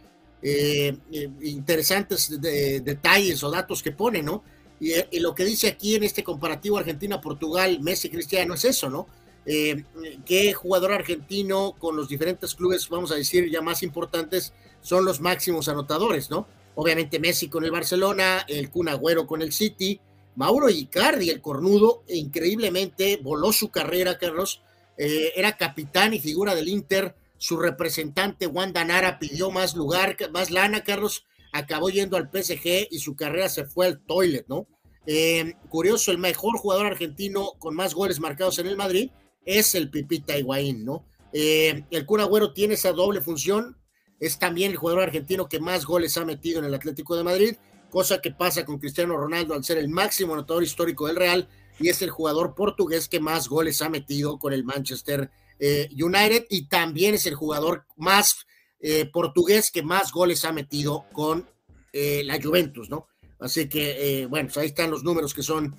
interesantes 1.43 2.41
detalles 2.41 3.43
o 3.45 3.51
datos 3.51 3.83
que 3.83 3.93
pone, 3.93 4.23
¿no? 4.23 4.43
Y, 4.81 5.21
lo 5.21 5.35
que 5.35 5.45
dice 5.45 5.69
aquí 5.69 5.95
en 5.95 6.03
este 6.03 6.25
comparativo 6.25 6.79
Argentina-Portugal, 6.79 7.79
Messi 7.81 8.09
Cristiano, 8.09 8.55
es 8.55 8.65
eso, 8.65 8.91
¿no? 8.91 9.07
qué 9.45 10.53
jugador 10.53 10.93
argentino 10.93 11.75
con 11.77 11.97
los 11.97 12.09
diferentes 12.09 12.55
clubes, 12.55 12.89
vamos 12.89 13.11
a 13.11 13.17
decir, 13.17 13.51
ya 13.51 13.61
más 13.61 13.83
importantes, 13.83 14.53
son 14.83 15.05
los 15.05 15.21
máximos 15.21 15.69
anotadores, 15.69 16.31
¿no? 16.31 16.47
Obviamente 16.75 17.19
Messi 17.19 17.49
con 17.49 17.65
el 17.65 17.71
Barcelona, 17.71 18.45
el 18.49 18.71
Kun 18.71 18.89
Agüero 18.89 19.27
con 19.27 19.43
el 19.43 19.53
City, 19.53 20.01
Mauro 20.37 20.71
Icardi, 20.71 21.31
el 21.31 21.43
cornudo, 21.43 22.05
increíblemente 22.09 23.19
voló 23.23 23.53
su 23.53 23.71
carrera, 23.71 24.19
Carlos. 24.19 24.63
Eh, 24.97 25.33
era 25.37 25.57
capitán 25.57 26.15
y 26.15 26.21
figura 26.21 26.55
del 26.55 26.69
Inter. 26.69 27.15
Su 27.43 27.57
representante, 27.57 28.47
Wanda 28.47 28.85
Nara, 28.85 29.19
pidió 29.19 29.51
más 29.51 29.75
lugar, 29.75 30.17
más 30.33 30.53
lana, 30.53 30.85
Carlos. 30.85 31.27
Acabó 31.53 31.91
yendo 31.91 32.17
al 32.17 32.31
PSG 32.31 32.87
y 32.89 33.01
su 33.01 33.17
carrera 33.17 33.49
se 33.49 33.65
fue 33.65 33.87
al 33.87 33.99
toilet, 33.99 34.47
¿no? 34.47 34.69
Eh, 35.07 35.55
curioso, 35.69 36.13
el 36.13 36.19
mejor 36.19 36.57
jugador 36.57 36.87
argentino 36.87 37.55
con 37.59 37.75
más 37.75 37.95
goles 37.95 38.21
marcados 38.21 38.61
en 38.61 38.69
el 38.69 38.77
Madrid 38.77 39.11
es 39.45 39.75
el 39.75 39.91
Pipita 39.91 40.39
Higuaín, 40.39 40.85
¿no? 40.85 41.05
Eh, 41.33 41.85
el 41.91 42.07
Kun 42.07 42.21
Agüero 42.21 42.53
tiene 42.53 42.75
esa 42.75 42.93
doble 42.93 43.21
función. 43.21 43.77
Es 44.21 44.39
también 44.39 44.71
el 44.71 44.77
jugador 44.77 45.03
argentino 45.03 45.49
que 45.49 45.59
más 45.59 45.85
goles 45.85 46.17
ha 46.19 46.25
metido 46.25 46.61
en 46.61 46.67
el 46.67 46.75
Atlético 46.75 47.17
de 47.17 47.25
Madrid 47.25 47.57
cosa 47.91 48.23
que 48.23 48.31
pasa 48.31 48.65
con 48.65 48.79
Cristiano 48.79 49.19
Ronaldo 49.19 49.53
al 49.53 49.65
ser 49.65 49.79
el 49.79 49.89
máximo 49.89 50.33
anotador 50.33 50.63
histórico 50.63 51.09
del 51.09 51.17
Real 51.17 51.49
y 51.79 51.89
es 51.89 52.01
el 52.01 52.09
jugador 52.09 52.55
portugués 52.55 53.07
que 53.07 53.21
más 53.21 53.49
goles 53.49 53.83
ha 53.83 53.91
metido 53.91 54.39
con 54.39 54.55
el 54.55 54.65
Manchester 54.65 55.31
eh, 55.65 55.89
United 55.93 56.47
y 56.51 56.67
también 56.67 57.15
es 57.15 57.25
el 57.27 57.37
jugador 57.37 57.85
más 57.97 58.35
eh, 58.81 59.09
portugués 59.13 59.71
que 59.71 59.85
más 59.85 60.11
goles 60.11 60.45
ha 60.45 60.51
metido 60.51 61.05
con 61.13 61.49
eh, 61.93 62.25
la 62.25 62.43
Juventus, 62.43 62.91
¿no? 62.91 63.07
Así 63.39 63.69
que, 63.69 64.27
bueno, 64.29 64.49
pues 64.49 64.59
ahí 64.59 64.67
están 64.67 64.91
los 64.91 65.05
números 65.05 65.33
que 65.35 65.45
son 65.45 65.77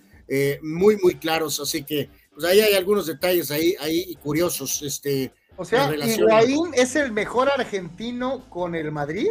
muy, 0.61 0.97
muy 0.97 1.15
claros, 1.15 1.59
así 1.59 1.83
que, 1.83 2.09
pues 2.33 2.45
ahí 2.45 2.61
hay 2.61 2.75
algunos 2.75 3.07
detalles 3.07 3.51
ahí, 3.51 3.75
ahí 3.79 4.15
curiosos, 4.23 4.81
este. 4.81 5.33
O 5.55 5.63
sea, 5.63 5.93
Higuaín 5.93 6.71
es 6.73 6.95
el 6.95 7.11
mejor 7.11 7.49
argentino 7.49 8.49
con 8.49 8.75
el 8.75 8.91
Madrid. 8.91 9.29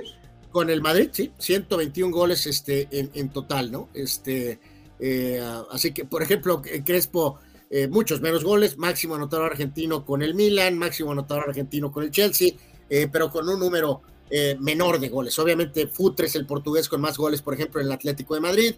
Con 0.50 0.70
el 0.70 0.80
Madrid, 0.80 1.08
sí, 1.12 1.32
121 1.38 2.14
goles 2.14 2.46
este, 2.46 2.88
en, 2.90 3.28
total, 3.30 3.72
¿no? 3.72 3.88
Este, 3.92 4.60
eh, 4.98 5.42
así 5.70 5.92
que, 5.92 6.04
por 6.04 6.22
ejemplo, 6.22 6.62
Crespo, 6.84 7.38
eh, 7.74 7.88
muchos 7.88 8.20
menos 8.20 8.44
goles, 8.44 8.76
máximo 8.76 9.14
anotador 9.14 9.52
argentino 9.52 10.04
con 10.04 10.20
el 10.20 10.34
Milan, 10.34 10.76
máximo 10.76 11.12
anotador 11.12 11.48
argentino 11.48 11.90
con 11.90 12.04
el 12.04 12.10
Chelsea, 12.10 12.52
eh, 12.90 13.08
pero 13.10 13.30
con 13.30 13.48
un 13.48 13.58
número 13.58 14.02
eh, 14.28 14.58
menor 14.60 15.00
de 15.00 15.08
goles. 15.08 15.38
Obviamente, 15.38 15.86
Futre 15.86 16.26
es 16.26 16.36
el 16.36 16.44
portugués 16.44 16.86
con 16.86 17.00
más 17.00 17.16
goles, 17.16 17.40
por 17.40 17.54
ejemplo, 17.54 17.80
en 17.80 17.86
el 17.86 17.92
Atlético 17.94 18.34
de 18.34 18.40
Madrid. 18.40 18.74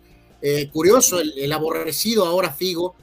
Curioso, 0.73 1.21
el, 1.21 1.53
aborrecido 1.53 2.27
ahora 2.27 2.53
Figo 2.53 2.95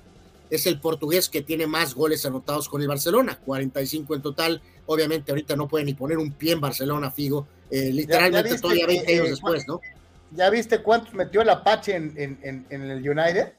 es 0.50 0.66
el 0.68 0.80
portugués 0.80 1.28
que 1.28 1.42
tiene 1.42 1.66
más 1.68 1.96
goles 1.96 2.24
anotados 2.26 2.70
con 2.70 2.82
el 2.82 2.88
Barcelona, 2.88 3.38
45 3.44 4.16
en 4.16 4.22
total. 4.22 4.62
Obviamente, 4.86 5.32
ahorita 5.32 5.56
no 5.58 5.68
puede 5.68 5.84
ni 5.84 5.96
poner 5.96 6.20
un 6.20 6.32
pie 6.32 6.54
en 6.54 6.62
Barcelona, 6.62 7.12
Figo, 7.12 7.48
literalmente 7.70 8.60
todavía 8.60 8.86
20 8.88 9.14
años 9.14 9.30
después, 9.32 9.68
¿no? 9.68 9.82
¿Ya 10.34 10.50
viste 10.52 10.82
cuántos 10.84 11.16
metió 11.16 11.42
el 11.42 11.50
Apache 11.50 11.96
en, 11.96 12.14
en, 12.16 12.66
en 12.70 12.82
el 12.84 13.10
United? 13.10 13.54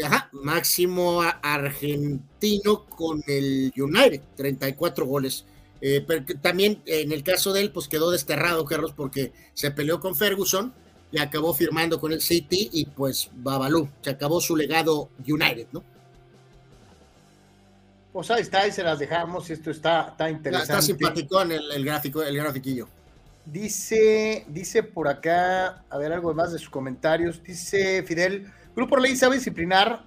Ajá, 0.00 0.30
máximo 0.32 1.22
argentino 1.42 2.86
con 2.86 3.22
el 3.26 3.72
United, 3.76 4.22
34 4.36 5.04
goles. 5.06 5.44
Eh, 5.80 6.02
pero 6.06 6.24
también 6.40 6.80
en 6.86 7.12
el 7.12 7.22
caso 7.22 7.52
de 7.52 7.60
él, 7.60 7.72
pues 7.72 7.88
quedó 7.88 8.10
desterrado, 8.10 8.64
Carlos, 8.64 8.92
porque 8.96 9.32
se 9.52 9.70
peleó 9.70 10.00
con 10.00 10.16
Ferguson 10.16 10.72
y 11.10 11.18
acabó 11.18 11.52
firmando 11.52 12.00
con 12.00 12.12
el 12.12 12.22
City 12.22 12.70
y 12.72 12.86
pues 12.86 13.30
Babalú, 13.34 13.88
se 14.00 14.10
acabó 14.10 14.40
su 14.40 14.56
legado 14.56 15.10
United, 15.26 15.66
¿no? 15.72 15.84
Pues 18.12 18.30
ahí 18.30 18.42
está, 18.42 18.60
ahí 18.60 18.72
se 18.72 18.82
las 18.82 18.98
dejamos, 18.98 19.50
esto 19.50 19.70
está, 19.70 20.08
está 20.10 20.30
interesante. 20.30 20.72
Está 20.72 20.82
simpático 20.82 21.42
en 21.42 21.52
el, 21.52 21.72
el, 21.72 21.84
gráfico, 21.84 22.22
el 22.22 22.36
grafiquillo. 22.36 22.88
Dice, 23.44 24.44
dice 24.48 24.82
por 24.82 25.08
acá, 25.08 25.82
a 25.90 25.98
ver 25.98 26.12
algo 26.12 26.32
más 26.32 26.52
de 26.52 26.58
sus 26.58 26.70
comentarios, 26.70 27.42
dice 27.42 28.02
Fidel, 28.04 28.52
Grupo 28.74 28.96
Ley 28.96 29.16
sabe 29.16 29.36
disciplinar, 29.36 30.04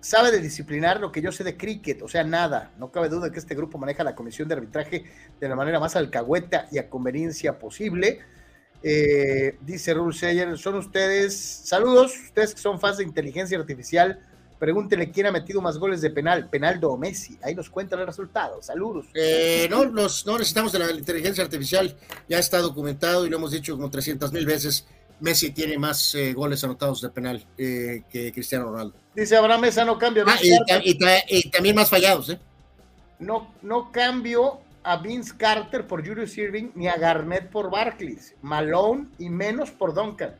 sabe 0.00 0.30
de 0.30 0.40
disciplinar 0.40 1.00
lo 1.00 1.10
que 1.10 1.20
yo 1.20 1.32
sé 1.32 1.44
de 1.44 1.56
cricket, 1.56 2.02
o 2.02 2.08
sea, 2.08 2.24
nada. 2.24 2.72
No 2.78 2.90
cabe 2.90 3.08
duda 3.08 3.30
que 3.30 3.38
este 3.38 3.54
grupo 3.54 3.78
maneja 3.78 4.04
la 4.04 4.14
comisión 4.14 4.48
de 4.48 4.54
arbitraje 4.54 5.04
de 5.40 5.48
la 5.48 5.56
manera 5.56 5.80
más 5.80 5.96
alcahueta 5.96 6.68
y 6.70 6.78
a 6.78 6.88
conveniencia 6.88 7.58
posible. 7.58 8.20
Eh, 8.82 9.58
dice 9.60 9.92
Rule 9.92 10.16
Sayer, 10.16 10.56
son 10.56 10.76
ustedes, 10.76 11.36
saludos, 11.36 12.14
ustedes 12.24 12.54
que 12.54 12.60
son 12.60 12.80
fans 12.80 12.96
de 12.96 13.04
inteligencia 13.04 13.58
artificial, 13.58 14.20
pregúntenle 14.58 15.10
quién 15.10 15.26
ha 15.26 15.32
metido 15.32 15.60
más 15.60 15.76
goles 15.76 16.00
de 16.00 16.10
penal, 16.10 16.48
Penaldo 16.48 16.90
o 16.90 16.96
Messi, 16.96 17.38
ahí 17.42 17.54
nos 17.54 17.68
cuentan 17.68 18.00
el 18.00 18.06
resultado, 18.06 18.62
saludos. 18.62 19.06
Eh, 19.12 19.66
no, 19.70 19.84
no 19.84 20.38
necesitamos 20.38 20.72
de 20.72 20.78
la 20.78 20.90
inteligencia 20.92 21.44
artificial, 21.44 21.94
ya 22.26 22.38
está 22.38 22.58
documentado 22.58 23.26
y 23.26 23.30
lo 23.30 23.36
hemos 23.36 23.50
dicho 23.50 23.74
como 23.74 23.90
300 23.90 24.32
mil 24.32 24.46
veces, 24.46 24.86
Messi 25.20 25.50
tiene 25.50 25.78
más 25.78 26.14
eh, 26.14 26.32
goles 26.32 26.62
anotados 26.64 27.00
de 27.00 27.10
penal 27.10 27.44
eh, 27.56 28.02
que 28.10 28.32
Cristiano 28.32 28.64
Ronaldo. 28.66 28.94
Dice 29.14 29.36
Abraham 29.36 29.62
Mesa, 29.62 29.84
no 29.84 29.98
cambio. 29.98 30.24
Ah, 30.26 30.38
y, 30.82 31.50
también 31.50 31.76
más 31.76 31.90
fallados, 31.90 32.30
¿eh? 32.30 32.38
No, 33.18 33.54
no 33.62 33.92
cambio 33.92 34.60
a 34.82 34.96
Vince 34.96 35.34
Carter 35.36 35.86
por 35.86 36.06
Julius 36.06 36.36
Irving 36.38 36.70
ni 36.74 36.88
a 36.88 36.96
Garnett 36.96 37.50
por 37.50 37.70
Barclays. 37.70 38.34
Malone 38.40 39.08
y 39.18 39.28
menos 39.28 39.70
por 39.70 39.94
Duncan. 39.94 40.34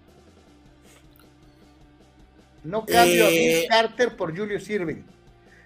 No 2.65 2.87
cambio 2.87 3.27
a 3.27 3.29
Vince 3.29 3.67
Carter 3.69 4.17
por 4.17 4.37
Julius 4.37 4.69
Irving 4.71 5.03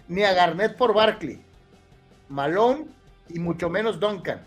ni 0.08 0.22
a 0.24 0.32
Garnett 0.32 0.76
por 0.76 0.94
Barkley. 0.94 1.40
Malone 2.28 2.86
y 3.28 3.38
mucho 3.38 3.68
menos 3.70 3.98
Duncan. 4.00 4.44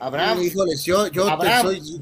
Abraham, 0.00 0.40
yo, 0.84 1.06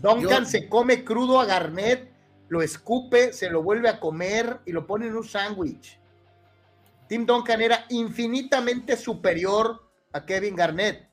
Duncan 0.00 0.46
se 0.46 0.68
come 0.68 1.04
crudo 1.04 1.40
a 1.40 1.46
Garnett, 1.46 2.10
lo 2.48 2.62
escupe, 2.62 3.32
se 3.32 3.50
lo 3.50 3.62
vuelve 3.62 3.88
a 3.88 3.98
comer 3.98 4.60
y 4.66 4.72
lo 4.72 4.86
pone 4.86 5.06
en 5.06 5.16
un 5.16 5.26
sándwich. 5.26 5.98
Tim 7.08 7.24
Duncan 7.24 7.60
era 7.60 7.86
infinitamente 7.88 8.96
superior 8.96 9.82
a 10.12 10.24
Kevin 10.24 10.56
Garnett. 10.56 11.08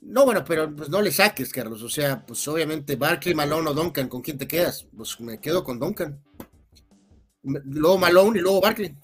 No, 0.00 0.24
bueno, 0.24 0.44
pero 0.44 0.74
pues 0.74 0.88
no 0.88 1.02
le 1.02 1.10
saques, 1.10 1.52
Carlos. 1.52 1.82
O 1.82 1.88
sea, 1.88 2.24
pues 2.24 2.46
obviamente 2.46 2.94
Barkley, 2.94 3.34
Malone 3.34 3.70
o 3.70 3.74
Duncan, 3.74 4.08
¿con 4.08 4.22
quién 4.22 4.38
te 4.38 4.46
quedas? 4.46 4.86
Pues 4.96 5.20
me 5.20 5.40
quedo 5.40 5.64
con 5.64 5.80
Duncan. 5.80 6.22
Luego 7.42 7.98
Malone 7.98 8.38
y 8.38 8.42
luego 8.42 8.60
Barkley. 8.60 8.96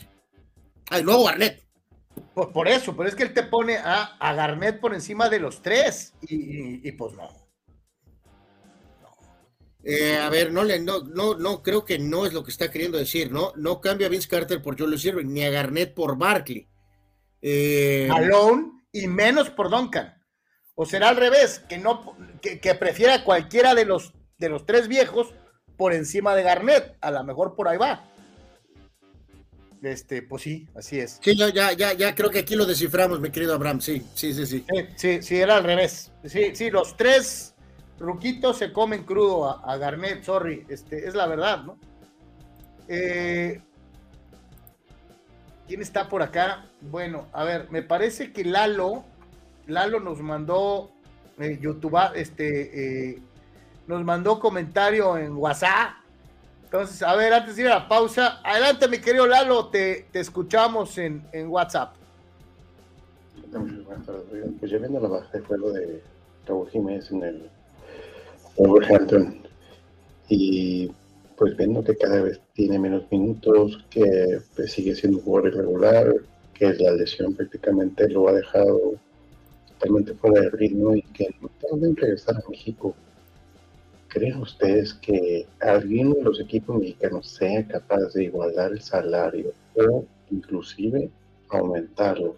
Ah, 0.90 1.01
y 1.01 1.02
luego 1.02 1.24
Garnett. 1.24 1.61
Por, 2.34 2.66
eso, 2.66 2.97
pero 2.97 3.09
es 3.09 3.14
que 3.14 3.24
él 3.24 3.34
te 3.34 3.43
pone 3.43 3.76
a, 3.76 4.16
a 4.18 4.34
Garnett 4.34 4.80
por 4.80 4.94
encima 4.94 5.28
de 5.28 5.39
los 5.39 5.60
tres 5.60 6.14
y, 6.22 6.90
pues 6.93 7.12
no. 7.14 7.28
Eh, 9.84 10.16
a 10.16 10.30
ver, 10.30 10.52
no, 10.52 10.64
le, 10.64 10.78
no, 10.78 11.01
no, 11.01 11.34
no, 11.34 11.62
creo 11.62 11.84
que 11.84 11.98
no 11.98 12.24
es 12.24 12.32
lo 12.32 12.44
que 12.44 12.51
está 12.51 12.70
queriendo 12.70 12.97
decir, 12.97 13.32
¿no? 13.32 13.52
No 13.56 13.80
cambia 13.80 14.06
a 14.06 14.10
Vince 14.10 14.28
Carter 14.28 14.62
por 14.62 14.78
Julius 14.78 15.05
Irving, 15.05 15.26
ni 15.26 15.44
a 15.44 15.51
Garnett 15.51 15.93
por 15.93 16.16
Barkley. 16.16 16.68
Eh, 17.43 18.06
Malone 18.09 18.84
y 18.93 19.09
menos 19.09 19.51
por 19.51 19.68
Duncan. 19.68 20.14
O 20.74 20.86
será 20.86 21.10
al 21.10 21.16
revés, 21.16 21.59
que 21.68 21.78
no, 21.78 22.16
que, 22.40 22.60
que 22.60 22.74
prefiera 22.74 23.24
cualquiera 23.24 23.74
de 23.74 23.84
los, 23.84 24.14
de 24.39 24.48
los 24.48 24.64
tres 24.64 24.89
viejos 24.89 25.34
por 25.76 25.93
encima 25.93 26.34
de 26.34 26.44
Garnett. 26.44 26.97
A 27.01 27.10
lo 27.10 27.24
mejor 27.24 27.56
por 27.56 27.68
ahí 27.68 27.76
va. 27.76 28.11
Este, 29.82 30.22
pues 30.22 30.42
sí, 30.42 30.68
así 30.76 31.00
es. 31.00 31.18
Sí, 31.20 31.36
ya, 31.36 31.72
ya, 31.72 31.92
ya 31.92 32.14
creo 32.14 32.30
que 32.30 32.38
aquí 32.38 32.54
lo 32.54 32.64
desciframos, 32.64 33.20
mi 33.20 33.30
querido 33.30 33.54
Abraham. 33.54 33.80
Sí, 33.80 34.06
sí, 34.14 34.32
sí, 34.32 34.46
sí. 34.46 34.64
Sí, 34.96 35.22
sí, 35.22 35.36
era 35.36 35.56
al 35.56 35.64
revés. 35.64 36.12
Sí, 36.24 36.54
sí, 36.54 36.70
los 36.70 36.96
tres 36.96 37.54
ruquitos 37.98 38.59
se 38.59 38.72
comen 38.72 39.02
crudo 39.02 39.48
a, 39.48 39.76
Garnet, 39.76 40.22
sorry, 40.22 40.64
este, 40.68 41.06
es 41.06 41.14
la 41.14 41.26
verdad, 41.26 41.64
¿no? 41.64 41.78
Eh, 42.88 43.60
¿Quién 45.66 45.82
está 45.82 46.09
por 46.09 46.22
acá? 46.22 46.66
Bueno, 46.80 47.26
a 47.32 47.44
ver, 47.44 47.68
me 47.70 47.82
parece 47.82 48.32
que 48.32 48.44
Lalo, 48.44 49.04
Lalo 49.66 49.98
nos 49.98 50.20
mandó 50.20 50.92
eh, 51.38 51.59
YouTube, 51.60 51.98
este, 52.14 53.10
eh, 53.10 53.22
nos 53.88 54.04
mandó 54.04 54.38
comentario 54.38 55.16
en 55.16 55.32
WhatsApp 55.32 56.02
entonces, 56.73 57.03
a 57.03 57.15
ver, 57.15 57.35
antes 57.35 57.57
de 57.57 57.62
ir 57.62 57.69
a 57.69 57.81
la 57.81 57.86
pausa, 57.86 58.40
adelante, 58.43 58.89
mi 58.89 58.99
querido 58.99 59.27
Lalo, 59.27 59.66
te, 59.66 60.07
te 60.11 60.20
escuchamos 60.20 60.97
en, 60.97 61.23
en 61.31 61.49
WhatsApp. 61.49 61.93
Pues 64.59 64.70
ya 64.70 64.78
viendo 64.78 64.99
la 64.99 65.09
baja 65.09 65.28
de 65.35 65.40
juego 65.40 65.70
de 65.70 66.03
Raúl 66.47 66.70
Jiménez 66.70 67.11
en 67.11 67.24
el 67.24 67.51
Wolverhampton 68.57 69.43
y 70.31 70.90
pues 71.36 71.55
viendo 71.59 71.85
que 71.85 71.94
cada 71.94 72.23
vez 72.23 72.40
tiene 72.55 72.78
menos 72.78 73.03
minutos, 73.11 73.85
que 73.90 74.40
pues, 74.57 74.73
sigue 74.73 74.94
siendo 74.94 75.19
un 75.19 75.24
jugador 75.24 75.53
irregular, 75.53 76.15
que 76.55 76.73
la 76.73 76.93
lesión 76.93 77.35
prácticamente 77.35 78.09
lo 78.09 78.28
ha 78.28 78.32
dejado 78.32 78.94
totalmente 79.69 80.15
fuera 80.15 80.40
de 80.40 80.49
ritmo 80.49 80.97
y 80.97 81.03
que 81.03 81.35
no 81.43 81.49
pueden 81.49 81.94
regresar 81.97 82.36
a 82.36 82.49
México 82.49 82.97
¿Creen 84.12 84.43
ustedes 84.43 84.93
que 84.93 85.47
alguien 85.59 86.12
de 86.12 86.22
los 86.22 86.39
equipos 86.39 86.78
mexicanos 86.78 87.28
sea 87.28 87.66
capaz 87.66 88.12
de 88.12 88.24
igualar 88.24 88.72
el 88.72 88.82
salario 88.82 89.52
o 89.74 90.05
inclusive 90.30 91.10
aumentarlo? 91.48 92.36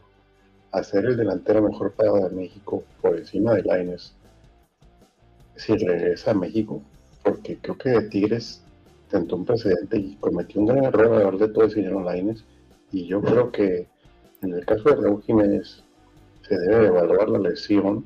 Hacer 0.71 1.05
el 1.05 1.17
delantero 1.17 1.69
mejor 1.69 1.93
pagado 1.95 2.29
de 2.29 2.37
México 2.37 2.85
por 3.03 3.19
encima 3.19 3.55
de 3.55 3.65
Laines 3.65 4.15
si 5.57 5.77
regresa 5.77 6.31
a 6.31 6.35
México, 6.35 6.81
porque 7.25 7.59
creo 7.59 7.77
que 7.77 8.01
Tigres 8.03 8.63
tentó 9.11 9.35
un 9.35 9.45
precedente 9.45 9.99
y 9.99 10.15
cometió 10.21 10.61
un 10.61 10.69
gran 10.69 10.85
error 10.85 11.07
alrededor 11.07 11.39
de 11.39 11.49
todo 11.49 11.65
ese 11.65 11.81
dinero 11.81 12.05
Laines 12.05 12.45
y 12.93 13.09
yo 13.09 13.21
creo 13.21 13.51
que 13.51 13.89
en 14.43 14.53
el 14.53 14.65
caso 14.65 14.91
de 14.91 14.95
Raúl 14.95 15.25
Jiménez 15.25 15.83
se 16.43 16.57
debe 16.57 16.87
evaluar 16.87 17.31
la 17.31 17.41
lesión 17.41 18.05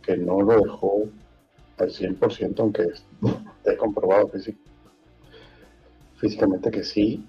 que 0.00 0.16
no 0.16 0.40
lo 0.40 0.62
dejó 0.62 1.10
al 1.78 1.90
100%, 1.90 2.60
aunque 2.60 2.82
esté 2.82 3.76
comprobado 3.76 4.30
físicamente 6.16 6.70
que 6.70 6.84
sí, 6.84 7.26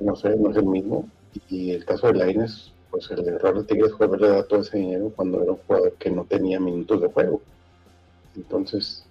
no 0.00 0.14
sé, 0.16 0.36
no 0.36 0.50
es 0.50 0.56
el 0.56 0.66
mismo. 0.66 1.08
Y 1.48 1.72
el 1.72 1.84
caso 1.84 2.06
de 2.08 2.14
Laines, 2.14 2.72
pues 2.90 3.10
el 3.10 3.26
error 3.28 3.58
de 3.58 3.64
Tigres 3.64 3.92
fue 3.96 4.06
haberle 4.06 4.28
dado 4.28 4.44
todo 4.44 4.60
ese 4.60 4.78
dinero 4.78 5.12
cuando 5.14 5.42
era 5.42 5.52
un 5.52 5.58
jugador 5.58 5.94
que 5.94 6.10
no 6.10 6.24
tenía 6.24 6.58
minutos 6.60 7.00
de 7.00 7.08
juego. 7.08 7.42
Entonces, 8.36 9.04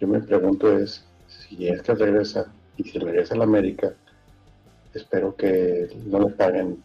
yo 0.00 0.08
me 0.08 0.20
pregunto 0.20 0.76
es, 0.76 1.04
si 1.28 1.68
es 1.68 1.82
que 1.82 1.94
regresa, 1.94 2.52
y 2.76 2.84
si 2.84 2.98
regresa 2.98 3.34
a 3.34 3.38
la 3.38 3.44
América, 3.44 3.94
espero 4.92 5.34
que 5.36 5.90
no 6.06 6.20
le 6.20 6.30
paguen 6.30 6.82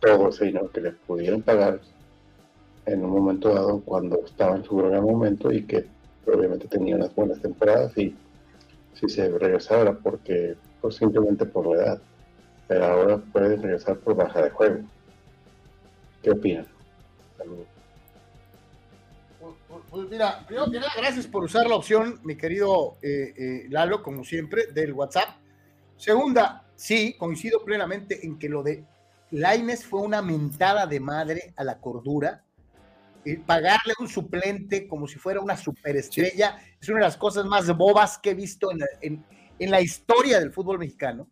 todo 0.00 0.28
ese 0.28 0.46
dinero 0.46 0.70
que 0.70 0.80
le 0.80 0.92
pudieron 0.92 1.42
pagar 1.42 1.80
en 2.86 3.04
un 3.04 3.10
momento 3.10 3.52
dado 3.52 3.80
cuando 3.80 4.24
estaba 4.24 4.56
en 4.56 4.64
su 4.64 4.76
gran 4.76 5.02
momento 5.02 5.52
y 5.52 5.64
que 5.64 5.86
obviamente 6.34 6.68
tenía 6.68 6.96
unas 6.96 7.14
buenas 7.14 7.40
temporadas 7.40 7.96
y 7.96 8.14
si 8.94 9.08
se 9.08 9.28
regresara 9.28 9.92
porque 9.92 10.56
pues 10.80 10.96
simplemente 10.96 11.46
por 11.46 11.66
la 11.66 11.82
edad, 11.82 12.02
pero 12.66 12.84
ahora 12.84 13.18
puede 13.18 13.56
regresar 13.56 13.98
por 13.98 14.14
baja 14.14 14.42
de 14.42 14.50
juego. 14.50 14.80
¿Qué 16.22 16.30
opinan? 16.30 16.66
Saludos. 17.36 17.66
Pues, 19.40 19.54
pues, 19.68 19.80
pues 19.90 20.08
mira, 20.10 20.44
primero 20.46 20.70
que 20.70 20.80
nada, 20.80 20.92
gracias 20.96 21.26
por 21.26 21.44
usar 21.44 21.66
la 21.68 21.76
opción, 21.76 22.20
mi 22.24 22.36
querido 22.36 22.96
eh, 23.02 23.34
eh, 23.36 23.66
Lalo, 23.70 24.02
como 24.02 24.24
siempre, 24.24 24.66
del 24.66 24.92
WhatsApp. 24.92 25.28
Segunda, 25.96 26.64
sí, 26.74 27.16
coincido 27.16 27.64
plenamente 27.64 28.24
en 28.26 28.38
que 28.38 28.48
lo 28.48 28.62
de 28.62 28.84
Laines 29.30 29.84
fue 29.84 30.00
una 30.00 30.22
mentada 30.22 30.86
de 30.86 31.00
madre 31.00 31.52
a 31.56 31.64
la 31.64 31.78
cordura 31.78 32.44
Pagarle 33.46 33.94
un 33.98 34.08
suplente 34.08 34.86
como 34.88 35.06
si 35.06 35.18
fuera 35.18 35.40
una 35.40 35.56
superestrella 35.56 36.58
es 36.80 36.88
una 36.88 36.98
de 36.98 37.04
las 37.04 37.16
cosas 37.16 37.44
más 37.44 37.66
bobas 37.76 38.18
que 38.18 38.30
he 38.30 38.34
visto 38.34 38.70
en, 39.00 39.24
la 39.58 39.80
historia 39.80 40.40
del 40.40 40.52
fútbol 40.52 40.78
mexicano. 40.78 41.28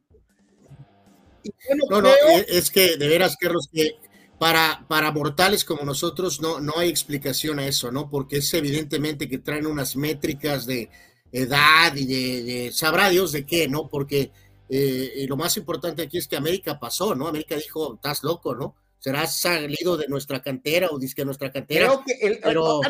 no, 1.88 2.02
no, 2.02 2.08
e, 2.08 2.46
es 2.48 2.70
que 2.70 2.96
de 2.96 3.08
veras, 3.08 3.36
Carlos, 3.40 3.68
que 3.72 3.96
para, 4.38 4.84
para 4.88 5.10
mortales 5.12 5.64
como 5.64 5.84
nosotros 5.84 6.40
no, 6.40 6.60
no 6.60 6.74
hay 6.76 6.90
explicación 6.90 7.58
a 7.58 7.66
eso, 7.66 7.90
¿no? 7.90 8.10
Porque 8.10 8.38
es 8.38 8.52
evidentemente 8.52 9.28
que 9.28 9.38
traen 9.38 9.66
unas 9.66 9.96
métricas 9.96 10.66
de 10.66 10.90
edad 11.32 11.94
y 11.94 12.06
de, 12.06 12.72
sabrá 12.72 13.08
Dios 13.08 13.32
de 13.32 13.46
qué, 13.46 13.68
¿no? 13.68 13.88
Porque 13.88 14.32
eh, 14.68 15.24
lo 15.28 15.36
más 15.36 15.56
importante 15.56 16.02
aquí 16.02 16.18
es 16.18 16.28
que 16.28 16.36
América 16.36 16.78
pasó, 16.78 17.14
¿no? 17.14 17.28
América 17.28 17.56
dijo, 17.56 17.94
estás 17.94 18.22
loco, 18.22 18.54
¿no? 18.54 18.74
Serás 18.98 19.38
salido 19.38 19.96
de 19.96 20.08
nuestra 20.08 20.42
cantera 20.42 20.88
o 20.90 20.98
disque 20.98 21.24
nuestra 21.24 21.50
cantera. 21.50 21.86
Creo 21.86 22.04
que 22.04 22.26
el, 22.26 22.38
pero, 22.40 22.80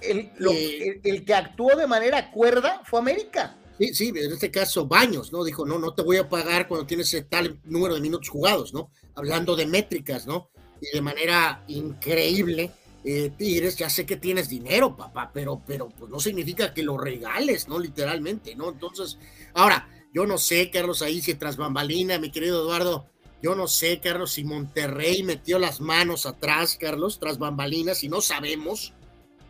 el, 0.00 0.30
eh, 0.50 1.00
el, 1.02 1.24
que 1.24 1.34
actuó 1.34 1.74
de 1.76 1.86
manera 1.86 2.30
cuerda 2.30 2.82
fue 2.84 3.00
América. 3.00 3.56
Sí, 3.78 3.94
sí, 3.94 4.08
en 4.08 4.32
este 4.32 4.50
caso 4.50 4.86
Baños, 4.86 5.32
¿no? 5.32 5.44
Dijo, 5.44 5.66
no, 5.66 5.78
no 5.78 5.92
te 5.92 6.02
voy 6.02 6.16
a 6.16 6.28
pagar 6.28 6.66
cuando 6.66 6.86
tienes 6.86 7.14
tal 7.28 7.60
número 7.64 7.94
de 7.94 8.00
minutos 8.00 8.28
jugados, 8.28 8.72
¿no? 8.72 8.90
Hablando 9.14 9.54
de 9.54 9.66
métricas, 9.66 10.26
¿no? 10.26 10.48
Y 10.80 10.94
de 10.94 11.02
manera 11.02 11.62
increíble, 11.68 12.70
eh, 13.04 13.30
Tigres, 13.36 13.76
ya 13.76 13.88
sé 13.88 14.04
que 14.06 14.16
tienes 14.16 14.48
dinero, 14.48 14.96
papá, 14.96 15.30
pero, 15.32 15.62
pero 15.66 15.88
pues 15.90 16.10
no 16.10 16.18
significa 16.18 16.74
que 16.74 16.82
lo 16.82 16.98
regales, 16.98 17.68
¿no? 17.68 17.78
Literalmente, 17.78 18.56
¿no? 18.56 18.70
Entonces, 18.70 19.18
ahora, 19.54 19.88
yo 20.12 20.26
no 20.26 20.38
sé, 20.38 20.70
Carlos, 20.70 21.02
ahí 21.02 21.20
si 21.20 21.34
tras 21.34 21.56
bambalina, 21.56 22.18
mi 22.18 22.32
querido 22.32 22.62
Eduardo, 22.62 23.06
yo 23.46 23.54
no 23.54 23.68
sé, 23.68 24.00
Carlos, 24.00 24.32
si 24.32 24.42
Monterrey 24.42 25.22
metió 25.22 25.60
las 25.60 25.80
manos 25.80 26.26
atrás, 26.26 26.76
Carlos, 26.80 27.20
tras 27.20 27.38
bambalinas, 27.38 28.02
y 28.02 28.08
no 28.08 28.20
sabemos, 28.20 28.92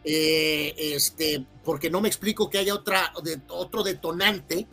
eh, 0.04 0.74
este, 0.76 1.46
porque 1.64 1.88
no 1.88 2.02
me 2.02 2.08
explico 2.08 2.50
que 2.50 2.58
haya 2.58 2.74
otra, 2.74 3.10
de, 3.24 3.40
otro 3.48 3.82
detonante, 3.82 4.66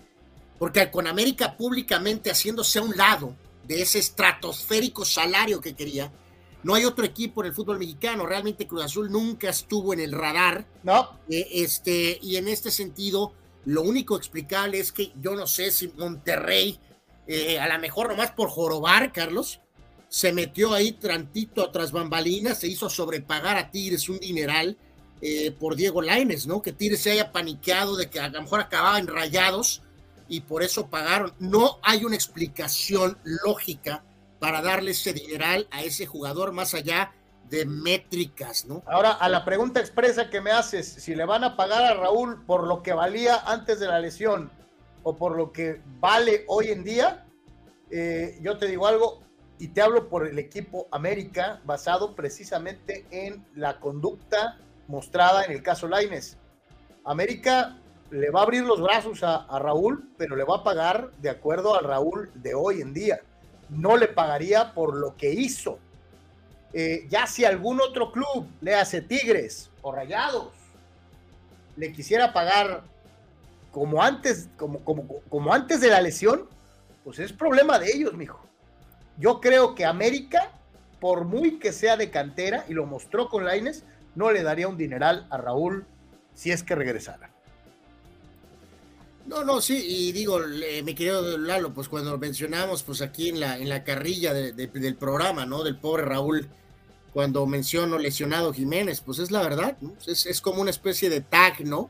porque 0.59 0.91
con 0.91 1.07
América 1.07 1.55
públicamente 1.55 2.31
haciéndose 2.31 2.79
a 2.79 2.81
un 2.81 2.97
lado 2.97 3.33
de 3.65 3.83
ese 3.83 3.99
estratosférico 3.99 5.05
salario 5.05 5.61
que 5.61 5.73
quería, 5.73 6.11
no 6.63 6.75
hay 6.75 6.83
otro 6.83 7.05
equipo 7.05 7.41
en 7.41 7.47
el 7.47 7.53
fútbol 7.53 7.79
mexicano. 7.79 8.25
Realmente 8.25 8.67
Cruz 8.67 8.83
Azul 8.83 9.09
nunca 9.09 9.51
estuvo 9.51 9.93
en 9.93 10.01
el 10.01 10.11
radar. 10.11 10.67
No. 10.83 11.17
Eh, 11.29 11.47
este, 11.49 12.19
y 12.21 12.35
en 12.35 12.49
este 12.49 12.71
sentido, 12.71 13.33
lo 13.63 13.83
único 13.83 14.17
explicable 14.17 14.79
es 14.79 14.91
que 14.91 15.13
yo 15.21 15.33
no 15.33 15.47
sé 15.47 15.71
si 15.71 15.87
Monterrey, 15.95 16.77
eh, 17.27 17.59
a 17.59 17.67
lo 17.67 17.79
mejor 17.79 18.09
nomás 18.09 18.31
por 18.31 18.49
jorobar, 18.49 19.11
Carlos, 19.11 19.61
se 20.09 20.33
metió 20.33 20.73
ahí 20.73 20.91
trantito 20.91 21.71
tras 21.71 21.91
bambalinas, 21.91 22.59
se 22.59 22.67
hizo 22.67 22.89
sobrepagar 22.89 23.57
a 23.57 23.71
Tigres 23.71 24.09
un 24.09 24.19
dineral 24.19 24.77
eh, 25.21 25.51
por 25.51 25.75
Diego 25.75 26.01
Laines, 26.01 26.45
¿no? 26.47 26.61
Que 26.61 26.73
Tigres 26.73 27.01
se 27.01 27.11
haya 27.11 27.31
paniqueado 27.31 27.95
de 27.95 28.09
que 28.09 28.19
a 28.19 28.27
lo 28.27 28.41
mejor 28.41 28.59
acababan 28.59 29.07
rayados 29.07 29.81
y 30.27 30.41
por 30.41 30.63
eso 30.63 30.87
pagaron. 30.87 31.33
No 31.39 31.79
hay 31.81 32.05
una 32.05 32.15
explicación 32.15 33.17
lógica 33.23 34.03
para 34.39 34.61
darle 34.61 34.91
ese 34.91 35.13
dineral 35.13 35.67
a 35.71 35.83
ese 35.83 36.05
jugador 36.05 36.51
más 36.51 36.73
allá 36.73 37.13
de 37.49 37.65
métricas, 37.65 38.65
¿no? 38.65 38.83
Ahora, 38.85 39.11
a 39.11 39.29
la 39.29 39.45
pregunta 39.45 39.79
expresa 39.79 40.29
que 40.29 40.41
me 40.41 40.51
haces, 40.51 40.87
si 40.87 41.15
le 41.15 41.25
van 41.25 41.43
a 41.43 41.55
pagar 41.55 41.83
a 41.83 41.93
Raúl 41.93 42.43
por 42.45 42.67
lo 42.67 42.83
que 42.83 42.93
valía 42.93 43.37
antes 43.45 43.79
de 43.79 43.87
la 43.87 43.99
lesión 43.99 44.51
o 45.03 45.15
por 45.15 45.35
lo 45.35 45.51
que 45.51 45.81
vale 45.99 46.43
hoy 46.47 46.69
en 46.69 46.83
día, 46.83 47.25
eh, 47.91 48.37
yo 48.41 48.57
te 48.57 48.67
digo 48.67 48.87
algo 48.87 49.21
y 49.59 49.69
te 49.69 49.81
hablo 49.81 50.09
por 50.09 50.27
el 50.27 50.39
equipo 50.39 50.87
América, 50.91 51.61
basado 51.65 52.15
precisamente 52.15 53.05
en 53.11 53.45
la 53.55 53.79
conducta 53.79 54.57
mostrada 54.87 55.45
en 55.45 55.51
el 55.51 55.61
caso 55.61 55.87
Laines. 55.87 56.37
América 57.05 57.77
le 58.09 58.29
va 58.29 58.41
a 58.41 58.43
abrir 58.43 58.63
los 58.63 58.81
brazos 58.81 59.23
a, 59.23 59.47
Raúl, 59.59 60.09
pero 60.17 60.35
le 60.35 60.43
va 60.43 60.57
a 60.57 60.63
pagar 60.63 61.11
de 61.17 61.29
acuerdo 61.29 61.75
al 61.75 61.85
Raúl 61.85 62.31
de 62.35 62.53
hoy 62.53 62.81
en 62.81 62.93
día. 62.93 63.21
No 63.69 63.97
le 63.97 64.07
pagaría 64.07 64.73
por 64.73 64.95
lo 64.95 65.15
que 65.15 65.31
hizo 65.31 65.79
eh, 66.73 67.05
ya 67.07 67.27
si 67.27 67.45
algún 67.45 67.79
otro 67.79 68.11
club, 68.11 68.47
le 68.59 68.73
hace 68.73 69.01
Tigres 69.01 69.69
o 69.83 69.91
Rayados, 69.91 70.53
le 71.75 71.91
quisiera 71.91 72.33
pagar 72.33 72.83
como 73.73 74.01
antes, 74.01 74.47
como, 74.55 74.79
como, 74.85 75.21
como 75.27 75.53
antes 75.53 75.81
de 75.81 75.89
la 75.89 75.99
lesión, 75.99 76.47
pues 77.03 77.19
es 77.19 77.33
problema 77.33 77.79
de 77.79 77.91
ellos, 77.93 78.13
mijo. 78.13 78.39
Yo 79.17 79.41
creo 79.41 79.75
que 79.75 79.83
América, 79.83 80.51
por 81.01 81.25
muy 81.25 81.59
que 81.59 81.73
sea 81.73 81.97
de 81.97 82.09
cantera, 82.09 82.65
y 82.69 82.73
lo 82.73 82.85
mostró 82.85 83.27
con 83.27 83.43
Laines, 83.43 83.83
no 84.15 84.31
le 84.31 84.43
daría 84.43 84.67
un 84.67 84.77
dineral 84.77 85.27
a 85.29 85.37
Raúl 85.37 85.85
si 86.35 86.51
es 86.51 86.63
que 86.63 86.75
regresara. 86.75 87.31
No, 89.25 89.43
no, 89.43 89.59
sí, 89.59 89.83
y 89.85 90.11
digo, 90.11 90.39
me 90.83 90.95
querido 90.95 91.37
Lalo, 91.37 91.73
pues 91.73 91.89
cuando 91.89 92.17
mencionamos, 92.17 92.83
pues 92.83 93.01
aquí 93.01 93.29
en 93.29 93.39
la, 93.39 93.57
en 93.57 93.69
la 93.69 93.83
carrilla 93.83 94.33
del 94.33 94.95
programa, 94.95 95.45
¿no? 95.45 95.63
Del 95.63 95.77
pobre 95.77 96.03
Raúl 96.03 96.49
cuando 97.13 97.45
menciono 97.45 97.99
lesionado 97.99 98.51
Jiménez, 98.51 99.01
pues 99.01 99.19
es 99.19 99.31
la 99.31 99.43
verdad, 99.43 99.77
¿no? 99.81 99.93
es, 100.07 100.41
como 100.41 100.61
una 100.61 100.71
especie 100.71 101.09
de 101.09 101.21
tag, 101.21 101.63
¿no? 101.63 101.89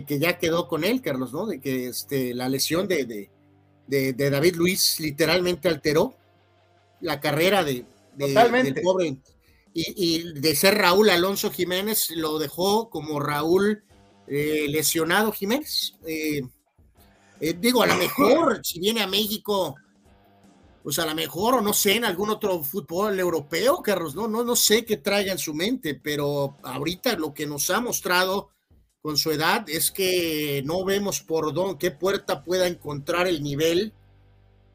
Que, 0.00 0.18
ya 0.18 0.38
quedó 0.38 0.68
con 0.68 0.84
él, 0.84 1.02
Carlos, 1.02 1.32
¿no? 1.32 1.46
De 1.46 1.60
que 1.60 1.88
este, 1.88 2.34
la 2.34 2.48
lesión 2.48 2.88
de, 2.88 3.28
de, 3.86 4.30
David 4.30 4.56
Luis 4.56 4.98
literalmente 5.00 5.68
alteró 5.68 6.14
la 7.00 7.20
carrera 7.20 7.62
de, 7.62 7.84
del 8.14 8.74
pobre. 8.82 9.16
Y, 9.74 10.32
de 10.34 10.56
ser 10.56 10.76
Raúl 10.76 11.10
Alonso 11.10 11.50
Jiménez, 11.50 12.10
lo 12.10 12.38
dejó 12.38 12.90
como 12.90 13.20
Raúl 13.20 13.82
eh, 14.26 14.66
lesionado 14.68 15.32
Jiménez. 15.32 15.94
Eh, 16.06 16.42
eh, 17.40 17.56
digo, 17.58 17.82
a 17.82 17.86
lo 17.86 17.96
mejor 17.96 18.60
si 18.62 18.80
viene 18.80 19.02
a 19.02 19.06
México 19.06 19.76
pues 20.82 20.98
a 20.98 21.06
lo 21.06 21.14
mejor, 21.14 21.54
o 21.54 21.60
no 21.60 21.72
sé, 21.72 21.96
en 21.96 22.04
algún 22.04 22.30
otro 22.30 22.62
fútbol 22.62 23.18
europeo, 23.18 23.80
Carlos, 23.82 24.14
no, 24.14 24.26
no, 24.26 24.42
no 24.42 24.56
sé 24.56 24.84
qué 24.84 24.96
traiga 24.96 25.32
en 25.32 25.38
su 25.38 25.54
mente, 25.54 25.94
pero 25.94 26.56
ahorita 26.62 27.16
lo 27.16 27.32
que 27.32 27.46
nos 27.46 27.70
ha 27.70 27.80
mostrado 27.80 28.50
con 29.02 29.16
su 29.16 29.32
edad 29.32 29.68
es 29.68 29.90
que 29.90 30.62
no 30.64 30.84
vemos 30.84 31.20
por 31.20 31.52
dónde, 31.52 31.78
qué 31.78 31.90
puerta 31.90 32.42
pueda 32.42 32.68
encontrar 32.68 33.26
el 33.26 33.42
nivel 33.42 33.92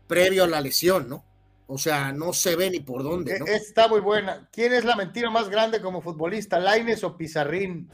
previo 0.05 0.43
a 0.43 0.47
la 0.47 0.61
lesión, 0.61 1.07
¿no? 1.07 1.23
O 1.67 1.77
sea, 1.77 2.11
no 2.11 2.33
se 2.33 2.55
ve 2.55 2.69
ni 2.69 2.79
por 2.79 3.03
dónde, 3.03 3.39
¿no? 3.39 3.45
E, 3.45 3.55
está 3.55 3.87
muy 3.87 3.99
buena. 3.99 4.47
¿Quién 4.51 4.73
es 4.73 4.85
la 4.85 4.95
mentira 4.95 5.29
más 5.29 5.49
grande 5.49 5.81
como 5.81 6.01
futbolista, 6.01 6.59
Laines 6.59 7.03
o 7.03 7.17
Pizarrín? 7.17 7.89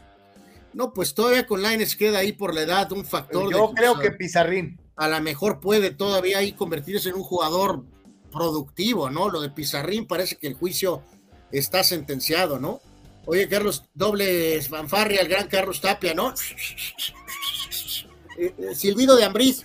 No, 0.73 0.91
pues 0.93 1.13
todavía 1.13 1.45
con 1.45 1.61
Laines 1.61 1.95
queda 1.95 2.19
ahí 2.19 2.33
por 2.33 2.53
la 2.53 2.61
edad 2.61 2.91
un 2.91 3.05
factor. 3.05 3.51
Yo 3.51 3.71
creo 3.73 3.99
que 3.99 4.11
Pizarrín. 4.11 4.79
A 4.95 5.07
lo 5.07 5.21
mejor 5.21 5.59
puede 5.59 5.91
todavía 5.91 6.39
ahí 6.39 6.53
convertirse 6.53 7.09
en 7.09 7.15
un 7.15 7.23
jugador 7.23 7.83
productivo, 8.31 9.09
¿no? 9.09 9.29
Lo 9.29 9.39
de 9.41 9.49
Pizarrín 9.49 10.07
parece 10.07 10.35
que 10.37 10.47
el 10.47 10.55
juicio 10.55 11.03
está 11.51 11.83
sentenciado, 11.83 12.59
¿no? 12.59 12.79
Oye, 13.25 13.47
Carlos, 13.47 13.85
doble 13.93 14.61
fanfarria 14.61 15.21
al 15.21 15.27
gran 15.27 15.47
Carlos 15.47 15.79
Tapia, 15.79 16.13
¿no? 16.13 16.33
Eh, 18.37 18.53
eh, 18.57 18.75
silbido 18.75 19.15
de 19.15 19.23
Ambriz. 19.23 19.63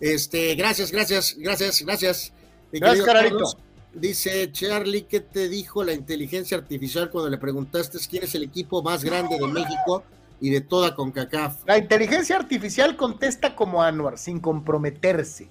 Este, 0.00 0.54
gracias, 0.54 0.90
gracias, 0.90 1.36
gracias, 1.38 1.82
gracias. 1.82 2.32
Gracias, 2.72 3.06
Carlos. 3.06 3.56
Dice 3.94 4.52
Charlie, 4.52 5.02
¿qué 5.04 5.20
te 5.20 5.48
dijo 5.48 5.82
la 5.82 5.94
inteligencia 5.94 6.58
artificial 6.58 7.08
cuando 7.10 7.30
le 7.30 7.38
preguntaste 7.38 7.98
quién 8.10 8.24
es 8.24 8.34
el 8.34 8.42
equipo 8.42 8.82
más 8.82 9.02
grande 9.02 9.38
de 9.38 9.46
México 9.46 10.04
y 10.38 10.50
de 10.50 10.60
toda 10.60 10.94
CONCACAF? 10.94 11.64
La 11.64 11.78
inteligencia 11.78 12.36
artificial 12.36 12.96
contesta 12.96 13.56
como 13.56 13.82
Anuar, 13.82 14.18
sin 14.18 14.38
comprometerse. 14.38 15.48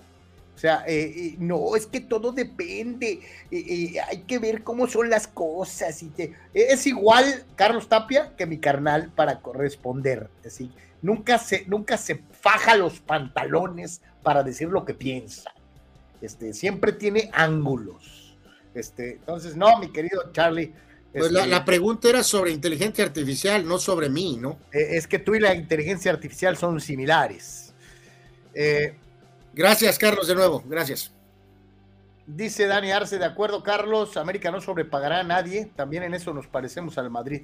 O 0.55 0.57
sea, 0.57 0.85
eh, 0.87 1.13
eh, 1.15 1.35
no, 1.37 1.75
es 1.75 1.85
que 1.85 1.99
todo 1.99 2.31
depende. 2.31 3.19
Eh, 3.51 3.95
hay 4.07 4.19
que 4.19 4.39
ver 4.39 4.63
cómo 4.63 4.87
son 4.87 5.09
las 5.09 5.27
cosas. 5.27 6.01
Y 6.01 6.11
es 6.53 6.87
igual 6.87 7.43
Carlos 7.55 7.89
Tapia 7.89 8.33
que 8.37 8.45
mi 8.45 8.57
carnal 8.57 9.11
para 9.13 9.41
corresponder. 9.41 10.29
Así, 10.45 10.71
nunca 11.01 11.37
se, 11.39 11.65
nunca 11.67 11.97
se 11.97 12.21
faja 12.39 12.75
los 12.77 13.01
pantalones 13.01 14.01
para 14.23 14.43
decir 14.43 14.69
lo 14.69 14.85
que 14.85 14.93
piensa. 14.93 15.53
Este, 16.21 16.53
siempre 16.53 16.93
tiene 16.93 17.29
ángulos. 17.33 18.37
Este, 18.73 19.15
entonces, 19.15 19.57
no, 19.57 19.77
mi 19.79 19.91
querido 19.91 20.31
Charlie. 20.31 20.73
Pues 21.11 21.31
la, 21.31 21.43
este 21.43 21.61
pregunta 21.61 22.09
era 22.09 22.23
sobre 22.23 22.51
inteligencia 22.51 23.03
artificial, 23.05 23.65
no 23.65 23.77
sobre 23.77 24.09
mí, 24.09 24.37
¿no? 24.37 24.59
es 24.71 25.07
que 25.07 25.17
tú 25.17 25.33
y 25.33 25.39
la 25.39 25.55
inteligencia 25.55 26.11
artificial 26.11 26.57
son 26.57 26.81
similares. 26.81 27.73
Eh, 28.53 28.95
Gracias, 29.55 29.97
Carlos, 29.97 30.27
de 30.27 30.35
nuevo. 30.35 30.61
Gracias. 30.67 31.11
Dice 32.27 32.67
Dani 32.67 32.91
Arce, 32.91 33.17
de 33.17 33.25
acuerdo, 33.25 33.63
Carlos, 33.63 34.17
América 34.17 34.51
no 34.51 34.59
sobrepagará 34.59 35.21
a 35.21 35.23
nadie. 35.23 35.71
También 35.75 36.03
en 36.03 36.13
eso 36.13 36.33
nos 36.33 36.47
parecemos 36.47 36.97
al 36.97 37.09
Madrid. 37.09 37.43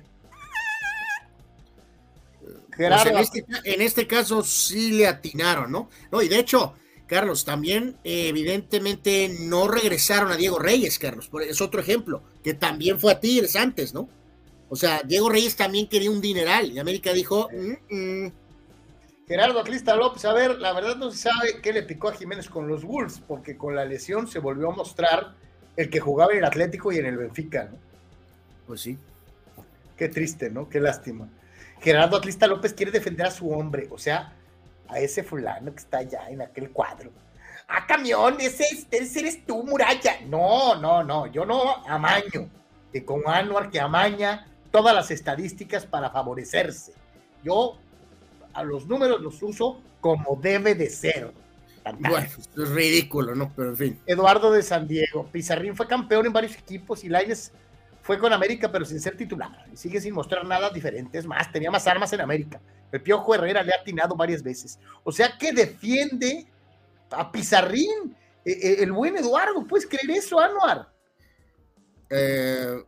Pues 2.41 2.55
Gerardo. 2.75 3.17
Este 3.17 3.45
en, 3.63 3.81
este, 3.81 4.07
caso 4.07 4.43
sí 4.43 4.91
le 4.91 5.07
atinaron, 5.07 5.71
¿no? 5.71 5.89
No, 6.11 6.21
y 6.21 6.27
de 6.27 6.39
hecho, 6.39 6.73
Carlos, 7.07 7.45
también 7.45 7.97
eh, 8.03 8.27
evidentemente 8.27 9.33
no 9.41 9.69
regresaron 9.69 10.31
a 10.31 10.37
Diego 10.37 10.59
Reyes, 10.59 10.99
Carlos. 10.99 11.29
Es 11.47 11.61
otro 11.61 11.79
ejemplo, 11.79 12.23
que 12.43 12.53
también 12.53 12.99
fue 12.99 13.13
a 13.13 13.19
Tigres 13.19 13.55
antes, 13.55 13.93
¿no? 13.93 14.09
O 14.67 14.75
sea, 14.75 15.01
Diego 15.03 15.29
Reyes 15.29 15.55
también 15.55 15.87
quería 15.87 16.11
un 16.11 16.21
dineral 16.21 16.71
y 16.71 16.79
América 16.79 17.13
dijo, 17.13 17.49
mm, 17.51 17.95
mm". 17.95 18.31
Gerardo 19.31 19.61
Atlista 19.61 19.95
López, 19.95 20.25
a 20.25 20.33
ver, 20.33 20.59
la 20.59 20.73
verdad 20.73 20.97
no 20.97 21.09
se 21.09 21.29
sabe 21.29 21.61
qué 21.61 21.71
le 21.71 21.83
picó 21.83 22.09
a 22.09 22.13
Jiménez 22.13 22.49
con 22.49 22.67
los 22.67 22.83
Wolves, 22.83 23.21
porque 23.25 23.55
con 23.55 23.73
la 23.73 23.85
lesión 23.85 24.27
se 24.27 24.39
volvió 24.39 24.69
a 24.69 24.75
mostrar 24.75 25.35
el 25.77 25.89
que 25.89 26.01
jugaba 26.01 26.33
en 26.33 26.39
el 26.39 26.43
Atlético 26.43 26.91
y 26.91 26.97
en 26.97 27.05
el 27.05 27.15
Benfica, 27.15 27.63
¿no? 27.71 27.77
Pues 28.67 28.81
sí. 28.81 28.97
Qué 29.95 30.09
triste, 30.09 30.49
¿no? 30.49 30.67
Qué 30.67 30.81
lástima. 30.81 31.29
Gerardo 31.79 32.17
Atlista 32.17 32.45
López 32.45 32.73
quiere 32.73 32.91
defender 32.91 33.27
a 33.27 33.31
su 33.31 33.49
hombre, 33.49 33.87
o 33.89 33.97
sea, 33.97 34.33
a 34.89 34.99
ese 34.99 35.23
fulano 35.23 35.71
que 35.71 35.79
está 35.79 35.99
allá 35.99 36.29
en 36.29 36.41
aquel 36.41 36.69
cuadro. 36.71 37.09
Ah, 37.69 37.87
camión, 37.87 38.35
ese, 38.41 38.65
ese 38.91 39.19
eres 39.21 39.45
tú, 39.45 39.63
muralla. 39.63 40.19
No, 40.27 40.75
no, 40.75 41.05
no, 41.05 41.27
yo 41.27 41.45
no 41.45 41.77
amaño. 41.87 42.49
Que 42.91 43.05
con 43.05 43.21
Anuar 43.25 43.69
que 43.69 43.79
amaña 43.79 44.45
todas 44.71 44.93
las 44.93 45.09
estadísticas 45.09 45.85
para 45.85 46.09
favorecerse. 46.09 46.91
Yo 47.45 47.77
a 48.53 48.63
los 48.63 48.87
números 48.87 49.21
los 49.21 49.41
uso 49.41 49.81
como 49.99 50.39
debe 50.41 50.75
de 50.75 50.89
ser. 50.89 51.31
Bueno, 51.99 52.27
es 52.27 52.69
ridículo, 52.69 53.35
¿no? 53.35 53.51
Pero 53.55 53.69
en 53.69 53.77
fin. 53.77 53.99
Eduardo 54.05 54.51
de 54.51 54.61
San 54.61 54.87
Diego. 54.87 55.27
Pizarrín 55.31 55.75
fue 55.75 55.87
campeón 55.87 56.25
en 56.25 56.33
varios 56.33 56.55
equipos 56.55 57.03
y 57.03 57.09
Laines 57.09 57.51
fue 58.03 58.19
con 58.19 58.33
América, 58.33 58.71
pero 58.71 58.85
sin 58.85 58.99
ser 58.99 59.17
titular. 59.17 59.65
Y 59.71 59.77
sigue 59.77 59.99
sin 60.01 60.13
mostrar 60.13 60.45
nada 60.45 60.69
diferente. 60.69 61.17
Es 61.17 61.25
más, 61.25 61.51
tenía 61.51 61.71
más 61.71 61.87
armas 61.87 62.11
en 62.13 62.21
América. 62.21 62.61
El 62.91 63.01
Piojo 63.01 63.33
Herrera 63.33 63.63
le 63.63 63.73
ha 63.73 63.77
atinado 63.77 64.15
varias 64.15 64.43
veces. 64.43 64.79
O 65.03 65.11
sea 65.11 65.37
que 65.37 65.53
defiende 65.53 66.45
a 67.11 67.31
Pizarrín. 67.31 68.15
Eh, 68.43 68.51
eh, 68.61 68.75
el 68.79 68.91
buen 68.91 69.17
Eduardo, 69.17 69.65
¿puedes 69.67 69.87
creer 69.87 70.17
eso, 70.17 70.39
Anuar? 70.39 70.91
Eh, 72.09 72.83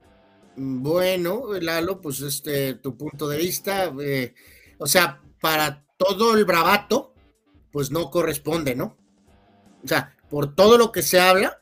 bueno, 0.56 1.54
Lalo, 1.62 2.02
pues 2.02 2.22
este, 2.22 2.76
tu 2.76 2.96
punto 2.98 3.28
de 3.28 3.38
vista, 3.38 3.92
o 4.78 4.86
sea, 4.88 5.23
para 5.44 5.86
todo 5.98 6.38
el 6.38 6.46
bravato, 6.46 7.14
pues 7.70 7.92
no 7.92 8.10
corresponde, 8.10 8.78
¿no? 8.78 8.96
O 9.84 9.88
sea, 9.90 10.16
por 10.30 10.56
todo 10.56 10.78
lo 10.78 10.94
que 10.94 11.02
se 11.02 11.20
habla, 11.20 11.60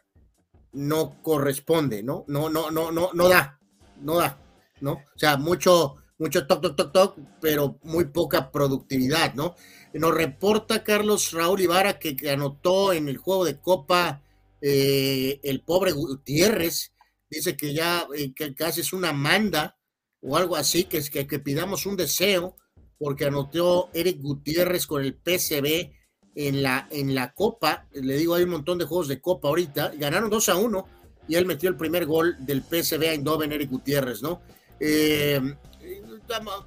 no 0.71 1.19
corresponde, 1.23 2.03
¿no? 2.03 2.23
No, 2.27 2.47
no, 2.47 2.69
no, 2.69 2.91
no, 2.91 3.09
no 3.11 3.27
da, 3.27 3.59
no 3.99 4.17
da, 4.17 4.39
¿no? 4.81 4.91
O 4.91 5.17
sea, 5.17 5.37
mucho, 5.37 5.95
mucho 6.19 6.45
toc, 6.45 6.61
toc, 6.61 6.75
toc, 6.75 6.91
toc, 6.91 7.17
pero 7.41 7.79
muy 7.81 8.05
poca 8.05 8.51
productividad, 8.51 9.33
¿no? 9.33 9.55
Nos 9.95 10.13
reporta 10.13 10.83
Carlos 10.83 11.31
Raúl 11.31 11.61
Ibarra 11.61 11.97
que, 11.97 12.15
anotó 12.29 12.93
en 12.93 13.09
el 13.09 13.17
juego 13.17 13.45
de 13.45 13.59
Copa 13.59 14.21
eh, 14.61 15.39
el 15.41 15.63
pobre 15.63 15.91
Gutiérrez, 15.91 16.93
dice 17.31 17.57
que 17.57 17.73
ya 17.73 18.05
eh, 18.15 18.31
que 18.35 18.53
casi 18.53 18.81
es 18.81 18.93
una 18.93 19.11
manda 19.11 19.75
o 20.21 20.37
algo 20.37 20.55
así, 20.55 20.83
que 20.83 21.01
que, 21.01 21.25
que 21.25 21.39
pidamos 21.39 21.87
un 21.87 21.97
deseo, 21.97 22.57
porque 23.01 23.25
anotó 23.25 23.89
Eric 23.93 24.21
Gutiérrez 24.21 24.85
con 24.85 25.03
el 25.03 25.15
PCB 25.15 25.91
en 26.35 26.61
la, 26.61 26.87
en 26.91 27.15
la 27.15 27.33
Copa. 27.33 27.87
Le 27.93 28.15
digo, 28.15 28.35
hay 28.35 28.43
un 28.43 28.51
montón 28.51 28.77
de 28.77 28.85
juegos 28.85 29.07
de 29.07 29.19
Copa 29.19 29.47
ahorita. 29.47 29.93
Ganaron 29.97 30.29
2 30.29 30.49
a 30.49 30.55
1 30.57 30.87
y 31.27 31.33
él 31.33 31.47
metió 31.47 31.67
el 31.67 31.77
primer 31.77 32.05
gol 32.05 32.35
del 32.39 32.61
PSV 32.61 33.01
a 33.01 33.13
Eindhoven, 33.13 33.53
Eric 33.53 33.71
Gutiérrez, 33.71 34.21
¿no? 34.21 34.43
Eh, 34.79 35.41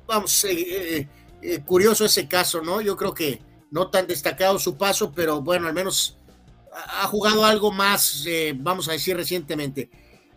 vamos, 0.09 0.45
eh, 0.47 1.09
eh, 1.41 1.59
curioso 1.65 2.05
ese 2.05 2.27
caso, 2.27 2.61
¿no? 2.63 2.81
Yo 2.81 2.97
creo 2.97 3.15
que 3.15 3.41
no 3.71 3.89
tan 3.89 4.09
destacado 4.09 4.59
su 4.59 4.77
paso, 4.77 5.13
pero 5.13 5.41
bueno, 5.41 5.69
al 5.69 5.75
menos 5.75 6.19
ha 6.73 7.07
jugado 7.07 7.45
algo 7.45 7.71
más, 7.71 8.27
vamos 8.57 8.89
a 8.89 8.93
decir, 8.93 9.17
recientemente. 9.17 9.89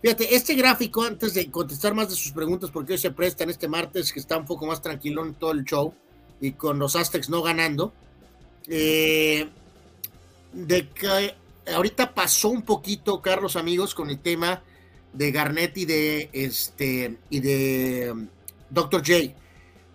Fíjate, 0.08 0.36
este 0.36 0.56
gráfico, 0.56 1.04
antes 1.04 1.34
de 1.34 1.52
contestar 1.52 1.94
más 1.94 2.08
de 2.08 2.16
sus 2.16 2.32
preguntas, 2.32 2.72
porque 2.72 2.94
hoy 2.94 2.98
se 2.98 3.12
presta 3.12 3.44
en 3.44 3.50
este 3.50 3.68
martes, 3.68 4.14
que 4.14 4.22
está 4.22 4.38
un 4.38 4.46
poco 4.46 4.66
más 4.66 4.82
tranquilo 4.82 5.22
en 5.26 5.34
todo 5.34 5.52
el 5.52 5.66
show, 5.66 5.94
y 6.40 6.54
con 6.54 6.80
los 6.80 6.96
Aztecs 6.96 7.30
no 7.30 7.42
ganando, 7.42 7.92
eh, 8.70 9.50
de 10.54 10.88
que 10.92 11.36
ahorita 11.74 12.14
pasó 12.14 12.48
un 12.48 12.62
poquito, 12.62 13.22
Carlos, 13.22 13.58
amigos, 13.58 13.94
con 13.94 14.10
el 14.10 14.20
tema 14.20 14.64
de 15.12 15.30
Garnett 15.34 15.78
y 15.78 15.84
de 15.84 16.30
este 16.32 17.18
y 17.30 17.42
de 17.42 18.10
um, 18.14 18.30
Dr. 18.70 19.06
J. 19.06 19.36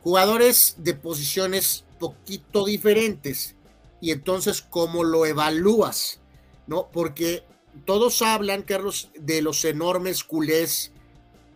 Jugadores 0.02 0.74
de 0.76 0.92
posiciones 0.92 1.86
poquito 1.98 2.66
diferentes. 2.66 3.56
Y 4.02 4.10
entonces, 4.10 4.60
¿cómo 4.60 5.04
lo 5.04 5.24
evalúas? 5.24 6.20
¿No? 6.66 6.90
Porque 6.92 7.44
todos 7.84 8.22
hablan, 8.22 8.62
Carlos, 8.62 9.10
de 9.14 9.42
los 9.42 9.64
enormes 9.64 10.24
culés 10.24 10.92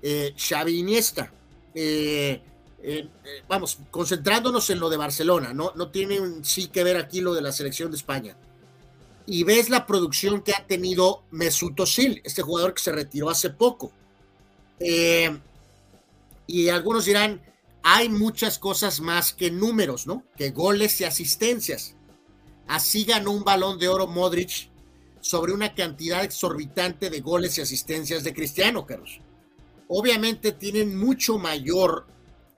eh, 0.03 0.35
Xavi 0.37 0.79
Iniesta. 0.79 1.33
Eh, 1.75 2.41
eh, 2.83 3.09
eh, 3.25 3.43
vamos, 3.49 3.79
concentrándonos 3.91 4.71
en 4.71 4.81
lo 4.81 4.89
de 4.89 4.97
Barcelona, 4.97 5.53
no, 5.53 5.73
no 5.75 5.91
tiene 5.91 6.19
sí 6.43 6.69
que 6.69 6.85
ver 6.85 6.97
aquí 6.97 7.21
lo 7.21 7.35
de 7.35 7.43
la 7.43 7.53
selección 7.53 7.91
de 7.91 7.97
España. 7.97 8.37
Y 9.27 9.45
ves 9.45 9.69
la 9.69 9.87
producción 9.87 10.41
que 10.41 10.53
ha 10.53 10.67
tenido 10.67 11.25
Mesut 11.31 11.79
Özil, 11.81 12.23
este 12.25 12.43
jugador 12.43 12.75
que 12.75 12.83
se 12.83 12.93
retiró 12.93 13.29
hace 13.29 13.51
poco. 13.51 13.93
y 16.47 16.69
algunos 16.69 17.05
dirán, 17.05 17.43
hay 17.83 18.09
muchas 18.09 18.59
cosas 18.59 19.01
más 19.01 19.33
que 19.33 19.51
números, 19.51 20.07
¿no? 20.07 20.23
Que 20.37 20.51
goles 20.51 21.01
y 21.01 21.05
asistencias. 21.05 21.97
Así 22.69 23.05
ganó 23.05 23.33
un 23.33 23.45
balón 23.45 23.79
de 23.79 23.89
oro 23.89 24.07
Modric 24.07 24.71
sobre 25.27 25.53
una 25.53 25.75
cantidad 25.75 26.23
exorbitante 26.23 27.11
de 27.11 27.21
goles 27.21 27.59
y 27.59 27.61
asistencias 27.61 28.23
de 28.23 28.33
Cristiano, 28.33 28.87
Carlos. 28.87 29.21
Obviamente 29.89 30.53
tienen 30.53 30.97
mucho 30.97 31.37
mayor, 31.37 32.07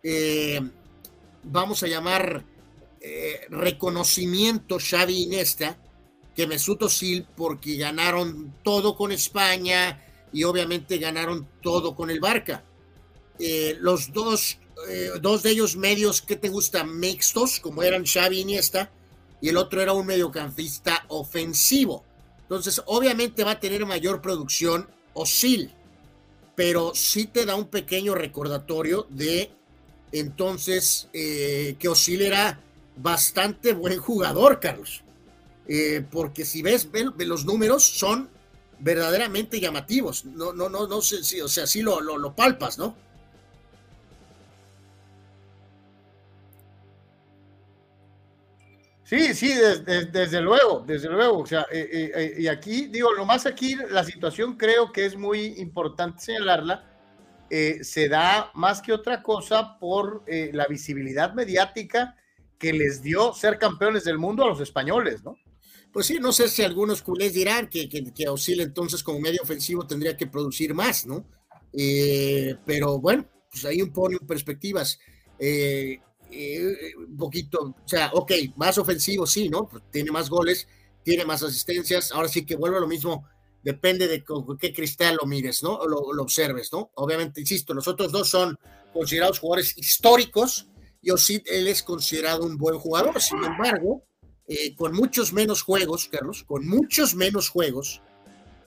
eh, 0.03 0.61
vamos 1.45 1.82
a 1.82 1.86
llamar, 1.86 2.45
eh, 3.01 3.40
reconocimiento 3.49 4.77
Xavi 4.78 5.23
Iniesta 5.23 5.78
que 6.35 6.47
Mesut 6.47 6.82
Özil 6.82 7.27
porque 7.36 7.77
ganaron 7.77 8.55
todo 8.62 8.97
con 8.97 9.12
España 9.12 10.05
y 10.31 10.45
obviamente 10.45 10.99
ganaron 10.99 11.49
todo 11.62 11.97
con 11.97 12.11
el 12.11 12.20
Barca. 12.20 12.65
Eh, 13.39 13.78
los 13.81 14.12
dos, 14.12 14.59
dos 15.23 15.43
de 15.43 15.51
ellos 15.51 15.74
medios 15.77 16.20
que 16.20 16.36
te 16.36 16.51
gustan 16.51 17.01
mixtos, 17.01 17.61
como 17.61 17.82
eran 17.82 18.05
Xavi 18.05 18.40
Iniesta, 18.40 18.93
y 19.40 19.49
el 19.49 19.57
otro 19.57 19.81
era 19.81 19.95
un 19.95 20.07
mediocampista 20.07 21.07
ofensivo. 21.09 22.05
Entonces, 22.49 22.81
obviamente 22.87 23.45
va 23.45 23.53
a 23.53 23.61
tener 23.61 23.85
mayor 23.85 24.23
producción 24.23 24.89
Osil, 25.12 25.70
pero 26.57 26.93
sí 26.95 27.27
te 27.27 27.45
da 27.45 27.57
un 27.57 27.66
pequeño 27.66 28.15
recordatorio 28.15 29.07
de 29.11 29.51
entonces 30.12 31.09
eh, 31.12 31.77
que 31.79 31.89
Osil 31.89 32.23
era 32.23 32.59
bastante 32.97 33.75
buen 33.75 33.99
jugador, 33.99 34.61
Carlos. 34.61 35.03
Eh, 35.69 36.03
porque 36.11 36.47
si 36.47 36.62
ves, 36.62 36.89
los 37.19 37.45
números 37.45 37.85
son 37.85 38.31
verdaderamente 38.79 39.61
llamativos. 39.61 40.25
No, 40.25 40.55
no, 40.55 40.70
no, 40.70 40.87
no 40.87 41.03
sé 41.03 41.23
si, 41.23 41.43
o 41.43 41.49
sea, 41.49 41.66
lo, 41.83 42.01
lo 42.01 42.35
palpas, 42.35 42.79
¿no? 42.79 42.97
Sí, 49.09 49.32
sí, 49.32 49.55
desde 50.12 50.43
luego, 50.43 50.85
desde 50.86 51.09
luego. 51.09 51.39
O 51.39 51.47
sea, 51.47 51.66
eh, 51.72 51.89
eh, 51.90 52.12
eh, 52.14 52.35
y 52.40 52.47
aquí, 52.47 52.89
digo, 52.89 53.10
lo 53.14 53.24
más 53.24 53.47
aquí, 53.47 53.74
la 53.89 54.05
situación 54.05 54.59
creo 54.59 54.93
que 54.93 55.06
es 55.06 55.16
muy 55.16 55.55
importante 55.56 56.20
señalarla, 56.20 56.85
se 57.48 58.09
da 58.10 58.51
más 58.52 58.82
que 58.82 58.93
otra 58.93 59.22
cosa 59.22 59.78
por 59.78 60.24
la 60.28 60.66
visibilidad 60.66 61.32
mediática 61.32 62.16
que 62.59 62.74
les 62.74 63.01
dio 63.01 63.32
ser 63.32 63.59
campeones 63.59 64.05
del 64.05 64.18
mundo 64.18 64.44
a 64.44 64.48
los 64.48 64.60
españoles, 64.60 65.24
¿no? 65.24 65.39
Pues 65.90 66.05
sí, 66.05 66.18
no 66.20 66.30
sé 66.30 66.47
si 66.48 66.62
algunos 66.62 67.01
culés 67.01 67.32
dirán 67.32 67.70
que, 67.70 67.89
que, 67.89 68.12
que 68.12 68.28
Osile 68.28 68.64
entonces 68.64 69.02
como 69.02 69.20
medio 69.20 69.40
ofensivo 69.43 69.86
tendría 69.86 70.18
que 70.18 70.26
producir 70.26 70.74
más, 70.74 71.06
¿no? 71.06 71.24
pero 72.66 72.98
bueno, 72.98 73.26
pues 73.51 73.64
ahí 73.64 73.80
un 73.80 73.93
poco 73.93 74.12
en 74.12 74.18
perspectivas. 74.26 74.98
Eh, 75.39 76.01
eh, 76.30 76.94
un 76.96 77.16
poquito, 77.16 77.74
o 77.84 77.88
sea, 77.88 78.10
ok, 78.12 78.32
más 78.56 78.78
ofensivo, 78.78 79.26
sí, 79.26 79.48
¿no? 79.48 79.68
Pues 79.68 79.82
tiene 79.90 80.10
más 80.10 80.28
goles, 80.28 80.66
tiene 81.02 81.24
más 81.24 81.42
asistencias, 81.42 82.12
ahora 82.12 82.28
sí 82.28 82.44
que 82.44 82.56
vuelve 82.56 82.76
a 82.76 82.80
lo 82.80 82.88
mismo, 82.88 83.26
depende 83.62 84.06
de 84.09 84.24
qué 84.60 84.72
cristal 84.72 85.16
lo 85.20 85.26
mires, 85.26 85.62
¿no? 85.62 85.74
O 85.74 85.88
lo, 85.88 86.22
observes, 86.22 86.72
¿no? 86.72 86.90
Obviamente, 86.94 87.40
insisto, 87.40 87.74
los 87.74 87.88
otros 87.88 88.12
dos 88.12 88.28
son 88.28 88.59
considerados 88.92 89.38
jugadores 89.38 89.76
históricos, 89.76 90.66
y 91.00 91.10
Osid, 91.10 91.42
él 91.46 91.68
es 91.68 91.82
considerado 91.82 92.44
un 92.44 92.56
buen 92.56 92.78
jugador, 92.78 93.20
sin 93.20 93.42
embargo, 93.42 94.05
eh, 94.46 94.74
con 94.74 94.92
muchos 94.92 95.32
menos 95.32 95.62
juegos, 95.62 96.09
Carlos, 96.10 96.44
con 96.44 96.66
muchos 96.66 97.14
menos 97.14 97.48
juegos 97.48 98.02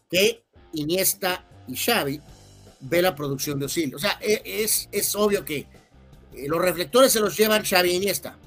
que 0.10 0.44
Iniesta 0.74 1.48
y 1.68 1.76
Xavi, 1.76 2.22
ve 2.82 3.02
la 3.02 3.16
producción 3.16 3.60
de 3.60 3.66
Osil. 3.66 3.96
O 3.96 4.00
sea, 4.00 4.18
e, 4.22 4.42
es, 4.46 4.90
es 4.92 5.16
obvio 5.16 5.44
que 5.46 5.68
los 6.48 6.62
reflectores 6.62 7.12
se 7.12 7.20
los 7.20 7.38
llevan 7.38 7.64
Xavi 7.64 7.92
Iniesta. 7.92 8.38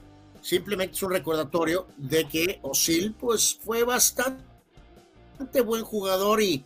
Simplemente 0.41 0.95
es 0.95 1.03
un 1.03 1.13
recordatorio 1.13 1.87
de 1.97 2.29
que 2.29 2.59
Osil 2.63 3.15
pues 3.19 3.59
fue 3.63 3.83
bastante 3.85 4.43
buen 5.65 5.85
jugador 5.85 6.43
y 6.43 6.65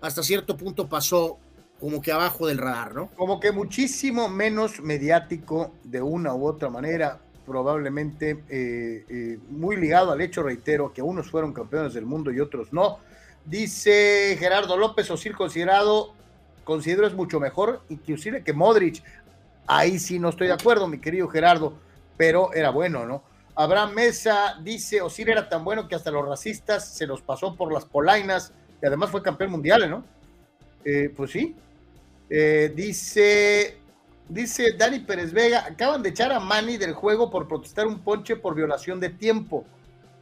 hasta 0.00 0.22
cierto 0.22 0.56
punto 0.56 0.86
pasó 0.86 1.38
como 1.80 2.00
que 2.00 2.12
abajo 2.12 2.46
del 2.46 2.58
radar, 2.58 2.94
¿no? 2.94 3.10
Como 3.16 3.40
que 3.40 3.52
muchísimo 3.52 4.28
menos 4.28 4.80
mediático 4.80 5.72
de 5.82 6.02
una 6.02 6.34
u 6.34 6.46
otra 6.46 6.70
manera, 6.70 7.18
probablemente 7.44 8.42
eh, 8.48 9.04
eh, 9.08 9.38
muy 9.50 9.76
ligado 9.76 10.12
al 10.12 10.20
hecho, 10.20 10.42
reitero, 10.42 10.92
que 10.92 11.02
unos 11.02 11.30
fueron 11.30 11.52
campeones 11.52 11.94
del 11.94 12.06
mundo 12.06 12.30
y 12.30 12.40
otros 12.40 12.72
no. 12.72 12.98
Dice 13.44 14.36
Gerardo 14.38 14.76
López, 14.76 15.10
Osil 15.10 15.36
considerado, 15.36 16.14
considero 16.64 17.06
es 17.06 17.14
mucho 17.14 17.40
mejor, 17.40 17.82
inclusive 17.88 18.42
que 18.42 18.52
Modric. 18.52 19.02
Ahí 19.66 19.98
sí 19.98 20.18
no 20.18 20.28
estoy 20.28 20.48
de 20.48 20.52
acuerdo, 20.52 20.86
mi 20.86 20.98
querido 20.98 21.28
Gerardo, 21.28 21.74
pero 22.16 22.52
era 22.52 22.70
bueno, 22.70 23.06
¿no? 23.06 23.22
Abraham 23.56 23.94
Mesa 23.94 24.58
dice, 24.62 25.00
Osil 25.00 25.28
era 25.28 25.48
tan 25.48 25.64
bueno 25.64 25.86
que 25.88 25.94
hasta 25.94 26.10
los 26.10 26.26
racistas 26.26 26.88
se 26.88 27.06
los 27.06 27.22
pasó 27.22 27.54
por 27.54 27.72
las 27.72 27.84
polainas 27.84 28.52
y 28.82 28.86
además 28.86 29.10
fue 29.10 29.22
campeón 29.22 29.52
mundial, 29.52 29.88
¿no? 29.88 30.04
Eh, 30.84 31.12
pues 31.16 31.30
sí. 31.30 31.54
Eh, 32.28 32.72
dice, 32.74 33.78
dice 34.28 34.72
Dani 34.72 35.00
Pérez 35.00 35.32
Vega, 35.32 35.64
acaban 35.66 36.02
de 36.02 36.08
echar 36.10 36.32
a 36.32 36.40
Manny 36.40 36.76
del 36.76 36.94
juego 36.94 37.30
por 37.30 37.46
protestar 37.46 37.86
un 37.86 38.00
ponche 38.00 38.36
por 38.36 38.54
violación 38.54 38.98
de 38.98 39.10
tiempo. 39.10 39.64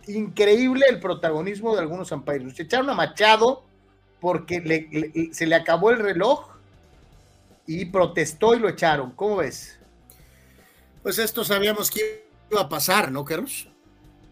Increíble 0.06 0.85
el 0.89 1.01
protagonismo 1.01 1.74
de 1.74 1.81
algunos 1.81 2.12
umpires. 2.12 2.55
Se 2.55 2.64
echaron 2.64 2.90
a 2.90 2.94
Machado 2.94 3.64
porque 4.20 5.31
se 5.32 5.47
le 5.47 5.55
acabó 5.55 5.90
el 5.90 6.01
reloj 6.01 6.52
y 7.67 7.85
protestó 7.87 8.55
y 8.55 8.59
lo 8.59 8.69
echaron. 8.69 9.13
¿Cómo 9.13 9.37
ves? 9.37 9.79
Pues 11.03 11.19
esto 11.19 11.45
sabíamos 11.45 11.91
que 11.91 12.27
iba 12.51 12.61
a 12.61 12.69
pasar, 12.69 13.11
¿no, 13.11 13.25
Carlos? 13.25 13.69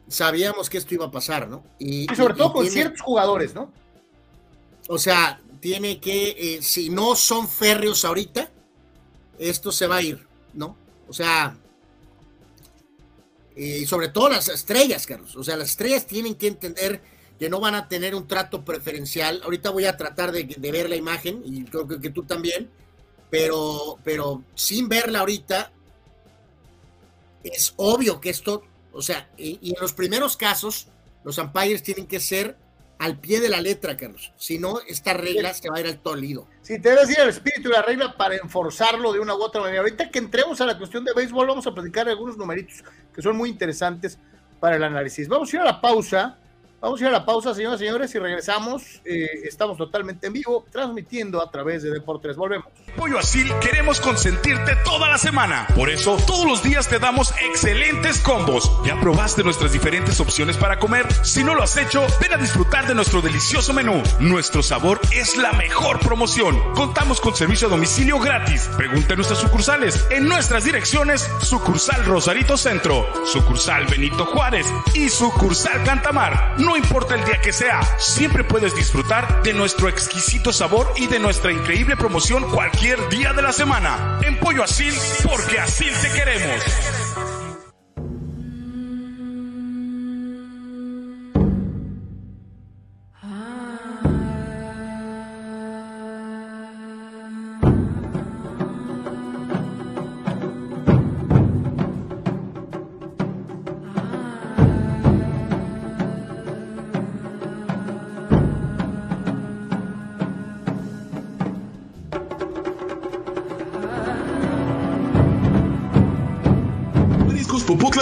Sabíamos 0.08 0.68
que 0.68 0.78
esto 0.78 0.94
iba 0.94 1.06
a 1.06 1.10
pasar, 1.10 1.48
¿no? 1.48 1.64
Y, 1.78 2.06
sobre 2.14 2.34
todo 2.34 2.52
con 2.52 2.68
ciertos 2.68 3.00
jugadores, 3.00 3.54
¿no? 3.54 3.72
O 4.88 4.98
sea, 4.98 5.40
tiene 5.60 6.00
que, 6.00 6.56
eh, 6.56 6.62
si 6.62 6.90
no 6.90 7.14
son 7.14 7.48
férreos 7.48 8.04
ahorita, 8.04 8.50
esto 9.38 9.70
se 9.72 9.86
va 9.86 9.96
a 9.96 10.02
ir, 10.02 10.26
¿no? 10.52 10.76
O 11.08 11.12
sea, 11.12 11.56
y 13.56 13.84
sobre 13.86 14.08
todo 14.08 14.30
las 14.30 14.48
estrellas, 14.48 15.06
Carlos. 15.06 15.36
O 15.36 15.44
sea, 15.44 15.56
las 15.56 15.70
estrellas 15.70 16.06
tienen 16.06 16.34
que 16.34 16.46
entender 16.46 17.02
que 17.38 17.48
no 17.48 17.60
van 17.60 17.74
a 17.74 17.88
tener 17.88 18.14
un 18.14 18.26
trato 18.26 18.64
preferencial. 18.64 19.40
Ahorita 19.44 19.70
voy 19.70 19.86
a 19.86 19.96
tratar 19.96 20.32
de, 20.32 20.44
ver 20.58 20.88
la 20.88 20.96
imagen 20.96 21.42
y 21.44 21.64
creo 21.64 21.86
que, 21.86 22.00
que, 22.00 22.10
tú 22.10 22.22
también, 22.22 22.70
pero, 23.30 23.98
pero 24.04 24.42
sin 24.54 24.88
verla 24.88 25.20
ahorita, 25.20 25.72
es 27.44 27.72
obvio 27.76 28.20
que 28.20 28.30
esto, 28.30 28.62
o 28.92 29.02
sea, 29.02 29.30
y, 29.36 29.58
y 29.62 29.70
en 29.70 29.80
los 29.80 29.92
primeros 29.92 30.36
casos, 30.36 30.88
los 31.24 31.38
umpires 31.38 31.82
tienen 31.82 32.06
que 32.06 32.20
ser 32.20 32.56
al 33.00 33.18
pie 33.18 33.40
de 33.40 33.48
la 33.48 33.62
letra, 33.62 33.96
Carlos. 33.96 34.30
Si 34.36 34.58
no, 34.58 34.78
esta 34.86 35.14
regla 35.14 35.54
se 35.54 35.70
va 35.70 35.78
a 35.78 35.80
ir 35.80 35.86
al 35.86 35.98
tolido. 36.00 36.46
Sí, 36.60 36.78
te 36.78 36.90
debe 36.90 37.00
decir 37.00 37.18
el 37.18 37.30
espíritu 37.30 37.70
y 37.70 37.72
la 37.72 37.80
regla 37.80 38.14
para 38.14 38.36
enforzarlo 38.36 39.10
de 39.14 39.20
una 39.20 39.34
u 39.34 39.42
otra 39.42 39.62
manera. 39.62 39.80
Ahorita 39.80 40.10
que 40.10 40.18
entremos 40.18 40.60
a 40.60 40.66
la 40.66 40.76
cuestión 40.76 41.02
de 41.06 41.14
béisbol, 41.14 41.46
vamos 41.46 41.66
a 41.66 41.72
platicar 41.72 42.06
algunos 42.10 42.36
numeritos 42.36 42.84
que 43.14 43.22
son 43.22 43.38
muy 43.38 43.48
interesantes 43.48 44.18
para 44.60 44.76
el 44.76 44.84
análisis. 44.84 45.28
Vamos 45.28 45.50
a 45.50 45.56
ir 45.56 45.62
a 45.62 45.64
la 45.64 45.80
pausa 45.80 46.36
Vamos 46.80 46.98
a 46.98 47.04
ir 47.04 47.08
a 47.08 47.12
la 47.12 47.26
pausa, 47.26 47.54
señoras 47.54 47.78
y 47.82 47.84
señores, 47.84 48.14
y 48.14 48.18
regresamos. 48.18 48.82
Eh, 49.04 49.42
estamos 49.44 49.76
totalmente 49.76 50.28
en 50.28 50.32
vivo, 50.32 50.64
transmitiendo 50.72 51.42
a 51.42 51.50
través 51.50 51.82
de 51.82 51.90
Deportes. 51.90 52.36
Volvemos. 52.36 52.68
Pollo 52.96 53.18
Asil 53.18 53.52
queremos 53.60 54.00
consentirte 54.00 54.76
toda 54.82 55.10
la 55.10 55.18
semana. 55.18 55.66
Por 55.76 55.90
eso, 55.90 56.16
todos 56.26 56.46
los 56.46 56.62
días 56.62 56.88
te 56.88 56.98
damos 56.98 57.34
excelentes 57.42 58.20
combos. 58.20 58.72
¿Ya 58.86 58.98
probaste 58.98 59.44
nuestras 59.44 59.72
diferentes 59.72 60.20
opciones 60.20 60.56
para 60.56 60.78
comer? 60.78 61.06
Si 61.22 61.44
no 61.44 61.54
lo 61.54 61.62
has 61.62 61.76
hecho, 61.76 62.06
ven 62.18 62.32
a 62.32 62.38
disfrutar 62.38 62.88
de 62.88 62.94
nuestro 62.94 63.20
delicioso 63.20 63.74
menú. 63.74 64.02
Nuestro 64.18 64.62
sabor 64.62 65.00
es 65.12 65.36
la 65.36 65.52
mejor 65.52 66.00
promoción. 66.00 66.58
Contamos 66.74 67.20
con 67.20 67.36
servicio 67.36 67.68
a 67.68 67.70
domicilio 67.70 68.18
gratis. 68.18 68.70
Pregunta 68.78 69.12
en 69.12 69.16
nuestras 69.16 69.40
sucursales. 69.40 70.06
En 70.10 70.26
nuestras 70.26 70.64
direcciones, 70.64 71.28
sucursal 71.42 72.06
Rosarito 72.06 72.56
Centro, 72.56 73.06
sucursal 73.26 73.84
Benito 73.84 74.24
Juárez 74.24 74.66
y 74.94 75.10
sucursal 75.10 75.84
Cantamar 75.84 76.56
no 76.70 76.76
importa 76.76 77.16
el 77.16 77.24
día 77.24 77.40
que 77.40 77.52
sea, 77.52 77.82
siempre 77.98 78.44
puedes 78.44 78.76
disfrutar 78.76 79.42
de 79.42 79.52
nuestro 79.52 79.88
exquisito 79.88 80.52
sabor 80.52 80.92
y 80.94 81.08
de 81.08 81.18
nuestra 81.18 81.50
increíble 81.50 81.96
promoción 81.96 82.48
cualquier 82.48 83.08
día 83.08 83.32
de 83.32 83.42
la 83.42 83.52
semana. 83.52 84.20
En 84.22 84.38
Pollo 84.38 84.62
Asil, 84.62 84.94
porque 85.24 85.58
así 85.58 85.86
te 86.00 86.12
queremos. 86.12 87.09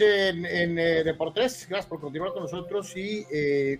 En, 0.00 0.44
en 0.44 0.78
eh, 0.78 1.04
Deportes, 1.04 1.66
gracias 1.68 1.86
por 1.86 2.00
continuar 2.00 2.32
con 2.32 2.42
nosotros 2.42 2.96
y 2.96 3.26
eh, 3.32 3.78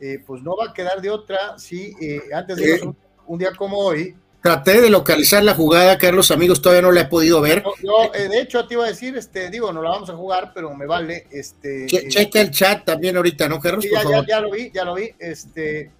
eh, 0.00 0.18
pues 0.26 0.42
no 0.42 0.56
va 0.56 0.66
a 0.70 0.72
quedar 0.72 1.00
de 1.00 1.10
otra 1.10 1.58
si 1.58 1.94
antes 2.32 2.56
de 2.56 2.92
un, 3.26 3.38
día 3.38 3.52
como 3.56 3.78
hoy. 3.78 4.14
Traté 4.42 4.80
de 4.80 4.88
localizar 4.88 5.42
la 5.42 5.54
jugada, 5.54 5.98
Carlos, 5.98 6.30
amigos, 6.30 6.62
todavía 6.62 6.82
no 6.82 6.92
la 6.92 7.02
he 7.02 7.06
podido 7.06 7.40
ver. 7.40 7.64
Yo, 7.82 8.10
de 8.12 8.40
hecho, 8.40 8.66
te 8.66 8.74
iba 8.74 8.84
a 8.84 8.88
decir, 8.88 9.16
este, 9.16 9.50
digo, 9.50 9.72
no 9.72 9.82
la 9.82 9.90
vamos 9.90 10.08
a 10.10 10.14
jugar, 10.14 10.52
pero 10.54 10.72
me 10.74 10.86
vale. 10.86 11.26
Este, 11.30 11.86
checa 11.86 12.40
el 12.40 12.50
chat 12.52 12.84
también 12.84 13.16
ahorita, 13.16 13.48
¿no, 13.48 13.58
Carlos? 13.58 13.84
ya, 13.84 14.04
ya, 14.08 14.24
ya, 14.26 14.40
lo 14.40 14.50
vi, 14.50 14.70
ya 14.72 14.84
lo 14.84 14.94
vi. 14.94 15.10
Este, 15.18 15.90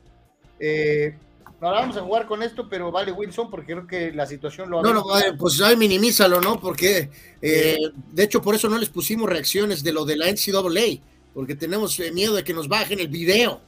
no 1.61 1.71
vamos 1.73 1.97
a 1.97 2.03
jugar 2.03 2.27
con 2.27 2.43
esto, 2.43 2.69
pero 2.69 2.93
vale 2.93 3.11
Wilson, 3.11 3.51
porque 3.51 3.73
creo 3.73 3.87
que 3.87 4.13
la 4.13 4.27
situación 4.27 4.71
lo... 4.71 4.81
No, 4.81 4.95
no, 4.95 5.05
pues 5.37 5.61
ahí 5.61 5.77
minimízalo, 5.77 6.41
¿no? 6.41 6.61
Porque, 6.61 7.11
eh, 7.43 7.79
de 8.13 8.23
hecho, 8.23 8.41
por 8.41 8.55
eso 8.55 8.69
no 8.69 8.79
les 8.79 8.89
pusimos 8.89 9.29
reacciones 9.29 9.83
de 9.83 9.93
lo 9.93 10.05
de 10.05 10.17
la 10.17 10.27
NCAA, 10.31 11.03
porque 11.35 11.57
tenemos 11.57 11.99
eh, 11.99 12.13
miedo 12.13 12.35
de 12.35 12.45
que 12.45 12.55
nos 12.55 12.69
bajen 12.69 13.01
el 13.01 13.09
video. 13.09 13.61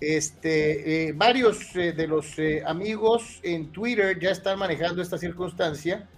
Este, 0.00 1.08
eh, 1.08 1.12
varios 1.12 1.74
de 1.74 2.06
los 2.06 2.36
amigos 2.64 3.40
en 3.42 3.72
Twitter 3.72 4.18
ya 4.18 4.30
están 4.30 4.58
manejando 4.58 5.02
esta 5.02 5.18
circunstancia 5.18 6.08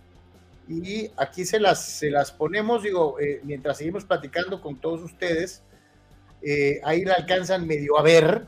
y 0.68 1.10
aquí 1.16 1.44
se 1.46 1.58
las, 1.58 1.84
se 1.84 2.10
las 2.10 2.30
ponemos, 2.30 2.82
digo, 2.82 3.16
mientras 3.42 3.78
seguimos 3.78 4.04
platicando 4.04 4.60
con 4.60 4.76
todos 4.76 5.02
ustedes, 5.02 5.62
ahí 6.84 7.04
la 7.04 7.14
alcanzan 7.14 7.66
medio 7.66 7.98
a 7.98 8.02
ver 8.02 8.46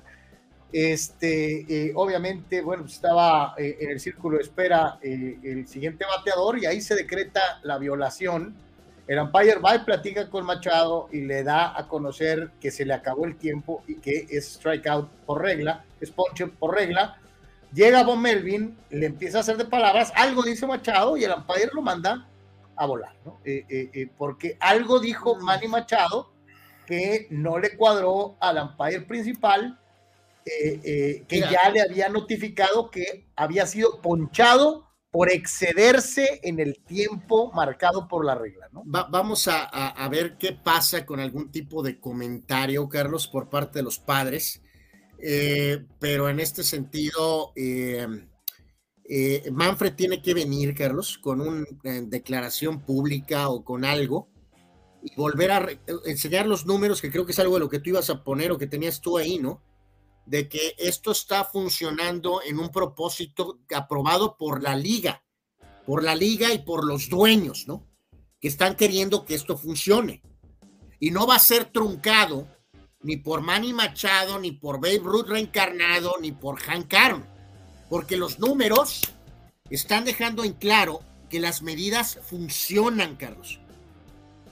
este, 0.74 1.60
eh, 1.68 1.92
obviamente, 1.94 2.60
bueno, 2.60 2.82
pues 2.82 2.94
estaba 2.94 3.54
eh, 3.56 3.76
en 3.78 3.90
el 3.90 4.00
círculo 4.00 4.38
de 4.38 4.42
espera 4.42 4.98
eh, 5.00 5.38
el 5.44 5.68
siguiente 5.68 6.04
bateador 6.04 6.58
y 6.58 6.66
ahí 6.66 6.80
se 6.80 6.96
decreta 6.96 7.60
la 7.62 7.78
violación. 7.78 8.56
El 9.06 9.20
umpire 9.20 9.60
va 9.60 9.76
y 9.76 9.78
platica 9.84 10.28
con 10.28 10.44
Machado 10.44 11.08
y 11.12 11.20
le 11.20 11.44
da 11.44 11.78
a 11.78 11.86
conocer 11.86 12.50
que 12.60 12.72
se 12.72 12.84
le 12.84 12.92
acabó 12.92 13.24
el 13.24 13.36
tiempo 13.36 13.84
y 13.86 14.00
que 14.00 14.26
es 14.28 14.54
strikeout 14.54 15.08
por 15.24 15.42
regla, 15.42 15.84
es 16.00 16.10
ponche 16.10 16.48
por 16.48 16.74
regla. 16.74 17.20
Llega 17.72 18.02
Von 18.02 18.20
Melvin, 18.20 18.76
le 18.90 19.06
empieza 19.06 19.38
a 19.38 19.40
hacer 19.42 19.56
de 19.56 19.66
palabras, 19.66 20.12
algo 20.16 20.42
dice 20.42 20.66
Machado 20.66 21.16
y 21.16 21.22
el 21.22 21.34
umpire 21.34 21.70
lo 21.72 21.82
manda 21.82 22.26
a 22.74 22.86
volar, 22.86 23.14
¿no? 23.24 23.38
porque 24.18 24.56
algo 24.58 24.98
dijo 24.98 25.36
Manny 25.36 25.68
Machado 25.68 26.32
que 26.84 27.28
no 27.30 27.60
le 27.60 27.76
cuadró 27.76 28.34
al 28.40 28.58
umpire 28.58 29.02
principal 29.02 29.78
eh, 30.46 30.80
eh, 30.84 31.24
que 31.26 31.40
ya 31.40 31.70
le 31.70 31.80
había 31.80 32.08
notificado 32.10 32.90
que 32.90 33.30
había 33.34 33.66
sido 33.66 34.02
ponchado 34.02 34.90
por 35.10 35.30
excederse 35.30 36.40
en 36.42 36.60
el 36.60 36.82
tiempo 36.84 37.50
marcado 37.52 38.08
por 38.08 38.26
la 38.26 38.34
regla. 38.34 38.68
¿no? 38.72 38.82
vamos 38.84 39.48
a, 39.48 40.08
ver 40.10 40.36
qué 40.36 40.52
pasa 40.52 41.06
con 41.06 41.20
algún 41.20 41.50
tipo 41.50 41.82
de 41.82 41.98
comentario, 41.98 42.88
Carlos, 42.88 43.26
por 43.28 43.48
parte 43.48 43.78
de 43.78 43.84
los 43.84 43.98
padres. 43.98 44.60
Eh, 45.18 45.86
pero 45.98 46.28
en 46.28 46.40
este 46.40 46.62
sentido, 46.62 47.52
Manfred 49.50 49.94
tiene 49.94 50.20
que 50.20 50.34
venir, 50.34 50.74
Carlos, 50.74 51.16
con 51.16 51.40
una 51.40 51.64
declaración 52.02 52.80
pública 52.80 53.48
o 53.48 53.64
con 53.64 53.84
algo 53.84 54.28
y 55.04 55.14
volver 55.14 55.52
a 55.52 55.68
enseñar 56.06 56.46
los 56.46 56.66
números, 56.66 57.00
que 57.00 57.10
creo 57.10 57.24
que 57.24 57.32
es 57.32 57.38
algo 57.38 57.54
de 57.54 57.60
lo 57.60 57.68
que 57.68 57.78
tú 57.78 57.90
ibas 57.90 58.10
a 58.10 58.24
poner 58.24 58.50
o 58.50 58.58
que 58.58 58.66
tenías 58.66 59.00
tú 59.00 59.16
ahí, 59.16 59.38
¿no? 59.38 59.62
De 60.26 60.48
que 60.48 60.74
esto 60.78 61.12
está 61.12 61.44
funcionando 61.44 62.40
en 62.42 62.58
un 62.58 62.70
propósito 62.70 63.60
aprobado 63.74 64.36
por 64.36 64.62
la 64.62 64.74
liga, 64.74 65.22
por 65.86 66.02
la 66.02 66.14
liga 66.14 66.52
y 66.52 66.58
por 66.58 66.84
los 66.84 67.08
dueños, 67.08 67.66
¿no? 67.66 67.86
Que 68.40 68.48
están 68.48 68.74
queriendo 68.74 69.24
que 69.24 69.34
esto 69.34 69.56
funcione. 69.56 70.22
Y 70.98 71.10
no 71.10 71.26
va 71.26 71.36
a 71.36 71.40
ser 71.40 71.66
truncado 71.66 72.48
ni 73.02 73.18
por 73.18 73.42
Manny 73.42 73.74
Machado, 73.74 74.38
ni 74.38 74.52
por 74.52 74.80
Babe 74.80 75.00
Ruth 75.02 75.28
reencarnado, 75.28 76.14
ni 76.20 76.32
por 76.32 76.58
Hank 76.58 76.92
Aaron, 76.94 77.26
porque 77.90 78.16
los 78.16 78.38
números 78.38 79.02
están 79.68 80.06
dejando 80.06 80.42
en 80.42 80.54
claro 80.54 81.00
que 81.28 81.38
las 81.38 81.60
medidas 81.60 82.18
funcionan, 82.22 83.16
Carlos 83.16 83.60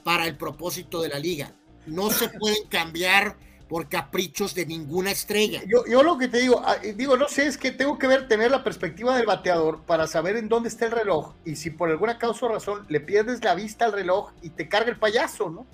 para 0.03 0.27
el 0.27 0.37
propósito 0.37 1.01
de 1.01 1.09
la 1.09 1.19
liga. 1.19 1.55
No 1.85 2.11
se 2.11 2.29
pueden 2.29 2.67
cambiar 2.67 3.37
por 3.73 3.89
caprichos 3.89 4.53
de 4.53 4.67
ninguna 4.67 5.09
estrella. 5.09 5.63
Yo, 5.65 5.83
yo 5.89 6.03
lo 6.03 6.19
que 6.19 6.27
te 6.27 6.37
digo, 6.37 6.61
ah, 6.63 6.75
digo, 6.95 7.17
no 7.17 7.27
sé, 7.27 7.47
es 7.47 7.57
que 7.57 7.71
tengo 7.71 7.97
que 7.97 8.05
ver, 8.05 8.27
tener 8.27 8.51
la 8.51 8.63
perspectiva 8.63 9.17
del 9.17 9.25
bateador 9.25 9.81
para 9.87 10.05
saber 10.05 10.37
en 10.37 10.47
dónde 10.47 10.69
está 10.69 10.85
el 10.85 10.91
reloj 10.91 11.33
y 11.43 11.55
si 11.55 11.71
por 11.71 11.89
alguna 11.89 12.19
causa 12.19 12.45
o 12.45 12.49
razón 12.49 12.85
le 12.87 12.99
pierdes 12.99 13.43
la 13.43 13.55
vista 13.55 13.85
al 13.85 13.93
reloj 13.93 14.31
y 14.43 14.51
te 14.51 14.69
carga 14.69 14.91
el 14.91 14.99
payaso, 14.99 15.49
¿no? 15.49 15.65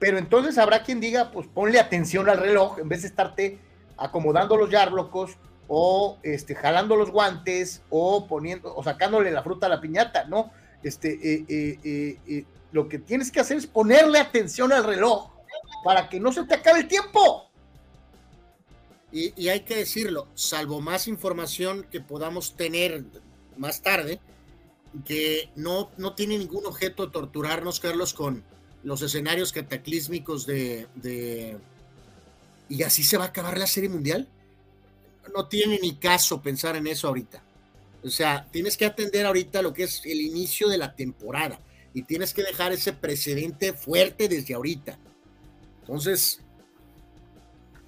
Pero 0.00 0.18
entonces 0.18 0.58
habrá 0.58 0.82
quien 0.82 0.98
diga, 0.98 1.30
pues 1.30 1.46
ponle 1.46 1.78
atención 1.78 2.28
al 2.28 2.38
reloj 2.38 2.80
en 2.80 2.88
vez 2.88 3.02
de 3.02 3.06
estarte 3.06 3.60
acomodando 3.96 4.56
los 4.56 4.68
yarblocos 4.68 5.36
o 5.68 6.18
este, 6.24 6.56
jalando 6.56 6.96
los 6.96 7.12
guantes 7.12 7.80
o 7.90 8.26
poniendo 8.26 8.74
o 8.74 8.82
sacándole 8.82 9.30
la 9.30 9.44
fruta 9.44 9.66
a 9.66 9.68
la 9.68 9.80
piñata, 9.80 10.24
¿no? 10.24 10.50
Este, 10.82 11.12
eh, 11.12 11.44
eh, 11.48 12.18
eh, 12.26 12.44
lo 12.72 12.88
que 12.88 12.98
tienes 12.98 13.30
que 13.30 13.38
hacer 13.38 13.56
es 13.56 13.68
ponerle 13.68 14.18
atención 14.18 14.72
al 14.72 14.82
reloj 14.82 15.30
para 15.84 16.08
que 16.08 16.20
no 16.20 16.32
se 16.32 16.44
te 16.44 16.54
acabe 16.54 16.80
el 16.80 16.88
tiempo. 16.88 17.50
Y, 19.12 19.48
hay 19.48 19.60
que 19.60 19.76
decirlo, 19.76 20.28
salvo 20.34 20.80
más 20.80 21.08
información 21.08 21.84
que 21.90 22.00
podamos 22.00 22.54
tener 22.54 23.04
más 23.56 23.82
tarde, 23.82 24.20
que 25.04 25.50
no, 25.56 25.90
no 25.96 26.14
tiene 26.14 26.38
ningún 26.38 26.64
objeto 26.66 27.10
torturarnos, 27.10 27.80
Carlos, 27.80 28.14
con 28.14 28.44
los 28.84 29.02
escenarios 29.02 29.52
cataclísmicos 29.52 30.46
de, 30.46 30.86
de... 30.94 31.58
¿Y 32.68 32.84
así 32.84 33.02
se 33.02 33.16
va 33.16 33.24
a 33.24 33.28
acabar 33.28 33.58
la 33.58 33.66
Serie 33.66 33.88
Mundial? 33.88 34.28
No 35.34 35.48
tiene 35.48 35.80
ni 35.82 35.96
caso 35.96 36.40
pensar 36.40 36.76
en 36.76 36.86
eso 36.86 37.08
ahorita. 37.08 37.42
O 38.04 38.08
sea, 38.08 38.46
tienes 38.50 38.76
que 38.76 38.86
atender 38.86 39.26
ahorita 39.26 39.60
lo 39.60 39.72
que 39.72 39.84
es 39.84 40.02
el 40.04 40.20
inicio 40.20 40.68
de 40.68 40.78
la 40.78 40.94
temporada 40.94 41.60
y 41.92 42.02
tienes 42.02 42.32
que 42.32 42.42
dejar 42.42 42.72
ese 42.72 42.92
precedente 42.92 43.72
fuerte 43.72 44.28
desde 44.28 44.54
ahorita. 44.54 44.98
Entonces, 45.80 46.40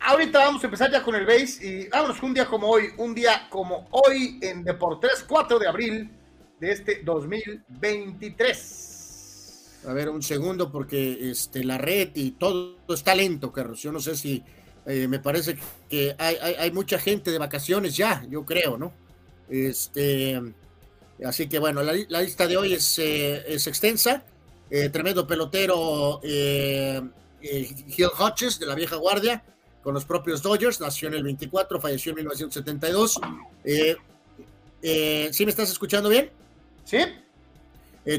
ahorita 0.01 0.39
vamos 0.39 0.62
a 0.62 0.66
empezar 0.66 0.90
ya 0.90 1.02
con 1.02 1.14
el 1.14 1.27
base 1.27 1.66
y 1.66 1.89
vámonos 1.89 2.23
un 2.23 2.32
día 2.35 2.47
como 2.47 2.69
hoy, 2.69 2.89
un 2.98 3.14
día 3.14 3.48
como 3.51 3.86
hoy 3.90 4.39
en 4.43 4.62
Deportes 4.64 5.24
4 5.28 5.59
de 5.59 5.69
abril 5.69 6.10
de 6.59 6.73
este 6.73 7.02
2023. 7.05 9.82
A 9.86 9.93
ver, 9.93 10.09
un 10.09 10.23
segundo, 10.23 10.70
porque 10.70 11.31
este, 11.31 11.64
la 11.64 11.78
red 11.78 12.10
y 12.14 12.32
todo 12.32 12.77
está 12.89 13.14
lento, 13.14 13.52
Carlos. 13.52 13.81
Yo 13.82 13.90
no 13.90 14.01
sé 14.01 14.16
si 14.16 14.44
eh, 14.86 15.09
me 15.09 15.19
parece 15.19 15.59
que 15.89 16.14
hay, 16.19 16.36
hay, 16.36 16.70
mucha 16.70 16.98
gente 16.98 17.32
de 17.32 17.39
vacaciones 17.39 17.97
ya, 17.97 18.24
yo 18.28 18.44
creo, 18.44 18.78
¿no? 18.78 18.93
Este, 19.48 20.40
Así 21.24 21.48
que 21.48 21.59
bueno, 21.59 21.82
la, 21.82 21.93
lista 21.93 22.47
de 22.47 22.56
hoy 22.56 22.74
es, 22.74 22.98
eh, 22.98 23.43
es 23.47 23.66
extensa. 23.66 24.24
Eh, 24.70 24.89
tremendo 24.89 25.27
pelotero 25.27 26.20
eh, 27.43 27.69
Gil 27.89 28.09
Hodges 28.19 28.59
de 28.59 28.66
la 28.66 28.74
vieja 28.74 28.97
guardia 28.97 29.44
con 29.82 29.94
los 29.94 30.05
propios 30.05 30.43
Dodgers. 30.43 30.81
Nació 30.81 31.09
en 31.09 31.14
el 31.14 31.23
24, 31.23 31.81
falleció 31.81 32.10
en 32.10 32.16
1972. 32.16 33.20
¿Sí 34.82 35.44
me 35.44 35.51
estás 35.51 35.70
escuchando 35.70 36.09
bien? 36.09 36.31
Sí. 36.85 36.98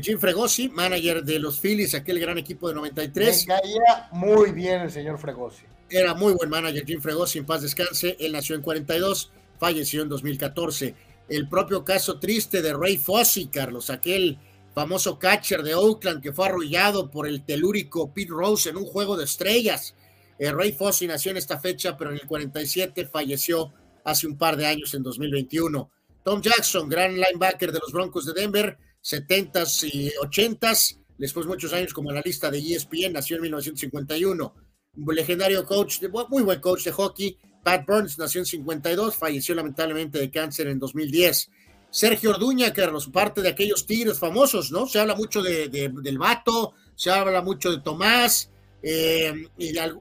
Jim 0.02 0.18
Fregosi, 0.18 0.70
manager 0.70 1.24
de 1.24 1.40
los 1.40 1.60
Phillies, 1.60 1.94
aquel 1.94 2.20
gran 2.20 2.38
equipo 2.38 2.70
de 2.70 2.76
93. 2.76 3.48
Me 3.48 3.54
caía 3.54 4.10
muy 4.12 4.52
bien 4.52 4.82
el 4.82 4.92
señor 4.92 5.20
Fregosi. 5.20 5.64
Era 5.90 6.14
muy 6.14 6.34
buen 6.34 6.50
manager 6.50 6.86
Jim 6.86 7.02
Fregosi, 7.02 7.40
en 7.40 7.46
paz 7.46 7.62
descanse. 7.62 8.16
Él 8.20 8.32
nació 8.32 8.56
en 8.56 8.62
42, 8.62 9.32
falleció 9.60 10.02
en 10.02 10.10
2014 10.10 10.96
el 11.30 11.48
propio 11.48 11.84
caso 11.84 12.20
triste 12.20 12.62
de 12.62 12.74
Ray 12.74 12.98
Fossey, 12.98 13.48
Carlos, 13.48 13.90
aquel 13.90 14.38
famoso 14.74 15.20
catcher 15.20 15.64
de 15.64 15.76
Oakland 15.76 16.22
que 16.22 16.34
fue 16.34 16.48
arrullado 16.48 17.12
por 17.12 17.28
el 17.28 17.46
telúrico 17.46 18.14
Pete 18.14 18.32
Rose 18.32 18.70
en 18.70 18.78
un 18.78 18.86
juego 18.86 19.16
de 19.16 19.26
estrellas. 19.26 19.96
Eh, 20.40 20.52
Ray 20.52 20.72
Fossey 20.72 21.08
nació 21.08 21.32
en 21.32 21.38
esta 21.38 21.60
fecha, 21.60 21.96
pero 21.96 22.12
en 22.12 22.18
el 22.18 22.28
47 22.28 23.06
falleció 23.08 23.74
hace 24.04 24.28
un 24.28 24.38
par 24.38 24.58
de 24.58 24.66
años, 24.66 24.94
en 24.94 25.04
2021. 25.04 25.90
Tom 26.24 26.42
Jackson, 26.42 26.90
gran 26.90 27.14
linebacker 27.14 27.72
de 27.72 27.80
los 27.80 27.92
Broncos 27.92 28.26
de 28.26 28.34
Denver, 28.34 28.78
70s 29.04 29.90
y 29.92 30.12
80s, 30.22 31.00
después 31.18 31.46
muchos 31.46 31.74
años 31.74 31.94
como 31.94 32.10
analista 32.10 32.50
de 32.50 32.60
ESPN, 32.60 33.14
nació 33.14 33.36
en 33.36 33.44
1951. 33.44 34.56
Un 34.96 35.16
legendario 35.16 35.66
coach, 35.66 36.00
muy 36.30 36.44
buen 36.44 36.60
coach 36.60 36.84
de 36.86 36.92
hockey, 36.92 37.38
Pat 37.64 37.86
Burns 37.86 38.18
nació 38.18 38.42
en 38.42 38.46
52, 38.46 39.16
falleció 39.16 39.56
lamentablemente 39.56 40.20
de 40.20 40.30
cáncer 40.30 40.68
en 40.68 40.80
2010. 40.80 41.50
Sergio 41.94 42.32
Orduña, 42.32 42.74
Carlos, 42.74 43.08
parte 43.08 43.44
de 43.44 43.50
aquellos 43.50 43.86
tigres 43.86 44.18
famosos, 44.18 44.72
¿no? 44.72 44.88
Se 44.88 45.00
habla 45.00 45.14
mucho 45.14 45.44
de, 45.44 45.70
del 45.70 46.18
vato, 46.18 46.74
se 46.96 47.12
habla 47.12 47.44
mucho 47.44 47.70
de 47.70 47.82
Tomás, 47.82 48.50
eh, 48.82 49.48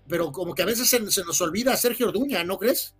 pero 0.08 0.32
como 0.32 0.54
que 0.54 0.62
a 0.62 0.64
veces 0.64 0.88
se, 0.88 0.98
nos 1.00 1.40
olvida 1.42 1.76
Sergio 1.76 2.08
Orduña, 2.08 2.44
¿no 2.44 2.58
crees? 2.58 2.94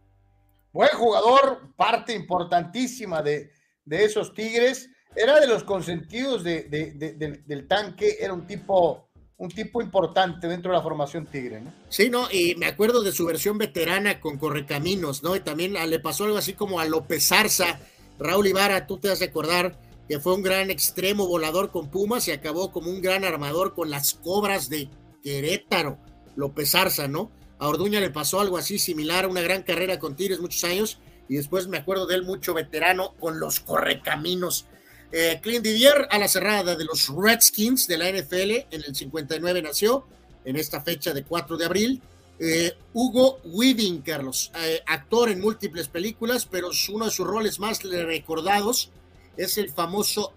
Buen 0.75 0.91
jugador, 0.91 1.75
parte 1.75 2.13
importantísima 2.13 3.23
de, 3.23 3.51
esos 3.89 4.35
tigres. 4.35 4.91
Era 5.17 5.41
de 5.41 5.47
los 5.47 5.65
consentidos 5.65 6.45
del 6.45 7.67
tanque, 7.67 8.19
era 8.21 8.35
un 8.35 8.47
tipo 8.47 9.09
un 9.43 9.51
tipo 9.51 9.83
importante 9.83 10.47
dentro 10.47 10.71
de 10.71 10.77
la 10.77 10.83
formación 10.85 11.27
Tigre, 11.27 11.61
¿no? 11.61 11.75
Sí, 11.89 12.09
no, 12.09 12.31
y 12.31 12.55
me 12.55 12.67
acuerdo 12.67 13.03
de 13.03 13.11
su 13.11 13.27
versión 13.27 13.59
veterana 13.59 14.21
con 14.21 14.39
Correcaminos, 14.39 15.25
¿no? 15.25 15.35
Y 15.35 15.41
también 15.41 15.73
le 15.73 15.99
pasó 15.99 16.25
algo 16.25 16.39
así 16.39 16.53
como 16.53 16.79
a 16.79 16.85
López 16.85 17.33
Arza, 17.33 17.81
Raúl 18.19 18.47
Ibarra, 18.47 18.87
tú 18.87 18.99
te 18.99 19.11
has 19.11 19.19
de 19.19 19.27
acordar 19.27 19.79
que 20.09 20.21
fue 20.21 20.35
un 20.35 20.43
gran 20.43 20.71
extremo 20.71 21.27
volador 21.27 21.71
con 21.71 21.91
Pumas 21.91 22.29
y 22.29 22.33
acabó 22.33 22.73
como 22.73 22.91
un 22.91 23.01
gran 23.01 23.25
armador 23.25 23.75
con 23.75 23.91
las 23.91 24.15
cobras 24.15 24.69
de 24.69 24.89
Querétaro, 25.23 25.99
López 26.37 26.75
Arza, 26.75 27.09
¿no? 27.09 27.31
A 27.59 27.69
Orduña 27.69 28.01
le 28.01 28.11
pasó 28.11 28.41
algo 28.41 28.59
así 28.59 28.79
similar, 28.79 29.27
una 29.27 29.41
gran 29.41 29.63
carrera 29.63 29.99
con 29.99 30.17
Tigres 30.17 30.41
muchos 30.41 30.65
años, 30.65 30.99
y 31.29 31.37
después 31.37 31.69
me 31.69 31.79
acuerdo 31.79 32.07
de 32.07 32.17
él 32.17 32.25
mucho 32.25 32.55
veterano 32.55 33.15
con 33.21 33.39
los 33.39 33.61
Correcaminos. 33.61 34.67
Eh, 35.13 35.41
Clint 35.43 35.65
Didier 35.65 36.09
a 36.11 36.19
la 36.19 36.27
cerrada 36.27 36.75
de 36.75 36.85
los 36.85 37.09
Redskins 37.15 37.87
de 37.87 37.99
la 37.99 38.11
NFL 38.11 38.67
en 38.71 38.85
el 38.85 38.95
59 38.95 39.63
nació, 39.63 40.07
en 40.45 40.57
esta 40.57 40.81
fecha 40.81 41.13
de 41.13 41.23
4 41.23 41.57
de 41.57 41.65
abril. 41.65 42.03
Eh, 42.45 42.77
Hugo 42.93 43.39
Weaving, 43.45 44.03
Carlos, 44.03 44.51
eh, 44.57 44.83
actor 44.87 45.31
en 45.31 45.41
múltiples 45.41 45.87
películas, 45.87 46.45
pero 46.51 46.71
uno 46.93 47.05
de 47.05 47.11
sus 47.13 47.25
roles 47.25 47.61
más 47.61 47.83
recordados 47.83 48.91
es 49.37 49.59
el 49.59 49.71
famoso 49.71 50.35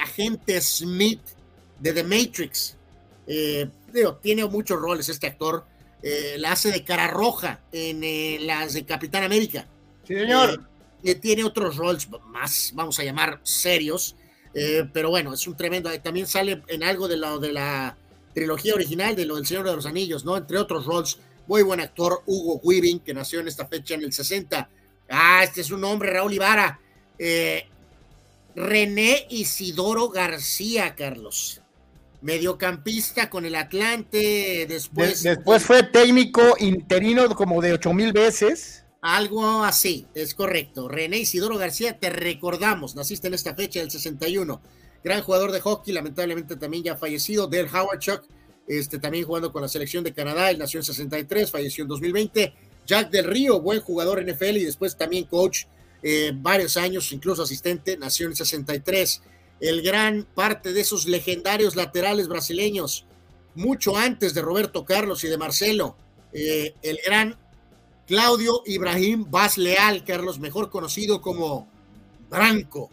agente 0.00 0.60
Smith 0.60 1.20
de 1.80 1.92
The 1.92 2.04
Matrix. 2.04 2.76
tiene 4.22 4.44
muchos 4.46 4.80
roles 4.80 5.08
este 5.08 5.26
actor. 5.26 5.64
la 6.36 6.52
hace 6.52 6.70
de 6.70 6.84
cara 6.84 7.08
roja 7.08 7.60
en 7.72 8.46
las 8.46 8.74
de 8.74 8.84
Capitán 8.84 9.24
América. 9.24 9.66
Sí, 10.06 10.14
señor 10.14 10.68
tiene 11.20 11.44
otros 11.44 11.76
roles 11.76 12.08
más, 12.26 12.72
vamos 12.74 12.98
a 12.98 13.04
llamar, 13.04 13.40
serios, 13.42 14.16
eh, 14.54 14.88
pero 14.92 15.10
bueno, 15.10 15.32
es 15.32 15.46
un 15.46 15.56
tremendo, 15.56 15.90
también 16.00 16.26
sale 16.26 16.62
en 16.68 16.82
algo 16.82 17.08
de, 17.08 17.16
lo, 17.16 17.38
de 17.38 17.52
la 17.52 17.96
trilogía 18.34 18.74
original 18.74 19.16
de 19.16 19.26
lo 19.26 19.36
del 19.36 19.46
Señor 19.46 19.66
de 19.68 19.76
los 19.76 19.86
Anillos, 19.86 20.24
¿no? 20.24 20.36
Entre 20.36 20.58
otros 20.58 20.84
roles, 20.84 21.18
muy 21.48 21.62
buen 21.62 21.80
actor, 21.80 22.22
Hugo 22.26 22.60
Weaving, 22.62 23.00
que 23.00 23.14
nació 23.14 23.40
en 23.40 23.48
esta 23.48 23.66
fecha 23.66 23.94
en 23.94 24.02
el 24.02 24.12
60. 24.12 24.68
Ah, 25.08 25.40
este 25.42 25.62
es 25.62 25.70
un 25.70 25.82
hombre, 25.82 26.12
Raúl 26.12 26.34
Ibarra. 26.34 26.78
Eh, 27.18 27.66
René 28.54 29.26
Isidoro 29.30 30.10
García, 30.10 30.94
Carlos. 30.94 31.62
Mediocampista 32.20 33.30
con 33.30 33.46
el 33.46 33.54
Atlante, 33.54 34.66
después... 34.68 35.22
después 35.22 35.62
fue 35.62 35.84
técnico 35.84 36.42
interino 36.58 37.34
como 37.34 37.62
de 37.62 37.72
ocho 37.72 37.94
mil 37.94 38.12
veces 38.12 38.84
Algo 39.00 39.64
así, 39.64 40.06
es 40.14 40.34
correcto. 40.34 40.88
René 40.88 41.18
Isidoro 41.18 41.56
García, 41.56 41.98
te 41.98 42.10
recordamos, 42.10 42.94
naciste 42.94 43.28
en 43.28 43.34
esta 43.34 43.54
fecha 43.54 43.80
del 43.80 43.90
61. 43.90 44.60
Gran 45.02 45.22
jugador 45.22 45.52
de 45.52 45.60
hockey, 45.60 45.94
lamentablemente 45.94 46.56
también 46.56 46.82
ya 46.82 46.96
fallecido. 46.96 47.46
Del 47.46 47.68
Howard 47.68 48.00
Chuck, 48.00 48.24
este, 48.68 48.98
también 48.98 49.24
jugando 49.24 49.50
con 49.50 49.62
la 49.62 49.68
selección 49.68 50.04
de 50.04 50.12
Canadá, 50.12 50.50
él 50.50 50.58
nació 50.58 50.80
en 50.80 50.84
63, 50.84 51.50
falleció 51.50 51.82
en 51.82 51.88
2020. 51.88 52.54
Jack 52.86 53.10
del 53.10 53.24
Río, 53.24 53.60
buen 53.60 53.80
jugador 53.80 54.22
NFL 54.22 54.56
y 54.56 54.64
después 54.64 54.96
también 54.96 55.24
coach 55.24 55.64
eh, 56.02 56.32
varios 56.34 56.76
años, 56.76 57.12
incluso 57.12 57.42
asistente, 57.42 57.96
nació 57.96 58.28
en 58.28 58.36
63. 58.36 59.22
El 59.60 59.82
gran 59.82 60.24
parte 60.34 60.72
de 60.72 60.80
esos 60.80 61.06
legendarios 61.06 61.76
laterales 61.76 62.28
brasileños, 62.28 63.06
mucho 63.54 63.96
antes 63.96 64.34
de 64.34 64.42
Roberto 64.42 64.84
Carlos 64.84 65.24
y 65.24 65.28
de 65.28 65.38
Marcelo, 65.38 65.96
eh, 66.32 66.74
el 66.82 66.98
gran 67.04 67.36
Claudio 68.06 68.62
Ibrahim 68.64 69.26
Vaz 69.28 69.58
Leal, 69.58 70.04
Carlos, 70.04 70.38
mejor 70.38 70.70
conocido 70.70 71.20
como 71.20 71.68
Branco. 72.30 72.90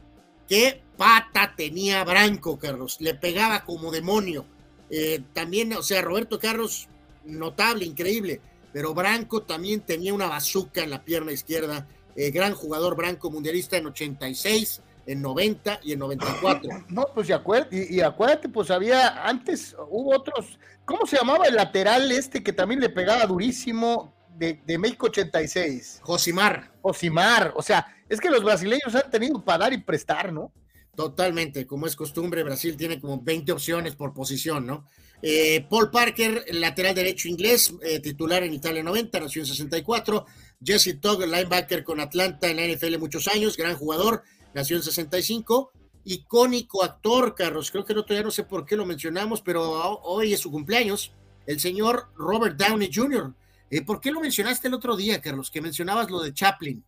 Qué 0.48 0.82
pata 0.98 1.54
tenía 1.56 2.04
Branco, 2.04 2.60
Carlos. 2.60 2.98
Le 3.00 3.16
pegaba 3.16 3.64
como 3.64 3.92
demonio. 3.92 4.46
Eh, 4.90 5.22
también, 5.34 5.74
o 5.74 5.84
sea, 5.84 6.02
Roberto 6.02 6.40
Carlos, 6.40 6.88
notable, 7.24 7.86
increíble. 7.86 8.42
Pero 8.74 8.94
Branco 8.94 9.44
también 9.44 9.82
tenía 9.82 10.14
una 10.14 10.28
bazuca 10.28 10.84
en 10.84 10.90
la 10.90 11.04
pierna 11.04 11.32
izquierda. 11.32 11.88
Eh, 12.16 12.32
gran 12.32 12.54
jugador 12.54 12.96
Branco, 12.96 13.32
mundialista 13.32 13.78
en 13.78 13.88
86, 13.88 14.82
en 15.06 15.22
90 15.22 15.80
y 15.84 15.94
en 15.94 16.00
94. 16.00 16.70
No, 16.90 17.08
pues 17.14 17.30
y 17.30 17.34
acuérdate, 17.34 17.88
y, 17.90 18.02
acuérdate, 18.02 18.50
pues 18.50 18.72
había 18.72 19.26
antes, 19.26 19.76
hubo 19.90 20.16
otros, 20.16 20.60
¿cómo 20.84 21.06
se 21.06 21.18
llamaba 21.18 21.46
el 21.46 21.56
lateral 21.56 22.12
este 22.12 22.44
que 22.44 22.54
también 22.54 22.80
le 22.80 22.90
pegaba 22.90 23.26
durísimo? 23.26 24.16
de, 24.38 24.78
México 24.78 25.08
86. 25.08 26.00
Josimar. 26.02 26.72
Josimar, 26.82 27.54
o 27.56 27.62
sea, 27.62 27.88
es 28.10 28.20
que 28.20 28.30
los 28.30 28.44
brasileños 28.44 28.94
han 28.94 29.10
tenido 29.10 29.44
para 29.44 29.60
dar 29.60 29.74
y 29.74 29.78
prestar, 29.78 30.32
¿no? 30.32 30.52
Totalmente, 30.96 31.66
como 31.66 31.88
es 31.88 31.96
costumbre, 31.96 32.44
Brasil 32.44 32.78
tiene 32.78 33.00
como 33.00 33.22
20 33.22 33.52
opciones 33.52 33.96
por 33.96 34.14
posición, 34.14 34.66
¿no? 34.66 34.88
Eh, 35.22 35.66
Paul 35.70 35.92
Parker, 35.92 36.46
lateral 36.52 36.96
derecho 36.96 37.28
inglés, 37.28 37.74
eh, 37.82 38.00
titular 38.00 38.44
en 38.44 38.54
Italia 38.54 38.84
90, 38.84 39.20
nació 39.20 39.42
en 39.42 39.48
64. 39.48 40.26
Jesse 40.64 41.00
Togg, 41.02 41.22
linebacker 41.22 41.84
con 41.84 42.00
Atlanta 42.00 42.48
en 42.48 42.58
la 42.58 42.66
NFL 42.66 42.98
muchos 42.98 43.28
años, 43.28 43.58
gran 43.58 43.76
jugador, 43.76 44.24
nació 44.54 44.78
en 44.78 44.84
65. 44.84 45.72
Icónico 46.06 46.84
actor, 46.84 47.34
Carlos, 47.36 47.72
creo 47.72 47.84
que 47.84 47.94
el 47.94 48.00
otro 48.00 48.16
día 48.16 48.24
no 48.24 48.32
sé 48.32 48.44
por 48.44 48.66
qué 48.66 48.76
lo 48.76 48.86
mencionamos, 48.86 49.42
pero 49.42 50.00
hoy 50.04 50.34
es 50.34 50.40
su 50.40 50.52
cumpleaños, 50.52 51.12
el 51.48 51.60
señor 51.60 52.10
Robert 52.16 52.56
Downey 52.58 52.90
Jr., 52.94 53.34
eh, 53.70 53.82
¿Por 53.82 54.00
qué 54.00 54.12
lo 54.12 54.22
mencionaste 54.22 54.68
el 54.68 54.74
otro 54.74 54.96
día, 54.96 55.22
Carlos? 55.22 55.50
Que 55.50 55.62
mencionabas 55.62 56.10
lo 56.10 56.22
de 56.22 56.34
Chaplin. 56.34 56.84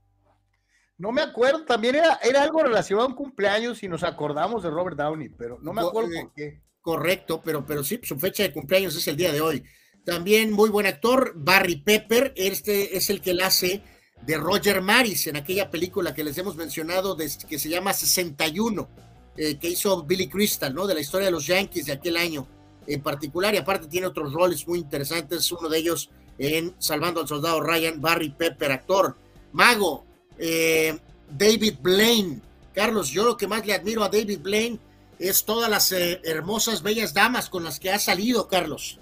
No 0.98 1.12
me 1.12 1.22
acuerdo, 1.22 1.64
también 1.64 1.96
era, 1.96 2.20
era 2.24 2.42
algo 2.42 2.64
relacionado 2.64 3.06
a 3.08 3.10
un 3.10 3.16
cumpleaños 3.16 3.84
y 3.84 3.88
nos 3.88 4.04
acordamos 4.04 4.64
de 4.64 4.72
Robert 4.72 4.98
Downey, 4.98 5.30
pero 5.30 5.60
no 5.62 5.72
me 5.72 5.82
acuerdo 5.82 6.10
por 6.22 6.34
qué. 6.34 6.62
Correcto, 6.82 7.42
pero, 7.44 7.66
pero 7.66 7.84
sí, 7.84 8.00
su 8.02 8.18
fecha 8.18 8.44
de 8.44 8.54
cumpleaños 8.54 8.96
es 8.96 9.08
el 9.08 9.18
día 9.18 9.32
de 9.32 9.42
hoy. 9.42 9.64
También 10.06 10.52
muy 10.52 10.70
buen 10.70 10.88
actor, 10.88 11.34
Barry 11.36 11.82
Pepper, 11.82 12.34
este 12.36 12.98
es 12.98 13.10
el 13.10 13.22
que 13.22 13.34
la 13.34 13.48
hace 13.48 13.84
de 14.26 14.38
Roger 14.38 14.82
Maris 14.82 15.28
en 15.28 15.36
aquella 15.36 15.70
película 15.70 16.14
que 16.14 16.24
les 16.24 16.38
hemos 16.38 16.56
mencionado 16.56 17.16
que 17.18 17.60
se 17.60 17.70
llama 17.70 17.94
61, 17.94 18.90
eh, 19.36 19.60
que 19.60 19.70
hizo 19.70 20.04
Billy 20.04 20.28
Crystal, 20.28 20.74
¿no? 20.74 20.88
De 20.88 20.96
la 20.96 21.02
historia 21.02 21.26
de 21.26 21.32
los 21.32 21.46
Yankees 21.46 21.86
de 21.86 21.92
aquel 21.92 22.18
año 22.18 22.48
en 22.88 23.02
particular, 23.02 23.54
y 23.54 23.58
aparte 23.58 23.88
tiene 23.88 24.08
otros 24.08 24.34
roles 24.34 24.68
muy 24.68 24.80
interesantes, 24.80 25.52
uno 25.52 25.68
de 25.70 25.78
ellos 25.78 26.10
en 26.38 26.74
Salvando 26.80 27.22
al 27.22 27.28
Soldado 27.28 27.62
Ryan, 27.62 28.00
Barry 28.00 28.30
Pepper, 28.30 28.72
actor. 28.72 29.18
Mago, 29.52 30.07
eh, 30.38 30.98
David 31.30 31.76
Blaine. 31.82 32.42
Carlos, 32.74 33.10
yo 33.10 33.26
lo 33.26 33.38
que 33.38 33.48
más 33.48 33.66
le 33.66 33.74
admiro 33.74 34.04
a 34.04 34.10
David 34.10 34.40
Blaine 34.42 34.80
es 35.20 35.44
todas 35.44 35.70
las 35.70 35.92
eh, 35.92 36.22
hermosas, 36.24 36.84
bellas 36.84 37.14
damas 37.14 37.50
con 37.50 37.64
las 37.64 37.80
que 37.80 37.92
ha 37.92 38.00
salido, 38.00 38.48
Carlos. 38.48 39.00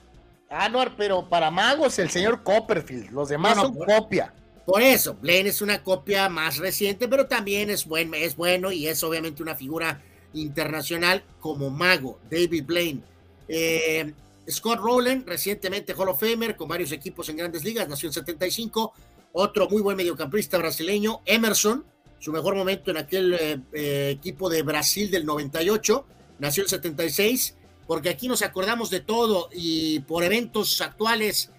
Anuar, 0.49 0.95
pero 0.95 1.28
para 1.28 1.52
Mago 1.52 1.88
es 1.88 1.99
el 1.99 2.10
señor 2.10 2.44
Copperfield, 2.44 3.12
los 3.12 3.30
demás 3.30 3.56
son 3.57 3.76
copia. 3.76 4.34
Por 4.66 4.82
eso, 4.82 5.16
Blaine 5.16 5.49
es 5.49 5.62
una 5.62 5.84
copia 5.84 6.30
más 6.30 6.57
reciente, 6.57 7.07
pero 7.07 7.28
también 7.28 7.70
es, 7.70 7.86
buen, 7.86 8.14
es 8.16 8.36
bueno 8.36 8.72
y 8.72 8.88
es 8.88 9.03
obviamente 9.03 9.44
una 9.44 9.56
figura 9.56 10.02
internacional 10.34 11.24
como 11.40 11.70
Mago, 11.70 12.20
David 12.30 12.64
Blaine. 12.66 13.02
Eh, 13.48 14.12
Scott 14.49 14.80
Rowland, 14.80 15.28
recientemente 15.28 15.94
Hall 15.94 16.10
of 16.10 16.20
Famer, 16.20 16.56
con 16.56 16.68
varios 16.68 16.91
equipos 16.91 17.30
en 17.30 17.38
grandes 17.38 17.64
ligas, 17.64 17.88
nació 17.88 18.10
en 18.10 18.14
75. 18.14 18.94
Otro 19.38 19.68
muy 19.68 19.82
buen 19.82 19.98
mediocampista 19.98 20.57
brasileño, 20.57 21.20
Emerson, 21.26 21.84
su 22.20 22.32
mejor 22.32 22.56
momento 22.56 22.90
en 22.90 22.95
aquel 22.95 23.34
eh, 23.34 23.60
eh, 23.74 24.10
equipo 24.12 24.49
de 24.49 24.62
Brasil 24.62 25.12
del 25.12 25.26
98, 25.26 26.06
nació 26.40 26.64
en 26.64 26.70
76, 26.70 27.57
porque 27.86 28.07
aquí 28.07 28.30
nos 28.30 28.44
acordamos 28.44 28.90
de 28.90 29.02
todo 29.02 29.49
y 29.52 29.99
por 29.99 30.24
eventos 30.24 30.80
actuales, 30.80 31.52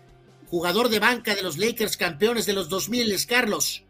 jugador 0.48 0.89
de 0.89 1.01
banca 1.01 1.35
de 1.35 1.43
los 1.43 1.59
Lakers, 1.59 1.98
campeones 1.98 2.47
de 2.47 2.55
los 2.55 2.70
2000, 2.70 3.27
Carlos, 3.27 3.85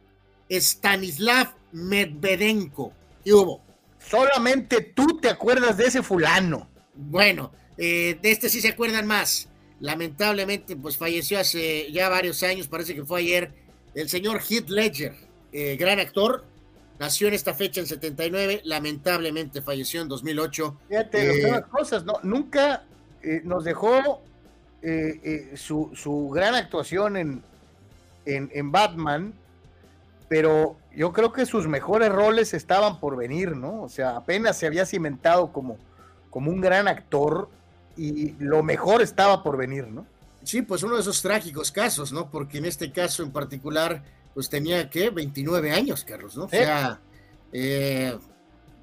Stanislav 0.51 1.55
Medvedenko. 1.71 2.93
¿Qué 3.25 3.35
hubo? 3.35 3.63
Solamente 4.01 4.81
tú 4.81 5.21
te 5.23 5.29
acuerdas 5.29 5.77
de 5.77 5.85
ese 5.85 6.03
fulano. 6.03 6.69
Bueno, 6.93 7.53
eh, 7.79 8.19
de 8.21 8.33
este 8.33 8.49
sí 8.49 8.61
se 8.61 8.71
acuerdan 8.71 9.07
más. 9.07 9.49
Lamentablemente, 9.79 10.75
pues 10.75 10.97
falleció 10.97 11.39
hace 11.39 11.93
ya 11.93 12.09
varios 12.09 12.43
años, 12.43 12.67
parece 12.67 12.93
que 12.93 13.05
fue 13.05 13.21
ayer, 13.21 13.66
el 14.01 14.09
señor 14.09 14.41
Heath 14.41 14.69
Ledger, 14.69 15.15
eh, 15.53 15.77
gran 15.77 15.99
actor, 15.99 16.45
nació 16.99 17.29
en 17.29 17.35
esta 17.35 17.55
fecha 17.55 17.81
en 17.81 17.87
79, 17.87 18.63
lamentablemente 18.65 19.63
falleció 19.63 20.03
en 20.03 20.09
2008. 20.09 20.79
Fíjate, 20.89 21.49
eh, 21.49 21.63
cosas, 21.71 22.05
¿no? 22.05 22.15
Nunca 22.23 22.85
nos 23.43 23.65
dejó 23.65 24.23
su, 25.57 25.91
su, 25.97 26.29
gran 26.29 26.55
actuación 26.55 27.17
en, 27.17 27.43
en, 28.25 28.49
en 28.55 28.71
Batman, 28.71 29.35
pero 30.29 30.77
yo 30.95 31.13
creo 31.13 31.33
que 31.33 31.45
sus 31.45 31.69
mejores 31.69 32.11
roles 32.11 32.55
estaban 32.55 33.01
por 33.01 33.17
venir, 33.17 33.57
¿no? 33.57 33.83
O 33.83 33.89
sea, 33.89 34.17
apenas 34.17 34.57
se 34.57 34.67
había 34.67 34.87
cimentado 34.87 35.53
como, 35.53 35.77
como 36.31 36.51
un 36.51 36.61
gran 36.61 36.89
actor 36.89 37.49
y 37.97 38.33
lo 38.39 38.63
mejor 38.63 39.03
estaba 39.03 39.43
por 39.43 39.57
venir, 39.57 39.87
¿no? 39.89 40.07
Sí, 40.47 40.63
pues 40.63 40.85
uno 40.85 40.95
de 40.95 41.01
esos 41.01 41.21
trágicos 41.21 41.73
casos, 41.73 42.13
¿no? 42.13 42.31
Porque 42.31 42.59
en 42.59 42.67
este 42.67 42.93
caso 42.93 43.25
en 43.25 43.33
particular, 43.33 44.05
pues 44.33 44.49
tenía 44.49 44.89
que 44.89 45.11
29 45.11 45.73
años, 45.73 46.05
Carlos, 46.05 46.37
¿no? 46.37 46.45
O 46.45 46.49
sea, 46.49 47.01
eh, 47.53 48.17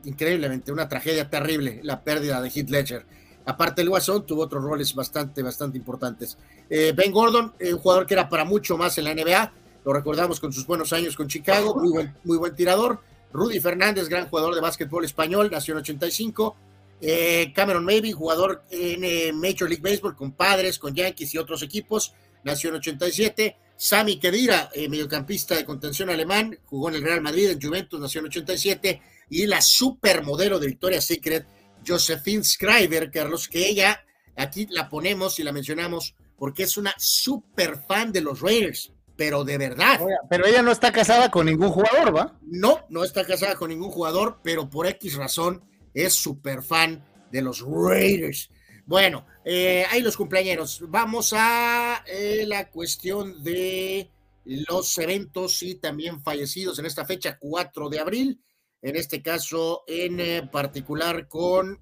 increíblemente, 0.03 0.73
una 0.73 0.89
tragedia 0.89 1.29
terrible, 1.29 1.79
la 1.81 2.03
pérdida 2.03 2.41
de 2.41 2.49
Heath 2.49 2.69
Ledger. 2.69 3.05
Aparte, 3.45 3.81
el 3.81 3.87
Guasón 3.87 4.25
tuvo 4.25 4.41
otros 4.41 4.61
roles 4.61 4.93
bastante, 4.93 5.41
bastante 5.41 5.77
importantes. 5.77 6.37
Eh, 6.69 6.91
ben 6.93 7.13
Gordon, 7.13 7.53
eh, 7.57 7.73
un 7.73 7.79
jugador 7.79 8.05
que 8.07 8.15
era 8.15 8.27
para 8.27 8.43
mucho 8.43 8.77
más 8.77 8.97
en 8.97 9.05
la 9.05 9.13
NBA, 9.13 9.53
lo 9.85 9.93
recordamos 9.93 10.41
con 10.41 10.51
sus 10.51 10.67
buenos 10.67 10.91
años 10.91 11.15
con 11.15 11.29
Chicago, 11.29 11.75
muy 11.79 11.93
buen, 11.93 12.13
muy 12.25 12.35
buen 12.35 12.53
tirador. 12.57 12.99
Rudy 13.31 13.61
Fernández, 13.61 14.09
gran 14.09 14.27
jugador 14.27 14.53
de 14.53 14.59
básquetbol 14.59 15.05
español, 15.05 15.47
nació 15.49 15.75
en 15.75 15.79
85. 15.79 16.57
Eh, 17.05 17.51
Cameron 17.53 17.83
Maybe, 17.83 18.13
jugador 18.13 18.63
en 18.71 19.03
eh, 19.03 19.33
Major 19.33 19.67
League 19.67 19.81
Baseball 19.83 20.15
con 20.15 20.31
Padres, 20.31 20.79
con 20.79 20.95
Yankees 20.95 21.33
y 21.33 21.37
otros 21.37 21.61
equipos, 21.61 22.13
nació 22.45 22.69
en 22.69 22.77
87. 22.77 23.57
Sami 23.75 24.17
Kedira, 24.19 24.69
eh, 24.73 24.87
mediocampista 24.87 25.53
de 25.55 25.65
contención 25.65 26.09
alemán, 26.09 26.57
jugó 26.63 26.87
en 26.87 26.95
el 26.95 27.03
Real 27.03 27.19
Madrid, 27.19 27.49
en 27.49 27.61
Juventus, 27.61 27.99
nació 27.99 28.21
en 28.21 28.27
87. 28.27 29.01
Y 29.29 29.47
la 29.47 29.61
supermodelo 29.61 30.59
de 30.59 30.67
Victoria's 30.67 31.05
Secret, 31.05 31.45
Josephine 31.85 32.45
Scriber, 32.45 33.11
Carlos, 33.11 33.49
que 33.49 33.67
ella, 33.67 34.05
aquí 34.37 34.65
la 34.69 34.87
ponemos 34.87 35.37
y 35.39 35.43
la 35.43 35.51
mencionamos 35.51 36.15
porque 36.37 36.63
es 36.63 36.77
una 36.77 36.95
super 36.97 37.83
fan 37.85 38.13
de 38.13 38.21
los 38.21 38.39
Raiders, 38.39 38.93
pero 39.17 39.43
de 39.43 39.57
verdad. 39.57 39.99
Pero 40.29 40.45
ella 40.45 40.61
no 40.61 40.71
está 40.71 40.93
casada 40.93 41.29
con 41.29 41.47
ningún 41.47 41.69
jugador, 41.69 42.15
¿va? 42.15 42.39
No, 42.43 42.79
no 42.87 43.03
está 43.03 43.25
casada 43.25 43.55
con 43.55 43.71
ningún 43.71 43.91
jugador, 43.91 44.39
pero 44.41 44.69
por 44.69 44.87
X 44.87 45.15
razón 45.15 45.63
es 45.93 46.13
súper 46.13 46.63
fan 46.63 47.03
de 47.31 47.41
los 47.41 47.61
Raiders. 47.61 48.49
Bueno, 48.85 49.25
eh, 49.45 49.85
ahí 49.89 50.01
los 50.01 50.17
cumpleaños. 50.17 50.83
Vamos 50.89 51.31
a 51.35 52.03
eh, 52.05 52.43
la 52.47 52.69
cuestión 52.69 53.41
de 53.43 54.09
los 54.45 54.97
eventos 54.97 55.63
y 55.63 55.75
también 55.75 56.21
fallecidos 56.21 56.79
en 56.79 56.85
esta 56.85 57.05
fecha, 57.05 57.37
4 57.39 57.87
de 57.89 57.99
abril. 57.99 58.41
En 58.81 58.97
este 58.97 59.21
caso, 59.21 59.85
en 59.87 60.19
eh, 60.19 60.49
particular 60.51 61.29
con, 61.29 61.81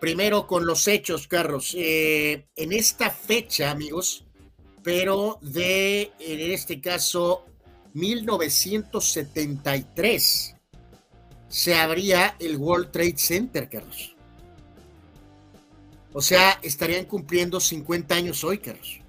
primero 0.00 0.48
con 0.48 0.66
los 0.66 0.88
hechos, 0.88 1.28
Carlos. 1.28 1.72
en 1.74 2.44
esta 2.56 3.10
fecha, 3.10 3.70
amigos, 3.70 4.24
pero 4.82 5.38
de, 5.40 6.10
en 6.18 6.50
este 6.50 6.80
caso, 6.80 7.44
1973 7.94 10.57
se 11.48 11.74
abría 11.74 12.36
el 12.38 12.56
World 12.56 12.90
Trade 12.90 13.16
Center, 13.16 13.68
Carlos. 13.68 14.14
O 16.12 16.20
sea, 16.20 16.58
estarían 16.62 17.04
cumpliendo 17.04 17.60
50 17.60 18.14
años 18.14 18.44
hoy, 18.44 18.58
Carlos. 18.58 19.00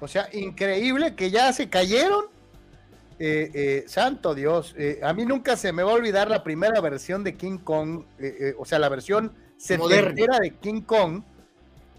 O 0.00 0.08
sea, 0.08 0.28
increíble 0.32 1.14
que 1.14 1.30
ya 1.30 1.52
se 1.52 1.68
cayeron 1.68 2.26
Eh, 3.20 3.50
eh, 3.54 3.84
santo 3.86 4.34
Dios, 4.34 4.74
eh, 4.76 4.98
a 5.02 5.12
mí 5.12 5.24
nunca 5.24 5.56
se 5.56 5.72
me 5.72 5.84
va 5.84 5.92
a 5.92 5.94
olvidar 5.94 6.28
la 6.28 6.42
primera 6.42 6.80
versión 6.80 7.22
de 7.22 7.36
King 7.36 7.58
Kong, 7.58 8.02
o 8.58 8.64
sea, 8.64 8.80
la 8.80 8.88
versión 8.88 9.32
setentera 9.56 10.40
de 10.40 10.50
King 10.56 10.80
Kong, 10.82 11.22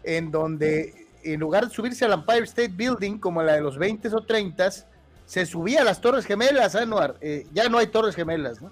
en 0.03 0.29
donde 0.29 1.07
en 1.23 1.39
lugar 1.39 1.69
de 1.69 1.73
subirse 1.73 2.03
al 2.03 2.11
Empire 2.11 2.43
State 2.43 2.73
Building 2.75 3.17
como 3.17 3.41
la 3.41 3.53
de 3.53 3.61
los 3.61 3.77
20 3.77 4.09
o 4.09 4.21
30 4.25 4.69
se 5.25 5.45
subía 5.45 5.81
a 5.81 5.83
las 5.85 6.01
Torres 6.01 6.25
Gemelas, 6.25 6.75
Anuar. 6.75 7.17
ya 7.53 7.69
no 7.69 7.77
hay 7.77 7.87
Torres 7.87 8.15
Gemelas, 8.15 8.61
¿no? 8.61 8.71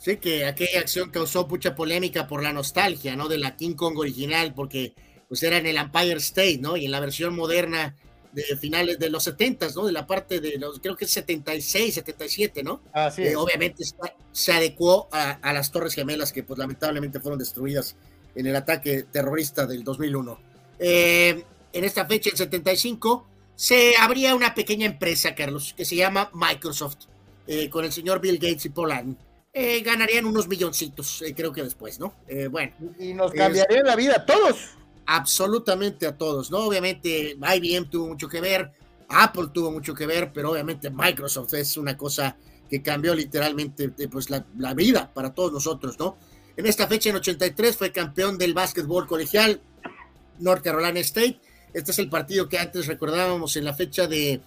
Sí, 0.00 0.16
que 0.16 0.46
aquella 0.46 0.80
acción 0.80 1.10
causó 1.10 1.46
mucha 1.46 1.74
polémica 1.74 2.26
por 2.26 2.42
la 2.42 2.54
nostalgia, 2.54 3.16
¿no? 3.16 3.28
De 3.28 3.36
la 3.36 3.54
King 3.54 3.74
Kong 3.74 3.98
original, 3.98 4.54
porque 4.54 4.94
pues 5.28 5.42
era 5.42 5.58
en 5.58 5.66
el 5.66 5.76
Empire 5.76 6.14
State, 6.14 6.58
¿no? 6.58 6.78
Y 6.78 6.86
en 6.86 6.90
la 6.90 7.00
versión 7.00 7.36
moderna 7.36 7.94
de 8.32 8.44
finales 8.56 8.98
de 8.98 9.10
los 9.10 9.24
70, 9.24 9.68
¿no? 9.76 9.84
De 9.84 9.92
la 9.92 10.06
parte 10.06 10.40
de 10.40 10.56
los, 10.58 10.80
creo 10.80 10.96
que 10.96 11.04
es 11.04 11.10
76, 11.10 11.94
77, 11.94 12.62
¿no? 12.62 12.80
Así 12.94 13.24
eh, 13.24 13.36
obviamente 13.36 13.84
se 14.32 14.52
adecuó 14.52 15.08
a, 15.12 15.52
las 15.52 15.70
Torres 15.70 15.94
Gemelas 15.94 16.32
que 16.32 16.44
pues 16.44 16.58
lamentablemente 16.58 17.20
fueron 17.20 17.38
destruidas 17.38 17.94
en 18.34 18.46
el 18.46 18.56
ataque 18.56 19.02
terrorista 19.02 19.66
del 19.66 19.84
2001. 19.84 20.40
Eh, 20.78 21.44
en 21.74 21.84
esta 21.84 22.06
fecha, 22.06 22.30
en 22.30 22.38
75, 22.38 23.28
se 23.54 23.94
abría 23.98 24.34
una 24.34 24.54
pequeña 24.54 24.86
empresa, 24.86 25.34
Carlos, 25.34 25.74
que 25.76 25.84
se 25.84 25.96
llama 25.96 26.30
Microsoft, 26.32 27.04
eh, 27.46 27.68
con 27.68 27.84
el 27.84 27.92
señor 27.92 28.20
Bill 28.20 28.38
Gates 28.38 28.64
y 28.64 28.70
Paul 28.70 28.92
Allen. 28.92 29.29
Ganarían 29.52 30.26
unos 30.26 30.48
milloncitos, 30.48 31.22
creo 31.36 31.52
que 31.52 31.62
después, 31.62 31.98
¿no? 31.98 32.14
bueno. 32.50 32.72
Y 32.98 33.14
nos 33.14 33.32
cambiaría 33.32 33.82
la 33.82 33.96
vida 33.96 34.16
a 34.16 34.26
todos 34.26 34.56
absolutamente 35.12 36.06
a 36.06 36.16
todos, 36.16 36.52
¿no? 36.52 36.58
Obviamente 36.58 37.36
IBM 37.36 37.90
tuvo 37.90 38.06
mucho 38.06 38.28
que 38.28 38.40
ver, 38.40 38.70
Apple 39.08 39.48
tuvo 39.52 39.72
mucho 39.72 39.92
que 39.92 40.06
ver, 40.06 40.32
pero 40.32 40.52
obviamente 40.52 40.88
Microsoft 40.88 41.52
es 41.54 41.76
una 41.76 41.96
cosa 41.96 42.36
que 42.68 42.80
cambió 42.80 43.12
literalmente 43.12 43.88
pues, 44.08 44.30
la, 44.30 44.74
vida 44.74 45.10
para 45.12 45.34
todos 45.34 45.52
nosotros, 45.52 45.98
¿no? 45.98 46.16
En 46.56 46.64
esta 46.64 46.86
fecha, 46.86 47.10
en 47.10 47.16
83, 47.16 47.76
fue 47.76 47.90
campeón 47.90 48.38
del 48.38 48.54
básquetbol 48.54 49.08
colegial 49.08 49.60
North 50.38 50.62
Carolina 50.62 51.00
State. 51.00 51.40
Este 51.74 51.90
es 51.90 51.98
el 51.98 52.08
partido 52.08 52.48
que 52.48 52.58
antes 52.58 52.86
recordábamos 52.86 53.56
en 53.56 53.64
la 53.64 53.74
fecha 53.74 54.06
de 54.06 54.40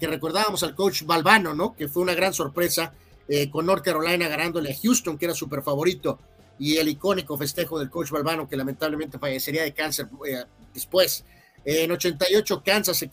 que 0.00 0.06
recordábamos 0.08 0.64
al 0.64 0.74
coach 0.74 1.04
Balbano, 1.04 1.54
¿no? 1.54 1.76
Que 1.76 1.86
fue 1.86 2.02
una 2.02 2.14
gran 2.14 2.34
sorpresa 2.34 2.92
eh, 3.28 3.50
con 3.50 3.66
North 3.66 3.84
Carolina 3.84 4.26
ganándole 4.28 4.72
a 4.72 4.76
Houston, 4.82 5.18
que 5.18 5.26
era 5.26 5.34
súper 5.34 5.62
favorito 5.62 6.18
y 6.58 6.76
el 6.76 6.88
icónico 6.88 7.36
festejo 7.36 7.78
del 7.78 7.90
coach 7.90 8.10
Balbano 8.10 8.48
que 8.48 8.56
lamentablemente 8.56 9.18
fallecería 9.18 9.62
de 9.62 9.72
cáncer 9.72 10.08
eh, 10.26 10.44
después. 10.74 11.24
En 11.64 11.90
88 11.90 12.62
Kansas 12.64 12.96
se, 12.96 13.10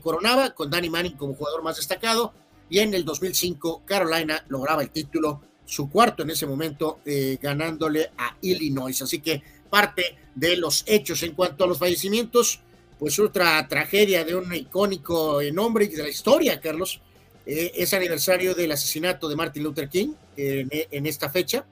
coronaba 0.00 0.50
con 0.50 0.70
Danny 0.70 0.90
Manning 0.90 1.16
como 1.16 1.34
jugador 1.34 1.62
más 1.62 1.76
destacado 1.76 2.34
y 2.68 2.80
en 2.80 2.92
el 2.94 3.04
2005 3.04 3.82
Carolina 3.84 4.44
lograba 4.48 4.82
el 4.82 4.90
título, 4.90 5.40
su 5.64 5.88
cuarto 5.88 6.22
en 6.22 6.30
ese 6.30 6.46
momento, 6.46 7.00
eh, 7.06 7.38
ganándole 7.40 8.10
a 8.18 8.36
Illinois. 8.42 9.00
Así 9.00 9.20
que 9.20 9.42
parte 9.70 10.16
de 10.34 10.56
los 10.56 10.84
hechos 10.86 11.22
en 11.22 11.32
cuanto 11.32 11.64
a 11.64 11.66
los 11.66 11.78
fallecimientos, 11.78 12.60
pues 12.98 13.18
otra 13.18 13.66
tragedia 13.68 14.24
de 14.24 14.34
un 14.34 14.54
icónico 14.54 15.40
nombre 15.52 15.86
de 15.88 16.02
la 16.02 16.08
historia, 16.08 16.60
Carlos. 16.60 17.00
Eh, 17.46 17.72
es 17.74 17.92
aniversario 17.92 18.54
del 18.54 18.72
asesinato 18.72 19.28
de 19.28 19.36
Martin 19.36 19.62
Luther 19.62 19.88
King 19.88 20.14
en 20.36 21.06
esta 21.06 21.30
fecha. 21.30 21.66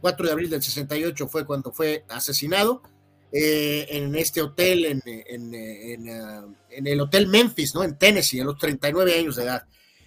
4 0.00 0.24
eh, 0.24 0.26
de 0.26 0.32
abril 0.32 0.50
del 0.50 0.62
68 0.62 1.28
fue 1.28 1.46
cuando 1.46 1.72
fue 1.72 2.04
asesinado 2.08 2.82
eh, 3.32 3.86
en 3.90 4.14
este 4.16 4.42
hotel, 4.42 4.86
en, 4.86 4.98
uh, 4.98 6.54
en, 6.70 6.86
el 6.86 7.00
Hotel 7.00 7.28
Memphis, 7.28 7.74
¿no? 7.74 7.84
En 7.84 7.96
Tennessee, 7.96 8.40
a 8.40 8.44
los 8.44 8.58
39 8.58 9.18
años 9.18 9.36
de 9.36 9.44
edad. 9.44 9.64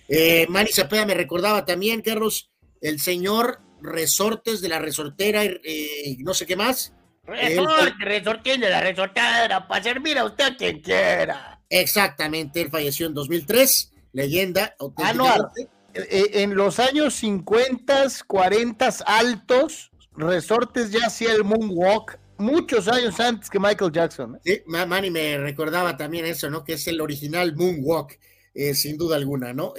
Eh, 0.10 0.45
Manny 0.49 0.72
Zapeda 0.72 1.05
me 1.05 1.14
recordaba 1.14 1.64
también, 1.64 2.01
Carlos, 2.01 2.51
el 2.81 2.99
señor 2.99 3.61
Resortes 3.81 4.60
de 4.61 4.69
la 4.69 4.80
Resortera 4.80 5.45
y 5.45 6.18
no 6.19 6.34
sé 6.34 6.45
qué 6.45 6.57
más. 6.57 6.93
Resorte, 7.26 8.57
de 8.57 8.69
la 8.69 8.81
Resortera, 8.81 9.68
para 9.68 9.84
servir 9.84 10.18
a 10.18 10.26
usted 10.26 10.57
quien 10.57 10.81
quiera. 10.81 11.61
Exactamente, 11.69 12.61
él 12.61 12.69
falleció 12.69 13.07
en 13.07 13.14
2003, 13.14 13.93
leyenda. 14.14 14.76
Auténticamente. 14.80 15.69
Eh, 15.94 16.41
en 16.41 16.56
los 16.56 16.80
años 16.80 17.14
50, 17.15 18.07
40 18.26 18.90
altos, 19.06 19.91
Resortes 20.15 20.91
ya 20.91 21.07
hacía 21.07 21.34
el 21.34 21.44
moonwalk 21.44 22.19
muchos 22.38 22.88
años 22.88 23.19
antes 23.19 23.49
que 23.49 23.60
Michael 23.60 23.91
Jackson. 23.91 24.35
¿eh? 24.35 24.40
Sí, 24.44 24.61
Manny 24.65 25.11
me 25.11 25.38
recordaba 25.38 25.95
también 25.95 26.26
eso, 26.26 26.49
¿no? 26.49 26.64
Que 26.64 26.73
es 26.73 26.88
el 26.88 26.99
original 26.99 27.56
moonwalk, 27.56 28.19
eh, 28.56 28.73
sin 28.73 28.98
duda 28.98 29.18
alguna, 29.18 29.53
¿no? 29.53 29.73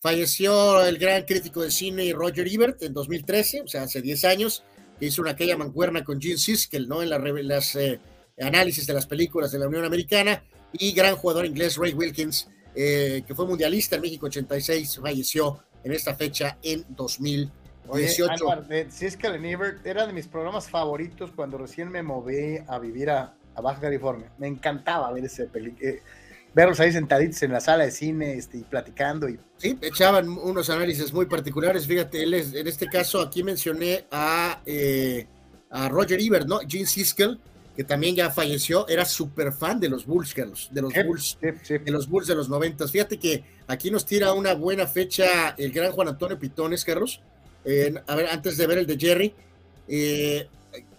falleció 0.00 0.86
el 0.86 0.96
gran 0.96 1.24
crítico 1.24 1.60
de 1.60 1.72
cine 1.72 2.12
Roger 2.12 2.46
Ebert 2.46 2.80
en 2.84 2.94
2013, 2.94 3.62
o 3.62 3.66
sea, 3.66 3.82
hace 3.82 4.00
10 4.00 4.24
años, 4.26 4.62
que 4.96 5.06
hizo 5.06 5.20
una 5.20 5.32
aquella 5.32 5.56
mancuerna 5.56 6.04
con 6.04 6.20
Gene 6.20 6.38
Siskel, 6.38 6.86
¿no? 6.86 7.02
En 7.02 7.10
las 7.10 7.76
análisis 8.40 8.86
de 8.86 8.94
las 8.94 9.06
películas 9.06 9.50
de 9.50 9.58
la 9.58 9.66
Unión 9.66 9.84
Americana, 9.84 10.44
y 10.72 10.92
gran 10.92 11.16
jugador 11.16 11.46
inglés 11.46 11.76
Ray 11.76 11.94
Wilkins, 11.94 12.48
eh, 12.80 13.24
que 13.26 13.34
fue 13.34 13.44
mundialista 13.44 13.96
en 13.96 14.02
México 14.02 14.26
86, 14.26 15.00
falleció 15.02 15.58
en 15.82 15.90
esta 15.90 16.14
fecha 16.14 16.58
en 16.62 16.86
2018. 16.90 18.46
era 19.84 20.06
de 20.06 20.12
mis 20.12 20.28
programas 20.28 20.70
favoritos 20.70 21.32
cuando 21.34 21.58
recién 21.58 21.90
me 21.90 22.04
moví 22.04 22.58
a 22.68 22.78
vivir 22.78 23.10
a, 23.10 23.34
Baja 23.60 23.80
California. 23.80 24.30
Me 24.38 24.46
encantaba 24.46 25.10
ver 25.10 25.24
ese 25.24 25.46
película. 25.46 25.90
Eh, 25.90 26.00
verlos 26.54 26.78
ahí 26.78 26.92
sentaditos 26.92 27.42
en 27.42 27.50
la 27.50 27.58
sala 27.60 27.82
de 27.82 27.90
cine 27.90 28.34
este, 28.34 28.58
y 28.58 28.62
platicando. 28.62 29.28
Y... 29.28 29.40
Sí, 29.56 29.76
echaban 29.82 30.28
unos 30.28 30.70
análisis 30.70 31.12
muy 31.12 31.26
particulares. 31.26 31.84
Fíjate, 31.84 32.22
él 32.22 32.34
es, 32.34 32.54
en 32.54 32.68
este 32.68 32.86
caso 32.86 33.20
aquí 33.20 33.42
mencioné 33.42 34.06
a, 34.12 34.62
eh, 34.64 35.26
a 35.70 35.88
Roger 35.88 36.20
Ebert, 36.20 36.46
¿no? 36.46 36.60
Gene 36.60 36.86
Siskel, 36.86 37.40
que 37.78 37.84
también 37.84 38.16
ya 38.16 38.28
falleció, 38.28 38.88
era 38.88 39.04
súper 39.04 39.52
fan 39.52 39.78
de 39.78 39.88
los 39.88 40.04
Bulls, 40.04 40.34
Carlos, 40.34 40.68
de 40.72 40.82
los 40.82 40.92
Bulls, 40.92 41.38
de 41.40 41.92
los 41.92 42.08
Bulls 42.08 42.26
de 42.26 42.34
los 42.34 42.48
noventas. 42.48 42.90
Fíjate 42.90 43.20
que 43.20 43.44
aquí 43.68 43.88
nos 43.88 44.04
tira 44.04 44.32
una 44.32 44.52
buena 44.54 44.88
fecha 44.88 45.54
el 45.56 45.70
gran 45.70 45.92
Juan 45.92 46.08
Antonio 46.08 46.36
Pitones, 46.36 46.84
Carlos. 46.84 47.20
a 47.64 48.16
ver, 48.16 48.26
antes 48.32 48.56
de 48.56 48.66
ver 48.66 48.78
el 48.78 48.86
de 48.88 48.98
Jerry, 48.98 49.32
eh, 49.86 50.48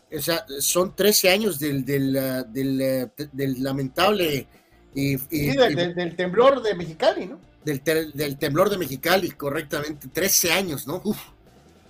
o 0.10 0.22
sea, 0.22 0.45
son 0.61 0.95
13 0.95 1.30
años 1.30 1.60
del, 1.60 1.84
del, 1.84 2.14
del, 2.47 3.11
uh, 3.19 3.23
del 3.34 3.61
lamentable 3.61 4.47
y, 4.95 5.18
del, 5.18 6.15
temblor 6.15 6.64
de 6.64 6.76
Mexicali, 6.76 7.26
¿no? 7.26 7.41
Del, 7.65 7.84
del, 8.14 8.38
temblor 8.38 8.69
de 8.69 8.77
Mexicali, 8.77 9.31
correctamente, 9.31 10.07
13 10.07 10.53
años, 10.53 10.88
¿no? 10.88 11.01
Uf. 11.03 11.19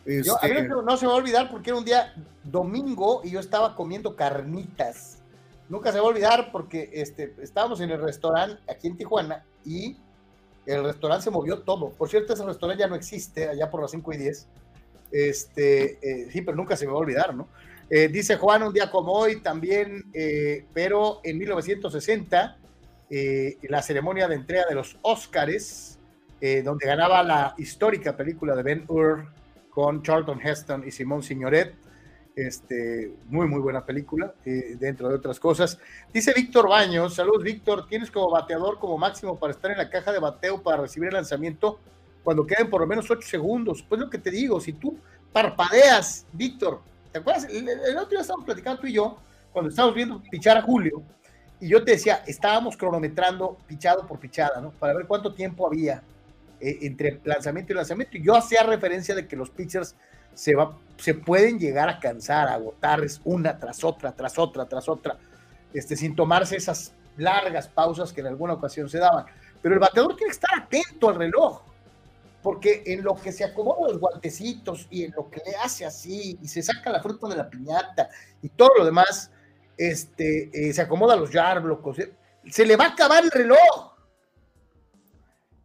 Este, 0.05 0.67
no 0.67 0.97
se 0.97 1.05
va 1.05 1.13
a 1.13 1.17
olvidar 1.17 1.49
porque 1.49 1.69
era 1.69 1.77
un 1.77 1.85
día 1.85 2.13
domingo 2.43 3.21
y 3.23 3.31
yo 3.31 3.39
estaba 3.39 3.75
comiendo 3.75 4.15
carnitas. 4.15 5.19
Nunca 5.67 5.91
se 5.91 5.99
va 5.99 6.05
a 6.05 6.09
olvidar 6.09 6.51
porque 6.51 6.89
este, 6.93 7.35
estábamos 7.41 7.79
en 7.81 7.91
el 7.91 8.01
restaurante 8.01 8.59
aquí 8.67 8.87
en 8.87 8.97
Tijuana 8.97 9.45
y 9.63 9.97
el 10.65 10.83
restaurante 10.83 11.25
se 11.25 11.31
movió 11.31 11.59
todo. 11.59 11.91
Por 11.91 12.09
cierto, 12.09 12.33
ese 12.33 12.43
restaurante 12.43 12.81
ya 12.81 12.87
no 12.87 12.95
existe 12.95 13.47
allá 13.47 13.69
por 13.69 13.81
las 13.81 13.91
5 13.91 14.13
y 14.13 14.17
10. 14.17 14.47
Este, 15.11 15.99
eh, 16.01 16.29
sí, 16.31 16.41
pero 16.41 16.55
nunca 16.55 16.75
se 16.75 16.85
me 16.85 16.91
va 16.91 16.97
a 16.97 17.01
olvidar, 17.01 17.35
¿no? 17.35 17.47
Eh, 17.89 18.07
dice 18.07 18.37
Juan, 18.37 18.61
un 18.61 18.73
día 18.73 18.91
como 18.91 19.13
hoy 19.13 19.41
también, 19.41 20.05
eh, 20.13 20.65
pero 20.73 21.21
en 21.23 21.37
1960, 21.39 22.57
la 23.63 23.81
ceremonia 23.81 24.27
de 24.27 24.35
entrega 24.35 24.65
de 24.69 24.75
los 24.75 24.97
Óscares, 25.01 25.97
donde 26.63 26.85
ganaba 26.85 27.23
la 27.23 27.55
histórica 27.57 28.15
película 28.15 28.55
de 28.55 28.61
Ben 28.61 28.85
Hur, 28.87 29.27
con 29.69 30.03
Charlton 30.03 30.39
Heston 30.41 30.87
y 30.87 30.91
Simón 30.91 31.23
Signoret. 31.23 31.75
Este, 32.35 33.11
muy, 33.25 33.47
muy 33.47 33.59
buena 33.59 33.85
película, 33.85 34.33
eh, 34.45 34.77
dentro 34.79 35.09
de 35.09 35.15
otras 35.15 35.39
cosas. 35.39 35.77
Dice 36.13 36.31
Víctor 36.33 36.69
Baños, 36.69 37.15
saludos 37.15 37.43
Víctor, 37.43 37.85
tienes 37.87 38.09
como 38.09 38.29
bateador 38.29 38.79
como 38.79 38.97
máximo 38.97 39.37
para 39.37 39.51
estar 39.51 39.71
en 39.71 39.77
la 39.77 39.89
caja 39.89 40.13
de 40.13 40.19
bateo 40.19 40.63
para 40.63 40.77
recibir 40.77 41.09
el 41.09 41.15
lanzamiento 41.15 41.79
cuando 42.23 42.45
queden 42.45 42.69
por 42.69 42.81
lo 42.81 42.87
menos 42.87 43.09
8 43.09 43.27
segundos. 43.27 43.83
Pues 43.87 43.99
lo 43.99 44.09
que 44.09 44.19
te 44.19 44.31
digo, 44.31 44.61
si 44.61 44.73
tú 44.73 44.97
parpadeas, 45.33 46.25
Víctor, 46.31 46.79
¿te 47.11 47.19
acuerdas? 47.19 47.45
El, 47.49 47.67
otro 47.97 48.09
día 48.09 48.21
estábamos 48.21 48.45
platicando 48.45 48.81
tú 48.81 48.87
y 48.87 48.93
yo, 48.93 49.17
cuando 49.51 49.69
estábamos 49.69 49.95
viendo 49.95 50.21
pichar 50.31 50.57
a 50.57 50.61
Julio, 50.61 51.03
y 51.59 51.67
yo 51.67 51.83
te 51.83 51.91
decía, 51.91 52.23
estábamos 52.25 52.77
cronometrando 52.77 53.57
pichado 53.67 54.07
por 54.07 54.17
pichada, 54.17 54.61
¿no? 54.61 54.71
Para 54.71 54.93
ver 54.93 55.07
cuánto 55.07 55.33
tiempo 55.33 55.67
había 55.67 56.01
eh, 56.61 56.79
entre 56.81 57.19
lanzamiento 57.23 57.73
y 57.73 57.75
lanzamiento. 57.75 58.17
Yo 58.17 58.35
hacía 58.35 58.63
referencia 58.63 59.15
de 59.15 59.27
que 59.27 59.35
los 59.35 59.49
pitchers 59.49 59.95
se, 60.33 60.55
va, 60.55 60.77
se 60.97 61.13
pueden 61.13 61.59
llegar 61.59 61.89
a 61.89 61.99
cansar, 61.99 62.47
a 62.47 62.55
agotarles 62.55 63.21
una 63.23 63.57
tras 63.57 63.83
otra, 63.83 64.13
tras 64.13 64.37
otra, 64.37 64.65
tras 64.65 64.87
otra, 64.87 65.17
este, 65.73 65.95
sin 65.95 66.15
tomarse 66.15 66.55
esas 66.55 66.93
largas 67.17 67.67
pausas 67.67 68.13
que 68.13 68.21
en 68.21 68.27
alguna 68.27 68.53
ocasión 68.53 68.89
se 68.89 68.99
daban. 68.99 69.25
Pero 69.61 69.75
el 69.75 69.79
bateador 69.79 70.15
tiene 70.15 70.29
que 70.29 70.35
estar 70.35 70.57
atento 70.57 71.09
al 71.09 71.15
reloj, 71.15 71.61
porque 72.41 72.83
en 72.85 73.03
lo 73.03 73.15
que 73.15 73.31
se 73.31 73.43
acomoda 73.43 73.89
los 73.89 73.99
guantecitos 73.99 74.87
y 74.89 75.03
en 75.03 75.11
lo 75.11 75.29
que 75.29 75.41
le 75.45 75.55
hace 75.57 75.85
así 75.85 76.39
y 76.41 76.47
se 76.47 76.61
saca 76.61 76.89
la 76.89 77.01
fruta 77.01 77.27
de 77.27 77.35
la 77.35 77.49
piñata 77.49 78.09
y 78.41 78.49
todo 78.49 78.71
lo 78.77 78.85
demás, 78.85 79.31
este, 79.77 80.49
eh, 80.53 80.73
se 80.73 80.81
acomoda 80.81 81.15
los 81.15 81.31
yarblocos, 81.31 81.97
se 82.49 82.65
le 82.65 82.75
va 82.75 82.85
a 82.85 82.89
acabar 82.89 83.23
el 83.23 83.31
reloj 83.31 83.88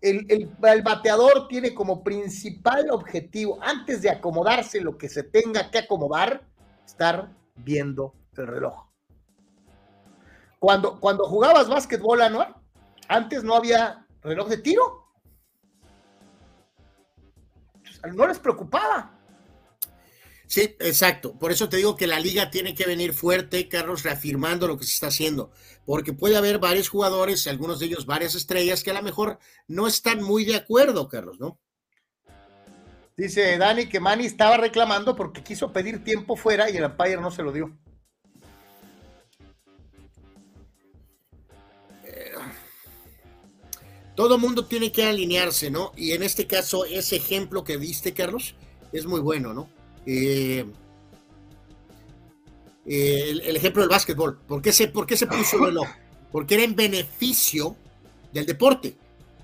el, 0.05 0.51
el, 0.63 0.83
bateador 0.83 1.49
tiene 1.49 1.75
como 1.75 2.05
principal 2.05 2.91
objetivo, 2.91 3.59
antes 3.63 4.03
de 4.03 4.11
acomodarse 4.11 4.81
lo 4.81 4.99
que 4.99 5.09
se 5.09 5.23
tenga 5.23 5.71
que 5.71 5.79
acomodar, 5.79 6.47
estar 6.85 7.31
viendo 7.57 8.15
el 8.37 8.47
reloj. 8.47 8.87
Cuando, 10.59 11.01
cuando 11.01 11.25
jugabas 11.25 11.69
básquetbol, 11.69 12.21
Anuar, 12.21 12.55
antes 13.09 13.43
no 13.43 13.55
había 13.55 14.07
reloj 14.23 14.49
de 14.49 14.59
tiro. 14.59 15.09
No 18.15 18.27
les 18.27 18.39
preocupaba. 18.39 19.14
Sí, 20.55 20.77
exacto. 20.79 21.37
Por 21.37 21.51
eso 21.51 21.69
te 21.69 21.79
digo 21.79 21.97
que 21.97 22.07
la 22.07 22.21
liga 22.21 22.49
tiene 22.49 22.77
que 22.77 22.87
venir 22.87 23.13
fuerte, 23.13 23.69
Carlos, 23.69 24.05
reafirmando 24.05 24.69
lo 24.69 24.79
que 24.79 24.85
se 24.85 24.93
está 24.93 25.09
haciendo. 25.09 25.51
Porque 25.85 26.13
puede 26.13 26.37
haber 26.37 26.61
varios 26.61 26.89
jugadores, 26.89 27.49
algunos 27.49 27.81
de 27.81 27.87
ellos 27.87 28.07
varias 28.07 28.37
estrellas, 28.37 28.85
que 28.85 28.93
a 28.93 28.95
lo 28.95 29.03
mejor 29.03 29.41
no 29.67 29.89
están 29.89 30.23
muy 30.23 30.45
de 30.45 30.55
acuerdo, 30.55 31.09
Carlos, 31.09 31.41
¿no? 31.41 31.59
Dice 33.17 33.59
Dani 33.59 33.89
que 33.89 33.99
Manny 33.99 34.27
estaba 34.27 34.57
reclamando 34.57 35.17
porque 35.17 35.43
quiso 35.43 35.73
pedir 35.73 36.05
tiempo 36.05 36.37
fuera 36.37 36.71
y 36.71 36.77
el 36.77 36.85
umpire 36.85 37.21
no 37.21 37.33
se 37.33 37.43
lo 37.43 37.51
dio. 37.51 37.77
Eh, 42.05 42.31
todo 44.15 44.39
mundo 44.39 44.67
tiene 44.67 44.93
que 44.93 45.03
alinearse, 45.03 45.69
¿no? 45.69 45.91
Y 45.97 46.13
en 46.13 46.23
este 46.23 46.47
caso, 46.47 46.85
ese 46.85 47.17
ejemplo 47.17 47.65
que 47.65 47.77
viste, 47.77 48.15
Carlos, 48.15 48.55
es 48.93 49.05
muy 49.05 49.19
bueno, 49.19 49.53
¿no? 49.53 49.74
Eh, 50.07 50.65
eh, 52.87 53.31
el, 53.45 53.57
ejemplo 53.57 53.83
del 53.83 53.91
básquetbol. 53.91 54.39
¿Por 54.47 54.61
qué, 54.61 54.73
se, 54.73 54.89
¿Por 54.89 55.07
qué 55.07 55.17
se 55.17 55.27
puso 55.27 55.57
el 55.57 55.65
reloj? 55.67 55.89
Porque 56.31 56.55
era 56.55 56.65
en 56.65 56.75
beneficio 56.75 57.77
del 58.33 58.47
deporte. 58.47 58.97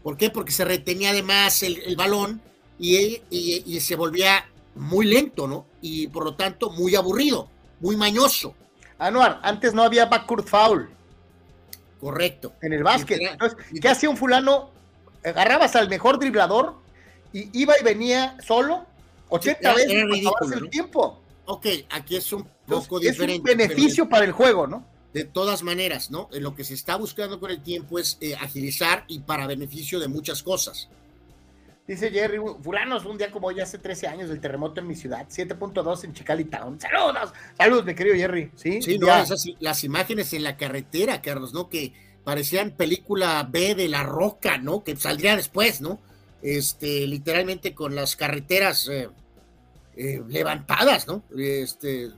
¿Por 0.02 0.16
qué? 0.16 0.30
Porque 0.30 0.52
se 0.52 0.64
retenía 0.64 1.10
además 1.10 1.62
el, 1.62 1.80
el 1.82 1.96
balón 1.96 2.40
y, 2.78 3.20
y, 3.30 3.80
se 3.80 3.94
volvía 3.94 4.46
muy 4.74 5.06
lento, 5.06 5.46
¿no? 5.46 5.66
Y 5.82 6.08
por 6.08 6.24
lo 6.24 6.34
tanto 6.34 6.70
muy 6.70 6.94
aburrido, 6.96 7.48
muy 7.80 7.96
mañoso. 7.96 8.54
Anuar, 8.98 9.40
antes 9.42 9.74
no 9.74 9.82
había 9.82 10.06
backcourt 10.06 10.48
foul. 10.48 10.88
Correcto. 12.00 12.54
En 12.62 12.72
el 12.72 12.82
básquet. 12.82 13.20
Entonces, 13.20 13.58
¿qué 13.80 13.88
hacía 13.88 14.08
un 14.08 14.16
fulano? 14.16 14.70
Agarrabas 15.22 15.76
al 15.76 15.90
mejor 15.90 16.18
driblador 16.18 16.76
y 17.32 17.50
iba 17.60 17.78
y 17.78 17.84
venía 17.84 18.38
solo 18.42 18.86
80 19.30 19.74
veces 19.74 20.04
el 20.56 20.70
tiempo. 20.70 21.20
Ok, 21.46 21.66
aquí 21.90 22.16
es 22.16 22.32
un 22.32 22.46
poco 22.66 23.00
diferente. 23.00 23.34
Es 23.34 23.38
un 23.38 23.44
beneficio 23.44 24.08
para 24.08 24.24
el 24.24 24.32
juego, 24.32 24.66
¿no? 24.66 24.86
De 25.12 25.24
todas 25.24 25.62
maneras, 25.62 26.10
¿no? 26.10 26.28
Lo 26.32 26.54
que 26.54 26.62
se 26.62 26.74
está 26.74 26.96
buscando 26.96 27.40
con 27.40 27.50
el 27.50 27.62
tiempo 27.62 27.98
es 27.98 28.18
eh, 28.20 28.36
agilizar 28.36 29.04
y 29.08 29.20
para 29.20 29.46
beneficio 29.46 29.98
de 29.98 30.08
muchas 30.08 30.42
cosas. 30.42 30.88
Dice 31.88 32.10
Jerry, 32.10 32.38
fulanos, 32.62 33.04
un 33.04 33.18
día 33.18 33.32
como 33.32 33.48
hoy 33.48 33.58
hace 33.58 33.78
13 33.78 34.06
años 34.06 34.28
del 34.28 34.40
terremoto 34.40 34.80
en 34.80 34.86
mi 34.86 34.94
ciudad, 34.94 35.26
7.2 35.28 36.04
en 36.04 36.14
Chicali 36.14 36.44
Town. 36.44 36.80
Saludos, 36.80 37.32
saludos, 37.56 37.84
mi 37.84 37.94
querido 37.96 38.14
Jerry. 38.14 38.52
Sí, 38.54 38.80
sí 38.80 38.96
no, 38.96 39.08
las 39.58 39.82
imágenes 39.82 40.32
en 40.32 40.44
la 40.44 40.56
carretera, 40.56 41.20
Carlos, 41.20 41.52
¿no? 41.52 41.68
Que 41.68 41.92
parecían 42.22 42.70
película 42.70 43.44
B 43.50 43.74
de 43.74 43.88
La 43.88 44.04
Roca, 44.04 44.58
¿no? 44.58 44.84
Que 44.84 44.94
saldría 44.94 45.34
después, 45.34 45.80
¿no? 45.80 45.98
Este, 46.42 47.06
literalmente 47.08 47.74
con 47.74 47.94
las 47.94 48.14
carreteras 48.14 48.88
eh, 48.88 49.08
eh, 50.00 50.22
levantadas, 50.28 51.06
¿no? 51.06 51.22
Este... 51.36 52.08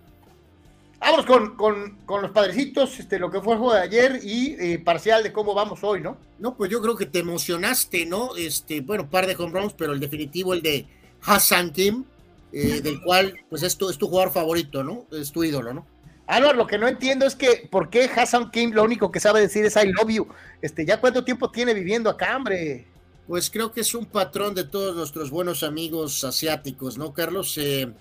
Vamos 1.00 1.26
con, 1.26 1.56
con, 1.56 2.22
los 2.22 2.30
padrecitos, 2.30 3.00
este, 3.00 3.18
lo 3.18 3.28
que 3.28 3.40
fue 3.40 3.54
el 3.54 3.58
juego 3.58 3.74
de 3.74 3.80
ayer 3.80 4.20
y 4.22 4.54
eh, 4.60 4.78
parcial 4.78 5.24
de 5.24 5.32
cómo 5.32 5.52
vamos 5.52 5.82
hoy, 5.82 6.00
¿no? 6.00 6.16
No, 6.38 6.56
pues 6.56 6.70
yo 6.70 6.80
creo 6.80 6.94
que 6.94 7.06
te 7.06 7.18
emocionaste, 7.18 8.06
¿no? 8.06 8.36
Este, 8.36 8.82
bueno, 8.82 9.10
par 9.10 9.26
de 9.26 9.34
home 9.34 9.50
runs, 9.50 9.72
pero 9.72 9.94
el 9.94 9.98
definitivo, 9.98 10.52
el 10.54 10.62
de 10.62 10.86
Hassan 11.22 11.72
Kim, 11.72 12.04
eh, 12.52 12.80
del 12.84 13.02
cual, 13.02 13.36
pues 13.50 13.64
es 13.64 13.76
tu, 13.76 13.90
es 13.90 13.98
tu 13.98 14.06
jugador 14.06 14.32
favorito, 14.32 14.84
¿no? 14.84 15.06
Es 15.10 15.32
tu 15.32 15.42
ídolo, 15.42 15.74
¿no? 15.74 15.84
Álvaro, 16.28 16.56
lo 16.56 16.68
que 16.68 16.78
no 16.78 16.86
entiendo 16.86 17.26
es 17.26 17.34
que, 17.34 17.68
¿por 17.68 17.90
qué 17.90 18.04
Hassan 18.04 18.52
Kim 18.52 18.70
lo 18.70 18.84
único 18.84 19.10
que 19.10 19.18
sabe 19.18 19.40
decir 19.40 19.64
es 19.64 19.74
I 19.74 19.88
love 19.88 20.08
you? 20.08 20.28
Este, 20.60 20.86
¿ya 20.86 21.00
cuánto 21.00 21.24
tiempo 21.24 21.50
tiene 21.50 21.74
viviendo 21.74 22.08
acá, 22.08 22.36
hombre? 22.36 22.86
Pues 23.26 23.50
creo 23.50 23.72
que 23.72 23.82
es 23.82 23.94
un 23.94 24.06
patrón 24.06 24.54
de 24.54 24.64
todos 24.64 24.96
nuestros 24.96 25.30
buenos 25.30 25.62
amigos 25.62 26.24
asiáticos, 26.24 26.98
¿no, 26.98 27.12
Carlos? 27.12 27.56
Eh, 27.56 27.92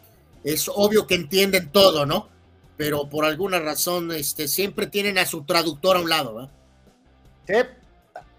es 0.44 0.70
obvio 0.74 1.06
que 1.06 1.16
entienden 1.16 1.72
todo, 1.72 2.06
¿no? 2.06 2.30
Pero 2.76 3.08
por 3.10 3.26
alguna 3.26 3.60
razón 3.60 4.12
este, 4.12 4.48
siempre 4.48 4.88
tienen 4.88 5.18
a 5.18 5.26
su 5.26 5.44
traductor 5.44 5.98
a 5.98 6.02
un 6.02 6.10
lado, 6.10 6.42
¿no? 6.42 6.52
Sí, 7.48 7.54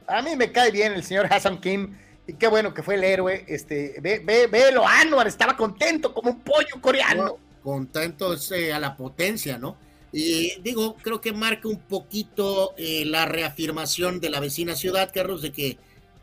a 0.08 0.22
mí 0.22 0.36
me 0.36 0.50
cae 0.50 0.70
bien 0.70 0.92
el 0.92 1.04
señor 1.04 1.32
Hassan 1.32 1.60
Kim 1.60 1.96
y 2.26 2.34
qué 2.34 2.48
bueno 2.48 2.74
que 2.74 2.82
fue 2.82 2.96
el 2.96 3.04
héroe. 3.04 3.44
Este, 3.46 3.96
ve, 4.00 4.20
ve, 4.24 4.48
vélo, 4.48 4.86
Anwar 4.86 5.28
estaba 5.28 5.56
contento 5.56 6.12
como 6.12 6.30
un 6.30 6.40
pollo 6.40 6.80
coreano. 6.80 7.38
contento 7.62 8.32
a 8.32 8.78
la 8.80 8.96
potencia, 8.96 9.58
¿no? 9.58 9.76
Y 10.12 10.60
digo, 10.60 10.96
creo 11.00 11.20
que 11.20 11.32
marca 11.32 11.68
un 11.68 11.80
poquito 11.80 12.74
eh, 12.76 13.04
la 13.06 13.24
reafirmación 13.24 14.20
de 14.20 14.28
la 14.28 14.40
vecina 14.40 14.76
ciudad, 14.76 15.10
Carlos, 15.12 15.40
de 15.40 15.52
que 15.52 15.78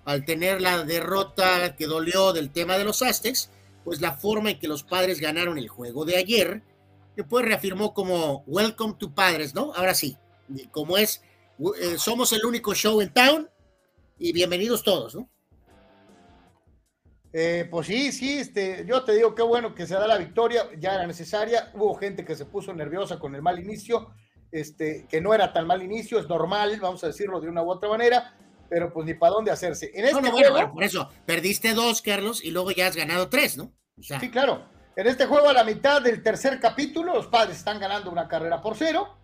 al 0.10 0.26
tener 0.26 0.60
la 0.60 0.84
derrota 0.84 1.76
que 1.76 1.86
dolió 1.86 2.34
del 2.34 2.50
tema 2.50 2.80
de 2.80 2.84
los 2.84 3.04
Aztecs, 3.04 3.52
pues 3.84 4.02
la 4.02 4.14
forma 4.14 4.50
en 4.50 4.58
que 4.58 4.68
los 4.68 4.82
padres 4.82 5.20
ganaron 5.20 5.60
el 5.60 5.68
juego 5.68 6.04
de 6.04 6.18
ayer, 6.18 6.64
después 7.16 7.46
reafirmó 7.46 7.94
como 7.94 8.44
Welcome 8.48 8.96
to 8.98 9.14
Padres, 9.14 9.54
¿no? 9.54 9.72
Ahora 9.76 9.94
sí, 9.94 10.18
como 10.72 10.98
es, 10.98 11.22
eh, 11.80 12.00
somos 12.00 12.34
el 12.34 12.44
único 12.44 12.74
show 12.74 13.00
en 13.02 13.14
town 13.14 13.48
y 14.18 14.34
bienvenidos 14.34 14.82
todos, 14.82 15.14
¿no? 15.14 15.30
Eh, 17.32 17.68
pues 17.70 17.86
sí, 17.86 18.12
sí, 18.12 18.40
este, 18.40 18.88
yo 18.88 19.04
te 19.04 19.14
digo 19.14 19.36
qué 19.36 19.44
bueno 19.44 19.76
que 19.76 19.86
se 19.86 19.94
da 19.94 20.08
la 20.08 20.18
victoria, 20.18 20.72
ya 20.80 20.96
era 20.96 21.06
necesaria, 21.06 21.70
hubo 21.76 21.94
gente 21.94 22.26
que 22.26 22.36
se 22.36 22.46
puso 22.46 22.74
nerviosa 22.74 23.20
con 23.20 23.36
el 23.36 23.44
mal 23.44 23.60
inicio, 23.60 24.10
este, 24.52 25.06
que 25.08 25.22
no 25.22 25.36
era 25.36 25.54
tan 25.54 25.68
mal 25.68 25.84
inicio, 25.84 26.18
es 26.18 26.28
normal, 26.28 26.80
vamos 26.82 27.04
a 27.04 27.08
decirlo 27.08 27.40
de 27.40 27.48
una 27.48 27.62
u 27.62 27.70
otra 27.70 27.90
manera, 27.90 28.36
pero 28.70 28.94
pues 28.94 29.06
ni 29.06 29.14
para 29.14 29.34
dónde 29.34 29.52
hacerse. 29.52 29.92
En 29.94 30.06
este 30.06 30.30
juego, 30.30 30.74
por 30.74 30.84
eso, 30.84 31.10
perdiste 31.26 31.74
dos, 31.74 32.02
Carlos, 32.02 32.44
y 32.44 32.52
luego 32.52 32.72
ya 32.72 32.88
has 32.88 32.96
ganado 32.96 33.30
tres, 33.30 33.58
¿no? 33.58 33.74
sí, 34.00 34.30
claro. 34.30 34.64
En 34.96 35.08
este 35.08 35.26
juego, 35.26 35.50
a 35.50 35.54
la 35.54 35.64
mitad 35.64 36.02
del 36.02 36.22
tercer 36.22 36.60
capítulo, 36.60 37.14
los 37.14 37.28
padres 37.28 37.58
están 37.58 37.80
ganando 37.80 38.12
una 38.12 38.28
carrera 38.28 38.62
por 38.62 38.76
cero. 38.76 39.18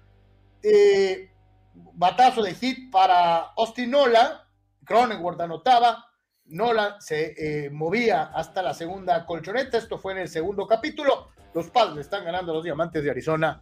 Eh, 0.63 1.31
batazo 1.73 2.41
de 2.41 2.53
hit 2.53 2.89
para 2.91 3.51
Austin 3.57 3.91
Nola. 3.91 4.47
Cronenworth 4.85 5.41
anotaba. 5.41 6.05
Nola 6.45 6.97
se 6.99 7.34
eh, 7.38 7.69
movía 7.72 8.31
hasta 8.34 8.61
la 8.61 8.73
segunda 8.73 9.26
colchoneta. 9.26 9.77
Esto 9.77 9.97
fue 9.97 10.13
en 10.13 10.19
el 10.19 10.30
segundo 10.30 10.65
capítulo. 10.65 11.30
Los 11.53 11.69
padres 11.69 12.05
están 12.05 12.23
ganando 12.23 12.51
a 12.51 12.55
los 12.55 12.63
diamantes 12.63 13.03
de 13.03 13.11
Arizona. 13.11 13.61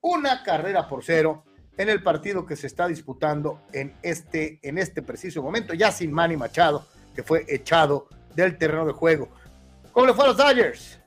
Una 0.00 0.42
carrera 0.42 0.88
por 0.88 1.04
cero 1.04 1.44
en 1.76 1.88
el 1.88 2.02
partido 2.02 2.46
que 2.46 2.56
se 2.56 2.66
está 2.66 2.86
disputando 2.86 3.60
en 3.72 3.94
este, 4.02 4.58
en 4.62 4.78
este 4.78 5.02
preciso 5.02 5.42
momento, 5.42 5.74
ya 5.74 5.90
sin 5.90 6.12
Manny 6.12 6.36
Machado, 6.36 6.86
que 7.14 7.22
fue 7.22 7.44
echado 7.48 8.08
del 8.34 8.58
terreno 8.58 8.86
de 8.86 8.92
juego. 8.92 9.28
¿Cómo 9.92 10.06
le 10.06 10.14
fue 10.14 10.24
a 10.24 10.28
los 10.28 10.36
Dodgers? 10.36 10.98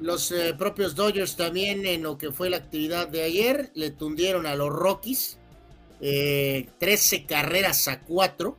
Los 0.00 0.32
eh, 0.32 0.54
propios 0.58 0.94
Dodgers 0.94 1.36
también 1.36 1.86
en 1.86 2.02
lo 2.02 2.18
que 2.18 2.32
fue 2.32 2.50
la 2.50 2.56
actividad 2.56 3.08
de 3.08 3.22
ayer 3.22 3.70
le 3.74 3.90
tundieron 3.90 4.46
a 4.46 4.56
los 4.56 4.70
Rockies 4.70 5.38
13 6.00 6.70
eh, 6.80 7.26
carreras 7.28 7.86
a 7.86 8.00
4 8.00 8.56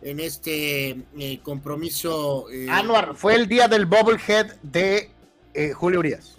en 0.00 0.20
este 0.20 0.96
eh, 1.18 1.40
compromiso. 1.42 2.46
Anuar, 2.70 3.14
fue 3.16 3.34
el 3.34 3.48
día 3.48 3.68
del 3.68 3.84
bobblehead 3.84 4.56
de 4.62 5.10
Julio 5.74 5.98
Urias. 5.98 6.38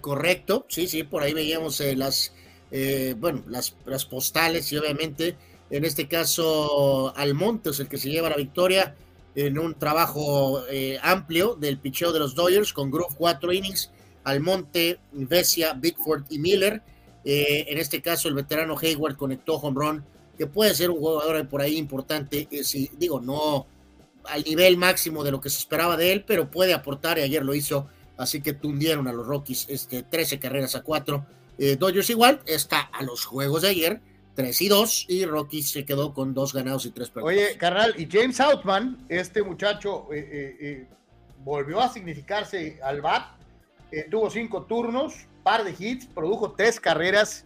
correcto, 0.00 0.66
sí, 0.68 0.86
sí, 0.86 1.02
por 1.02 1.22
ahí 1.22 1.32
veíamos 1.32 1.80
las 1.80 2.32
eh, 2.70 3.14
bueno, 3.18 3.42
las, 3.48 4.04
postales 4.04 4.72
y 4.72 4.78
obviamente 4.78 5.36
en 5.70 5.84
este 5.84 6.06
caso 6.06 7.12
Almonte 7.16 7.70
es 7.70 7.80
el 7.80 7.88
que 7.88 7.98
se 7.98 8.10
lleva 8.10 8.30
la 8.30 8.36
victoria 8.36 8.94
en 9.34 9.58
un 9.58 9.74
trabajo 9.74 10.64
eh, 10.68 10.98
amplio 11.02 11.54
del 11.54 11.78
picheo 11.78 12.12
de 12.12 12.18
los 12.18 12.34
Dodgers 12.34 12.72
con 12.72 12.90
Groove 12.90 13.14
4 13.16 13.52
innings, 13.52 13.90
Almonte, 14.24 14.98
Vesia, 15.12 15.72
Bigford 15.72 16.24
y 16.30 16.38
Miller. 16.38 16.82
Eh, 17.24 17.66
en 17.68 17.78
este 17.78 18.02
caso 18.02 18.28
el 18.28 18.34
veterano 18.34 18.76
Hayward 18.80 19.16
conectó 19.16 19.54
home 19.56 19.78
run, 19.78 20.04
que 20.36 20.46
puede 20.46 20.74
ser 20.74 20.90
un 20.90 20.98
jugador 20.98 21.48
por 21.48 21.60
ahí 21.60 21.76
importante, 21.76 22.48
si 22.62 22.90
digo, 22.98 23.20
no 23.20 23.66
al 24.24 24.42
nivel 24.44 24.76
máximo 24.76 25.22
de 25.24 25.30
lo 25.30 25.40
que 25.40 25.50
se 25.50 25.58
esperaba 25.58 25.96
de 25.96 26.12
él, 26.12 26.24
pero 26.26 26.50
puede 26.50 26.74
aportar 26.74 27.18
y 27.18 27.22
ayer 27.22 27.44
lo 27.44 27.54
hizo, 27.54 27.88
así 28.16 28.40
que 28.40 28.52
tundieron 28.52 29.06
a 29.06 29.12
los 29.12 29.26
Rockies 29.26 29.66
este, 29.68 30.02
13 30.02 30.38
carreras 30.38 30.74
a 30.74 30.82
4 30.82 31.24
eh, 31.60 31.76
Dodgers 31.76 32.10
igual, 32.10 32.40
está 32.46 32.80
a 32.80 33.02
los 33.04 33.24
juegos 33.24 33.62
de 33.62 33.68
ayer, 33.68 34.00
3 34.34 34.62
y 34.62 34.68
2, 34.68 35.06
y 35.08 35.26
Rockies 35.26 35.70
se 35.70 35.84
quedó 35.84 36.12
con 36.14 36.34
dos 36.34 36.52
ganados 36.52 36.86
y 36.86 36.90
tres 36.90 37.10
perdidos. 37.10 37.28
Oye, 37.28 37.56
carnal, 37.58 37.94
y 37.96 38.08
James 38.10 38.40
Outman, 38.40 39.04
este 39.08 39.42
muchacho 39.42 40.08
eh, 40.12 40.56
eh, 40.60 40.86
volvió 41.44 41.80
a 41.80 41.92
significarse 41.92 42.80
al 42.82 43.00
BAT, 43.00 43.24
tuvo 44.10 44.30
cinco 44.30 44.62
turnos, 44.62 45.14
par 45.42 45.62
de 45.64 45.74
hits, 45.78 46.06
produjo 46.06 46.52
tres 46.52 46.80
carreras, 46.80 47.44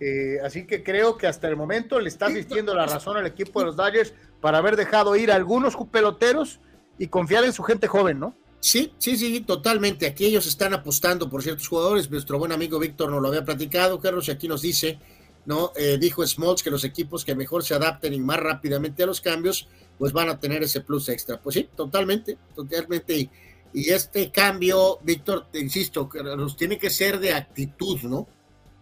Eh, 0.00 0.38
así 0.44 0.64
que 0.64 0.84
creo 0.84 1.16
que 1.16 1.26
hasta 1.26 1.48
el 1.48 1.56
momento 1.56 1.98
le 1.98 2.08
está 2.08 2.26
asistiendo 2.26 2.72
la 2.72 2.86
razón 2.86 3.16
al 3.16 3.26
equipo 3.26 3.58
de 3.58 3.66
los 3.66 3.74
Dodgers 3.74 4.14
para 4.40 4.58
haber 4.58 4.76
dejado 4.76 5.16
ir 5.16 5.32
a 5.32 5.34
algunos 5.34 5.76
peloteros 5.90 6.60
y 6.98 7.08
confiar 7.08 7.44
en 7.44 7.52
su 7.52 7.64
gente 7.64 7.88
joven, 7.88 8.20
¿no? 8.20 8.32
Sí, 8.60 8.92
sí, 8.98 9.16
sí, 9.16 9.40
totalmente. 9.40 10.06
Aquí 10.06 10.26
ellos 10.26 10.46
están 10.46 10.74
apostando 10.74 11.30
por 11.30 11.42
ciertos 11.42 11.68
jugadores. 11.68 12.10
Nuestro 12.10 12.38
buen 12.38 12.52
amigo 12.52 12.78
Víctor 12.78 13.10
nos 13.10 13.22
lo 13.22 13.28
había 13.28 13.44
platicado, 13.44 14.00
Carlos, 14.00 14.28
y 14.28 14.32
aquí 14.32 14.48
nos 14.48 14.62
dice, 14.62 14.98
¿no? 15.46 15.72
Eh, 15.76 15.96
dijo 16.00 16.26
Smoltz 16.26 16.62
que 16.62 16.70
los 16.70 16.84
equipos 16.84 17.24
que 17.24 17.34
mejor 17.34 17.64
se 17.64 17.74
adapten 17.74 18.12
y 18.12 18.18
más 18.18 18.38
rápidamente 18.38 19.04
a 19.04 19.06
los 19.06 19.20
cambios, 19.20 19.68
pues 19.96 20.12
van 20.12 20.28
a 20.28 20.40
tener 20.40 20.62
ese 20.62 20.80
plus 20.80 21.08
extra. 21.08 21.40
Pues 21.40 21.54
sí, 21.54 21.68
totalmente, 21.76 22.36
totalmente. 22.54 23.16
Y, 23.16 23.30
este 23.74 24.30
cambio, 24.30 24.98
Víctor, 25.02 25.48
te 25.52 25.60
insisto, 25.60 26.08
nos 26.14 26.56
tiene 26.56 26.78
que 26.78 26.88
ser 26.88 27.20
de 27.20 27.34
actitud, 27.34 28.00
¿no? 28.02 28.26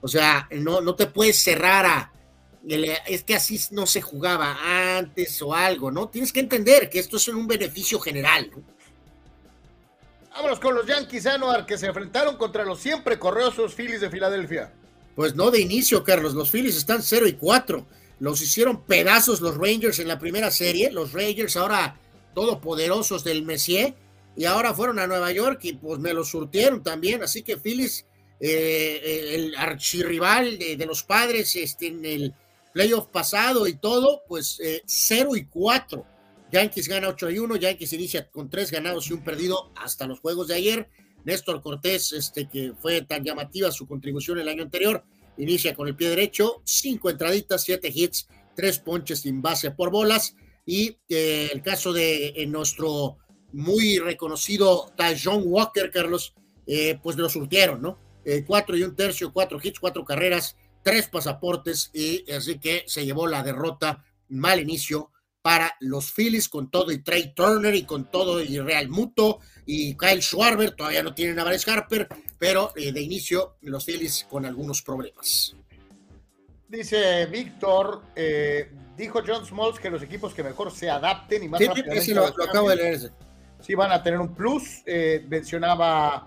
O 0.01 0.09
sea, 0.09 0.48
no, 0.53 0.81
no 0.81 0.94
te 0.94 1.07
puedes 1.07 1.43
cerrar 1.43 1.85
a, 1.86 2.12
es 2.69 3.24
que 3.24 3.35
así 3.35 3.61
no 3.73 3.86
se 3.86 4.01
jugaba 4.01 4.97
antes 4.97 5.43
o 5.43 5.53
algo, 5.53 5.90
¿no? 5.90 6.09
Tienes 6.09 6.32
que 6.32 6.40
entender 6.40 6.89
que 6.89 7.01
esto 7.01 7.16
es 7.16 7.27
un 7.28 7.47
beneficio 7.47 7.98
general, 7.98 8.51
¿no? 8.55 8.76
Vámonos 10.36 10.60
con 10.60 10.74
los 10.74 10.86
Yankees 10.86 11.24
Anuar 11.24 11.64
que 11.64 11.78
se 11.78 11.86
enfrentaron 11.86 12.36
contra 12.36 12.62
los 12.62 12.78
siempre 12.78 13.18
correosos 13.18 13.74
Phillies 13.74 14.02
de 14.02 14.10
Filadelfia. 14.10 14.70
Pues 15.14 15.34
no 15.34 15.50
de 15.50 15.62
inicio, 15.62 16.04
Carlos. 16.04 16.34
Los 16.34 16.50
Phillies 16.50 16.76
están 16.76 17.02
0 17.02 17.26
y 17.26 17.32
4. 17.32 17.86
Los 18.20 18.42
hicieron 18.42 18.82
pedazos 18.82 19.40
los 19.40 19.56
Rangers 19.56 19.98
en 19.98 20.08
la 20.08 20.18
primera 20.18 20.50
serie. 20.50 20.92
Los 20.92 21.14
Rangers 21.14 21.56
ahora 21.56 21.98
todopoderosos 22.34 23.24
del 23.24 23.44
Messier. 23.44 23.94
Y 24.36 24.44
ahora 24.44 24.74
fueron 24.74 24.98
a 24.98 25.06
Nueva 25.06 25.32
York 25.32 25.60
y 25.62 25.72
pues 25.72 26.00
me 26.00 26.12
los 26.12 26.28
surtieron 26.28 26.82
también. 26.82 27.22
Así 27.22 27.42
que 27.42 27.56
Phillies, 27.56 28.04
eh, 28.38 29.00
eh, 29.02 29.34
el 29.36 29.56
archirrival 29.56 30.58
de, 30.58 30.84
los 30.84 31.02
padres 31.02 31.56
este, 31.56 31.86
en 31.86 32.04
el 32.04 32.34
playoff 32.74 33.06
pasado 33.06 33.66
y 33.66 33.76
todo, 33.76 34.22
pues 34.28 34.60
0 34.84 35.30
eh, 35.34 35.38
y 35.38 35.44
4 35.46 36.15
Yankees 36.52 36.89
gana 36.89 37.09
8 37.09 37.31
y 37.31 37.39
1, 37.39 37.56
Yankees 37.56 37.93
inicia 37.93 38.31
con 38.31 38.48
3 38.48 38.70
ganados 38.70 39.09
y 39.09 39.12
un 39.12 39.24
perdido 39.24 39.73
hasta 39.77 40.06
los 40.06 40.20
juegos 40.20 40.48
de 40.48 40.55
ayer. 40.55 40.89
Néstor 41.24 41.60
Cortés, 41.60 42.12
este 42.12 42.48
que 42.48 42.73
fue 42.81 43.02
tan 43.02 43.24
llamativa 43.24 43.73
su 43.73 43.86
contribución 43.86 44.39
el 44.39 44.48
año 44.48 44.62
anterior, 44.62 45.05
inicia 45.39 45.74
con 45.74 45.89
el 45.89 45.97
pie 45.97 46.10
derecho, 46.10 46.62
5 46.64 47.10
entraditas, 47.10 47.64
7 47.64 47.90
hits, 47.93 48.28
3 48.55 48.78
ponches 48.78 49.20
sin 49.20 49.43
base 49.43 49.73
por 49.73 49.90
bolas. 49.90 50.36
Y 50.64 50.98
eh, 51.09 51.51
el 51.52 51.62
caso 51.62 51.93
de 51.93 52.28
eh, 52.28 52.47
nuestro 52.47 53.18
muy 53.52 53.98
reconocido 53.98 54.93
John 55.23 55.43
Walker, 55.47 55.90
Carlos, 55.90 56.35
eh, 56.66 56.98
pues 57.02 57.16
lo 57.16 57.28
surtieron, 57.28 57.82
¿no? 57.82 57.98
4 58.44 58.77
y 58.77 58.82
un 58.82 58.97
tercio, 58.97 59.32
4 59.32 59.60
hits, 59.62 59.78
4 59.78 60.05
carreras, 60.05 60.56
3 60.82 61.09
pasaportes, 61.09 61.90
y 61.94 62.28
así 62.32 62.59
que 62.59 62.82
se 62.89 63.05
llevó 63.05 63.28
la 63.28 63.44
derrota, 63.44 64.05
mal 64.28 64.59
inicio 64.59 65.12
para 65.47 65.77
los 65.78 66.10
Phillies 66.10 66.48
con 66.48 66.73
todo 66.73 66.90
y 66.90 66.98
Trey 67.05 67.32
Turner 67.32 67.73
y 67.77 67.85
con 67.85 68.10
todo 68.10 68.43
y 68.43 68.59
Real 68.59 68.89
Muto 68.89 69.39
y 69.64 69.97
Kyle 69.97 70.20
Schwarber, 70.20 70.73
todavía 70.73 71.05
no 71.05 71.14
tienen 71.14 71.39
a 71.39 71.44
Bryce 71.44 71.70
Harper, 71.70 72.09
pero 72.36 72.73
eh, 72.74 72.90
de 72.90 73.01
inicio 73.01 73.55
los 73.60 73.85
Phillies 73.85 74.27
con 74.28 74.44
algunos 74.44 74.82
problemas. 74.82 75.55
Dice 76.66 77.27
Víctor, 77.27 78.02
eh, 78.16 78.73
dijo 78.97 79.23
John 79.24 79.47
Smalls 79.47 79.78
que 79.78 79.89
los 79.89 80.02
equipos 80.02 80.35
que 80.35 80.43
mejor 80.43 80.73
se 80.73 80.90
adapten 80.90 81.44
y 81.44 81.48
más 81.48 81.60
sí, 81.60 81.68
rápidamente. 81.68 82.05
Sí, 82.05 82.12
lo, 82.12 82.28
lo 82.28 82.43
acabo 82.44 82.68
de 82.70 82.74
leer. 82.74 83.12
Sí, 83.60 83.77
van 83.77 83.93
a 83.93 84.02
tener 84.02 84.18
un 84.18 84.35
plus. 84.35 84.82
Eh, 84.85 85.24
mencionaba 85.28 86.27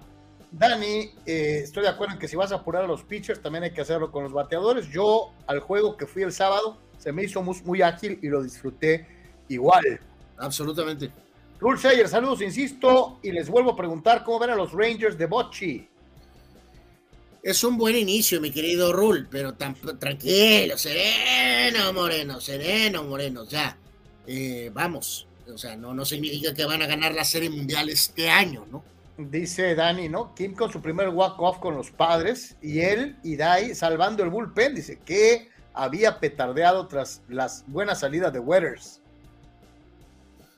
Dani, 0.50 1.12
eh, 1.26 1.60
estoy 1.66 1.84
de 1.84 1.90
acuerdo 1.90 2.14
en 2.14 2.20
que 2.22 2.30
si 2.30 2.38
vas 2.38 2.54
a 2.54 2.56
apurar 2.56 2.86
a 2.86 2.88
los 2.88 3.04
pitchers, 3.04 3.42
también 3.42 3.66
hay 3.66 3.72
que 3.72 3.82
hacerlo 3.82 4.14
con 4.14 4.24
los 4.24 4.32
bateadores. 4.32 4.88
Yo, 4.88 5.34
al 5.46 5.60
juego 5.60 5.98
que 5.98 6.08
fui 6.08 6.24
el 6.24 6.32
sábado, 6.32 6.78
se 7.00 7.12
me 7.12 7.24
hizo 7.24 7.42
muy, 7.42 7.82
ágil 7.82 8.20
y 8.22 8.28
lo 8.28 8.44
disfruté 8.44 9.08
igual. 9.48 10.00
Absolutamente. 10.38 11.10
Rule 11.60 11.80
Sayer, 11.80 12.08
saludos, 12.08 12.42
insisto, 12.42 13.20
y 13.24 13.32
les 13.32 13.50
vuelvo 13.50 13.72
a 13.72 13.76
preguntar 13.76 14.24
cómo 14.24 14.40
ven 14.40 14.52
a 14.52 14.56
los 14.56 14.72
Rangers 14.72 15.18
de 15.18 15.26
Bocci. 15.26 15.90
Es 17.42 17.64
un 17.64 17.78
buen 17.78 17.96
inicio, 17.96 18.40
mi 18.40 18.52
querido 18.52 18.94
Rule, 18.94 19.26
pero 19.30 19.54
tan, 19.54 19.76
tranquilo, 19.98 20.78
sereno, 20.78 21.92
Moreno, 21.94 22.40
sereno, 22.40 23.04
Moreno, 23.04 23.46
ya. 23.46 23.78
Eh, 24.28 24.70
vamos, 24.74 25.28
o 25.54 25.58
sea, 25.58 25.76
no, 25.76 25.94
no 25.94 26.06
significa 26.06 26.54
que 26.54 26.66
van 26.66 26.82
a 26.82 26.88
ganar 26.88 27.14
la 27.14 27.24
Serie 27.24 27.50
Mundial 27.50 27.90
este 27.90 28.30
año, 28.30 28.66
¿no? 28.70 28.84
Dice 29.18 29.76
Dani, 29.76 30.08
¿no? 30.08 30.34
Kim 30.34 30.54
con 30.54 30.72
su 30.72 30.82
primer 30.82 31.10
walk-off 31.10 31.60
con 31.60 31.76
los 31.76 31.92
padres 31.92 32.56
y 32.62 32.80
él 32.80 33.18
y 33.22 33.36
Dai 33.36 33.76
salvando 33.76 34.24
el 34.24 34.30
bullpen. 34.30 34.76
Dice 34.76 35.00
que 35.04 35.50
había 35.84 36.20
petardeado 36.20 36.88
tras 36.88 37.22
las 37.30 37.64
buenas 37.68 38.02
salidas 38.02 38.34
de 38.34 38.40
Weathers. 38.40 39.02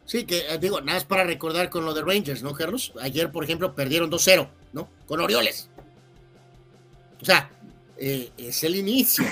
Sí, 0.05 0.25
que 0.25 0.39
eh, 0.39 0.57
digo, 0.59 0.81
nada 0.81 0.97
es 0.97 1.05
para 1.05 1.23
recordar 1.23 1.69
con 1.69 1.85
lo 1.85 1.93
de 1.93 2.01
Rangers, 2.01 2.43
¿no, 2.43 2.53
Carlos? 2.53 2.91
Ayer, 3.01 3.31
por 3.31 3.43
ejemplo, 3.43 3.75
perdieron 3.75 4.11
2-0, 4.11 4.49
¿no? 4.73 4.89
Con 5.05 5.21
Orioles. 5.21 5.69
O 7.21 7.25
sea, 7.25 7.49
eh, 7.97 8.31
es 8.35 8.63
el 8.63 8.75
inicio. 8.75 9.23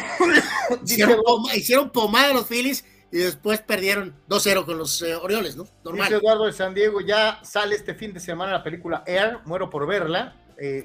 hicieron, 1.54 1.90
pomada 1.90 2.34
los 2.34 2.48
Phillies 2.48 2.86
y 3.12 3.18
después 3.18 3.62
perdieron 3.62 4.16
2-0 4.30 4.66
con 4.66 4.78
los 4.78 5.02
eh, 5.02 5.16
Orioles, 5.16 5.58
¿no? 5.58 5.68
Normal. 5.84 6.08
Dice 6.08 6.18
Eduardo 6.18 6.46
de 6.46 6.54
San 6.54 6.76
Diego, 6.76 7.02
ya 7.02 7.40
sale 7.44 7.76
este 7.76 7.96
fin 7.96 8.14
de 8.14 8.20
semana 8.20 8.52
la 8.52 8.64
película 8.64 9.04
Air, 9.08 9.40
muero 9.46 9.70
por 9.70 9.88
verla. 9.88 10.36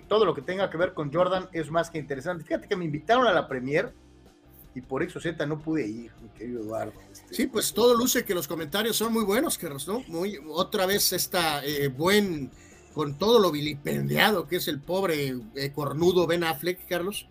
todo 0.09 0.25
lo 0.25 0.35
que 0.35 0.41
tenga 0.41 0.71
que 0.71 0.79
ver 0.79 0.95
con 0.95 1.13
Jordan 1.13 1.49
es 1.53 1.71
más 1.71 1.91
que 1.91 1.99
interesante. 1.99 2.43
Fíjate 2.45 2.69
que 2.69 2.77
me 2.77 2.87
invitaron 2.87 3.27
a 3.27 3.33
la 3.33 3.47
premier 3.47 3.93
y 4.75 4.81
por 4.81 5.03
eso 5.03 5.21
Z 5.21 5.47
no 5.47 5.61
pude 5.61 5.87
ir, 5.87 6.11
mi 6.21 6.29
querido 6.31 6.63
Eduardo. 6.63 6.93
Este. 7.13 7.35
Sí, 7.35 7.47
pues 7.47 7.73
todo 7.73 7.95
luce 7.95 8.25
que 8.25 8.35
los 8.35 8.49
comentarios 8.49 8.97
son 8.97 9.13
muy 9.13 9.25
buenos, 9.25 9.57
Carlos, 9.57 9.87
¿no? 9.87 10.01
Muy, 10.09 10.39
otra 10.49 10.85
vez 10.87 11.13
está 11.13 11.65
eh, 11.65 11.89
buen, 11.89 12.51
con 12.93 13.17
todo 13.17 13.39
lo 13.39 13.53
vilipendiado 13.53 14.49
que 14.49 14.57
es 14.57 14.67
el 14.67 14.81
pobre 14.81 15.37
eh, 15.55 15.73
cornudo 15.73 16.27
Ben 16.27 16.45
Affleck, 16.45 16.87
Carlos. 16.89 17.29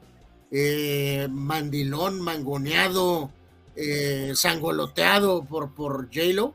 Eh, 0.55 1.27
mandilón, 1.31 2.21
mangoneado, 2.21 3.31
sangoloteado 4.35 5.43
por, 5.43 5.73
por 5.73 6.05
J-Lo. 6.13 6.53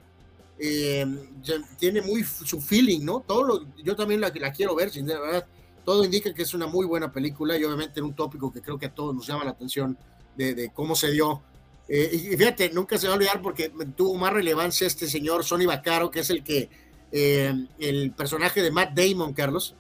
tiene 1.79 2.03
muy 2.03 2.23
su 2.23 2.61
feeling, 2.61 3.01
¿no? 3.05 3.25
Todo 3.27 3.43
lo, 3.43 3.67
yo 3.83 3.97
también 3.97 4.21
la, 4.21 4.33
la 4.35 4.53
quiero 4.53 4.77
ver, 4.77 4.91
sin 4.91 5.05
verdad. 5.07 5.45
Todo 5.85 6.05
indica 6.05 6.33
que 6.33 6.43
es 6.43 6.55
una 6.55 6.69
muy 6.69 6.87
buena 6.87 7.13
película 7.13 7.59
y 7.59 7.65
obviamente 7.65 7.99
en 7.99 8.07
un 8.07 8.15
tópico 8.15 8.53
que 8.53 8.63
creo 8.63 8.79
que 8.79 8.87
a 8.87 8.95
todos 8.95 9.15
nos 9.15 9.27
llama 9.27 9.45
la 9.45 9.51
atención 9.51 9.99
de, 10.39 10.71
cómo 10.73 10.95
se 10.95 11.11
dio. 11.11 11.43
Eh, 11.89 12.11
y 12.13 12.37
fíjate, 12.37 12.71
nunca 12.71 12.99
se 12.99 13.07
va 13.07 13.15
a 13.15 13.17
olvidar 13.17 13.43
porque 13.43 13.73
tuvo 13.97 14.15
más 14.17 14.33
relevancia 14.33 14.87
este 14.87 15.09
señor 15.09 15.45
Sonny 15.45 15.67
Vaccaro, 15.67 16.11
que 16.11 16.21
es 16.21 16.31
el 16.31 16.45
que, 16.45 16.69
eh, 17.11 17.53
el 17.79 18.13
personaje 18.13 18.63
de 18.63 18.71
Matt 18.71 18.93
Damon, 18.95 19.33
Carlos, 19.33 19.75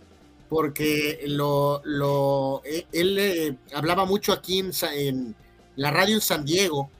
porque 0.48 1.20
lo, 1.26 1.82
lo, 1.84 2.62
eh, 2.64 2.86
él 2.92 3.58
hablaba 3.74 4.04
mucho 4.04 4.32
aquí 4.32 4.58
en, 4.58 5.36
la 5.76 5.90
radio 5.90 6.16
en 6.16 6.20
San 6.20 6.44
Diego 6.44 6.90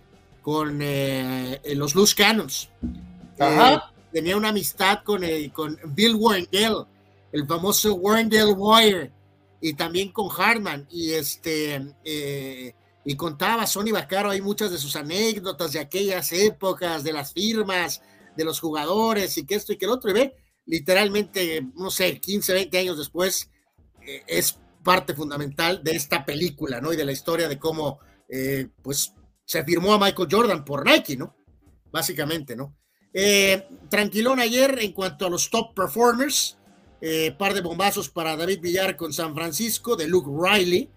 con 0.42 0.78
los 0.78 1.94
Loose 1.94 2.14
Cannons. 2.14 2.70
tenía 4.12 4.36
una 4.36 4.50
amistad 4.50 5.02
con, 5.02 5.22
con 5.52 5.78
Bill 5.88 6.14
Warrendale, 6.14 6.86
el 7.32 7.46
famoso 7.46 7.94
Warrendale 7.94 8.52
Wire, 8.52 9.10
y 9.60 9.74
también 9.74 10.12
con 10.12 10.28
Hartman. 10.30 10.86
Y 10.90 11.12
este, 11.12 11.94
y 13.08 13.16
contaba 13.16 13.66
Sonny 13.66 13.90
Vaccaro 13.90 14.28
hay 14.28 14.42
muchas 14.42 14.70
de 14.70 14.76
sus 14.76 14.94
anécdotas 14.94 15.72
de 15.72 15.80
aquellas 15.80 16.30
épocas, 16.30 17.02
de 17.02 17.14
las 17.14 17.32
firmas, 17.32 18.02
de 18.36 18.44
los 18.44 18.60
jugadores 18.60 19.38
y 19.38 19.46
que 19.46 19.54
esto 19.54 19.72
y 19.72 19.78
que 19.78 19.86
el 19.86 19.92
otro, 19.92 20.10
y 20.10 20.12
ve, 20.12 20.36
literalmente, 20.66 21.66
no 21.74 21.90
sé, 21.90 22.20
15, 22.20 22.52
20 22.52 22.78
años 22.78 22.98
después, 22.98 23.50
eh, 24.06 24.24
es 24.26 24.58
parte 24.84 25.14
fundamental 25.14 25.82
de 25.82 25.92
esta 25.92 26.26
película, 26.26 26.82
¿no? 26.82 26.92
Y 26.92 26.96
de 26.96 27.06
la 27.06 27.12
historia 27.12 27.48
de 27.48 27.58
cómo, 27.58 27.98
eh, 28.28 28.68
pues, 28.82 29.14
se 29.42 29.64
firmó 29.64 29.94
a 29.94 29.98
Michael 29.98 30.28
Jordan 30.30 30.62
por 30.62 30.84
Nike, 30.84 31.16
¿no? 31.16 31.34
Básicamente, 31.90 32.56
¿no? 32.56 32.76
Eh, 33.14 33.68
tranquilón 33.88 34.38
ayer 34.38 34.80
en 34.82 34.92
cuanto 34.92 35.24
a 35.24 35.30
los 35.30 35.48
top 35.48 35.74
performers, 35.74 36.58
par 37.38 37.54
de 37.54 37.62
bombazos 37.62 38.10
para 38.10 38.36
David 38.36 38.60
Villar 38.60 38.96
con 38.96 39.14
San 39.14 39.34
Francisco, 39.34 39.96
de 39.96 40.08
Luke 40.08 40.28
Riley, 40.30 40.90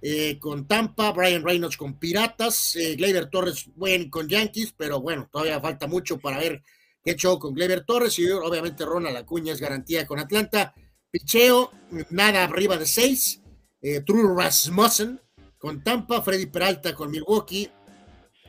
eh, 0.00 0.38
con 0.38 0.66
Tampa, 0.68 1.12
Brian 1.12 1.42
Reynolds 1.42 1.76
con 1.76 1.98
Piratas, 1.98 2.76
eh, 2.76 2.94
Gleyber 2.94 3.28
Torres 3.30 3.66
buen 3.74 4.10
con 4.10 4.28
Yankees, 4.28 4.74
pero 4.76 5.00
bueno, 5.00 5.28
todavía 5.30 5.60
falta 5.60 5.86
mucho 5.86 6.18
para 6.18 6.38
ver 6.38 6.62
qué 7.02 7.16
show 7.16 7.38
con 7.38 7.54
Gleyber 7.54 7.84
Torres 7.84 8.18
y 8.18 8.30
obviamente 8.30 8.84
Ronald 8.84 9.16
Acuña 9.16 9.52
es 9.52 9.60
garantía 9.60 10.06
con 10.06 10.18
Atlanta. 10.18 10.74
Picheo, 11.10 11.72
nada 12.10 12.44
arriba 12.44 12.76
de 12.76 12.86
seis. 12.86 13.40
Eh, 13.80 14.02
True 14.02 14.34
Rasmussen 14.36 15.20
con 15.56 15.82
Tampa, 15.82 16.22
Freddy 16.22 16.46
Peralta 16.46 16.94
con 16.94 17.10
Milwaukee, 17.10 17.70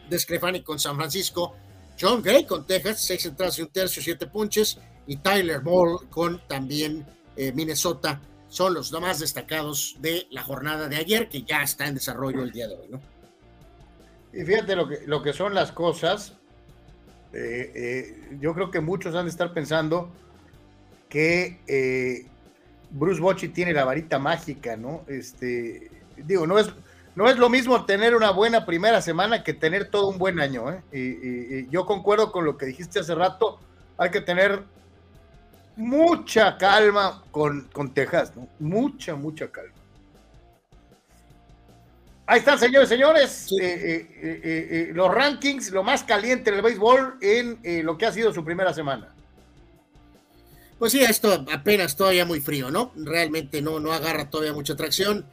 Descrefani 0.09 0.63
con 0.63 0.79
San 0.79 0.95
Francisco, 0.95 1.55
John 1.99 2.21
Gray 2.21 2.45
con 2.45 2.65
Texas, 2.65 3.01
seis 3.01 3.25
entradas 3.25 3.57
y 3.59 3.63
un 3.63 3.69
tercio, 3.69 4.01
siete 4.01 4.27
punches, 4.27 4.79
y 5.07 5.17
Tyler 5.17 5.61
Ball 5.61 6.09
con 6.09 6.41
también 6.47 7.05
eh, 7.35 7.51
Minnesota 7.51 8.21
son 8.49 8.73
los 8.73 8.91
más 8.91 9.19
destacados 9.19 9.95
de 9.99 10.27
la 10.31 10.43
jornada 10.43 10.89
de 10.89 10.97
ayer, 10.97 11.29
que 11.29 11.43
ya 11.43 11.61
está 11.61 11.87
en 11.87 11.93
desarrollo 11.95 12.43
el 12.43 12.51
día 12.51 12.67
de 12.67 12.75
hoy, 12.75 12.87
¿no? 12.89 12.99
Y 14.33 14.43
fíjate 14.43 14.75
lo 14.75 14.87
que, 14.87 15.01
lo 15.05 15.21
que 15.21 15.33
son 15.33 15.53
las 15.53 15.71
cosas. 15.71 16.33
Eh, 17.31 17.71
eh, 17.75 18.37
yo 18.39 18.53
creo 18.53 18.71
que 18.71 18.79
muchos 18.79 19.15
han 19.15 19.25
de 19.25 19.31
estar 19.31 19.53
pensando 19.53 20.09
que 21.09 21.59
eh, 21.67 22.27
Bruce 22.91 23.21
Bochy 23.21 23.49
tiene 23.49 23.73
la 23.73 23.85
varita 23.85 24.17
mágica, 24.17 24.75
¿no? 24.75 25.03
Este, 25.07 25.91
digo, 26.17 26.47
no 26.47 26.57
es, 26.57 26.69
no 27.15 27.29
es 27.29 27.37
lo 27.37 27.49
mismo 27.49 27.85
tener 27.85 28.15
una 28.15 28.31
buena 28.31 28.65
primera 28.65 29.01
semana 29.01 29.43
que 29.43 29.53
tener 29.53 29.89
todo 29.89 30.09
un 30.09 30.17
buen 30.17 30.39
año, 30.39 30.71
¿eh? 30.71 30.81
Y, 30.91 31.69
yo 31.69 31.85
concuerdo 31.85 32.31
con 32.31 32.45
lo 32.45 32.57
que 32.57 32.65
dijiste 32.65 32.99
hace 32.99 33.13
rato, 33.13 33.59
hay 33.97 34.09
que 34.09 34.21
tener 34.21 34.63
mucha 35.79 36.57
calma 36.57 37.23
con, 37.31 37.69
con 37.71 37.93
Texas, 37.93 38.33
¿no? 38.35 38.47
Mucha, 38.59 39.15
mucha 39.15 39.49
calma. 39.49 39.73
Ahí 42.27 42.39
están, 42.39 42.59
señores, 42.59 42.87
señores, 42.89 43.51
eh, 43.53 43.57
eh, 43.59 44.09
eh, 44.21 44.91
los 44.93 45.11
rankings, 45.11 45.71
lo 45.71 45.81
más 45.81 46.03
caliente 46.03 46.51
del 46.51 46.61
béisbol 46.61 47.17
en 47.21 47.59
lo 47.83 47.97
que 47.97 48.05
ha 48.05 48.11
sido 48.11 48.31
su 48.31 48.45
primera 48.45 48.71
semana. 48.71 49.15
Pues 50.77 50.91
sí, 50.91 51.01
esto 51.01 51.43
apenas 51.51 51.95
todavía 51.95 52.25
muy 52.25 52.39
frío, 52.39 52.69
¿no? 52.69 52.91
Realmente 52.95 53.63
no, 53.63 53.79
no 53.79 53.93
agarra 53.93 54.29
todavía 54.29 54.53
mucha 54.53 54.73
atracción. 54.73 55.25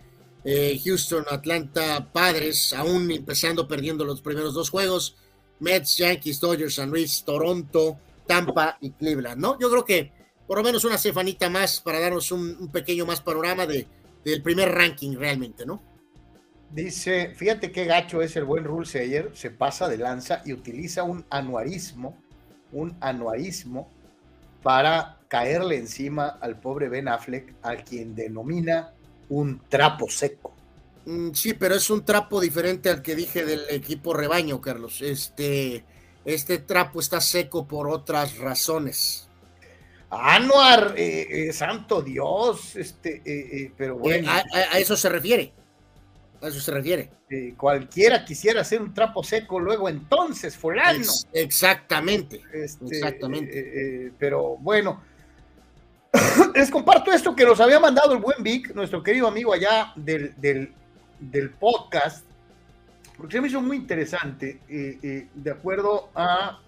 Houston, 0.85 1.27
Atlanta, 1.29 2.09
Padres, 2.13 2.73
aún 2.73 3.11
empezando 3.11 3.69
perdiendo 3.69 4.05
los 4.05 4.23
primeros 4.23 4.55
dos 4.55 4.71
juegos. 4.71 5.17
Mets, 5.61 5.99
Yankees, 5.99 6.41
Dodgers, 6.41 6.77
San 6.77 6.89
Luis, 6.91 7.25
Toronto, 7.25 7.99
Tampa 8.27 8.79
y 8.81 8.93
Cleveland, 8.93 9.39
¿no? 9.39 9.59
Yo 9.59 9.69
creo 9.71 9.85
que 9.85 10.16
por 10.47 10.59
lo 10.59 10.65
menos 10.65 10.85
una 10.85 10.99
cefanita 10.99 11.51
más 11.51 11.81
para 11.81 12.01
darnos 12.01 12.31
un, 12.33 12.69
pequeño 12.69 13.07
más 13.07 13.21
panorama 13.21 13.67
de, 13.67 13.87
del 14.25 14.43
primer 14.43 14.71
ranking 14.71 15.17
realmente, 15.17 15.67
¿no? 15.67 15.83
Dice, 16.71 17.33
fíjate 17.35 17.71
qué 17.71 17.85
gacho 17.85 18.23
es 18.23 18.37
el 18.37 18.45
buen 18.45 18.65
Rule 18.65 18.87
Sayer, 18.87 19.31
se 19.35 19.51
pasa 19.51 19.89
de 19.89 19.99
lanza 19.99 20.43
y 20.45 20.53
utiliza 20.53 21.05
un 21.05 21.25
anuarismo, 21.31 22.17
un 22.73 22.97
anuarismo 23.01 23.89
para 24.63 25.19
caerle 25.29 25.77
encima 25.77 26.39
al 26.41 26.59
pobre 26.59 26.89
Ben 26.89 27.09
Affleck, 27.09 27.55
al 27.63 27.85
quien 27.85 28.15
denomina 28.15 28.93
un 29.29 29.61
trapo 29.69 30.09
seco. 30.11 30.53
Mm, 31.07 31.33
sí, 31.33 31.55
pero 31.55 31.77
es 31.77 31.89
un 31.89 32.05
trapo 32.05 32.41
diferente 32.41 32.91
al 32.91 33.01
que 33.01 33.15
dije 33.15 33.45
del 33.45 33.63
equipo 33.71 34.13
rebaño, 34.13 34.61
Carlos. 34.61 35.03
Este, 35.03 35.85
este 36.25 36.59
trapo 36.59 37.01
está 37.01 37.21
seco 37.21 37.67
por 37.67 37.89
otras 37.89 38.39
razones. 38.39 39.26
Anuar, 40.09 40.95
eh, 40.97 41.49
eh, 41.49 41.53
santo 41.53 42.01
Dios, 42.01 42.77
este, 42.77 43.23
eh, 43.25 43.73
pero 43.77 43.99
bueno. 43.99 44.31
a, 44.31 44.79
eso 44.79 44.97
se 44.97 45.09
refiere. 45.09 45.53
A 46.41 46.47
eso 46.47 46.61
se 46.61 46.71
refiere. 46.71 47.11
cualquiera 47.57 48.25
quisiera 48.25 48.61
hacer 48.61 48.81
un 48.81 48.95
trapo 48.95 49.25
seco 49.25 49.59
luego 49.59 49.89
entonces, 49.89 50.57
fulano. 50.57 51.05
exactamente. 51.33 52.41
Este, 52.53 52.85
exactamente. 52.87 54.13
Pero 54.17 54.57
bueno, 54.59 55.03
les 56.55 56.71
comparto 56.71 57.13
esto 57.13 57.35
que 57.35 57.45
nos 57.45 57.59
había 57.59 57.81
mandado 57.81 58.13
el 58.13 58.21
buen 58.21 58.45
Vic, 58.45 58.75
nuestro 58.77 59.03
querido 59.03 59.27
amigo 59.27 59.53
allá 59.53 59.93
del, 59.97 60.35
del, 60.37 61.51
podcast, 61.59 62.25
porque 63.17 63.33
se 63.33 63.41
me 63.41 63.49
hizo 63.49 63.61
muy 63.61 63.79
interesante, 63.79 64.61
de 64.69 65.51
acuerdo 65.51 66.11
a 66.15 66.61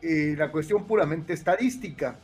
la 0.00 0.52
cuestión 0.52 0.86
puramente 0.86 1.32
estadística. 1.32 2.16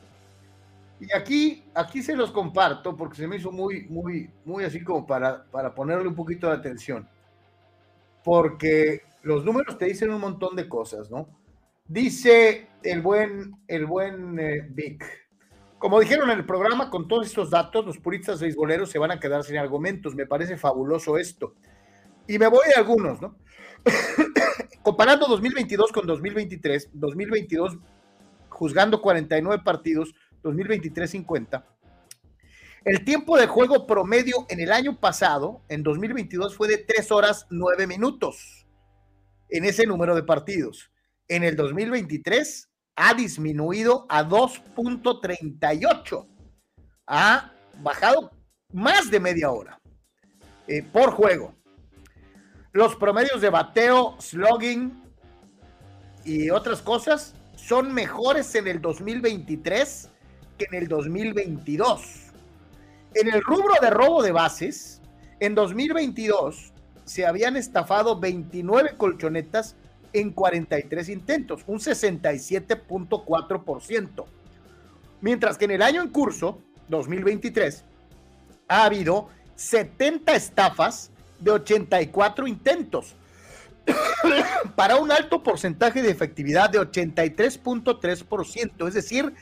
Y 1.00 1.14
aquí, 1.14 1.64
aquí 1.74 2.02
se 2.02 2.16
los 2.16 2.32
comparto 2.32 2.96
porque 2.96 3.16
se 3.16 3.28
me 3.28 3.36
hizo 3.36 3.52
muy, 3.52 3.84
muy, 3.84 4.30
muy 4.44 4.64
así 4.64 4.82
como 4.82 5.06
para, 5.06 5.44
para 5.44 5.74
ponerle 5.74 6.08
un 6.08 6.14
poquito 6.14 6.48
de 6.48 6.54
atención. 6.54 7.08
Porque 8.24 9.02
los 9.22 9.44
números 9.44 9.78
te 9.78 9.86
dicen 9.86 10.10
un 10.10 10.20
montón 10.20 10.56
de 10.56 10.68
cosas, 10.68 11.10
¿no? 11.10 11.28
Dice 11.86 12.68
el 12.82 13.00
buen, 13.00 13.52
el 13.68 13.86
buen 13.86 14.38
eh, 14.38 14.66
Vic. 14.70 15.04
Como 15.78 16.00
dijeron 16.00 16.30
en 16.30 16.38
el 16.38 16.44
programa, 16.44 16.90
con 16.90 17.06
todos 17.06 17.26
estos 17.26 17.50
datos, 17.50 17.86
los 17.86 17.98
puristas 17.98 18.40
beisboleros 18.40 18.90
se 18.90 18.98
van 18.98 19.12
a 19.12 19.20
quedar 19.20 19.44
sin 19.44 19.56
argumentos. 19.56 20.14
Me 20.14 20.26
parece 20.26 20.56
fabuloso 20.56 21.16
esto. 21.16 21.54
Y 22.26 22.38
me 22.38 22.48
voy 22.48 22.66
de 22.68 22.74
algunos, 22.74 23.22
¿no? 23.22 23.36
Comparando 24.82 25.26
2022 25.28 25.92
con 25.92 26.06
2023, 26.06 26.90
2022 26.92 27.78
juzgando 28.58 29.00
49 29.00 29.62
partidos, 29.64 30.14
2023-50. 30.42 31.64
El 32.84 33.04
tiempo 33.04 33.36
de 33.36 33.46
juego 33.46 33.86
promedio 33.86 34.46
en 34.48 34.60
el 34.60 34.72
año 34.72 34.98
pasado, 34.98 35.62
en 35.68 35.82
2022, 35.82 36.56
fue 36.56 36.68
de 36.68 36.78
3 36.78 37.12
horas 37.12 37.46
9 37.50 37.86
minutos 37.86 38.66
en 39.50 39.64
ese 39.64 39.86
número 39.86 40.14
de 40.14 40.22
partidos. 40.22 40.90
En 41.26 41.42
el 41.42 41.56
2023 41.56 42.68
ha 42.96 43.14
disminuido 43.14 44.06
a 44.08 44.24
2.38. 44.24 46.26
Ha 47.06 47.52
bajado 47.80 48.30
más 48.72 49.10
de 49.10 49.20
media 49.20 49.50
hora 49.50 49.80
eh, 50.66 50.82
por 50.82 51.10
juego. 51.10 51.54
Los 52.72 52.96
promedios 52.96 53.40
de 53.40 53.50
bateo, 53.50 54.16
slugging 54.20 55.02
y 56.24 56.50
otras 56.50 56.82
cosas 56.82 57.34
son 57.56 57.92
mejores 57.92 58.54
en 58.54 58.68
el 58.68 58.80
2023 58.80 60.10
que 60.58 60.66
en 60.70 60.74
el 60.74 60.88
2022. 60.88 62.24
En 63.14 63.32
el 63.32 63.40
rubro 63.42 63.72
de 63.80 63.88
robo 63.90 64.22
de 64.22 64.32
bases, 64.32 65.00
en 65.40 65.54
2022 65.54 66.74
se 67.04 67.24
habían 67.26 67.56
estafado 67.56 68.20
29 68.20 68.98
colchonetas 68.98 69.76
en 70.12 70.32
43 70.32 71.08
intentos, 71.08 71.62
un 71.66 71.78
67.4%. 71.78 74.26
Mientras 75.20 75.58
que 75.58 75.64
en 75.64 75.72
el 75.72 75.82
año 75.82 76.00
en 76.02 76.10
curso, 76.10 76.60
2023, 76.88 77.82
ha 78.68 78.84
habido 78.84 79.28
70 79.56 80.32
estafas 80.34 81.10
de 81.40 81.50
84 81.52 82.46
intentos, 82.46 83.14
para 84.76 84.96
un 84.96 85.10
alto 85.10 85.42
porcentaje 85.42 86.02
de 86.02 86.10
efectividad 86.10 86.68
de 86.70 86.78
83.3%, 86.80 88.88
es 88.88 88.94
decir, 88.94 89.34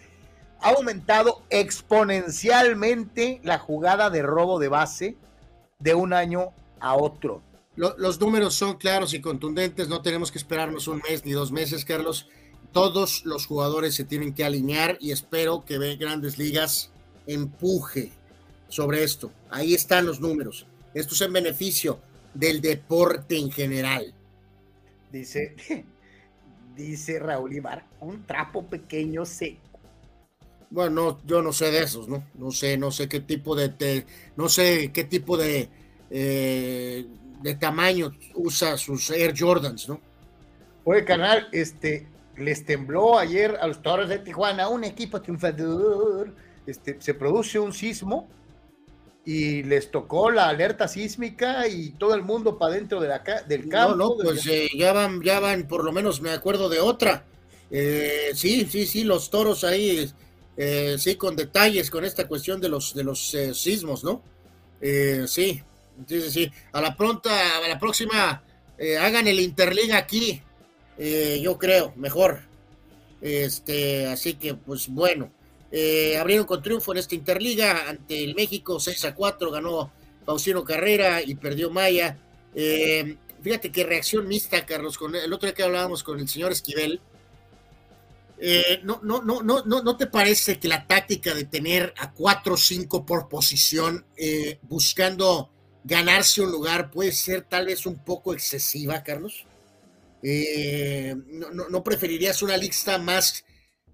ha 0.60 0.70
aumentado 0.70 1.42
exponencialmente 1.50 3.40
la 3.44 3.58
jugada 3.58 4.10
de 4.10 4.22
robo 4.22 4.58
de 4.58 4.68
base 4.68 5.16
de 5.78 5.94
un 5.94 6.12
año 6.12 6.52
a 6.80 6.96
otro. 6.96 7.42
Los 7.76 8.18
números 8.20 8.54
son 8.54 8.78
claros 8.78 9.12
y 9.12 9.20
contundentes, 9.20 9.88
no 9.88 10.00
tenemos 10.00 10.32
que 10.32 10.38
esperarnos 10.38 10.88
un 10.88 11.02
mes 11.08 11.24
ni 11.24 11.32
dos 11.32 11.52
meses, 11.52 11.84
Carlos. 11.84 12.28
Todos 12.72 13.26
los 13.26 13.46
jugadores 13.46 13.94
se 13.94 14.04
tienen 14.04 14.34
que 14.34 14.44
alinear 14.44 14.96
y 15.00 15.10
espero 15.10 15.64
que 15.64 15.96
Grandes 15.96 16.38
Ligas 16.38 16.90
empuje 17.26 18.12
sobre 18.68 19.04
esto. 19.04 19.30
Ahí 19.50 19.74
están 19.74 20.06
los 20.06 20.20
números. 20.20 20.66
Esto 20.94 21.14
es 21.14 21.20
en 21.20 21.32
beneficio 21.34 22.00
del 22.32 22.60
deporte 22.62 23.36
en 23.38 23.50
general. 23.50 24.14
Dice, 25.12 25.54
dice 26.76 27.18
Raúl 27.18 27.54
Ibar, 27.54 27.84
un 28.00 28.24
trapo 28.24 28.64
pequeño 28.64 29.26
se 29.26 29.58
bueno, 30.76 31.18
yo 31.24 31.40
no 31.40 31.54
sé 31.54 31.70
de 31.70 31.84
esos, 31.84 32.06
¿no? 32.06 32.22
No 32.34 32.50
sé, 32.50 32.76
no 32.76 32.90
sé 32.90 33.08
qué 33.08 33.20
tipo 33.20 33.56
de, 33.56 34.04
no 34.36 34.50
sé 34.50 34.92
qué 34.92 35.04
tipo 35.04 35.38
de, 35.38 35.70
eh, 36.10 37.06
de 37.40 37.54
tamaño 37.54 38.12
usa 38.34 38.76
sus 38.76 39.08
Air 39.08 39.32
Jordans, 39.34 39.88
¿no? 39.88 39.98
Oye, 40.84 41.02
canal, 41.06 41.48
este, 41.52 42.06
les 42.36 42.66
tembló 42.66 43.18
ayer 43.18 43.56
a 43.58 43.66
los 43.68 43.80
Torres 43.80 44.10
de 44.10 44.18
Tijuana, 44.18 44.68
un 44.68 44.84
equipo 44.84 45.22
triunfador, 45.22 46.34
este, 46.66 47.00
se 47.00 47.14
produce 47.14 47.58
un 47.58 47.72
sismo 47.72 48.28
y 49.24 49.62
les 49.62 49.90
tocó 49.90 50.30
la 50.30 50.50
alerta 50.50 50.88
sísmica 50.88 51.66
y 51.68 51.92
todo 51.92 52.14
el 52.14 52.22
mundo 52.22 52.58
para 52.58 52.74
dentro 52.74 53.00
de 53.00 53.08
la, 53.08 53.24
del 53.48 53.66
campo. 53.70 53.96
No, 53.96 54.08
no, 54.10 54.16
pues 54.22 54.46
eh, 54.46 54.68
ya 54.76 54.92
van, 54.92 55.22
ya 55.22 55.40
van, 55.40 55.66
por 55.66 55.82
lo 55.84 55.90
menos 55.90 56.20
me 56.20 56.32
acuerdo 56.32 56.68
de 56.68 56.80
otra. 56.80 57.24
Eh, 57.70 58.32
sí, 58.34 58.66
sí, 58.70 58.84
sí, 58.84 59.04
los 59.04 59.30
toros 59.30 59.64
ahí 59.64 60.06
eh, 60.56 60.96
sí, 60.98 61.16
con 61.16 61.36
detalles 61.36 61.90
con 61.90 62.04
esta 62.04 62.26
cuestión 62.26 62.60
de 62.60 62.68
los, 62.68 62.94
de 62.94 63.04
los 63.04 63.34
eh, 63.34 63.52
sismos, 63.52 64.02
¿no? 64.02 64.22
Eh, 64.80 65.24
sí, 65.26 65.62
sí, 66.06 66.30
sí, 66.30 66.50
A 66.72 66.80
la 66.80 66.96
pronta, 66.96 67.58
a 67.58 67.68
la 67.68 67.78
próxima, 67.78 68.42
hagan 69.00 69.26
el 69.26 69.40
Interliga 69.40 69.96
aquí, 69.96 70.42
yo 71.40 71.58
creo, 71.58 71.92
mejor. 71.96 72.40
Este, 73.20 74.06
así 74.06 74.34
que, 74.34 74.54
pues 74.54 74.88
bueno, 74.88 75.30
abrieron 76.20 76.46
con 76.46 76.62
triunfo 76.62 76.92
en 76.92 76.98
esta 76.98 77.14
Interliga 77.14 77.88
ante 77.88 78.22
el 78.22 78.34
México, 78.34 78.78
6 78.78 79.06
a 79.06 79.14
4, 79.14 79.50
ganó 79.50 79.90
Faustino 80.26 80.64
Carrera 80.64 81.22
y 81.22 81.34
perdió 81.34 81.70
Maya. 81.70 82.18
fíjate 83.42 83.72
qué 83.72 83.84
reacción 83.84 84.28
mixta, 84.28 84.66
Carlos, 84.66 84.98
con 84.98 85.14
el 85.14 85.32
otro 85.32 85.46
día 85.46 85.54
que 85.54 85.62
hablábamos 85.62 86.02
con 86.02 86.20
el 86.20 86.28
señor 86.28 86.52
Esquivel, 86.52 87.00
eh, 88.38 88.80
no, 88.82 89.00
no, 89.02 89.22
no, 89.22 89.42
no, 89.42 89.62
no, 89.64 89.96
te 89.96 90.06
parece 90.06 90.58
que 90.58 90.68
la 90.68 90.86
táctica 90.86 91.34
de 91.34 91.44
tener 91.44 91.94
a 91.96 92.12
4 92.12 92.54
o 92.54 92.56
5 92.56 93.06
por 93.06 93.28
posición 93.28 94.04
eh, 94.16 94.58
buscando 94.62 95.50
ganarse 95.84 96.42
un 96.42 96.50
lugar 96.50 96.90
puede 96.90 97.12
ser 97.12 97.42
tal 97.42 97.66
vez 97.66 97.86
un 97.86 98.04
poco 98.04 98.34
excesiva, 98.34 99.02
Carlos? 99.02 99.46
Eh, 100.22 101.14
no, 101.70 101.84
preferirías 101.84 102.42
una 102.42 102.56
lista 102.56 102.98
más, 102.98 103.44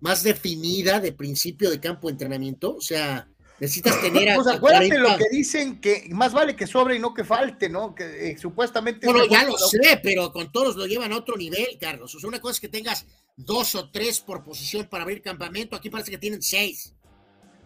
más 0.01 0.23
definida 0.23 0.99
de 0.99 1.13
principio 1.13 1.71
de 1.71 1.79
campo 1.79 2.09
de 2.09 2.13
entrenamiento? 2.13 2.77
O 2.77 2.81
sea, 2.81 3.29
necesitas 3.61 4.01
tener 4.01 4.31
a. 4.31 4.35
Pues 4.37 4.47
acuérdate 4.49 4.99
lo 4.99 5.17
que 5.19 5.29
dicen 5.31 5.81
que 5.81 6.07
más 6.11 6.33
vale 6.33 6.57
que 6.57 6.67
sobre 6.67 6.97
y 6.97 6.99
no 6.99 7.15
que 7.15 7.25
falte, 7.25 7.69
¿no? 7.69 7.95
Que 7.95 8.31
eh, 8.31 8.39
supuestamente. 8.39 9.07
Bueno, 9.07 9.27
ya 9.27 9.45
lo 9.45 9.57
sé, 9.59 10.01
pero 10.03 10.33
con 10.33 10.51
todos 10.51 10.75
lo 10.75 10.87
llevan 10.87 11.13
a 11.13 11.19
otro 11.19 11.37
nivel, 11.37 11.79
Carlos. 11.79 12.15
O 12.15 12.19
sea, 12.19 12.29
una 12.29 12.41
cosa 12.41 12.55
es 12.55 12.61
que 12.61 12.69
tengas 12.69 13.07
dos 13.37 13.75
o 13.75 13.91
tres 13.91 14.21
por 14.21 14.45
posición 14.45 14.87
para 14.87 15.05
abrir 15.05 15.23
campamento. 15.23 15.77
Aquí 15.77 15.91
parece 15.91 16.11
que 16.11 16.19
tienen 16.19 16.43
seis. 16.43 16.95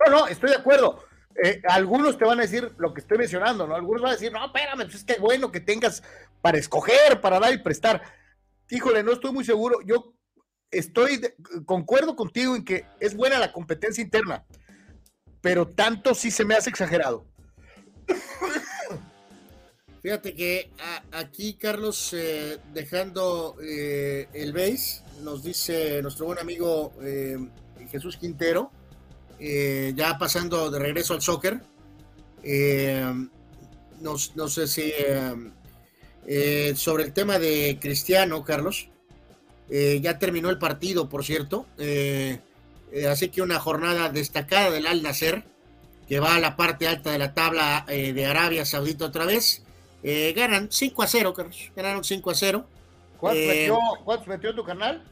No, 0.04 0.12
no, 0.12 0.26
estoy 0.26 0.50
de 0.50 0.56
acuerdo. 0.56 1.04
Eh, 1.42 1.60
algunos 1.68 2.16
te 2.16 2.24
van 2.24 2.38
a 2.38 2.42
decir 2.42 2.72
lo 2.78 2.94
que 2.94 3.00
estoy 3.00 3.18
mencionando, 3.18 3.66
¿no? 3.66 3.74
Algunos 3.74 4.02
van 4.02 4.12
a 4.12 4.14
decir, 4.14 4.32
no, 4.32 4.44
espérame, 4.44 4.84
pues 4.84 4.94
es 4.94 5.04
que 5.04 5.18
bueno 5.20 5.52
que 5.52 5.60
tengas 5.60 6.02
para 6.40 6.58
escoger, 6.58 7.20
para 7.20 7.38
dar 7.38 7.52
y 7.52 7.58
prestar. 7.58 8.02
Híjole, 8.70 9.02
no 9.02 9.12
estoy 9.12 9.32
muy 9.32 9.44
seguro. 9.44 9.80
Yo 9.84 10.14
estoy, 10.70 11.20
concuerdo 11.64 12.16
contigo 12.16 12.56
en 12.56 12.64
que 12.64 12.86
es 13.00 13.14
buena 13.14 13.38
la 13.38 13.52
competencia 13.52 14.02
interna, 14.02 14.46
pero 15.40 15.68
tanto 15.68 16.14
sí 16.14 16.30
se 16.30 16.44
me 16.44 16.54
hace 16.54 16.70
exagerado. 16.70 17.26
Fíjate 20.06 20.34
que 20.36 20.70
aquí, 21.10 21.54
Carlos, 21.54 22.12
eh, 22.12 22.58
dejando 22.72 23.56
eh, 23.60 24.28
el 24.34 24.52
base, 24.52 25.02
nos 25.24 25.42
dice 25.42 26.00
nuestro 26.00 26.26
buen 26.26 26.38
amigo 26.38 26.92
Jesús 27.90 28.16
Quintero, 28.16 28.70
eh, 29.40 29.94
ya 29.96 30.16
pasando 30.16 30.70
de 30.70 30.78
regreso 30.78 31.12
al 31.14 31.22
soccer, 31.22 31.60
eh, 32.44 33.04
no, 34.00 34.48
sé 34.48 34.68
si 34.68 34.92
eh, 36.24 36.72
sobre 36.76 37.02
el 37.02 37.12
tema 37.12 37.40
de 37.40 37.76
Cristiano, 37.80 38.44
Carlos, 38.44 38.88
ya 39.68 40.20
terminó 40.20 40.50
el 40.50 40.58
partido, 40.58 41.08
por 41.08 41.24
cierto, 41.24 41.66
así 43.10 43.28
que 43.30 43.42
una 43.42 43.58
jornada 43.58 44.08
destacada 44.10 44.70
del 44.70 44.86
Al 44.86 45.02
Nasser, 45.02 45.42
que 46.06 46.20
va 46.20 46.36
a 46.36 46.40
la 46.40 46.54
parte 46.54 46.86
alta 46.86 47.10
de 47.10 47.18
la 47.18 47.34
tabla 47.34 47.84
de 47.88 48.24
Arabia 48.24 48.64
Saudita 48.64 49.06
otra 49.06 49.26
vez. 49.26 49.65
Ganan 50.02 50.68
5 50.70 51.02
a 51.02 51.06
0, 51.06 51.34
Carlos, 51.34 51.72
ganaron 51.74 52.04
5 52.04 52.30
a 52.30 52.34
0. 52.34 52.66
¿Cuántos 53.18 54.28
metió 54.28 54.54
tu 54.54 54.64
canal? 54.64 55.02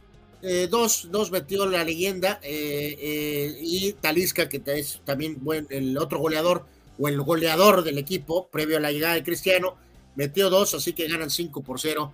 Eh, 0.47 0.69
dos, 0.71 1.09
dos 1.11 1.31
metió 1.31 1.65
la 1.65 1.83
leyenda 1.85 2.39
eh, 2.43 2.99
eh, 3.01 3.59
y 3.63 3.95
Talisca, 3.95 4.47
que 4.47 4.61
es 4.67 5.01
también 5.03 5.43
buen, 5.43 5.67
el 5.71 5.97
otro 5.97 6.19
goleador 6.19 6.67
o 6.99 7.09
el 7.09 7.19
goleador 7.23 7.83
del 7.83 7.97
equipo 7.97 8.49
previo 8.49 8.77
a 8.77 8.81
la 8.81 8.93
llegada 8.93 9.15
de 9.15 9.23
Cristiano, 9.23 9.77
metió 10.17 10.51
dos, 10.51 10.75
así 10.75 10.93
que 10.93 11.09
ganan 11.09 11.31
5 11.31 11.63
por 11.63 11.81
0. 11.81 12.13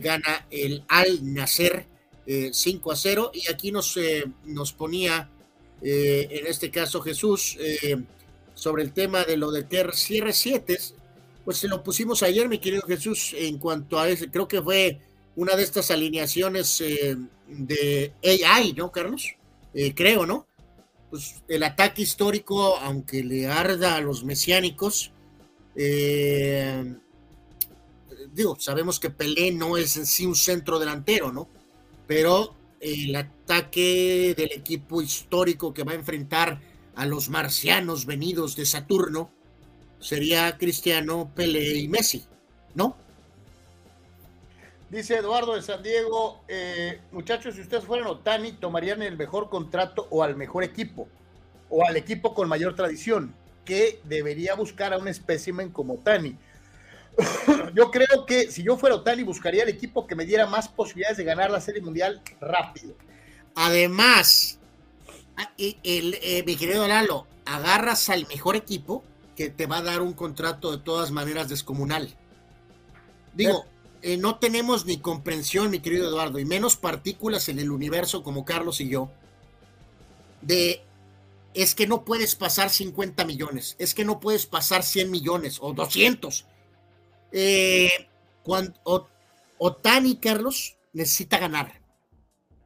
gana 0.00 0.46
el 0.50 0.84
Al 0.86 1.34
Nacer 1.34 1.86
5 2.24 2.92
a 2.92 2.96
0. 2.96 3.32
Y 3.34 3.50
aquí 3.50 3.72
nos, 3.72 3.98
nos 4.44 4.72
ponía, 4.72 5.28
en 5.82 6.46
este 6.46 6.70
caso 6.70 7.00
Jesús, 7.02 7.58
sobre 8.54 8.84
el 8.84 8.92
tema 8.92 9.24
de 9.24 9.36
lo 9.36 9.50
de 9.50 9.64
ter 9.64 9.92
cierre 9.92 10.32
7. 10.32 10.78
Pues 11.44 11.58
se 11.58 11.68
lo 11.68 11.82
pusimos 11.82 12.22
ayer, 12.22 12.48
mi 12.48 12.58
querido 12.58 12.82
Jesús, 12.82 13.34
en 13.36 13.58
cuanto 13.58 13.98
a 13.98 14.08
ese, 14.08 14.30
creo 14.30 14.46
que 14.46 14.62
fue 14.62 15.00
una 15.34 15.56
de 15.56 15.62
estas 15.62 15.90
alineaciones 15.90 16.80
eh, 16.80 17.16
de 17.48 18.12
AI, 18.22 18.74
¿no, 18.74 18.92
Carlos? 18.92 19.34
Eh, 19.74 19.94
creo, 19.94 20.26
¿no? 20.26 20.46
Pues 21.10 21.42
el 21.48 21.62
ataque 21.62 22.02
histórico, 22.02 22.76
aunque 22.78 23.24
le 23.24 23.48
arda 23.48 23.96
a 23.96 24.00
los 24.00 24.24
mesiánicos, 24.24 25.12
eh, 25.74 26.94
digo, 28.32 28.56
sabemos 28.58 29.00
que 29.00 29.10
Pelé 29.10 29.52
no 29.52 29.76
es 29.76 29.96
en 29.96 30.06
sí 30.06 30.26
un 30.26 30.36
centro 30.36 30.78
delantero, 30.78 31.32
¿no? 31.32 31.48
Pero 32.06 32.54
el 32.80 33.14
ataque 33.14 34.34
del 34.36 34.52
equipo 34.52 35.02
histórico 35.02 35.72
que 35.74 35.84
va 35.84 35.92
a 35.92 35.96
enfrentar 35.96 36.60
a 36.94 37.06
los 37.06 37.28
marcianos 37.30 38.06
venidos 38.06 38.56
de 38.56 38.66
Saturno 38.66 39.30
sería 40.02 40.58
Cristiano, 40.58 41.30
Pelé 41.34 41.76
y 41.78 41.88
Messi, 41.88 42.26
¿no? 42.74 42.96
Dice 44.90 45.16
Eduardo 45.16 45.54
de 45.54 45.62
San 45.62 45.82
Diego, 45.82 46.42
eh, 46.48 47.00
muchachos, 47.12 47.54
si 47.54 47.62
ustedes 47.62 47.84
fueran 47.84 48.08
Otani, 48.08 48.52
tomarían 48.52 49.00
el 49.00 49.16
mejor 49.16 49.48
contrato 49.48 50.06
o 50.10 50.22
al 50.22 50.36
mejor 50.36 50.64
equipo, 50.64 51.08
o 51.70 51.86
al 51.86 51.96
equipo 51.96 52.34
con 52.34 52.48
mayor 52.48 52.76
tradición, 52.76 53.34
que 53.64 54.00
debería 54.04 54.54
buscar 54.54 54.92
a 54.92 54.98
un 54.98 55.08
espécimen 55.08 55.70
como 55.70 55.94
Otani. 55.94 56.36
yo 57.74 57.90
creo 57.90 58.26
que 58.26 58.50
si 58.50 58.62
yo 58.62 58.76
fuera 58.76 58.96
Otani, 58.96 59.22
buscaría 59.22 59.62
el 59.62 59.68
equipo 59.68 60.06
que 60.06 60.14
me 60.14 60.26
diera 60.26 60.46
más 60.46 60.68
posibilidades 60.68 61.16
de 61.16 61.24
ganar 61.24 61.50
la 61.50 61.60
Serie 61.60 61.80
Mundial 61.80 62.20
rápido. 62.40 62.94
Además, 63.54 64.58
ah, 65.36 65.50
el, 65.56 66.18
eh, 66.22 66.42
mi 66.44 66.56
querido 66.56 66.86
Lalo, 66.86 67.26
agarras 67.46 68.10
al 68.10 68.26
mejor 68.26 68.56
equipo 68.56 69.04
que 69.42 69.50
te 69.50 69.66
va 69.66 69.78
a 69.78 69.82
dar 69.82 70.02
un 70.02 70.12
contrato 70.12 70.70
de 70.70 70.78
todas 70.78 71.10
maneras 71.10 71.48
descomunal. 71.48 72.14
Digo, 73.34 73.64
eh, 74.00 74.16
no 74.16 74.38
tenemos 74.38 74.86
ni 74.86 74.98
comprensión, 74.98 75.70
mi 75.70 75.80
querido 75.80 76.08
Eduardo, 76.08 76.38
y 76.38 76.44
menos 76.44 76.76
partículas 76.76 77.48
en 77.48 77.58
el 77.58 77.72
universo 77.72 78.22
como 78.22 78.44
Carlos 78.44 78.80
y 78.80 78.88
yo, 78.88 79.10
de 80.42 80.84
es 81.54 81.74
que 81.74 81.86
no 81.86 82.04
puedes 82.04 82.36
pasar 82.36 82.70
50 82.70 83.24
millones, 83.24 83.74
es 83.78 83.94
que 83.94 84.04
no 84.04 84.20
puedes 84.20 84.46
pasar 84.46 84.84
100 84.84 85.10
millones 85.10 85.58
o 85.60 85.72
200. 85.72 86.46
Eh, 87.32 87.90
cuando, 88.42 89.08
Otani, 89.58 90.16
Carlos, 90.18 90.76
necesita 90.92 91.38
ganar. 91.38 91.82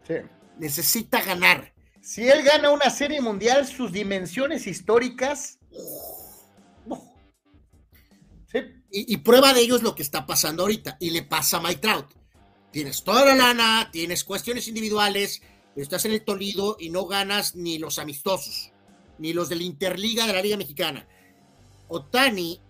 Sí. 0.06 0.14
Necesita 0.58 1.22
ganar. 1.22 1.72
Si 2.02 2.28
él 2.28 2.42
gana 2.42 2.70
una 2.70 2.90
serie 2.90 3.20
mundial, 3.20 3.66
sus 3.66 3.92
dimensiones 3.92 4.66
históricas 4.66 5.58
Y, 8.90 9.16
prueba 9.18 9.52
de 9.52 9.60
ello 9.60 9.76
es 9.76 9.82
lo 9.82 9.94
que 9.94 10.02
está 10.02 10.26
pasando 10.26 10.62
ahorita. 10.62 10.96
Y 11.00 11.10
le 11.10 11.22
pasa 11.22 11.58
a 11.58 11.60
Mike 11.60 11.80
Trout. 11.80 12.06
Tienes 12.70 13.02
toda 13.04 13.24
la 13.24 13.34
lana, 13.34 13.90
tienes 13.92 14.24
cuestiones 14.24 14.68
individuales, 14.68 15.42
estás 15.74 16.04
en 16.04 16.12
el 16.12 16.24
Tolido 16.24 16.76
y 16.78 16.90
no 16.90 17.06
ganas 17.06 17.54
ni 17.54 17.78
los 17.78 17.98
amistosos, 17.98 18.72
ni 19.18 19.32
los 19.32 19.48
de 19.48 19.56
la 19.56 19.62
Interliga 19.62 20.26
de 20.26 20.32
la 20.32 20.42
Liga 20.42 20.56
Mexicana. 20.56 21.06
Otani 21.88 22.60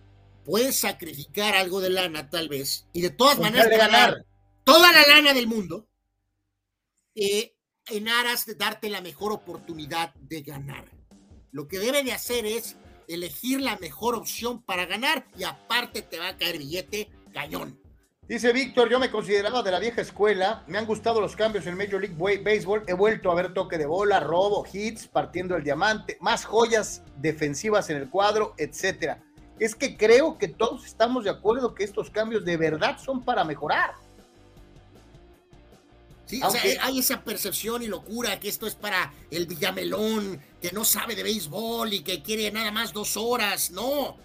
puede 0.45 0.71
sacrificar 0.71 1.55
algo 1.55 1.81
de 1.81 1.89
lana, 1.89 2.29
tal 2.29 2.47
vez, 2.47 2.87
y 2.93 3.01
de 3.01 3.09
todas 3.09 3.39
maneras 3.39 3.69
ganar 3.69 4.25
toda 4.63 4.91
la 4.91 5.05
lana 5.07 5.33
del 5.33 5.47
mundo 5.47 5.87
eh, 7.15 7.55
en 7.87 8.07
aras 8.07 8.45
de 8.45 8.55
darte 8.55 8.89
la 8.89 9.01
mejor 9.01 9.31
oportunidad 9.31 10.13
de 10.15 10.41
ganar. 10.41 10.91
Lo 11.51 11.67
que 11.67 11.79
debe 11.79 12.03
de 12.03 12.13
hacer 12.13 12.45
es 12.45 12.77
elegir 13.07 13.61
la 13.61 13.77
mejor 13.77 14.15
opción 14.15 14.61
para 14.61 14.85
ganar 14.85 15.25
y 15.37 15.43
aparte 15.43 16.01
te 16.01 16.19
va 16.19 16.29
a 16.29 16.37
caer 16.37 16.57
billete 16.57 17.09
cañón. 17.33 17.79
Dice 18.27 18.51
Víctor, 18.51 18.89
yo 18.89 18.99
me 18.99 19.09
consideraba 19.09 19.63
de 19.63 19.71
la 19.71 19.79
vieja 19.79 20.01
escuela, 20.01 20.65
me 20.67 20.77
han 20.77 20.85
gustado 20.85 21.21
los 21.21 21.37
cambios 21.37 21.65
en 21.65 21.77
Major 21.77 22.01
League 22.01 22.43
Baseball, 22.43 22.83
he 22.85 22.93
vuelto 22.93 23.31
a 23.31 23.35
ver 23.35 23.53
toque 23.53 23.77
de 23.77 23.85
bola, 23.85 24.19
robo, 24.19 24.65
hits, 24.71 25.07
partiendo 25.07 25.55
el 25.55 25.63
diamante, 25.63 26.17
más 26.19 26.43
joyas 26.43 27.03
defensivas 27.15 27.89
en 27.89 27.95
el 27.95 28.09
cuadro, 28.09 28.53
etcétera. 28.57 29.23
Es 29.59 29.75
que 29.75 29.95
creo 29.95 30.37
que 30.37 30.49
todos 30.49 30.85
estamos 30.85 31.23
de 31.23 31.29
acuerdo 31.29 31.73
que 31.73 31.85
estos 31.85 32.09
cambios 32.09 32.43
de 32.43 32.57
verdad 32.57 32.99
son 32.99 33.23
para 33.23 33.45
mejorar. 33.45 33.93
Sí, 36.25 36.41
o 36.43 36.51
sea, 36.51 36.61
hay 36.81 36.99
esa 36.99 37.23
percepción 37.23 37.81
y 37.81 37.87
locura 37.87 38.37
que 38.41 38.49
esto 38.49 38.67
es 38.67 38.75
para 38.75 39.13
el 39.31 39.47
Villamelón, 39.47 40.41
que 40.61 40.71
no 40.71 40.85
sabe 40.85 41.15
de 41.15 41.23
béisbol 41.23 41.93
y 41.93 42.01
que 42.01 42.21
quiere 42.21 42.51
nada 42.51 42.71
más 42.71 42.93
dos 42.93 43.17
horas. 43.17 43.71
No, 43.71 44.17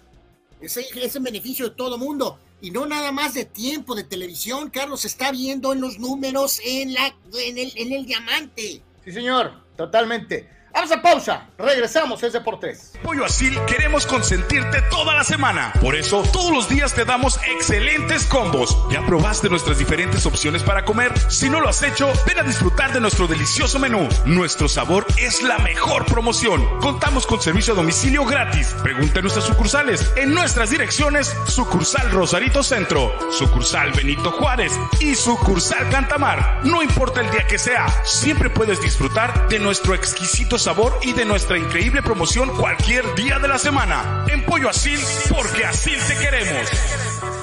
ese 0.61 0.85
es 0.95 1.15
en 1.15 1.23
beneficio 1.23 1.69
de 1.69 1.75
todo 1.75 1.97
mundo. 1.97 2.39
Y 2.61 2.71
no 2.71 2.85
nada 2.85 3.11
más 3.11 3.33
de 3.33 3.43
tiempo 3.43 3.93
de 3.93 4.05
televisión, 4.05 4.69
Carlos, 4.69 5.03
está 5.03 5.31
viendo 5.31 5.73
en 5.73 5.81
los 5.81 5.99
números 5.99 6.61
en, 6.63 6.93
la, 6.93 7.13
en, 7.33 7.57
el, 7.57 7.73
en 7.75 7.91
el 7.91 8.05
diamante. 8.05 8.81
Sí, 9.03 9.11
señor, 9.11 9.51
totalmente. 9.75 10.49
Vamos 10.73 10.91
a 10.91 11.03
pausa, 11.03 11.49
regresamos, 11.59 12.23
es 12.23 12.33
Deportes. 12.33 12.93
Pollo 13.03 13.23
Asil 13.25 13.55
queremos 13.67 14.07
consentirte 14.07 14.81
toda 14.89 15.13
la 15.13 15.23
semana. 15.23 15.71
Por 15.79 15.95
eso, 15.95 16.23
todos 16.33 16.51
los 16.51 16.67
días 16.67 16.95
te 16.95 17.05
damos 17.05 17.39
excelentes 17.45 18.25
combos. 18.25 18.75
¿Ya 18.91 19.05
probaste 19.05 19.49
nuestras 19.49 19.77
diferentes 19.77 20.25
opciones 20.25 20.63
para 20.63 20.83
comer? 20.83 21.13
Si 21.29 21.47
no 21.47 21.61
lo 21.61 21.69
has 21.69 21.83
hecho, 21.83 22.11
ven 22.25 22.39
a 22.39 22.43
disfrutar 22.43 22.91
de 22.91 22.99
nuestro 22.99 23.27
delicioso 23.27 23.77
menú. 23.77 24.09
Nuestro 24.25 24.67
sabor 24.67 25.05
es 25.17 25.43
la 25.43 25.59
mejor 25.59 26.05
promoción. 26.05 26.67
Contamos 26.79 27.27
con 27.27 27.39
servicio 27.39 27.73
a 27.73 27.77
domicilio 27.77 28.25
gratis. 28.25 28.75
Pregunta 28.81 29.19
en 29.19 29.25
nuestras 29.25 29.45
sucursales. 29.45 30.11
En 30.15 30.33
nuestras 30.33 30.71
direcciones, 30.71 31.35
sucursal 31.45 32.09
Rosarito 32.09 32.63
Centro, 32.63 33.11
sucursal 33.31 33.91
Benito 33.91 34.31
Juárez 34.31 34.73
y 34.99 35.13
sucursal 35.13 35.87
Cantamar. 35.91 36.61
No 36.63 36.81
importa 36.81 37.21
el 37.21 37.29
día 37.29 37.45
que 37.45 37.59
sea, 37.59 37.85
siempre 38.03 38.49
puedes 38.49 38.81
disfrutar 38.81 39.47
de 39.49 39.59
nuestro 39.59 39.93
exquisito 39.93 40.57
sabor 40.63 40.97
y 41.01 41.11
de 41.11 41.25
nuestra 41.25 41.57
increíble 41.57 42.01
promoción 42.01 42.47
cualquier 42.55 43.03
día 43.15 43.37
de 43.37 43.49
la 43.49 43.59
semana. 43.59 44.23
En 44.29 44.45
Pollo 44.45 44.69
Asil, 44.69 44.99
porque 45.29 45.65
así 45.65 45.91
te 46.07 46.17
queremos. 46.17 47.42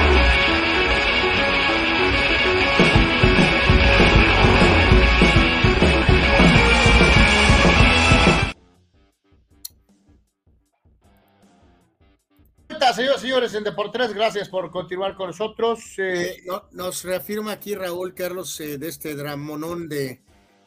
Señoras 12.95 13.19
y 13.19 13.21
señores, 13.21 13.53
en 13.53 13.63
Deportes, 13.63 14.13
gracias 14.13 14.49
por 14.49 14.69
continuar 14.69 15.15
con 15.15 15.27
nosotros. 15.27 15.79
Eh, 15.97 16.43
nos 16.71 17.03
reafirma 17.03 17.53
aquí 17.53 17.73
Raúl 17.73 18.13
Carlos 18.13 18.59
eh, 18.59 18.77
de 18.77 18.89
este 18.89 19.15
dramonón 19.15 19.87
de 19.87 20.23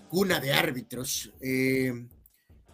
cuna 0.09 0.41
de 0.41 0.55
árbitros. 0.55 1.33
Eh, 1.43 1.93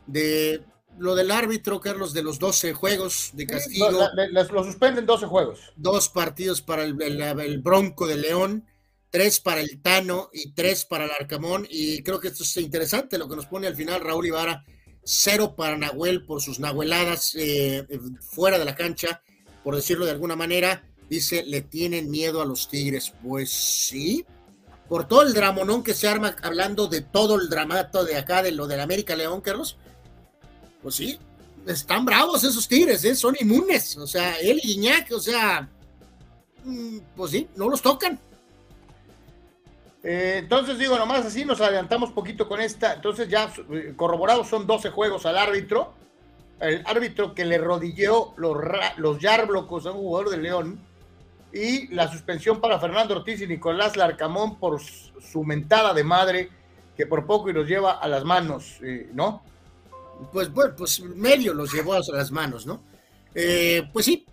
de 0.07 0.63
lo 0.99 1.17
del 1.17 1.33
árbitro, 1.33 1.81
Carlos, 1.81 2.13
de 2.13 2.23
los 2.23 2.39
12 2.39 2.75
juegos 2.75 3.31
de 3.33 3.47
castigo. 3.47 3.91
lo, 3.91 4.65
suspenden 4.65 5.05
12 5.05 5.27
juegos. 5.27 5.59
Dos 5.75 6.09
partidos 6.11 6.63
para 6.63 6.85
el, 6.85 7.61
Bronco 7.61 8.07
de 8.07 8.19
León, 8.19 8.67
tres 9.11 9.41
para 9.41 9.61
el 9.61 9.83
Tano 9.83 10.31
y 10.33 10.53
tres 10.53 10.85
para 10.85 11.07
el 11.07 11.11
Arcamón. 11.11 11.67
Y 11.69 12.05
creo 12.05 12.21
que 12.21 12.29
esto 12.29 12.45
es 12.45 12.57
interesante 12.59 13.19
lo 13.19 13.29
que 13.29 13.37
nos 13.37 13.47
pone 13.47 13.67
al 13.67 13.75
final 13.75 14.01
Raúl 14.01 14.27
Ibarra. 14.27 14.65
Cero 15.03 15.55
para 15.57 15.77
Nahuel 15.77 16.25
por 16.25 16.41
sus 16.41 16.61
nahueladas 16.61 17.35
fuera 18.21 18.59
de 18.59 18.65
la 18.67 18.75
cancha 18.77 19.23
por 19.63 19.77
decirlo 19.77 20.05
de 20.05 20.13
alguna 20.13 20.37
manera, 20.37 20.85
dice, 21.09 21.45
le 21.45 21.61
tienen 21.61 22.11
miedo 22.11 22.41
a 22.41 22.47
los 22.47 22.69
Tigres. 22.69 23.13
Pues 23.23 23.51
sí, 23.51 24.25
por 24.89 25.07
todo 25.07 25.23
el 25.23 25.35
dramonón 25.35 25.83
que 25.83 25.95
se 25.95 26.09
arma 26.09 26.35
hablando 26.43 26.87
de 26.87 27.01
todo 27.01 27.41
el 27.41 27.49
dramato 27.49 28.05
de 28.05 28.17
acá, 28.17 28.43
de 28.43 28.53
lo 28.53 28.67
del 28.67 28.81
América 28.81 29.17
León, 29.17 29.41
Carlos. 29.41 29.77
Pues 30.83 30.95
sí, 30.95 31.19
están 31.67 32.05
bravos 32.05 32.43
esos 32.45 32.67
Tigres, 32.67 33.05
¿eh? 33.05 33.15
son 33.15 33.37
inmunes. 33.39 33.97
O 33.97 34.07
sea, 34.07 34.35
él 34.37 34.61
y 34.63 34.73
Iñak, 34.75 35.13
o 35.13 35.21
sea, 35.21 35.69
mm, 36.65 36.99
pues 37.17 37.33
sí, 37.33 37.49
no 37.57 37.69
los 37.69 37.83
tocan. 37.83 38.19
Eh, 40.03 40.37
entonces 40.39 40.79
digo, 40.79 40.97
nomás 40.99 41.27
así 41.27 41.45
nos 41.45 41.61
adelantamos 41.61 42.11
poquito 42.13 42.49
con 42.49 42.61
esta. 42.61 42.95
Entonces 42.95 43.29
ya 43.29 43.53
eh, 43.73 43.93
corroborados 43.97 44.49
son 44.49 44.67
12 44.67 44.91
juegos 44.91 45.27
al 45.27 45.37
árbitro 45.37 45.93
el 46.61 46.83
árbitro 46.87 47.35
que 47.35 47.45
le 47.45 47.59
rodilleó 47.59 48.35
los, 48.37 48.57
los 48.99 49.19
yarblocos 49.19 49.87
a 49.87 49.93
un 49.93 49.99
jugador 49.99 50.31
de 50.31 50.37
León 50.39 50.81
y 51.53 51.89
la 51.89 52.11
suspensión 52.11 52.61
para 52.61 52.79
Fernando 52.79 53.17
Ortiz 53.17 53.41
y 53.41 53.47
Nicolás 53.47 53.97
Larcamón 53.97 54.59
por 54.59 54.81
su 54.81 55.43
mentada 55.43 55.93
de 55.95 56.05
madre 56.05 56.51
que 56.97 57.07
por 57.07 57.27
poco 57.27 57.51
y 57.51 57.53
los 57.53 57.67
lleva 57.67 57.93
a 57.93 58.07
las 58.09 58.25
manos, 58.25 58.79
eh, 58.83 59.09
¿no? 59.15 59.43
Pues 60.33 60.53
bueno, 60.53 60.75
pues 60.77 61.01
medio 61.01 61.55
los 61.55 61.73
llevó 61.73 61.95
a 61.95 62.01
las 62.13 62.31
manos, 62.31 62.67
¿no? 62.67 62.83
Eh, 63.35 63.89
pues 63.93 64.05
sí, 64.05 64.27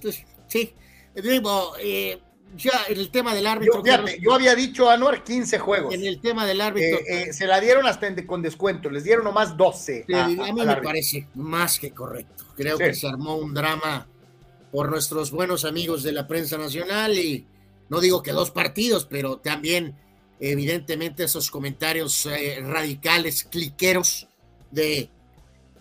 pues, 0.00 0.24
sí. 0.46 0.72
Digo, 1.14 1.74
eh, 1.80 2.20
ya 2.56 2.72
en 2.88 2.98
el 2.98 3.10
tema 3.10 3.34
del 3.34 3.46
árbitro. 3.46 3.82
Yo, 4.20 4.34
había 4.34 4.54
dicho 4.54 4.90
a 4.90 4.94
Anuar 4.94 5.24
15 5.24 5.58
juegos. 5.58 5.94
En 5.94 6.04
el 6.04 6.20
tema 6.20 6.46
del 6.46 6.60
árbitro. 6.60 6.98
Eh, 7.00 7.28
eh, 7.28 7.32
se 7.32 7.46
la 7.46 7.60
dieron 7.60 7.86
hasta 7.86 8.14
con 8.26 8.42
descuento, 8.42 8.90
les 8.90 9.04
dieron 9.04 9.24
nomás 9.24 9.56
12. 9.56 10.06
a, 10.14 10.28
mí 10.28 10.52
me 10.52 10.76
parece 10.76 11.28
más 11.34 11.78
que 11.78 11.90
correcto. 11.90 12.44
Creo 12.56 12.78
que 12.78 12.94
se 12.94 13.08
armó 13.08 13.36
un 13.36 13.54
drama 13.54 14.06
por 14.70 14.90
nuestros 14.90 15.30
buenos 15.30 15.64
amigos 15.64 16.02
de 16.02 16.12
la 16.12 16.26
prensa 16.26 16.58
nacional 16.58 17.18
y 17.18 17.46
no 17.88 18.00
digo 18.00 18.22
que 18.22 18.32
dos 18.32 18.50
partidos, 18.50 19.06
pero 19.06 19.38
también 19.38 19.96
evidentemente 20.40 21.24
esos 21.24 21.50
comentarios 21.50 22.26
eh, 22.26 22.58
radicales, 22.60 23.44
cliqueros 23.44 24.28
de 24.70 25.08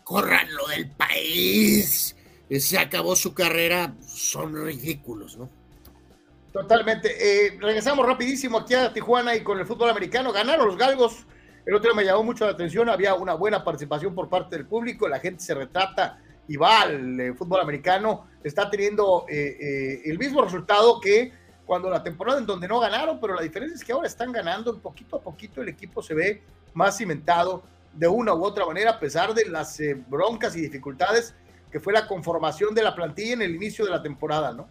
corran 0.04 0.54
lo 0.54 0.68
del 0.68 0.90
país, 0.92 2.16
se 2.50 2.78
acabó 2.78 3.16
su 3.16 3.34
carrera, 3.34 3.96
son 4.06 4.56
ridículos, 4.64 5.38
¿no? 5.38 5.50
Totalmente. 6.54 7.10
Eh, 7.20 7.58
regresamos 7.60 8.06
rapidísimo 8.06 8.60
aquí 8.60 8.76
a 8.76 8.94
Tijuana 8.94 9.36
y 9.36 9.42
con 9.42 9.58
el 9.60 9.66
fútbol 9.66 9.90
americano. 9.90 10.32
Ganaron 10.32 10.68
los 10.68 10.78
galgos. 10.78 11.26
El 11.66 11.74
otro 11.74 11.96
me 11.96 12.06
llamó 12.06 12.24
mucho 12.24 12.46
la 12.46 12.52
atención. 12.52 12.90
Había 12.90 13.16
una 13.16 13.34
buena 13.34 13.64
participación 13.64 14.14
por 14.14 14.30
parte 14.30 14.56
del 14.56 14.68
público. 14.68 15.08
La 15.08 15.20
gente 15.20 15.44
se 15.44 15.56
retrata 15.56 16.20
y 16.48 16.56
va 16.56 16.82
al 16.82 17.20
eh, 17.20 17.34
fútbol 17.34 17.60
americano. 17.60 18.28
Está 18.44 18.70
teniendo 18.70 19.26
eh, 19.28 20.04
el 20.06 20.20
mismo 20.20 20.44
resultado 20.44 21.02
que 21.02 21.34
cuando 21.66 21.90
la 21.90 22.04
temporada 22.04 22.38
en 22.38 22.46
donde 22.46 22.68
no 22.68 22.80
ganaron, 22.80 23.20
pero 23.20 23.34
la 23.34 23.42
diferencia 23.42 23.76
es 23.76 23.84
que 23.84 23.92
ahora 23.92 24.08
están 24.08 24.32
ganando. 24.32 24.78
Poquito 24.78 25.16
a 25.16 25.22
poquito 25.22 25.60
el 25.60 25.70
equipo 25.70 26.04
se 26.04 26.14
ve 26.14 26.44
más 26.76 26.98
cimentado 26.98 27.64
de 27.94 28.08
una 28.08 28.32
u 28.36 28.44
otra 28.44 28.64
manera, 28.68 28.92
a 28.92 29.00
pesar 29.00 29.34
de 29.34 29.46
las 29.46 29.80
broncas 30.08 30.56
y 30.56 30.62
dificultades 30.62 31.34
que 31.72 31.80
fue 31.80 31.94
la 31.94 32.06
conformación 32.06 32.76
de 32.76 32.84
la 32.84 32.94
plantilla 32.94 33.34
en 33.34 33.42
el 33.42 33.56
inicio 33.56 33.86
de 33.86 33.90
la 33.90 34.04
temporada, 34.04 34.52
¿no? 34.54 34.68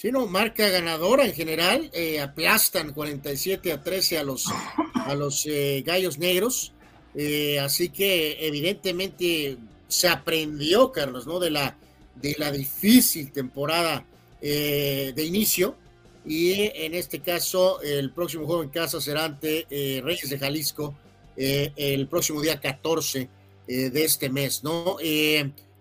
Sí, 0.00 0.10
no, 0.10 0.26
marca 0.26 0.66
ganadora 0.70 1.26
en 1.26 1.34
general, 1.34 1.90
eh, 1.92 2.20
aplastan 2.20 2.94
47 2.94 3.70
a 3.70 3.82
13 3.82 4.16
a 4.16 4.24
los, 4.24 4.46
a 4.94 5.14
los 5.14 5.44
eh, 5.44 5.82
gallos 5.84 6.16
negros, 6.16 6.72
eh, 7.14 7.60
así 7.60 7.90
que 7.90 8.46
evidentemente 8.46 9.58
se 9.88 10.08
aprendió, 10.08 10.90
Carlos, 10.90 11.26
¿no? 11.26 11.38
De 11.38 11.50
la, 11.50 11.76
de 12.14 12.34
la 12.38 12.50
difícil 12.50 13.30
temporada 13.30 14.06
de 14.40 15.22
inicio, 15.22 15.76
y 16.24 16.52
en 16.74 16.94
este 16.94 17.20
caso 17.20 17.82
el 17.82 18.10
próximo 18.10 18.46
juego 18.46 18.62
en 18.62 18.70
casa 18.70 19.02
será 19.02 19.26
ante 19.26 19.66
Reyes 20.02 20.30
de 20.30 20.38
Jalisco 20.38 20.94
el 21.36 22.08
próximo 22.08 22.40
día 22.40 22.58
14 22.58 23.28
de 23.66 24.04
este 24.04 24.30
mes, 24.30 24.64
¿no? 24.64 24.96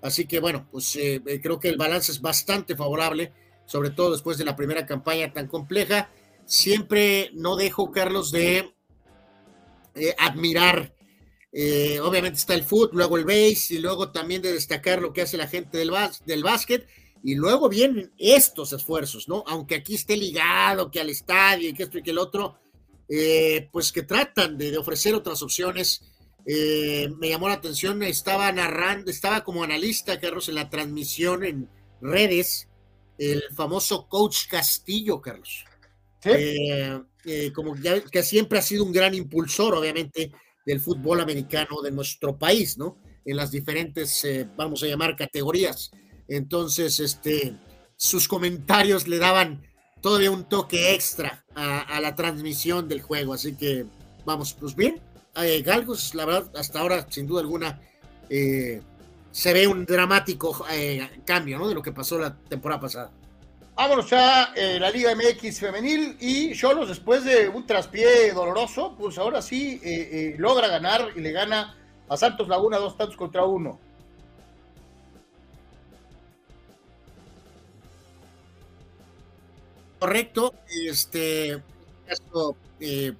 así 0.01 0.25
que 0.25 0.41
bueno, 0.41 0.67
pues 0.69 0.99
creo 1.41 1.57
que 1.57 1.69
el 1.69 1.77
balance 1.77 2.11
es 2.11 2.19
bastante 2.19 2.75
favorable 2.75 3.31
sobre 3.69 3.91
todo 3.91 4.11
después 4.11 4.39
de 4.39 4.45
la 4.45 4.55
primera 4.55 4.87
campaña 4.87 5.31
tan 5.31 5.47
compleja. 5.47 6.09
Siempre 6.45 7.29
no 7.35 7.55
dejo, 7.55 7.91
Carlos, 7.91 8.31
de 8.31 8.73
eh, 9.93 10.15
admirar. 10.17 10.95
Eh, 11.51 11.99
obviamente 11.99 12.39
está 12.39 12.55
el 12.55 12.63
fútbol, 12.63 12.97
luego 12.97 13.17
el 13.17 13.25
base 13.25 13.75
y 13.75 13.77
luego 13.77 14.11
también 14.11 14.41
de 14.41 14.53
destacar 14.53 15.01
lo 15.01 15.13
que 15.13 15.21
hace 15.21 15.37
la 15.37 15.47
gente 15.47 15.77
del, 15.77 15.91
del 16.25 16.43
básquet. 16.43 16.87
Y 17.23 17.35
luego 17.35 17.69
vienen 17.69 18.11
estos 18.17 18.73
esfuerzos, 18.73 19.29
¿no? 19.29 19.43
Aunque 19.45 19.75
aquí 19.75 19.93
esté 19.93 20.17
ligado 20.17 20.89
que 20.89 20.99
al 20.99 21.11
estadio 21.11 21.69
y 21.69 21.73
que 21.73 21.83
esto 21.83 21.99
y 21.99 22.03
que 22.03 22.11
el 22.11 22.17
otro, 22.17 22.57
eh, 23.07 23.69
pues 23.71 23.91
que 23.91 24.01
tratan 24.01 24.57
de, 24.57 24.75
ofrecer 24.79 25.13
otras 25.13 25.43
opciones. 25.43 26.01
me 26.43 27.29
llamó 27.29 27.49
la 27.49 27.55
atención, 27.55 28.01
estaba 28.01 28.51
narrando, 28.51 29.11
estaba 29.11 29.43
como 29.43 29.63
analista, 29.63 30.19
Carlos, 30.19 30.49
en 30.49 30.55
la 30.55 30.71
transmisión 30.71 31.43
en 31.43 31.69
redes 32.01 32.68
el 33.19 33.43
famoso 33.53 34.07
coach 34.07 34.47
Castillo, 34.49 35.21
Carlos. 35.21 35.65
Eh, 36.23 36.99
eh, 37.25 37.51
como 37.53 37.75
que 38.11 38.23
siempre 38.23 38.59
ha 38.59 38.61
sido 38.61 38.83
un 38.83 38.91
gran 38.91 39.13
impulsor, 39.13 39.75
obviamente, 39.75 40.31
del 40.65 40.79
fútbol 40.79 41.19
americano 41.21 41.81
de 41.81 41.91
nuestro 41.91 42.37
país, 42.37 42.77
¿no? 42.77 42.97
En 43.25 43.35
las 43.35 43.51
diferentes, 43.51 44.23
eh, 44.23 44.47
vamos 44.55 44.83
a 44.83 44.87
llamar, 44.87 45.15
categorías. 45.15 45.91
Entonces, 46.27 46.99
este, 46.99 47.55
sus 47.95 48.27
comentarios 48.27 49.07
le 49.07 49.17
daban 49.17 49.63
todavía 50.01 50.31
un 50.31 50.47
toque 50.47 50.93
extra 50.93 51.45
a, 51.55 51.99
la 51.99 52.15
transmisión 52.15 52.87
del 52.87 53.01
juego. 53.01 53.33
Así 53.33 53.55
que, 53.55 53.85
vamos, 54.25 54.53
pues 54.53 54.75
bien, 54.75 55.01
Galgos, 55.63 56.15
la 56.15 56.25
verdad, 56.25 56.51
hasta 56.55 56.79
ahora, 56.79 57.05
sin 57.09 57.27
duda 57.27 57.41
alguna, 57.41 57.81
se 59.31 59.53
ve 59.53 59.68
un 59.68 59.85
dramático 59.85 60.65
eh, 60.72 61.22
cambio 61.26 61.57
¿no? 61.57 61.68
de 61.68 61.76
lo 61.76 61.81
que 61.81 61.91
pasó 61.91 62.18
la 62.18 62.35
temporada 62.35 62.81
pasada. 62.81 63.11
Vámonos 63.76 64.11
a 64.11 64.53
eh, 64.56 64.77
la 64.80 64.91
Liga 64.91 65.15
MX 65.15 65.60
femenil 65.60 66.18
y 66.19 66.53
Cholos 66.53 66.89
después 66.89 67.23
de 67.23 67.47
un 67.47 67.65
traspié 67.65 68.34
doloroso, 68.34 68.95
pues 68.97 69.18
ahora 69.18 69.41
sí 69.41 69.80
eh, 69.84 70.35
logra 70.38 70.68
ganar 70.68 71.11
y 71.15 71.22
le 71.22 71.31
gana 71.31 71.77
a 72.10 72.18
Santos 72.18 72.49
Laguna 72.49 72.77
dos 72.77 72.97
tantos 72.97 73.15
contra 73.15 73.45
uno. 73.45 73.80
Correcto, 79.99 80.53
este 80.68 81.61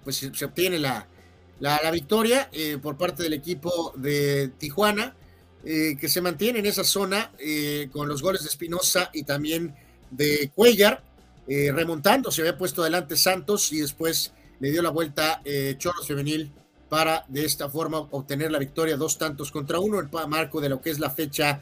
pues 0.04 0.30
se 0.34 0.46
obtiene 0.46 0.80
la, 0.80 1.06
la, 1.60 1.80
la 1.84 1.92
victoria 1.92 2.50
por 2.82 2.98
parte 2.98 3.22
del 3.24 3.34
equipo 3.34 3.94
de 3.96 4.48
Tijuana 4.58 5.14
eh, 5.66 5.98
que 6.00 6.08
se 6.08 6.22
mantiene 6.22 6.60
en 6.60 6.66
esa 6.66 6.84
zona 6.84 7.32
eh, 7.38 7.90
con 7.92 8.08
los 8.08 8.22
goles 8.22 8.44
de 8.44 8.50
Espinosa 8.50 9.10
y 9.14 9.24
también 9.24 9.76
de 10.12 10.52
Cuellar. 10.56 11.04
eh, 11.48 11.72
remontando, 11.72 12.32
se 12.32 12.42
había 12.42 12.58
puesto 12.58 12.82
adelante 12.84 13.18
Santos 13.18 13.74
y 13.74 13.80
después 13.80 14.34
le 14.60 14.72
dio 14.72 14.84
la 14.84 14.92
vuelta 14.92 15.42
eh, 15.44 15.76
Choros 15.80 16.08
Femenil 16.08 16.52
para 16.88 17.26
de 17.28 17.44
esta 17.44 17.70
forma 17.70 18.00
obtener 18.00 18.52
la 18.52 18.60
victoria 18.60 18.98
dos 18.98 19.18
tantos 19.18 19.52
contra 19.52 19.80
uno, 19.80 20.00
el 20.00 20.10
marco 20.28 20.62
de 20.62 20.70
lo 20.70 20.80
que 20.80 20.92
es 20.92 21.00
la 21.00 21.10
fecha 21.10 21.62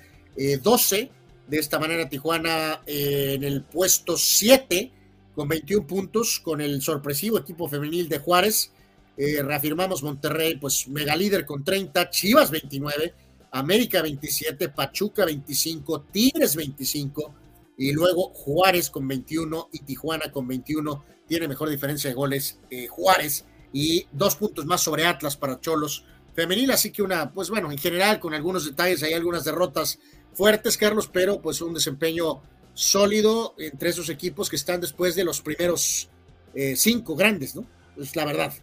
12. 0.62 1.00
Eh, 1.00 1.12
de 1.48 1.60
esta 1.60 1.80
manera 1.80 2.10
Tijuana 2.10 2.82
en 2.86 3.42
el 3.46 3.64
puesto 3.64 4.18
7 4.18 4.92
con 5.34 5.48
21 5.48 5.88
puntos 5.88 6.42
con 6.42 6.60
el 6.60 6.82
sorpresivo 6.82 7.38
equipo 7.38 7.70
femenil 7.70 8.10
de 8.10 8.20
Juárez. 8.20 8.72
reafirmamos 9.16 10.04
Monterrey, 10.04 10.58
pues 10.58 10.90
mega 10.90 11.16
líder 11.16 11.46
con 11.46 11.64
30, 11.64 12.10
Chivas 12.10 12.52
29, 12.52 13.14
América 13.52 14.02
27, 14.02 14.70
Pachuca 14.70 15.26
25, 15.26 16.02
Tigres 16.12 16.56
25 16.56 17.34
y 17.78 17.92
luego 17.92 18.30
Juárez 18.34 18.90
con 18.90 19.08
21 19.08 19.70
y 19.72 19.80
Tijuana 19.80 20.32
con 20.32 20.48
21. 20.48 21.04
Tiene 21.28 21.48
mejor 21.48 21.70
diferencia 21.70 22.10
de 22.10 22.16
goles 22.16 22.60
eh, 22.70 22.88
Juárez 22.88 23.46
y 23.74 24.08
dos 24.12 24.36
puntos 24.36 24.66
más 24.66 24.82
sobre 24.82 25.06
Atlas 25.06 25.38
para 25.38 25.60
Cholos 25.60 26.06
femenil. 26.34 26.72
Así 26.72 26.92
que 26.92 27.02
una, 27.02 27.32
pues 27.32 27.50
bueno, 27.50 27.72
en 27.72 27.78
general 27.78 28.20
con 28.20 28.34
algunos 28.34 28.66
detalles, 28.66 29.04
hay 29.04 29.14
algunas 29.14 29.44
derrotas 29.44 30.00
fuertes, 30.34 30.78
Carlos, 30.78 31.10
pero 31.12 31.42
pues 31.42 31.62
un 31.62 31.74
desempeño 31.74 32.42
sólido 32.74 33.56
entre 33.58 33.90
esos 33.90 34.10
equipos 34.10 34.50
que 34.50 34.56
están 34.56 34.80
después 34.80 35.16
de 35.16 35.24
los 35.24 35.42
primeros 35.42 36.10
eh, 36.54 36.76
cinco 36.76 37.16
grandes, 37.16 37.56
¿no? 37.56 37.66
Es 37.98 38.16
la 38.16 38.24
verdad. 38.26 38.54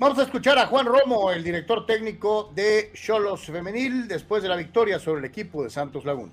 Vamos 0.00 0.16
a 0.20 0.22
escuchar 0.22 0.56
a 0.58 0.66
Juan 0.66 0.86
Romo, 0.86 1.32
el 1.32 1.42
director 1.42 1.84
técnico 1.84 2.52
de 2.54 2.92
Cholos 2.94 3.46
Femenil, 3.46 4.06
después 4.06 4.44
de 4.44 4.48
la 4.48 4.54
victoria 4.54 5.00
sobre 5.00 5.18
el 5.18 5.24
equipo 5.24 5.64
de 5.64 5.70
Santos 5.70 6.04
Laguna. 6.04 6.30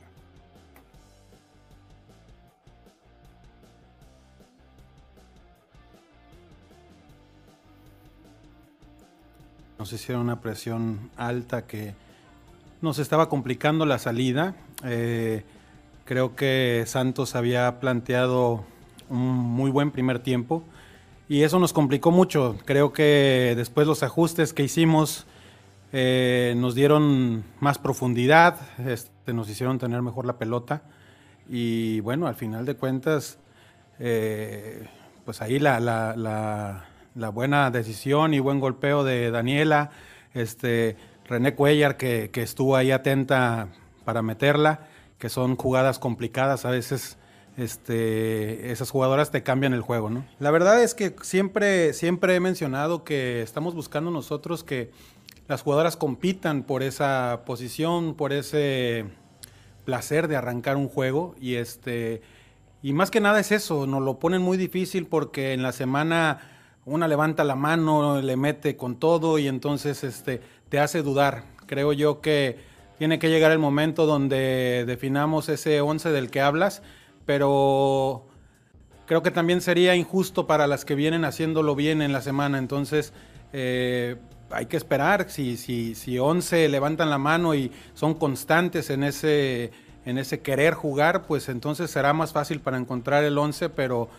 Nos 9.79 9.91
hicieron 9.91 10.21
una 10.21 10.41
presión 10.41 11.09
alta 11.17 11.65
que 11.65 11.95
nos 12.81 12.99
estaba 12.99 13.29
complicando 13.29 13.87
la 13.87 13.97
salida. 13.97 14.53
Eh, 14.83 15.43
creo 16.05 16.35
que 16.35 16.83
Santos 16.85 17.33
había 17.33 17.79
planteado 17.79 18.63
un 19.09 19.17
muy 19.17 19.71
buen 19.71 19.89
primer 19.89 20.19
tiempo 20.19 20.63
y 21.27 21.43
eso 21.43 21.59
nos 21.59 21.73
complicó 21.73 22.11
mucho. 22.11 22.57
Creo 22.65 22.93
que 22.93 23.53
después 23.55 23.87
los 23.87 24.03
ajustes 24.03 24.53
que 24.53 24.63
hicimos 24.63 25.25
eh, 25.91 26.53
nos 26.57 26.75
dieron 26.75 27.43
más 27.59 27.79
profundidad, 27.79 28.59
este, 28.85 29.33
nos 29.33 29.49
hicieron 29.49 29.79
tener 29.79 30.01
mejor 30.01 30.25
la 30.25 30.37
pelota 30.37 30.83
y 31.49 31.99
bueno, 32.01 32.27
al 32.27 32.35
final 32.35 32.65
de 32.65 32.75
cuentas, 32.75 33.37
eh, 33.99 34.87
pues 35.23 35.41
ahí 35.41 35.59
la, 35.59 35.79
la 37.15 37.29
buena 37.29 37.71
decisión 37.71 38.33
y 38.33 38.39
buen 38.39 38.59
golpeo 38.59 39.03
de 39.03 39.31
Daniela, 39.31 39.91
este, 40.33 40.97
René 41.27 41.55
Cuellar 41.55 41.97
que, 41.97 42.29
estuvo 42.35 42.75
ahí 42.75 42.91
atenta 42.91 43.69
para 44.03 44.21
meterla, 44.21 44.81
que 45.17 45.29
son 45.29 45.55
jugadas 45.55 45.97
complicadas, 45.97 46.65
a 46.65 46.69
veces 46.69 47.17
este, 47.57 48.71
esas 48.71 48.89
jugadoras 48.89 49.31
te 49.31 49.43
cambian 49.43 49.73
el 49.73 49.81
juego, 49.81 50.09
¿no? 50.09 50.25
La 50.39 50.51
verdad 50.51 50.81
es 50.81 50.93
que 50.93 51.15
siempre, 51.21 51.93
siempre 51.93 52.35
he 52.35 52.39
mencionado 52.39 53.03
que 53.03 53.41
estamos 53.41 53.75
buscando 53.75 54.11
nosotros 54.11 54.63
que 54.63 54.91
las 55.47 55.61
jugadoras 55.61 55.95
compitan 55.95 56.63
por 56.63 56.83
esa 56.83 57.43
posición, 57.45 58.15
por 58.15 58.33
ese 58.33 59.05
placer 59.85 60.27
de 60.27 60.35
arrancar 60.35 60.77
un 60.77 60.89
juego 60.89 61.35
y 61.39 61.55
este 61.55 62.21
y 62.81 62.93
más 62.93 63.09
que 63.09 63.19
nada 63.19 63.39
es 63.39 63.51
eso, 63.51 63.87
nos 63.87 64.03
lo 64.03 64.19
ponen 64.19 64.43
muy 64.43 64.57
difícil 64.57 65.07
porque 65.07 65.53
en 65.53 65.63
la 65.63 65.71
semana 65.71 66.39
una 66.85 67.07
levanta 67.07 67.43
la 67.43 67.55
mano, 67.55 68.21
le 68.21 68.37
mete 68.37 68.77
con 68.77 68.97
todo 68.97 69.39
y 69.39 69.47
entonces 69.47 70.03
este, 70.03 70.39
te 70.69 70.79
hace 70.79 71.01
dudar. 71.01 71.45
Creo 71.65 71.93
yo 71.93 72.21
que 72.21 72.59
tiene 72.99 73.17
que 73.17 73.29
llegar 73.29 73.51
el 73.51 73.57
momento 73.57 74.05
donde 74.05 74.83
definamos 74.85 75.49
ese 75.49 75.81
11 75.81 76.11
del 76.11 76.29
que 76.29 76.41
hablas, 76.41 76.83
pero 77.25 78.25
creo 79.05 79.23
que 79.23 79.31
también 79.31 79.61
sería 79.61 79.95
injusto 79.95 80.47
para 80.47 80.67
las 80.67 80.85
que 80.85 80.95
vienen 80.95 81.25
haciéndolo 81.25 81.75
bien 81.75 82.01
en 82.01 82.13
la 82.13 82.21
semana. 82.21 82.57
Entonces, 82.57 83.13
eh, 83.53 84.17
hay 84.49 84.65
que 84.67 84.77
esperar. 84.77 85.29
Si, 85.29 85.57
si, 85.57 85.95
si 85.95 86.19
11 86.19 86.69
levantan 86.69 87.09
la 87.09 87.17
mano 87.17 87.55
y 87.55 87.71
son 87.93 88.13
constantes 88.13 88.89
en 88.89 89.03
ese, 89.03 89.71
en 90.05 90.17
ese 90.17 90.41
querer 90.41 90.73
jugar, 90.73 91.25
pues 91.25 91.49
entonces 91.49 91.91
será 91.91 92.13
más 92.13 92.33
fácil 92.33 92.59
para 92.59 92.77
encontrar 92.77 93.23
el 93.23 93.37
11, 93.37 93.69
pero 93.69 94.09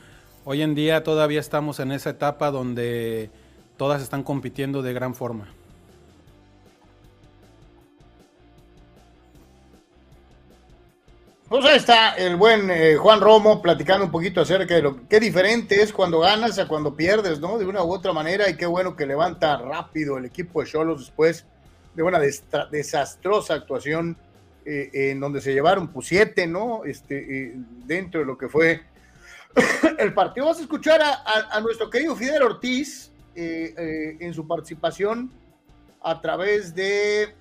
Hoy 0.49 0.62
en 0.62 0.76
día 0.76 1.02
todavía 1.02 1.41
estamos 1.41 1.81
en 1.81 1.91
esa 1.91 2.10
etapa 2.10 2.52
donde 2.52 3.31
todas 3.76 4.01
están 4.01 4.23
compitiendo 4.23 4.81
de 4.81 4.93
gran 4.93 5.12
forma. 5.17 5.49
Pues 11.49 11.65
ahí 11.65 11.76
está 11.76 12.15
el 12.15 12.34
buen 12.34 12.68
eh, 12.73 12.97
Juan 12.97 13.20
Romo 13.20 13.62
platicando 13.62 14.05
un 14.05 14.10
poquito 14.10 14.41
acerca 14.41 14.75
de 14.75 14.83
lo 14.83 15.07
que 15.07 15.20
diferente 15.20 15.81
es 15.81 15.92
cuando 15.92 16.18
ganas 16.18 16.58
a 16.58 16.66
cuando 16.66 16.97
pierdes, 16.97 17.39
¿no? 17.39 17.57
De 17.57 17.65
una 17.65 17.84
u 17.84 17.92
otra 17.92 18.12
manera, 18.12 18.50
y 18.50 18.57
qué 18.57 18.66
bueno 18.66 18.97
que 18.97 19.07
levanta 19.07 19.57
rápido 19.57 20.18
el 20.18 20.25
equipo 20.25 20.60
de 20.60 20.66
Cholos 20.66 21.07
después 21.07 21.47
de 21.94 22.02
una 22.02 22.18
desastrosa 22.18 23.55
actuación 23.55 24.16
eh, 24.65 24.91
en 24.92 25.20
donde 25.20 25.41
se 25.41 25.52
llevaron 25.52 25.86
pues 25.86 26.08
siete, 26.08 26.49
¿no? 26.49 26.84
Este, 26.84 27.44
eh, 27.44 27.52
dentro 27.86 28.18
de 28.18 28.26
lo 28.26 28.36
que 28.36 28.49
fue 28.49 28.83
el 29.99 30.12
partido. 30.15 30.47
Vamos 30.47 30.58
a 30.58 30.62
escuchar 30.62 31.00
a, 31.00 31.60
nuestro 31.60 31.89
querido 31.89 32.16
Fidel 32.16 32.42
Ortiz 32.42 33.12
en 33.36 34.34
su 34.34 34.49
participación 34.49 35.31
a 36.02 36.20
través 36.20 36.75
de 36.75 37.34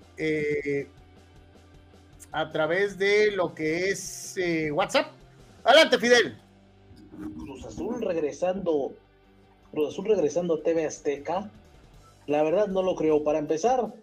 a 2.36 2.52
través 2.52 2.98
de 2.98 3.32
lo 3.32 3.56
que 3.56 3.90
es 3.90 4.36
WhatsApp. 4.74 5.08
Adelante, 5.64 5.98
Fidel. 5.98 6.38
Cruz 7.40 7.66
Azul 7.66 8.02
regresando, 8.02 8.92
Cruz 9.72 9.94
Azul 9.94 10.06
regresando 10.06 10.56
a 10.56 10.62
TV 10.62 10.86
Azteca. 10.86 11.50
La 12.28 12.44
verdad 12.44 12.68
no 12.68 12.84
lo 12.84 12.96
creo. 12.96 13.24
Para 13.24 13.40
empezar, 13.40 13.94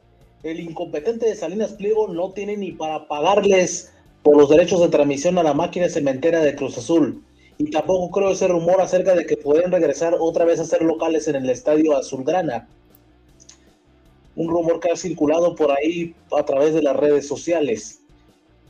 el 0.43 0.61
incompetente 0.61 1.27
de 1.27 1.37
Salinas 1.37 1.75
Pliego 1.75 2.09
no 2.09 2.33
tiene 2.33 2.57
ni 2.57 2.73
para 2.73 3.07
pagarles 3.07 3.93
por 4.23 4.39
los 4.39 4.49
derechos 4.49 4.81
de 4.81 4.89
transmisión 4.89 5.37
a 5.37 5.43
la 5.43 5.53
máquina 5.53 5.91
cementera 5.91 6.41
de 6.41 6.57
Cruz 6.57 6.79
Azul 6.79 7.23
y 7.59 7.71
tampoco 7.71 8.11
creo 8.11 8.31
ese 8.31 8.49
rumor 8.49 8.81
acerca 8.81 9.15
de 9.15 9.27
que 9.27 9.37
pueden 9.37 9.71
regresar 9.71 10.17
otra 10.19 10.47
vez 10.47 10.59
a 10.59 10.65
ser 10.65 10.81
locales 10.81 11.29
en 11.29 11.37
el 11.37 11.51
estadio 11.51 11.95
Azulgrana. 11.95 12.67
Un 14.37 14.49
rumor 14.49 14.81
que 14.81 14.91
ha 14.91 14.97
circulado 14.97 15.55
por 15.55 15.71
ahí 15.71 16.15
a 16.35 16.43
través 16.45 16.73
de 16.73 16.83
las 16.83 16.97
redes 16.97 17.29
sociales. 17.29 18.02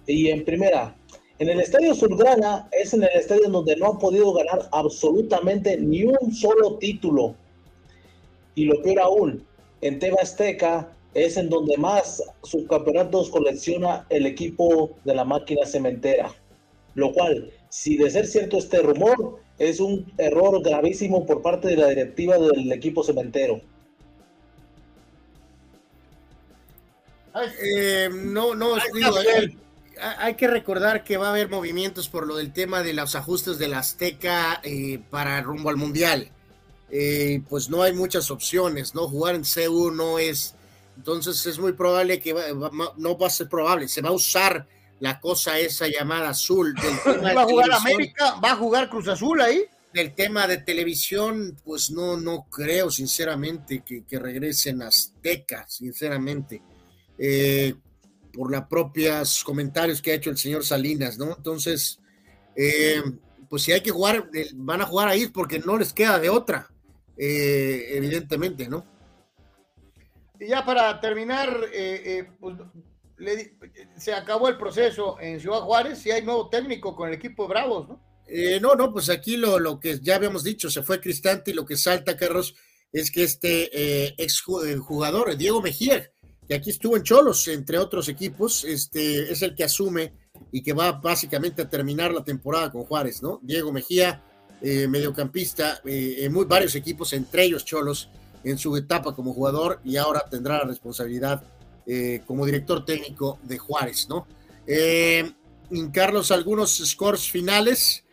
Y 0.06 0.28
en 0.28 0.44
primera, 0.44 0.96
en 1.38 1.48
el 1.48 1.60
estadio 1.60 1.92
Azulgrana 1.92 2.68
es 2.72 2.94
en 2.94 3.02
el 3.02 3.10
estadio 3.14 3.48
donde 3.48 3.76
no 3.76 3.92
han 3.92 3.98
podido 3.98 4.32
ganar 4.32 4.68
absolutamente 4.72 5.76
ni 5.76 6.04
un 6.04 6.32
solo 6.32 6.78
título. 6.78 7.34
Y 8.54 8.64
lo 8.64 8.82
peor 8.82 9.00
aún, 9.00 9.46
en 9.80 9.98
Teba 9.98 10.18
Azteca 10.22 10.92
es 11.14 11.36
en 11.36 11.48
donde 11.50 11.76
más 11.76 12.22
subcampeonatos 12.42 13.30
colecciona 13.30 14.06
el 14.08 14.26
equipo 14.26 14.90
de 15.04 15.14
la 15.14 15.24
máquina 15.24 15.66
cementera. 15.66 16.32
Lo 16.94 17.12
cual 17.12 17.50
si 17.68 17.96
de 17.96 18.10
ser 18.10 18.26
cierto 18.26 18.58
este 18.58 18.82
rumor, 18.82 19.40
es 19.58 19.80
un 19.80 20.12
error 20.18 20.62
gravísimo 20.62 21.24
por 21.24 21.40
parte 21.40 21.68
de 21.68 21.76
la 21.76 21.88
directiva 21.88 22.36
del 22.38 22.70
equipo 22.70 23.02
cementero. 23.02 23.60
Eh, 27.62 28.10
no, 28.12 28.54
no, 28.54 28.76
hay, 30.02 30.34
que 30.34 30.48
recordar 30.48 31.04
que 31.04 31.16
va 31.16 31.28
a 31.28 31.30
haber 31.30 31.48
movimientos 31.48 32.08
por 32.08 32.26
lo 32.26 32.36
del 32.36 32.52
tema 32.52 32.82
de 32.82 32.92
los 32.92 33.14
ajustes 33.14 33.58
de 33.58 33.68
la 33.68 33.78
Azteca 33.78 34.60
eh, 34.62 35.00
para 35.10 35.40
rumbo 35.40 35.70
al 35.70 35.76
Mundial. 35.76 36.30
Eh, 36.90 37.42
pues 37.48 37.70
no 37.70 37.82
hay 37.82 37.92
muchas 37.92 38.30
opciones, 38.30 38.94
¿no? 38.94 39.08
Jugar 39.08 39.34
en 39.34 39.44
CU 39.44 39.90
no 39.90 40.18
es, 40.18 40.54
entonces 40.96 41.46
es 41.46 41.58
muy 41.58 41.72
probable 41.72 42.20
que 42.20 42.34
no 42.34 43.18
va 43.18 43.26
a 43.26 43.30
ser 43.30 43.48
probable, 43.48 43.88
se 43.88 44.02
va 44.02 44.10
a 44.10 44.12
usar 44.12 44.66
la 45.00 45.18
cosa 45.18 45.58
esa 45.58 45.88
llamada 45.88 46.28
azul. 46.30 46.74
¿Va 47.06 47.42
a 47.42 47.44
jugar 47.44 47.72
América? 47.72 48.34
¿Va 48.44 48.52
a 48.52 48.56
jugar 48.56 48.88
Cruz 48.88 49.08
Azul 49.08 49.40
ahí? 49.40 49.64
Del 49.92 50.14
tema 50.14 50.46
de 50.46 50.58
televisión, 50.58 51.56
pues 51.64 51.90
no, 51.90 52.16
no 52.16 52.46
creo 52.50 52.90
sinceramente 52.90 53.82
que, 53.84 54.04
que 54.04 54.18
regresen 54.18 54.80
Azteca, 54.80 55.66
sinceramente. 55.68 56.62
Eh, 57.18 57.74
por 58.32 58.50
los 58.50 58.64
propios 58.66 59.44
comentarios 59.44 60.00
que 60.00 60.12
ha 60.12 60.14
hecho 60.14 60.30
el 60.30 60.38
señor 60.38 60.64
Salinas, 60.64 61.18
¿no? 61.18 61.34
Entonces, 61.36 62.00
eh, 62.56 63.02
pues 63.48 63.62
si 63.62 63.72
hay 63.72 63.80
que 63.80 63.90
jugar, 63.90 64.30
eh, 64.34 64.50
van 64.54 64.80
a 64.80 64.86
jugar 64.86 65.08
ahí 65.08 65.28
porque 65.28 65.58
no 65.58 65.76
les 65.76 65.92
queda 65.92 66.18
de 66.18 66.30
otra, 66.30 66.68
evidentemente, 67.16 68.68
¿no? 68.68 68.84
Y 70.40 70.48
ya 70.48 70.64
para 70.64 71.00
terminar, 71.00 71.56
pues, 72.40 72.56
se 73.96 74.12
acabó 74.12 74.48
el 74.48 74.56
proceso 74.56 75.20
en 75.20 75.38
Ciudad 75.38 75.60
Juárez 75.60 76.04
y 76.06 76.10
hay 76.10 76.22
nuevo 76.22 76.48
técnico 76.48 76.96
con 76.96 77.08
el 77.08 77.14
equipo 77.14 77.44
de 77.44 77.48
Bravos, 77.50 77.88
¿no? 77.88 78.12
Eh, 78.34 78.58
no, 78.60 78.74
no, 78.74 78.92
pues 78.92 79.10
aquí 79.10 79.36
lo, 79.36 79.58
lo, 79.58 79.78
que 79.78 79.98
ya 80.00 80.16
habíamos 80.16 80.44
dicho, 80.44 80.70
se 80.70 80.82
fue 80.82 81.00
Cristante 81.00 81.50
y 81.50 81.54
lo 81.54 81.66
que 81.66 81.76
salta, 81.76 82.16
Carlos, 82.16 82.54
es 82.92 83.10
que 83.10 83.24
este 83.24 83.70
eh, 83.72 84.14
ex 84.16 84.42
eh, 84.64 84.76
jugador, 84.76 85.36
Diego 85.36 85.60
Mejía, 85.60 86.10
que 86.46 86.54
aquí 86.54 86.70
estuvo 86.70 86.96
en 86.96 87.02
Cholos, 87.02 87.46
entre 87.48 87.78
otros 87.78 88.08
equipos, 88.08 88.64
este, 88.64 89.30
es 89.30 89.42
el 89.42 89.54
que 89.54 89.64
asume 89.64 90.12
y 90.50 90.62
que 90.62 90.72
va 90.72 90.92
básicamente 90.92 91.62
a 91.62 91.68
terminar 91.68 92.12
la 92.12 92.24
temporada 92.24 92.70
con 92.70 92.84
Juárez, 92.84 93.22
¿no? 93.22 93.40
Diego 93.42 93.72
Mejía, 93.72 94.22
eh, 94.60 94.86
mediocampista 94.88 95.80
en 95.84 96.32
muy, 96.32 96.44
varios 96.44 96.74
equipos, 96.74 97.12
entre 97.12 97.44
ellos 97.44 97.64
Cholos, 97.64 98.08
en 98.44 98.58
su 98.58 98.76
etapa 98.76 99.14
como 99.14 99.32
jugador 99.32 99.80
y 99.84 99.96
ahora 99.96 100.24
tendrá 100.28 100.58
la 100.58 100.64
responsabilidad 100.64 101.42
como 102.26 102.46
director 102.46 102.84
técnico 102.84 103.40
de 103.42 103.58
Juárez, 103.58 104.08
¿no? 104.08 104.26
Carlos, 105.92 106.30
algunos 106.30 106.76
scores 106.76 107.28
finales 107.28 108.04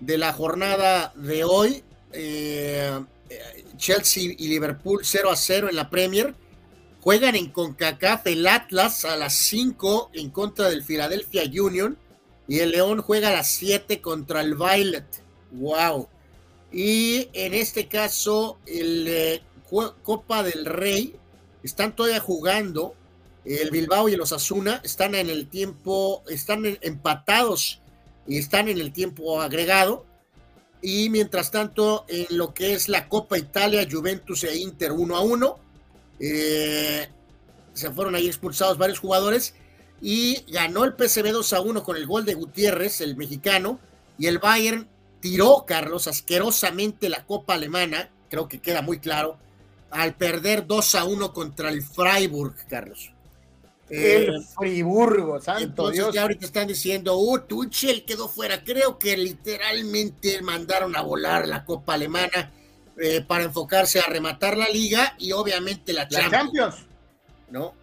de 0.00 0.16
la 0.16 0.32
jornada 0.32 1.12
de 1.14 1.44
hoy. 1.44 1.84
Chelsea 3.76 4.34
y 4.36 4.48
Liverpool 4.48 5.00
0 5.02 5.30
a 5.30 5.36
0 5.36 5.68
en 5.70 5.76
la 5.76 5.88
Premier. 5.88 6.34
Juegan 7.08 7.36
en 7.36 7.50
CONCACAF 7.50 8.26
el 8.26 8.46
Atlas 8.46 9.06
a 9.06 9.16
las 9.16 9.32
5 9.32 10.10
en 10.12 10.28
contra 10.28 10.68
del 10.68 10.84
Philadelphia 10.84 11.42
Union. 11.44 11.96
Y 12.46 12.58
el 12.58 12.72
León 12.72 13.00
juega 13.00 13.30
a 13.30 13.32
las 13.32 13.48
7 13.48 14.02
contra 14.02 14.42
el 14.42 14.54
Violet. 14.56 15.06
¡Wow! 15.52 16.06
Y 16.70 17.30
en 17.32 17.54
este 17.54 17.88
caso, 17.88 18.58
el 18.66 19.06
eh, 19.08 19.42
Copa 20.02 20.42
del 20.42 20.66
Rey 20.66 21.16
están 21.62 21.96
todavía 21.96 22.20
jugando. 22.20 22.94
El 23.42 23.70
Bilbao 23.70 24.10
y 24.10 24.12
el 24.12 24.20
Osasuna 24.20 24.82
están 24.84 25.14
en 25.14 25.30
el 25.30 25.48
tiempo, 25.48 26.22
están 26.28 26.76
empatados 26.82 27.80
y 28.26 28.36
están 28.36 28.68
en 28.68 28.76
el 28.76 28.92
tiempo 28.92 29.40
agregado. 29.40 30.04
Y 30.82 31.08
mientras 31.08 31.52
tanto, 31.52 32.04
en 32.06 32.36
lo 32.36 32.52
que 32.52 32.74
es 32.74 32.90
la 32.90 33.08
Copa 33.08 33.38
Italia, 33.38 33.88
Juventus 33.90 34.44
e 34.44 34.58
Inter 34.58 34.92
1 34.92 35.16
a 35.16 35.20
1. 35.20 35.67
Eh, 36.20 37.08
se 37.72 37.90
fueron 37.90 38.14
ahí 38.14 38.26
expulsados 38.26 38.78
varios 38.78 38.98
jugadores. 38.98 39.54
Y 40.00 40.44
ganó 40.52 40.84
el 40.84 40.94
PSV 40.96 41.32
2 41.32 41.52
a 41.52 41.60
1 41.60 41.82
con 41.82 41.96
el 41.96 42.06
gol 42.06 42.24
de 42.24 42.34
Gutiérrez, 42.34 43.00
el 43.00 43.16
mexicano. 43.16 43.80
Y 44.18 44.26
el 44.26 44.38
Bayern 44.38 44.88
tiró, 45.20 45.64
Carlos, 45.66 46.06
asquerosamente 46.06 47.08
la 47.08 47.24
Copa 47.26 47.54
Alemana. 47.54 48.10
Creo 48.30 48.48
que 48.48 48.60
queda 48.60 48.82
muy 48.82 49.00
claro. 49.00 49.38
Al 49.90 50.14
perder 50.14 50.66
2 50.66 50.94
a 50.94 51.04
1 51.04 51.32
contra 51.32 51.70
el 51.70 51.82
Freiburg, 51.82 52.54
Carlos. 52.68 53.12
El 53.90 54.34
eh, 54.34 54.40
Friburgo, 54.54 55.40
santo 55.40 55.62
entonces 55.62 56.12
ya 56.12 56.22
ahorita 56.22 56.44
están 56.44 56.68
diciendo, 56.68 57.16
uh, 57.16 57.38
Tuchel 57.38 58.04
quedó 58.04 58.28
fuera. 58.28 58.62
Creo 58.62 58.98
que 58.98 59.16
literalmente 59.16 60.42
mandaron 60.42 60.94
a 60.94 61.00
volar 61.00 61.48
la 61.48 61.64
Copa 61.64 61.94
Alemana 61.94 62.52
eh, 63.00 63.24
para 63.26 63.44
enfocarse 63.44 64.00
a 64.00 64.06
rematar 64.06 64.56
la 64.56 64.68
liga 64.68 65.14
y 65.18 65.32
obviamente 65.32 65.92
la, 65.92 66.08
Champions. 66.08 66.86
¿No? 67.50 67.74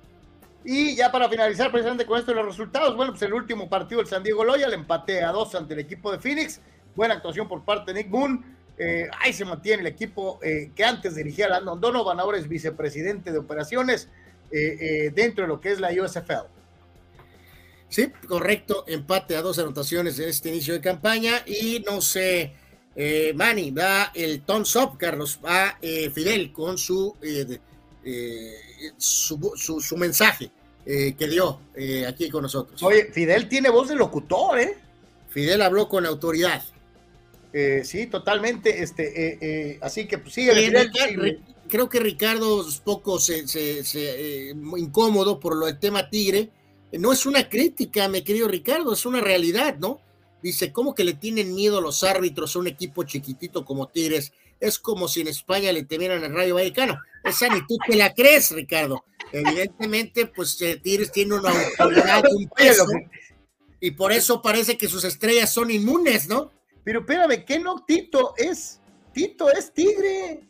Y 0.64 0.96
ya 0.96 1.12
para 1.12 1.30
finalizar 1.30 1.72
precisamente 1.72 2.06
con 2.06 2.20
esto 2.20 2.34
los 2.34 2.46
resultados, 2.46 2.96
bueno, 2.96 3.12
pues 3.12 3.22
el 3.24 3.34
último 3.34 3.70
partido 3.70 4.02
del 4.02 4.08
San 4.08 4.24
Diego 4.24 4.44
Loyal, 4.44 4.74
empate 4.74 5.24
a 5.24 5.32
dos 5.32 5.54
ante 5.56 5.74
el 5.74 5.80
equipo 5.80 6.12
de 6.12 6.20
Phoenix, 6.20 6.60
buena 6.96 7.16
actuación 7.16 7.48
por 7.48 7.64
parte 7.64 7.94
de 7.94 8.04
Nick 8.04 8.12
Moon, 8.12 8.44
eh, 8.78 9.08
ahí 9.22 9.32
se 9.32 9.46
mantiene 9.46 9.82
el 9.82 9.88
equipo 9.88 10.40
que 10.40 10.84
antes 10.84 11.16
dirigía 11.16 11.48
Landon 11.48 11.80
Donovan, 11.80 12.20
ahora 12.20 12.38
es 12.38 12.48
vicepresidente 12.48 13.32
de 13.32 13.38
operaciones, 13.38 14.10
eh, 14.52 14.78
eh, 14.80 15.12
dentro 15.14 15.44
de 15.44 15.48
lo 15.48 15.60
que 15.60 15.72
es 15.72 15.80
la 15.80 15.90
USFL. 15.90 16.48
Sí, 17.90 18.12
correcto, 18.28 18.86
empate 18.88 19.36
a 19.36 19.42
dos 19.42 19.60
anotaciones 19.60 20.20
en 20.20 20.30
este 20.30 20.50
inicio 20.50 20.74
de 20.74 20.82
campaña 20.82 21.44
y 21.46 21.84
no 21.86 22.00
sé, 22.00 22.54
eh, 22.96 23.34
Manny 23.36 23.72
va 23.72 24.12
el 24.14 24.42
thumbs 24.42 24.76
up, 24.76 24.98
Carlos, 24.98 25.40
va 25.44 25.78
Fidel 25.82 26.52
con 26.52 26.78
su, 26.78 27.16
su, 28.98 29.82
su, 29.82 29.98
mensaje 29.98 30.52
que 30.86 31.28
dio 31.28 31.60
aquí 32.08 32.30
con 32.30 32.44
nosotros. 32.44 32.82
Oye, 32.84 33.12
Fidel 33.12 33.50
tiene 33.50 33.70
voz 33.70 33.90
de 33.90 33.96
locutor, 33.96 34.60
¿eh? 34.60 34.78
Fidel 35.30 35.62
habló 35.62 35.90
con 35.90 36.06
autoridad. 36.06 36.64
sí, 37.84 38.08
totalmente, 38.08 38.82
este, 38.82 39.80
así 39.82 40.08
que 40.08 40.18
pues, 40.18 40.34
sigue 40.34 40.54
creo 41.68 41.90
que 41.90 42.00
Ricardo 42.00 42.68
es 42.68 42.80
poco 42.80 43.20
se, 43.20 43.48
se, 43.48 43.84
eh, 44.50 44.56
incómodo 44.78 45.40
por 45.40 45.56
lo 45.56 45.66
del 45.66 45.80
tema 45.80 46.10
Tigre. 46.10 46.50
No 46.94 47.12
es 47.12 47.26
una 47.26 47.50
crítica, 47.50 48.08
mi 48.08 48.22
querido 48.22 48.48
Ricardo, 48.48 48.94
es 48.94 49.06
una 49.06 49.20
realidad, 49.20 49.78
¿no? 49.78 50.00
Dice, 50.46 50.72
¿cómo 50.72 50.94
que 50.94 51.04
le 51.04 51.16
tienen 51.16 51.56
miedo 51.56 51.82
los 51.82 52.04
árbitros 52.04 52.56
a 52.56 52.60
un 52.60 52.68
equipo 52.68 53.02
chiquitito 53.02 53.66
como 53.66 53.88
Tigres? 53.88 54.32
Es 54.60 54.78
como 54.78 55.08
si 55.08 55.22
en 55.22 55.28
España 55.28 55.72
le 55.72 55.86
temieran 55.86 56.24
el 56.24 56.36
Rayo 56.36 56.54
Vallecano. 56.54 57.00
Esa 57.24 57.50
ni 57.50 57.66
tú 57.66 57.80
te 57.88 57.96
la 57.96 58.14
crees, 58.14 58.52
Ricardo. 58.52 59.06
Evidentemente, 59.32 60.28
pues 60.28 60.62
eh, 60.62 60.76
Tigres 60.76 61.12
tiene 61.12 61.34
una 61.34 61.50
autoridad, 61.50 62.24
un 62.32 62.48
peso, 62.56 62.86
y 63.80 63.90
por 63.90 64.12
eso 64.12 64.40
parece 64.40 64.78
que 64.78 64.88
sus 64.88 65.04
estrellas 65.04 65.52
son 65.52 65.72
inmunes, 65.72 66.28
¿no? 66.28 66.52
Pero 66.84 67.00
espérame, 67.00 67.44
¿qué 67.44 67.58
no 67.58 67.84
Tito 67.84 68.36
es? 68.38 68.80
Tito 69.14 69.52
es 69.52 69.74
Tigre. 69.74 70.42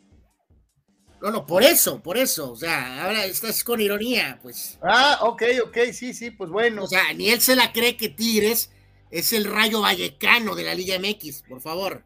No, 1.22 1.30
no, 1.30 1.46
por 1.46 1.62
eso, 1.62 2.02
por 2.02 2.18
eso. 2.18 2.52
O 2.52 2.56
sea, 2.56 3.02
ahora 3.02 3.24
estás 3.24 3.64
con 3.64 3.80
ironía, 3.80 4.38
pues. 4.42 4.78
Ah, 4.82 5.20
ok, 5.22 5.42
ok, 5.64 5.78
sí, 5.94 6.12
sí, 6.12 6.32
pues 6.32 6.50
bueno. 6.50 6.84
O 6.84 6.86
sea, 6.86 7.14
ni 7.14 7.30
él 7.30 7.40
se 7.40 7.56
la 7.56 7.72
cree 7.72 7.96
que 7.96 8.10
Tigres 8.10 8.68
es 9.10 9.32
el 9.32 9.44
rayo 9.44 9.80
vallecano 9.80 10.54
de 10.54 10.64
la 10.64 10.74
Liga 10.74 10.98
MX, 10.98 11.42
por 11.48 11.60
favor. 11.60 12.04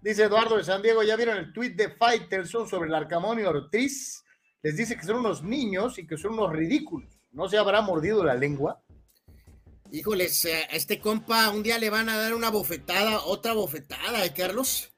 Dice 0.00 0.24
Eduardo 0.24 0.56
de 0.56 0.64
San 0.64 0.82
Diego, 0.82 1.02
¿ya 1.02 1.16
vieron 1.16 1.38
el 1.38 1.52
tweet 1.52 1.70
de 1.70 1.90
Fighterson 1.90 2.68
sobre 2.68 2.88
el 2.88 2.94
Arcamón 2.94 3.40
y 3.40 3.42
Ortiz? 3.42 4.24
Les 4.62 4.76
dice 4.76 4.96
que 4.96 5.04
son 5.04 5.16
unos 5.16 5.42
niños 5.42 5.98
y 5.98 6.06
que 6.06 6.16
son 6.16 6.34
unos 6.34 6.52
ridículos. 6.52 7.20
¿No 7.32 7.48
se 7.48 7.58
habrá 7.58 7.80
mordido 7.80 8.24
la 8.24 8.34
lengua? 8.34 8.82
Híjoles, 9.90 10.44
a 10.44 10.74
este 10.76 11.00
compa 11.00 11.50
un 11.50 11.62
día 11.62 11.78
le 11.78 11.90
van 11.90 12.08
a 12.08 12.16
dar 12.16 12.34
una 12.34 12.50
bofetada, 12.50 13.20
otra 13.24 13.54
bofetada, 13.54 14.24
¿eh, 14.24 14.32
Carlos? 14.34 14.92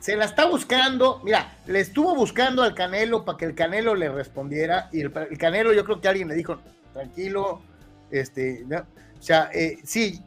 se 0.00 0.16
la 0.16 0.26
está 0.26 0.46
buscando, 0.46 1.20
mira, 1.24 1.56
le 1.66 1.80
estuvo 1.80 2.14
buscando 2.14 2.62
al 2.62 2.74
Canelo 2.74 3.24
para 3.24 3.38
que 3.38 3.44
el 3.46 3.54
Canelo 3.54 3.94
le 3.94 4.08
respondiera 4.08 4.88
y 4.92 5.00
el, 5.00 5.12
Canelo 5.38 5.72
yo 5.72 5.84
creo 5.84 6.00
que 6.00 6.08
alguien 6.08 6.28
le 6.28 6.34
dijo, 6.34 6.60
tranquilo, 6.92 7.62
este, 8.10 8.64
o 8.64 9.22
sea, 9.22 9.50
eh, 9.52 9.78
sí, 9.84 10.22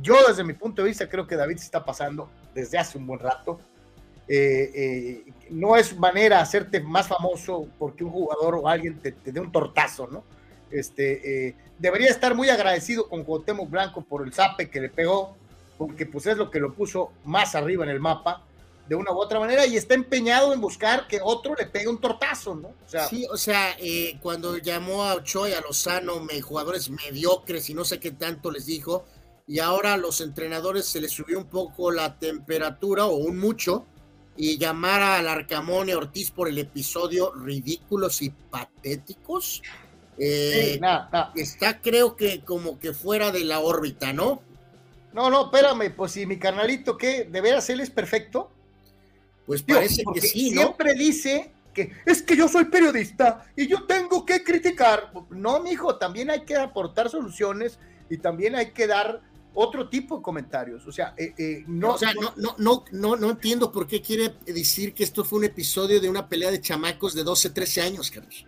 yo 0.00 0.16
desde 0.28 0.44
mi 0.44 0.54
punto 0.54 0.82
de 0.82 0.88
vista 0.88 1.08
creo 1.08 1.26
que 1.26 1.36
David 1.36 1.58
se 1.58 1.64
está 1.64 1.84
pasando 1.84 2.28
desde 2.54 2.78
hace 2.78 2.98
un 2.98 3.06
buen 3.06 3.20
rato. 3.20 3.60
Eh, 4.28 4.70
eh, 4.74 5.32
no 5.50 5.76
es 5.76 5.96
manera 5.98 6.40
hacerte 6.40 6.80
más 6.80 7.08
famoso 7.08 7.68
porque 7.78 8.04
un 8.04 8.10
jugador 8.10 8.54
o 8.54 8.68
alguien 8.68 8.98
te, 9.00 9.12
dé 9.24 9.40
un 9.40 9.52
tortazo, 9.52 10.06
¿no? 10.06 10.24
Este, 10.70 11.54
debería 11.78 12.08
estar 12.08 12.34
muy 12.34 12.48
agradecido 12.48 13.06
con 13.08 13.24
Cuauhtémoc 13.24 13.68
Blanco 13.68 14.00
por 14.00 14.24
el 14.24 14.32
zape 14.32 14.70
que 14.70 14.80
le 14.80 14.88
pegó, 14.88 15.36
porque 15.76 16.06
pues 16.06 16.26
es 16.26 16.38
lo 16.38 16.50
que 16.50 16.60
lo 16.60 16.72
puso 16.72 17.12
más 17.24 17.54
arriba 17.54 17.84
en 17.84 17.90
el 17.90 18.00
mapa 18.00 18.42
de 18.88 18.96
una 18.96 19.12
u 19.12 19.18
otra 19.18 19.38
manera 19.38 19.66
y 19.66 19.76
está 19.76 19.94
empeñado 19.94 20.52
en 20.52 20.60
buscar 20.60 21.06
que 21.06 21.20
otro 21.22 21.54
le 21.54 21.66
pegue 21.66 21.88
un 21.88 22.00
tortazo, 22.00 22.54
¿no? 22.54 22.74
Sí, 23.08 23.26
o 23.30 23.36
sea, 23.36 23.76
eh, 23.78 24.18
cuando 24.20 24.58
llamó 24.58 25.04
a 25.04 25.14
Ochoa 25.14 25.50
y 25.50 25.52
a 25.52 25.60
Lozano 25.60 26.20
me, 26.20 26.40
jugadores 26.40 26.90
mediocres 26.90 27.70
y 27.70 27.74
no 27.74 27.84
sé 27.84 28.00
qué 28.00 28.10
tanto 28.10 28.50
les 28.50 28.66
dijo, 28.66 29.04
y 29.46 29.58
ahora 29.58 29.94
a 29.94 29.96
los 29.96 30.20
entrenadores 30.20 30.86
se 30.86 31.00
les 31.00 31.12
subió 31.12 31.38
un 31.38 31.46
poco 31.46 31.90
la 31.90 32.18
temperatura 32.18 33.06
o 33.06 33.16
un 33.16 33.38
mucho, 33.38 33.86
y 34.36 34.58
llamar 34.58 35.02
al 35.02 35.28
Arcamón 35.28 35.88
y 35.88 35.92
Ortiz 35.92 36.30
por 36.30 36.48
el 36.48 36.58
episodio 36.58 37.32
ridículos 37.34 38.22
y 38.22 38.30
patéticos, 38.30 39.62
eh, 40.18 40.80
está 41.34 41.80
creo 41.80 42.16
que 42.16 42.42
como 42.44 42.78
que 42.78 42.92
fuera 42.92 43.30
de 43.30 43.44
la 43.44 43.60
órbita, 43.60 44.12
¿no? 44.12 44.42
No, 45.12 45.28
no, 45.28 45.46
espérame, 45.46 45.94
pues 45.94 46.12
si 46.12 46.24
mi 46.26 46.38
carnalito, 46.38 46.96
¿qué? 46.96 47.24
¿De 47.24 47.40
veras 47.40 47.68
él 47.68 47.80
es 47.80 47.90
perfecto? 47.90 48.50
Pues 49.46 49.62
parece 49.62 50.02
que 50.14 50.20
sí, 50.20 50.50
¿no? 50.50 50.62
Siempre 50.62 50.94
dice 50.94 51.52
que 51.74 51.92
es 52.06 52.22
que 52.22 52.36
yo 52.36 52.48
soy 52.48 52.66
periodista 52.66 53.46
y 53.56 53.66
yo 53.66 53.84
tengo 53.84 54.24
que 54.24 54.42
criticar. 54.42 55.12
No, 55.30 55.60
mijo, 55.60 55.96
también 55.96 56.30
hay 56.30 56.42
que 56.42 56.56
aportar 56.56 57.10
soluciones 57.10 57.78
y 58.08 58.18
también 58.18 58.54
hay 58.54 58.70
que 58.70 58.86
dar 58.86 59.20
otro 59.54 59.88
tipo 59.88 60.16
de 60.16 60.22
comentarios. 60.22 60.86
O 60.86 60.92
sea, 60.92 61.14
eh, 61.16 61.34
eh, 61.36 61.64
no, 61.66 61.94
o 61.94 61.98
sea, 61.98 62.12
no, 62.14 62.32
no, 62.36 62.54
no, 62.58 62.84
no, 62.92 63.16
no 63.16 63.30
entiendo 63.30 63.70
por 63.70 63.86
qué 63.86 64.00
quiere 64.00 64.34
decir 64.46 64.94
que 64.94 65.04
esto 65.04 65.24
fue 65.24 65.40
un 65.40 65.44
episodio 65.44 66.00
de 66.00 66.08
una 66.08 66.28
pelea 66.28 66.50
de 66.50 66.60
chamacos 66.60 67.14
de 67.14 67.22
12, 67.22 67.50
13 67.50 67.82
años, 67.82 68.10
Carlos. 68.10 68.46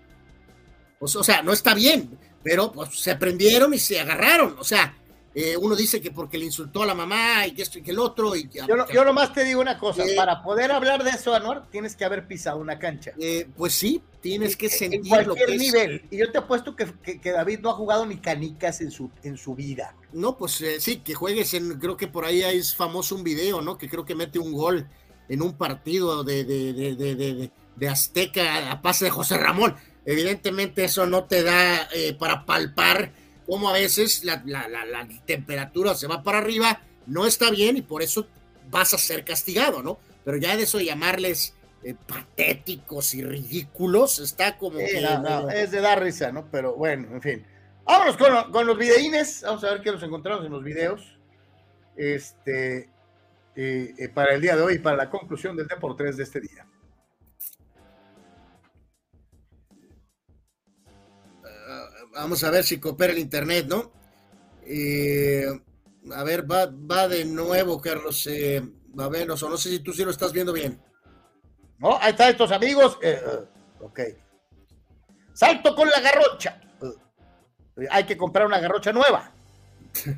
O 1.01 1.09
sea, 1.09 1.43
no 1.43 1.53
está 1.53 1.75
bien, 1.75 2.19
pero 2.43 2.73
pues, 2.73 2.99
se 2.99 3.11
aprendieron 3.11 3.75
y 3.75 3.79
se 3.79 4.01
agarraron. 4.01 4.57
O 4.59 4.65
sea, 4.65 4.97
eh, 5.37 5.57
uno 5.57 5.75
dice 5.75 6.01
que 6.01 6.13
porque 6.13 6.39
le 6.39 6.45
insultó 6.45 6.85
a 6.85 6.87
la 6.87 6.95
mamá 6.95 7.45
y 7.45 7.53
que 7.53 7.63
esto 7.63 7.79
y 7.79 7.83
que 7.83 7.91
el 7.91 7.99
otro. 7.99 8.37
Y 8.37 8.49
yo, 8.49 8.77
no, 8.77 8.89
yo 8.89 9.05
nomás 9.05 9.33
te 9.33 9.43
digo 9.43 9.61
una 9.61 9.79
cosa, 9.79 10.05
eh, 10.05 10.15
para 10.15 10.43
poder 10.43 10.71
hablar 10.71 11.03
de 11.03 11.11
eso, 11.11 11.35
Anuar, 11.35 11.69
tienes 11.73 11.97
que 11.97 12.05
haber 12.05 12.29
pisado 12.29 12.59
una 12.59 12.79
cancha. 12.79 13.13
Eh, 13.19 13.49
pues 13.57 13.75
sí, 13.75 14.01
tienes 14.21 14.57
que 14.57 14.69
sentir 14.69 15.01
en 15.13 15.25
cualquier 15.25 15.59
nivel. 15.59 16.05
Y 16.09 16.19
yo 16.19 16.31
te 16.31 16.39
apuesto 16.39 16.77
que, 16.77 16.87
que, 17.21 17.33
David 17.33 17.59
no 17.61 17.71
ha 17.71 17.75
jugado 17.75 18.07
ni 18.07 18.19
canicas 18.19 18.81
en 18.81 18.93
su, 18.93 19.11
en 19.25 19.37
su 19.37 19.57
vida. 19.57 19.97
No, 20.13 20.39
pues 20.39 20.61
eh, 20.61 20.81
sí, 20.81 20.99
que 20.99 21.15
juegues 21.15 21.53
en, 21.55 21.81
creo 21.81 21.97
que 21.97 22.07
por 22.07 22.25
ahí 22.25 22.43
es 22.43 22.77
famoso 22.77 23.17
un 23.17 23.25
video, 23.25 23.61
¿no? 23.61 23.77
Que 23.77 23.89
creo 23.89 24.05
que 24.05 24.15
mete 24.15 24.39
un 24.39 24.53
gol 24.53 24.87
en 25.29 25.43
un 25.43 25.55
partido 25.55 26.23
de, 26.23 26.45
de, 26.45 26.95
de, 26.95 27.51
de 27.75 27.89
Azteca 27.89 28.71
a 28.71 28.81
pase 28.83 29.07
de 29.07 29.11
José 29.11 29.37
Ramón. 29.37 29.75
Evidentemente 30.07 30.85
eso 30.85 31.07
no 31.07 31.25
te 31.25 31.43
da 31.43 31.89
para 32.21 32.45
palpar 32.45 33.24
cómo 33.47 33.69
a 33.69 33.73
veces 33.73 34.25
la, 34.25 34.43
la, 34.47 34.69
la, 34.69 35.09
temperatura 35.27 35.95
se 35.95 36.07
va 36.07 36.23
para 36.23 36.39
arriba, 36.39 36.81
no 37.07 37.27
está 37.27 37.51
bien 37.51 37.77
y 37.77 37.83
por 37.83 38.03
eso 38.03 38.27
vas 38.71 38.95
a 38.95 38.99
ser 38.99 39.25
castigado, 39.25 39.83
¿no? 39.83 39.99
Pero 40.25 40.37
ya 40.39 40.57
de 40.57 40.63
eso 40.63 40.81
llamarles 40.81 41.55
eh, 41.83 41.95
patéticos 42.07 43.15
y 43.15 43.23
ridículos 43.23 44.19
está 44.19 44.57
como... 44.57 44.79
es 44.79 45.71
de 45.71 45.81
dar 45.81 46.03
risa, 46.03 46.33
¿no? 46.33 46.47
Pero 46.51 46.75
bueno, 46.75 47.09
en 47.13 47.21
fin. 47.21 47.47
Vámonos 47.85 48.17
con, 48.17 48.51
con, 48.51 48.67
los 48.67 48.79
videínes, 48.79 49.43
vamos 49.45 49.63
a 49.65 49.73
ver 49.73 49.83
qué 49.83 49.93
nos 49.93 50.03
encontramos 50.03 50.47
en 50.47 50.53
los 50.53 50.65
videos. 50.65 51.19
Este, 51.97 52.89
eh, 53.57 54.11
para 54.15 54.35
el 54.35 54.41
día 54.41 54.57
de 54.57 54.63
hoy, 54.63 54.79
para 54.79 54.97
la 54.97 55.11
conclusión 55.11 55.57
del 55.57 55.67
Deportes 55.67 56.17
de 56.17 56.23
este 56.23 56.41
día. 56.41 56.67
Vamos 62.15 62.45
a 62.45 62.51
ver 62.51 62.65
si 62.65 62.79
coopera 62.79 63.13
el 63.13 63.19
internet, 63.19 63.67
¿no? 63.69 63.91
Eh, 64.67 65.47
a 66.13 66.25
ver, 66.25 66.51
va, 66.51 66.67
va 66.67 67.09
de 67.09 67.25
nuevo, 67.25 67.81
Carlos. 67.81 68.27
Eh, 68.27 68.63
a 68.99 69.09
ver, 69.09 69.27
no, 69.27 69.35
no 69.35 69.57
sé 69.57 69.71
si 69.71 69.81
tú 69.81 69.93
sí 69.93 70.05
lo 70.05 70.11
estás 70.11 70.33
viendo 70.33 70.53
bien. 70.53 70.81
No, 71.79 71.99
ahí 72.01 72.13
están 72.13 72.31
estos 72.31 72.53
amigos. 72.53 72.99
Eh, 73.03 73.21
ok. 73.81 74.01
Salto 75.33 75.75
con 75.75 75.89
la 75.89 76.01
garrocha. 76.01 76.61
hay 77.91 78.05
que 78.05 78.17
comprar 78.17 78.47
una 78.47 78.61
garrocha 78.61 78.93
nueva. 78.93 79.33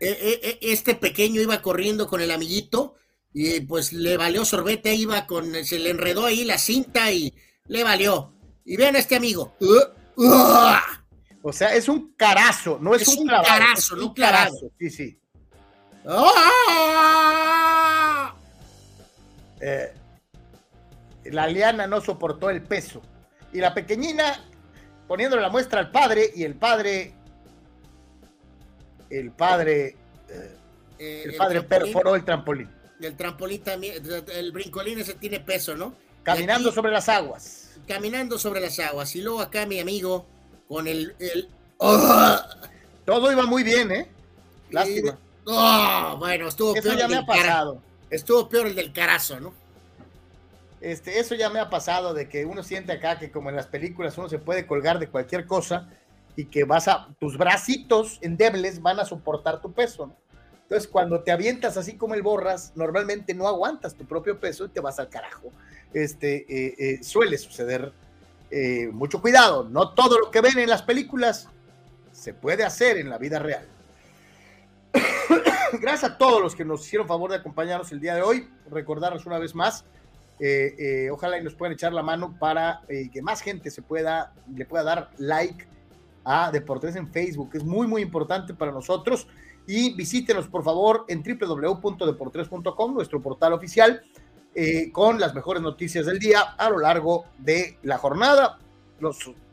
este 0.00 0.96
pequeño 0.96 1.40
iba 1.40 1.62
corriendo 1.62 2.08
con 2.08 2.20
el 2.20 2.32
amiguito 2.32 2.96
y 3.32 3.60
pues 3.60 3.92
le 3.92 4.16
valió 4.16 4.44
sorbete, 4.44 4.94
iba 4.94 5.28
con, 5.28 5.64
se 5.64 5.78
le 5.78 5.90
enredó 5.90 6.26
ahí 6.26 6.44
la 6.44 6.58
cinta 6.58 7.12
y 7.12 7.32
le 7.66 7.84
valió. 7.84 8.32
Y 8.64 8.76
vean 8.76 8.96
a 8.96 8.98
este 8.98 9.16
amigo. 9.16 9.54
O 11.42 11.52
sea, 11.52 11.74
es 11.74 11.88
un 11.88 12.12
carazo, 12.14 12.78
no 12.80 12.94
es, 12.94 13.08
un, 13.08 13.26
carazo, 13.26 13.96
no 13.96 14.06
un 14.06 14.14
carazo. 14.14 14.70
Sí, 14.78 14.90
sí. 14.90 15.18
¡Ah! 16.06 17.42
Eh, 19.60 19.92
la 21.24 21.48
liana 21.48 21.88
no 21.88 22.00
soportó 22.00 22.48
el 22.50 22.62
peso. 22.62 23.02
Y 23.52 23.58
la 23.58 23.74
pequeñina 23.74 24.40
poniéndole 25.08 25.42
la 25.42 25.50
muestra 25.50 25.80
al 25.80 25.90
padre 25.90 26.30
y 26.34 26.44
el 26.44 26.54
padre 26.54 27.12
el 29.10 29.30
padre 29.32 29.96
eh, 30.28 30.56
eh, 30.98 31.22
el, 31.26 31.34
padre 31.36 31.62
perforó 31.62 32.14
el 32.14 32.24
trampolín. 32.24 32.70
El 33.00 33.16
trampolín 33.16 33.62
también, 33.62 34.02
el 34.32 34.52
brincolín 34.52 35.00
ese 35.00 35.14
tiene 35.14 35.40
peso, 35.40 35.74
¿no? 35.74 35.94
Caminando 36.22 36.70
sobre 36.70 36.92
las 36.92 37.08
aguas 37.08 37.61
caminando 37.86 38.38
sobre 38.38 38.60
las 38.60 38.78
aguas. 38.78 39.14
Y 39.16 39.22
luego 39.22 39.40
acá 39.40 39.66
mi 39.66 39.80
amigo 39.80 40.26
con 40.68 40.86
el... 40.86 41.14
Todo 43.04 43.32
iba 43.32 43.46
muy 43.46 43.62
bien, 43.62 43.90
¿eh? 43.90 44.08
Lástima. 44.70 45.18
Oh, 45.44 46.16
bueno, 46.18 46.48
estuvo 46.48 46.72
peor. 46.74 46.96
ya 46.96 47.08
me 47.08 47.16
ha 47.16 47.26
pasado. 47.26 47.82
Estuvo 48.10 48.48
peor 48.48 48.68
el 48.68 48.74
del 48.74 48.92
carazo, 48.92 49.40
¿no? 49.40 49.52
Este, 50.80 51.18
eso 51.18 51.34
ya 51.34 51.48
me 51.48 51.60
ha 51.60 51.70
pasado 51.70 52.12
de 52.12 52.28
que 52.28 52.44
uno 52.44 52.62
siente 52.62 52.92
acá 52.92 53.18
que 53.18 53.30
como 53.30 53.50
en 53.50 53.56
las 53.56 53.66
películas 53.66 54.18
uno 54.18 54.28
se 54.28 54.38
puede 54.38 54.66
colgar 54.66 54.98
de 54.98 55.08
cualquier 55.08 55.46
cosa 55.46 55.88
y 56.34 56.46
que 56.46 56.64
vas 56.64 56.88
a, 56.88 57.08
tus 57.20 57.38
bracitos 57.38 58.18
endebles 58.20 58.82
van 58.82 58.98
a 58.98 59.04
soportar 59.04 59.60
tu 59.60 59.72
peso, 59.72 60.06
¿no? 60.06 60.16
Entonces, 60.62 60.88
cuando 60.88 61.20
te 61.20 61.30
avientas 61.30 61.76
así 61.76 61.98
como 61.98 62.14
el 62.14 62.22
borras, 62.22 62.72
normalmente 62.74 63.34
no 63.34 63.46
aguantas 63.46 63.94
tu 63.94 64.06
propio 64.06 64.40
peso 64.40 64.64
y 64.64 64.68
te 64.70 64.80
vas 64.80 64.98
al 64.98 65.10
carajo 65.10 65.52
este, 65.94 66.46
eh, 66.48 66.74
eh, 66.78 67.02
suele 67.02 67.38
suceder. 67.38 67.92
Eh, 68.50 68.90
mucho 68.92 69.22
cuidado, 69.22 69.64
no 69.64 69.94
todo 69.94 70.18
lo 70.18 70.30
que 70.30 70.42
ven 70.42 70.58
en 70.58 70.68
las 70.68 70.82
películas 70.82 71.48
se 72.12 72.34
puede 72.34 72.64
hacer 72.64 72.98
en 72.98 73.08
la 73.08 73.16
vida 73.16 73.38
real. 73.38 73.66
Gracias 75.80 76.12
a 76.12 76.18
todos 76.18 76.42
los 76.42 76.54
que 76.54 76.64
nos 76.64 76.84
hicieron 76.86 77.08
favor 77.08 77.30
de 77.30 77.38
acompañarnos 77.38 77.90
el 77.92 78.00
día 78.00 78.14
de 78.14 78.20
hoy. 78.20 78.46
Recordarnos 78.70 79.24
una 79.24 79.38
vez 79.38 79.54
más, 79.54 79.86
ojalá 81.10 81.38
y 81.38 81.44
nos 81.44 81.54
puedan 81.54 81.72
echar 81.72 81.94
la 81.94 82.02
mano 82.02 82.36
para 82.38 82.82
que 83.10 83.22
más 83.22 83.40
gente 83.40 83.70
se 83.70 83.80
pueda, 83.80 84.34
le 84.54 84.66
pueda 84.66 84.82
dar 84.82 85.10
like 85.16 85.66
a 86.24 86.50
Deportes 86.50 86.94
en 86.96 87.10
Facebook. 87.10 87.52
Es 87.54 87.64
muy, 87.64 87.86
muy 87.86 88.02
importante 88.02 88.52
para 88.52 88.70
nosotros. 88.70 89.26
Y 89.66 89.94
visítenos, 89.94 90.46
por 90.48 90.62
favor, 90.62 91.06
en 91.08 91.22
www.deportes.com, 91.22 92.94
nuestro 92.94 93.22
portal 93.22 93.54
oficial 93.54 94.02
eh, 94.54 94.92
con 94.92 95.18
las 95.18 95.34
mejores 95.34 95.62
noticias 95.62 96.04
del 96.04 96.18
día 96.18 96.40
a 96.40 96.68
lo 96.68 96.78
largo 96.78 97.24
de 97.38 97.78
la 97.82 97.96
jornada. 97.96 98.58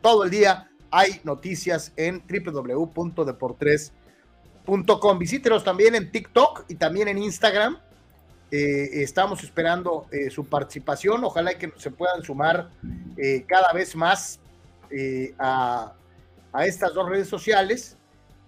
Todo 0.01 0.25
el 0.25 0.29
día 0.29 0.69
hay 0.91 1.21
noticias 1.23 1.93
en 1.95 2.21
www.deportres.com. 2.27 5.19
Visítenos 5.19 5.63
también 5.63 5.95
en 5.95 6.11
TikTok 6.11 6.65
y 6.67 6.75
también 6.75 7.07
en 7.07 7.17
Instagram. 7.17 7.77
Eh, 8.51 9.01
estamos 9.01 9.41
esperando 9.41 10.07
eh, 10.11 10.29
su 10.29 10.45
participación. 10.45 11.23
Ojalá 11.23 11.57
que 11.57 11.71
se 11.77 11.91
puedan 11.91 12.21
sumar 12.21 12.69
cada 13.47 13.71
vez 13.71 13.95
más 13.95 14.41
a, 15.37 15.93
a, 16.51 16.65
estas 16.65 16.93
dos 16.93 17.07
redes 17.07 17.29
sociales 17.29 17.95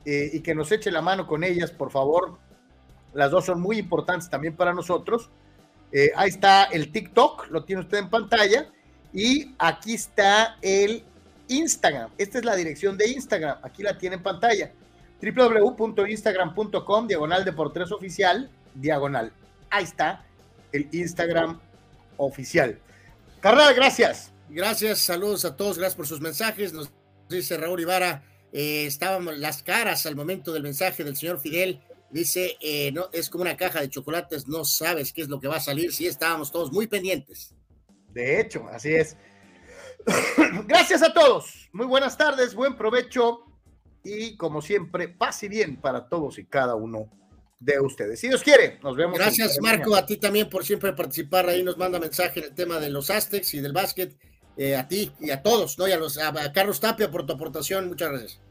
y 0.06 0.42
que 0.42 0.54
nos 0.54 0.70
eche 0.72 0.92
la 0.92 1.02
mano 1.02 1.28
con 1.28 1.46
ellas, 1.46 1.72
por 1.72 1.92
favor. 1.92 2.38
Las 3.14 3.32
dos 3.32 3.46
son 3.46 3.62
muy 3.62 3.78
importantes 3.78 4.30
también 4.30 4.54
para 4.56 4.74
nosotros. 4.74 5.30
Eh, 5.92 6.12
ahí 6.16 6.30
está 6.30 6.66
el 6.66 6.92
TikTok, 6.92 7.48
lo 7.50 7.64
tiene 7.64 7.82
usted 7.82 7.98
en 7.98 8.10
pantalla. 8.10 8.68
Y 9.14 9.54
aquí 9.58 9.94
está 9.96 10.58
el 10.62 11.04
Instagram. 11.48 12.12
Esta 12.18 12.38
es 12.40 12.46
la 12.46 12.56
dirección 12.56 12.98
de 12.98 13.10
Instagram. 13.10 13.58
Aquí 13.62 13.84
la 13.84 13.98
tiene 13.98 14.16
en 14.16 14.24
pantalla. 14.24 14.72
www.instagram.com, 15.22 17.08
diagonal 17.08 17.46
de 17.46 17.52
por 17.52 17.72
oficial, 17.92 18.50
diagonal. 18.74 19.32
Ahí 19.70 19.84
está 19.84 20.24
el 20.72 20.88
Instagram 20.92 21.60
oficial. 22.18 22.80
Carnal, 23.40 23.74
gracias. 23.74 24.32
Gracias, 24.50 25.00
saludos 25.00 25.46
a 25.46 25.56
todos, 25.56 25.78
gracias 25.78 25.96
por 25.96 26.08
sus 26.08 26.20
mensajes. 26.20 26.74
Nos 26.74 26.92
dice 27.30 27.56
Raúl 27.56 27.80
Ibarra, 27.80 28.24
eh, 28.52 28.86
estábamos 28.86 29.38
las 29.38 29.64
caras 29.64 30.06
al 30.06 30.16
momento 30.16 30.52
del 30.52 30.64
mensaje 30.64 31.06
del 31.06 31.16
señor 31.16 31.40
Fidel 31.40 31.82
Dice, 32.12 32.58
eh, 32.60 32.92
no, 32.92 33.10
es 33.14 33.30
como 33.30 33.44
una 33.44 33.56
caja 33.56 33.80
de 33.80 33.90
chocolates, 33.90 34.48
no 34.48 34.66
sabes 34.66 35.14
qué 35.14 35.22
es 35.22 35.30
lo 35.30 35.40
que 35.40 35.48
va 35.48 35.58
a 35.58 35.62
salir. 35.62 35.94
Sí, 35.94 36.08
estábamos 36.08 36.52
todos 36.52 36.72
muy 36.72 36.88
pendientes. 36.88 37.56
De 38.10 38.42
hecho, 38.42 38.68
así 38.70 38.94
es. 38.94 39.16
Gracias 40.68 41.02
a 41.02 41.14
todos. 41.14 41.70
Muy 41.72 41.86
buenas 41.86 42.18
tardes, 42.18 42.54
buen 42.54 42.76
provecho 42.76 43.46
y 44.04 44.36
como 44.36 44.62
siempre, 44.62 45.08
paz 45.08 45.44
y 45.44 45.48
bien 45.48 45.80
para 45.80 46.10
todos 46.10 46.38
y 46.38 46.46
cada 46.46 46.76
uno 46.76 47.10
de 47.60 47.80
ustedes. 47.80 48.20
Si 48.20 48.28
Dios 48.28 48.44
quiere, 48.44 48.80
nos 48.84 48.98
vemos. 48.98 49.18
Gracias, 49.18 49.60
Marco, 49.62 49.96
a 49.96 50.06
ti 50.06 50.18
también 50.18 50.50
por 50.50 50.66
siempre 50.66 50.94
participar. 50.94 51.48
Ahí 51.48 51.64
nos 51.64 51.78
manda 51.78 52.00
mensaje 52.00 52.40
en 52.40 52.46
el 52.48 52.56
tema 52.56 52.80
de 52.80 52.90
los 52.90 53.10
Aztecs 53.10 53.54
y 53.54 53.62
del 53.62 53.72
básquet. 53.72 54.18
Eh, 54.58 54.76
a 54.76 54.88
ti 54.88 55.14
y 55.20 55.30
a 55.30 55.42
todos, 55.42 55.78
¿no? 55.78 55.88
Y 55.88 55.94
a, 55.94 55.98
los, 55.98 56.18
a 56.18 56.52
Carlos 56.52 56.80
Tapia 56.82 57.10
por 57.10 57.26
tu 57.26 57.34
aportación. 57.34 57.88
Muchas 57.88 58.10
gracias. 58.10 58.42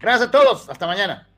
Gracias 0.00 0.28
a 0.28 0.30
todos. 0.30 0.68
Hasta 0.70 0.86
mañana. 0.86 1.29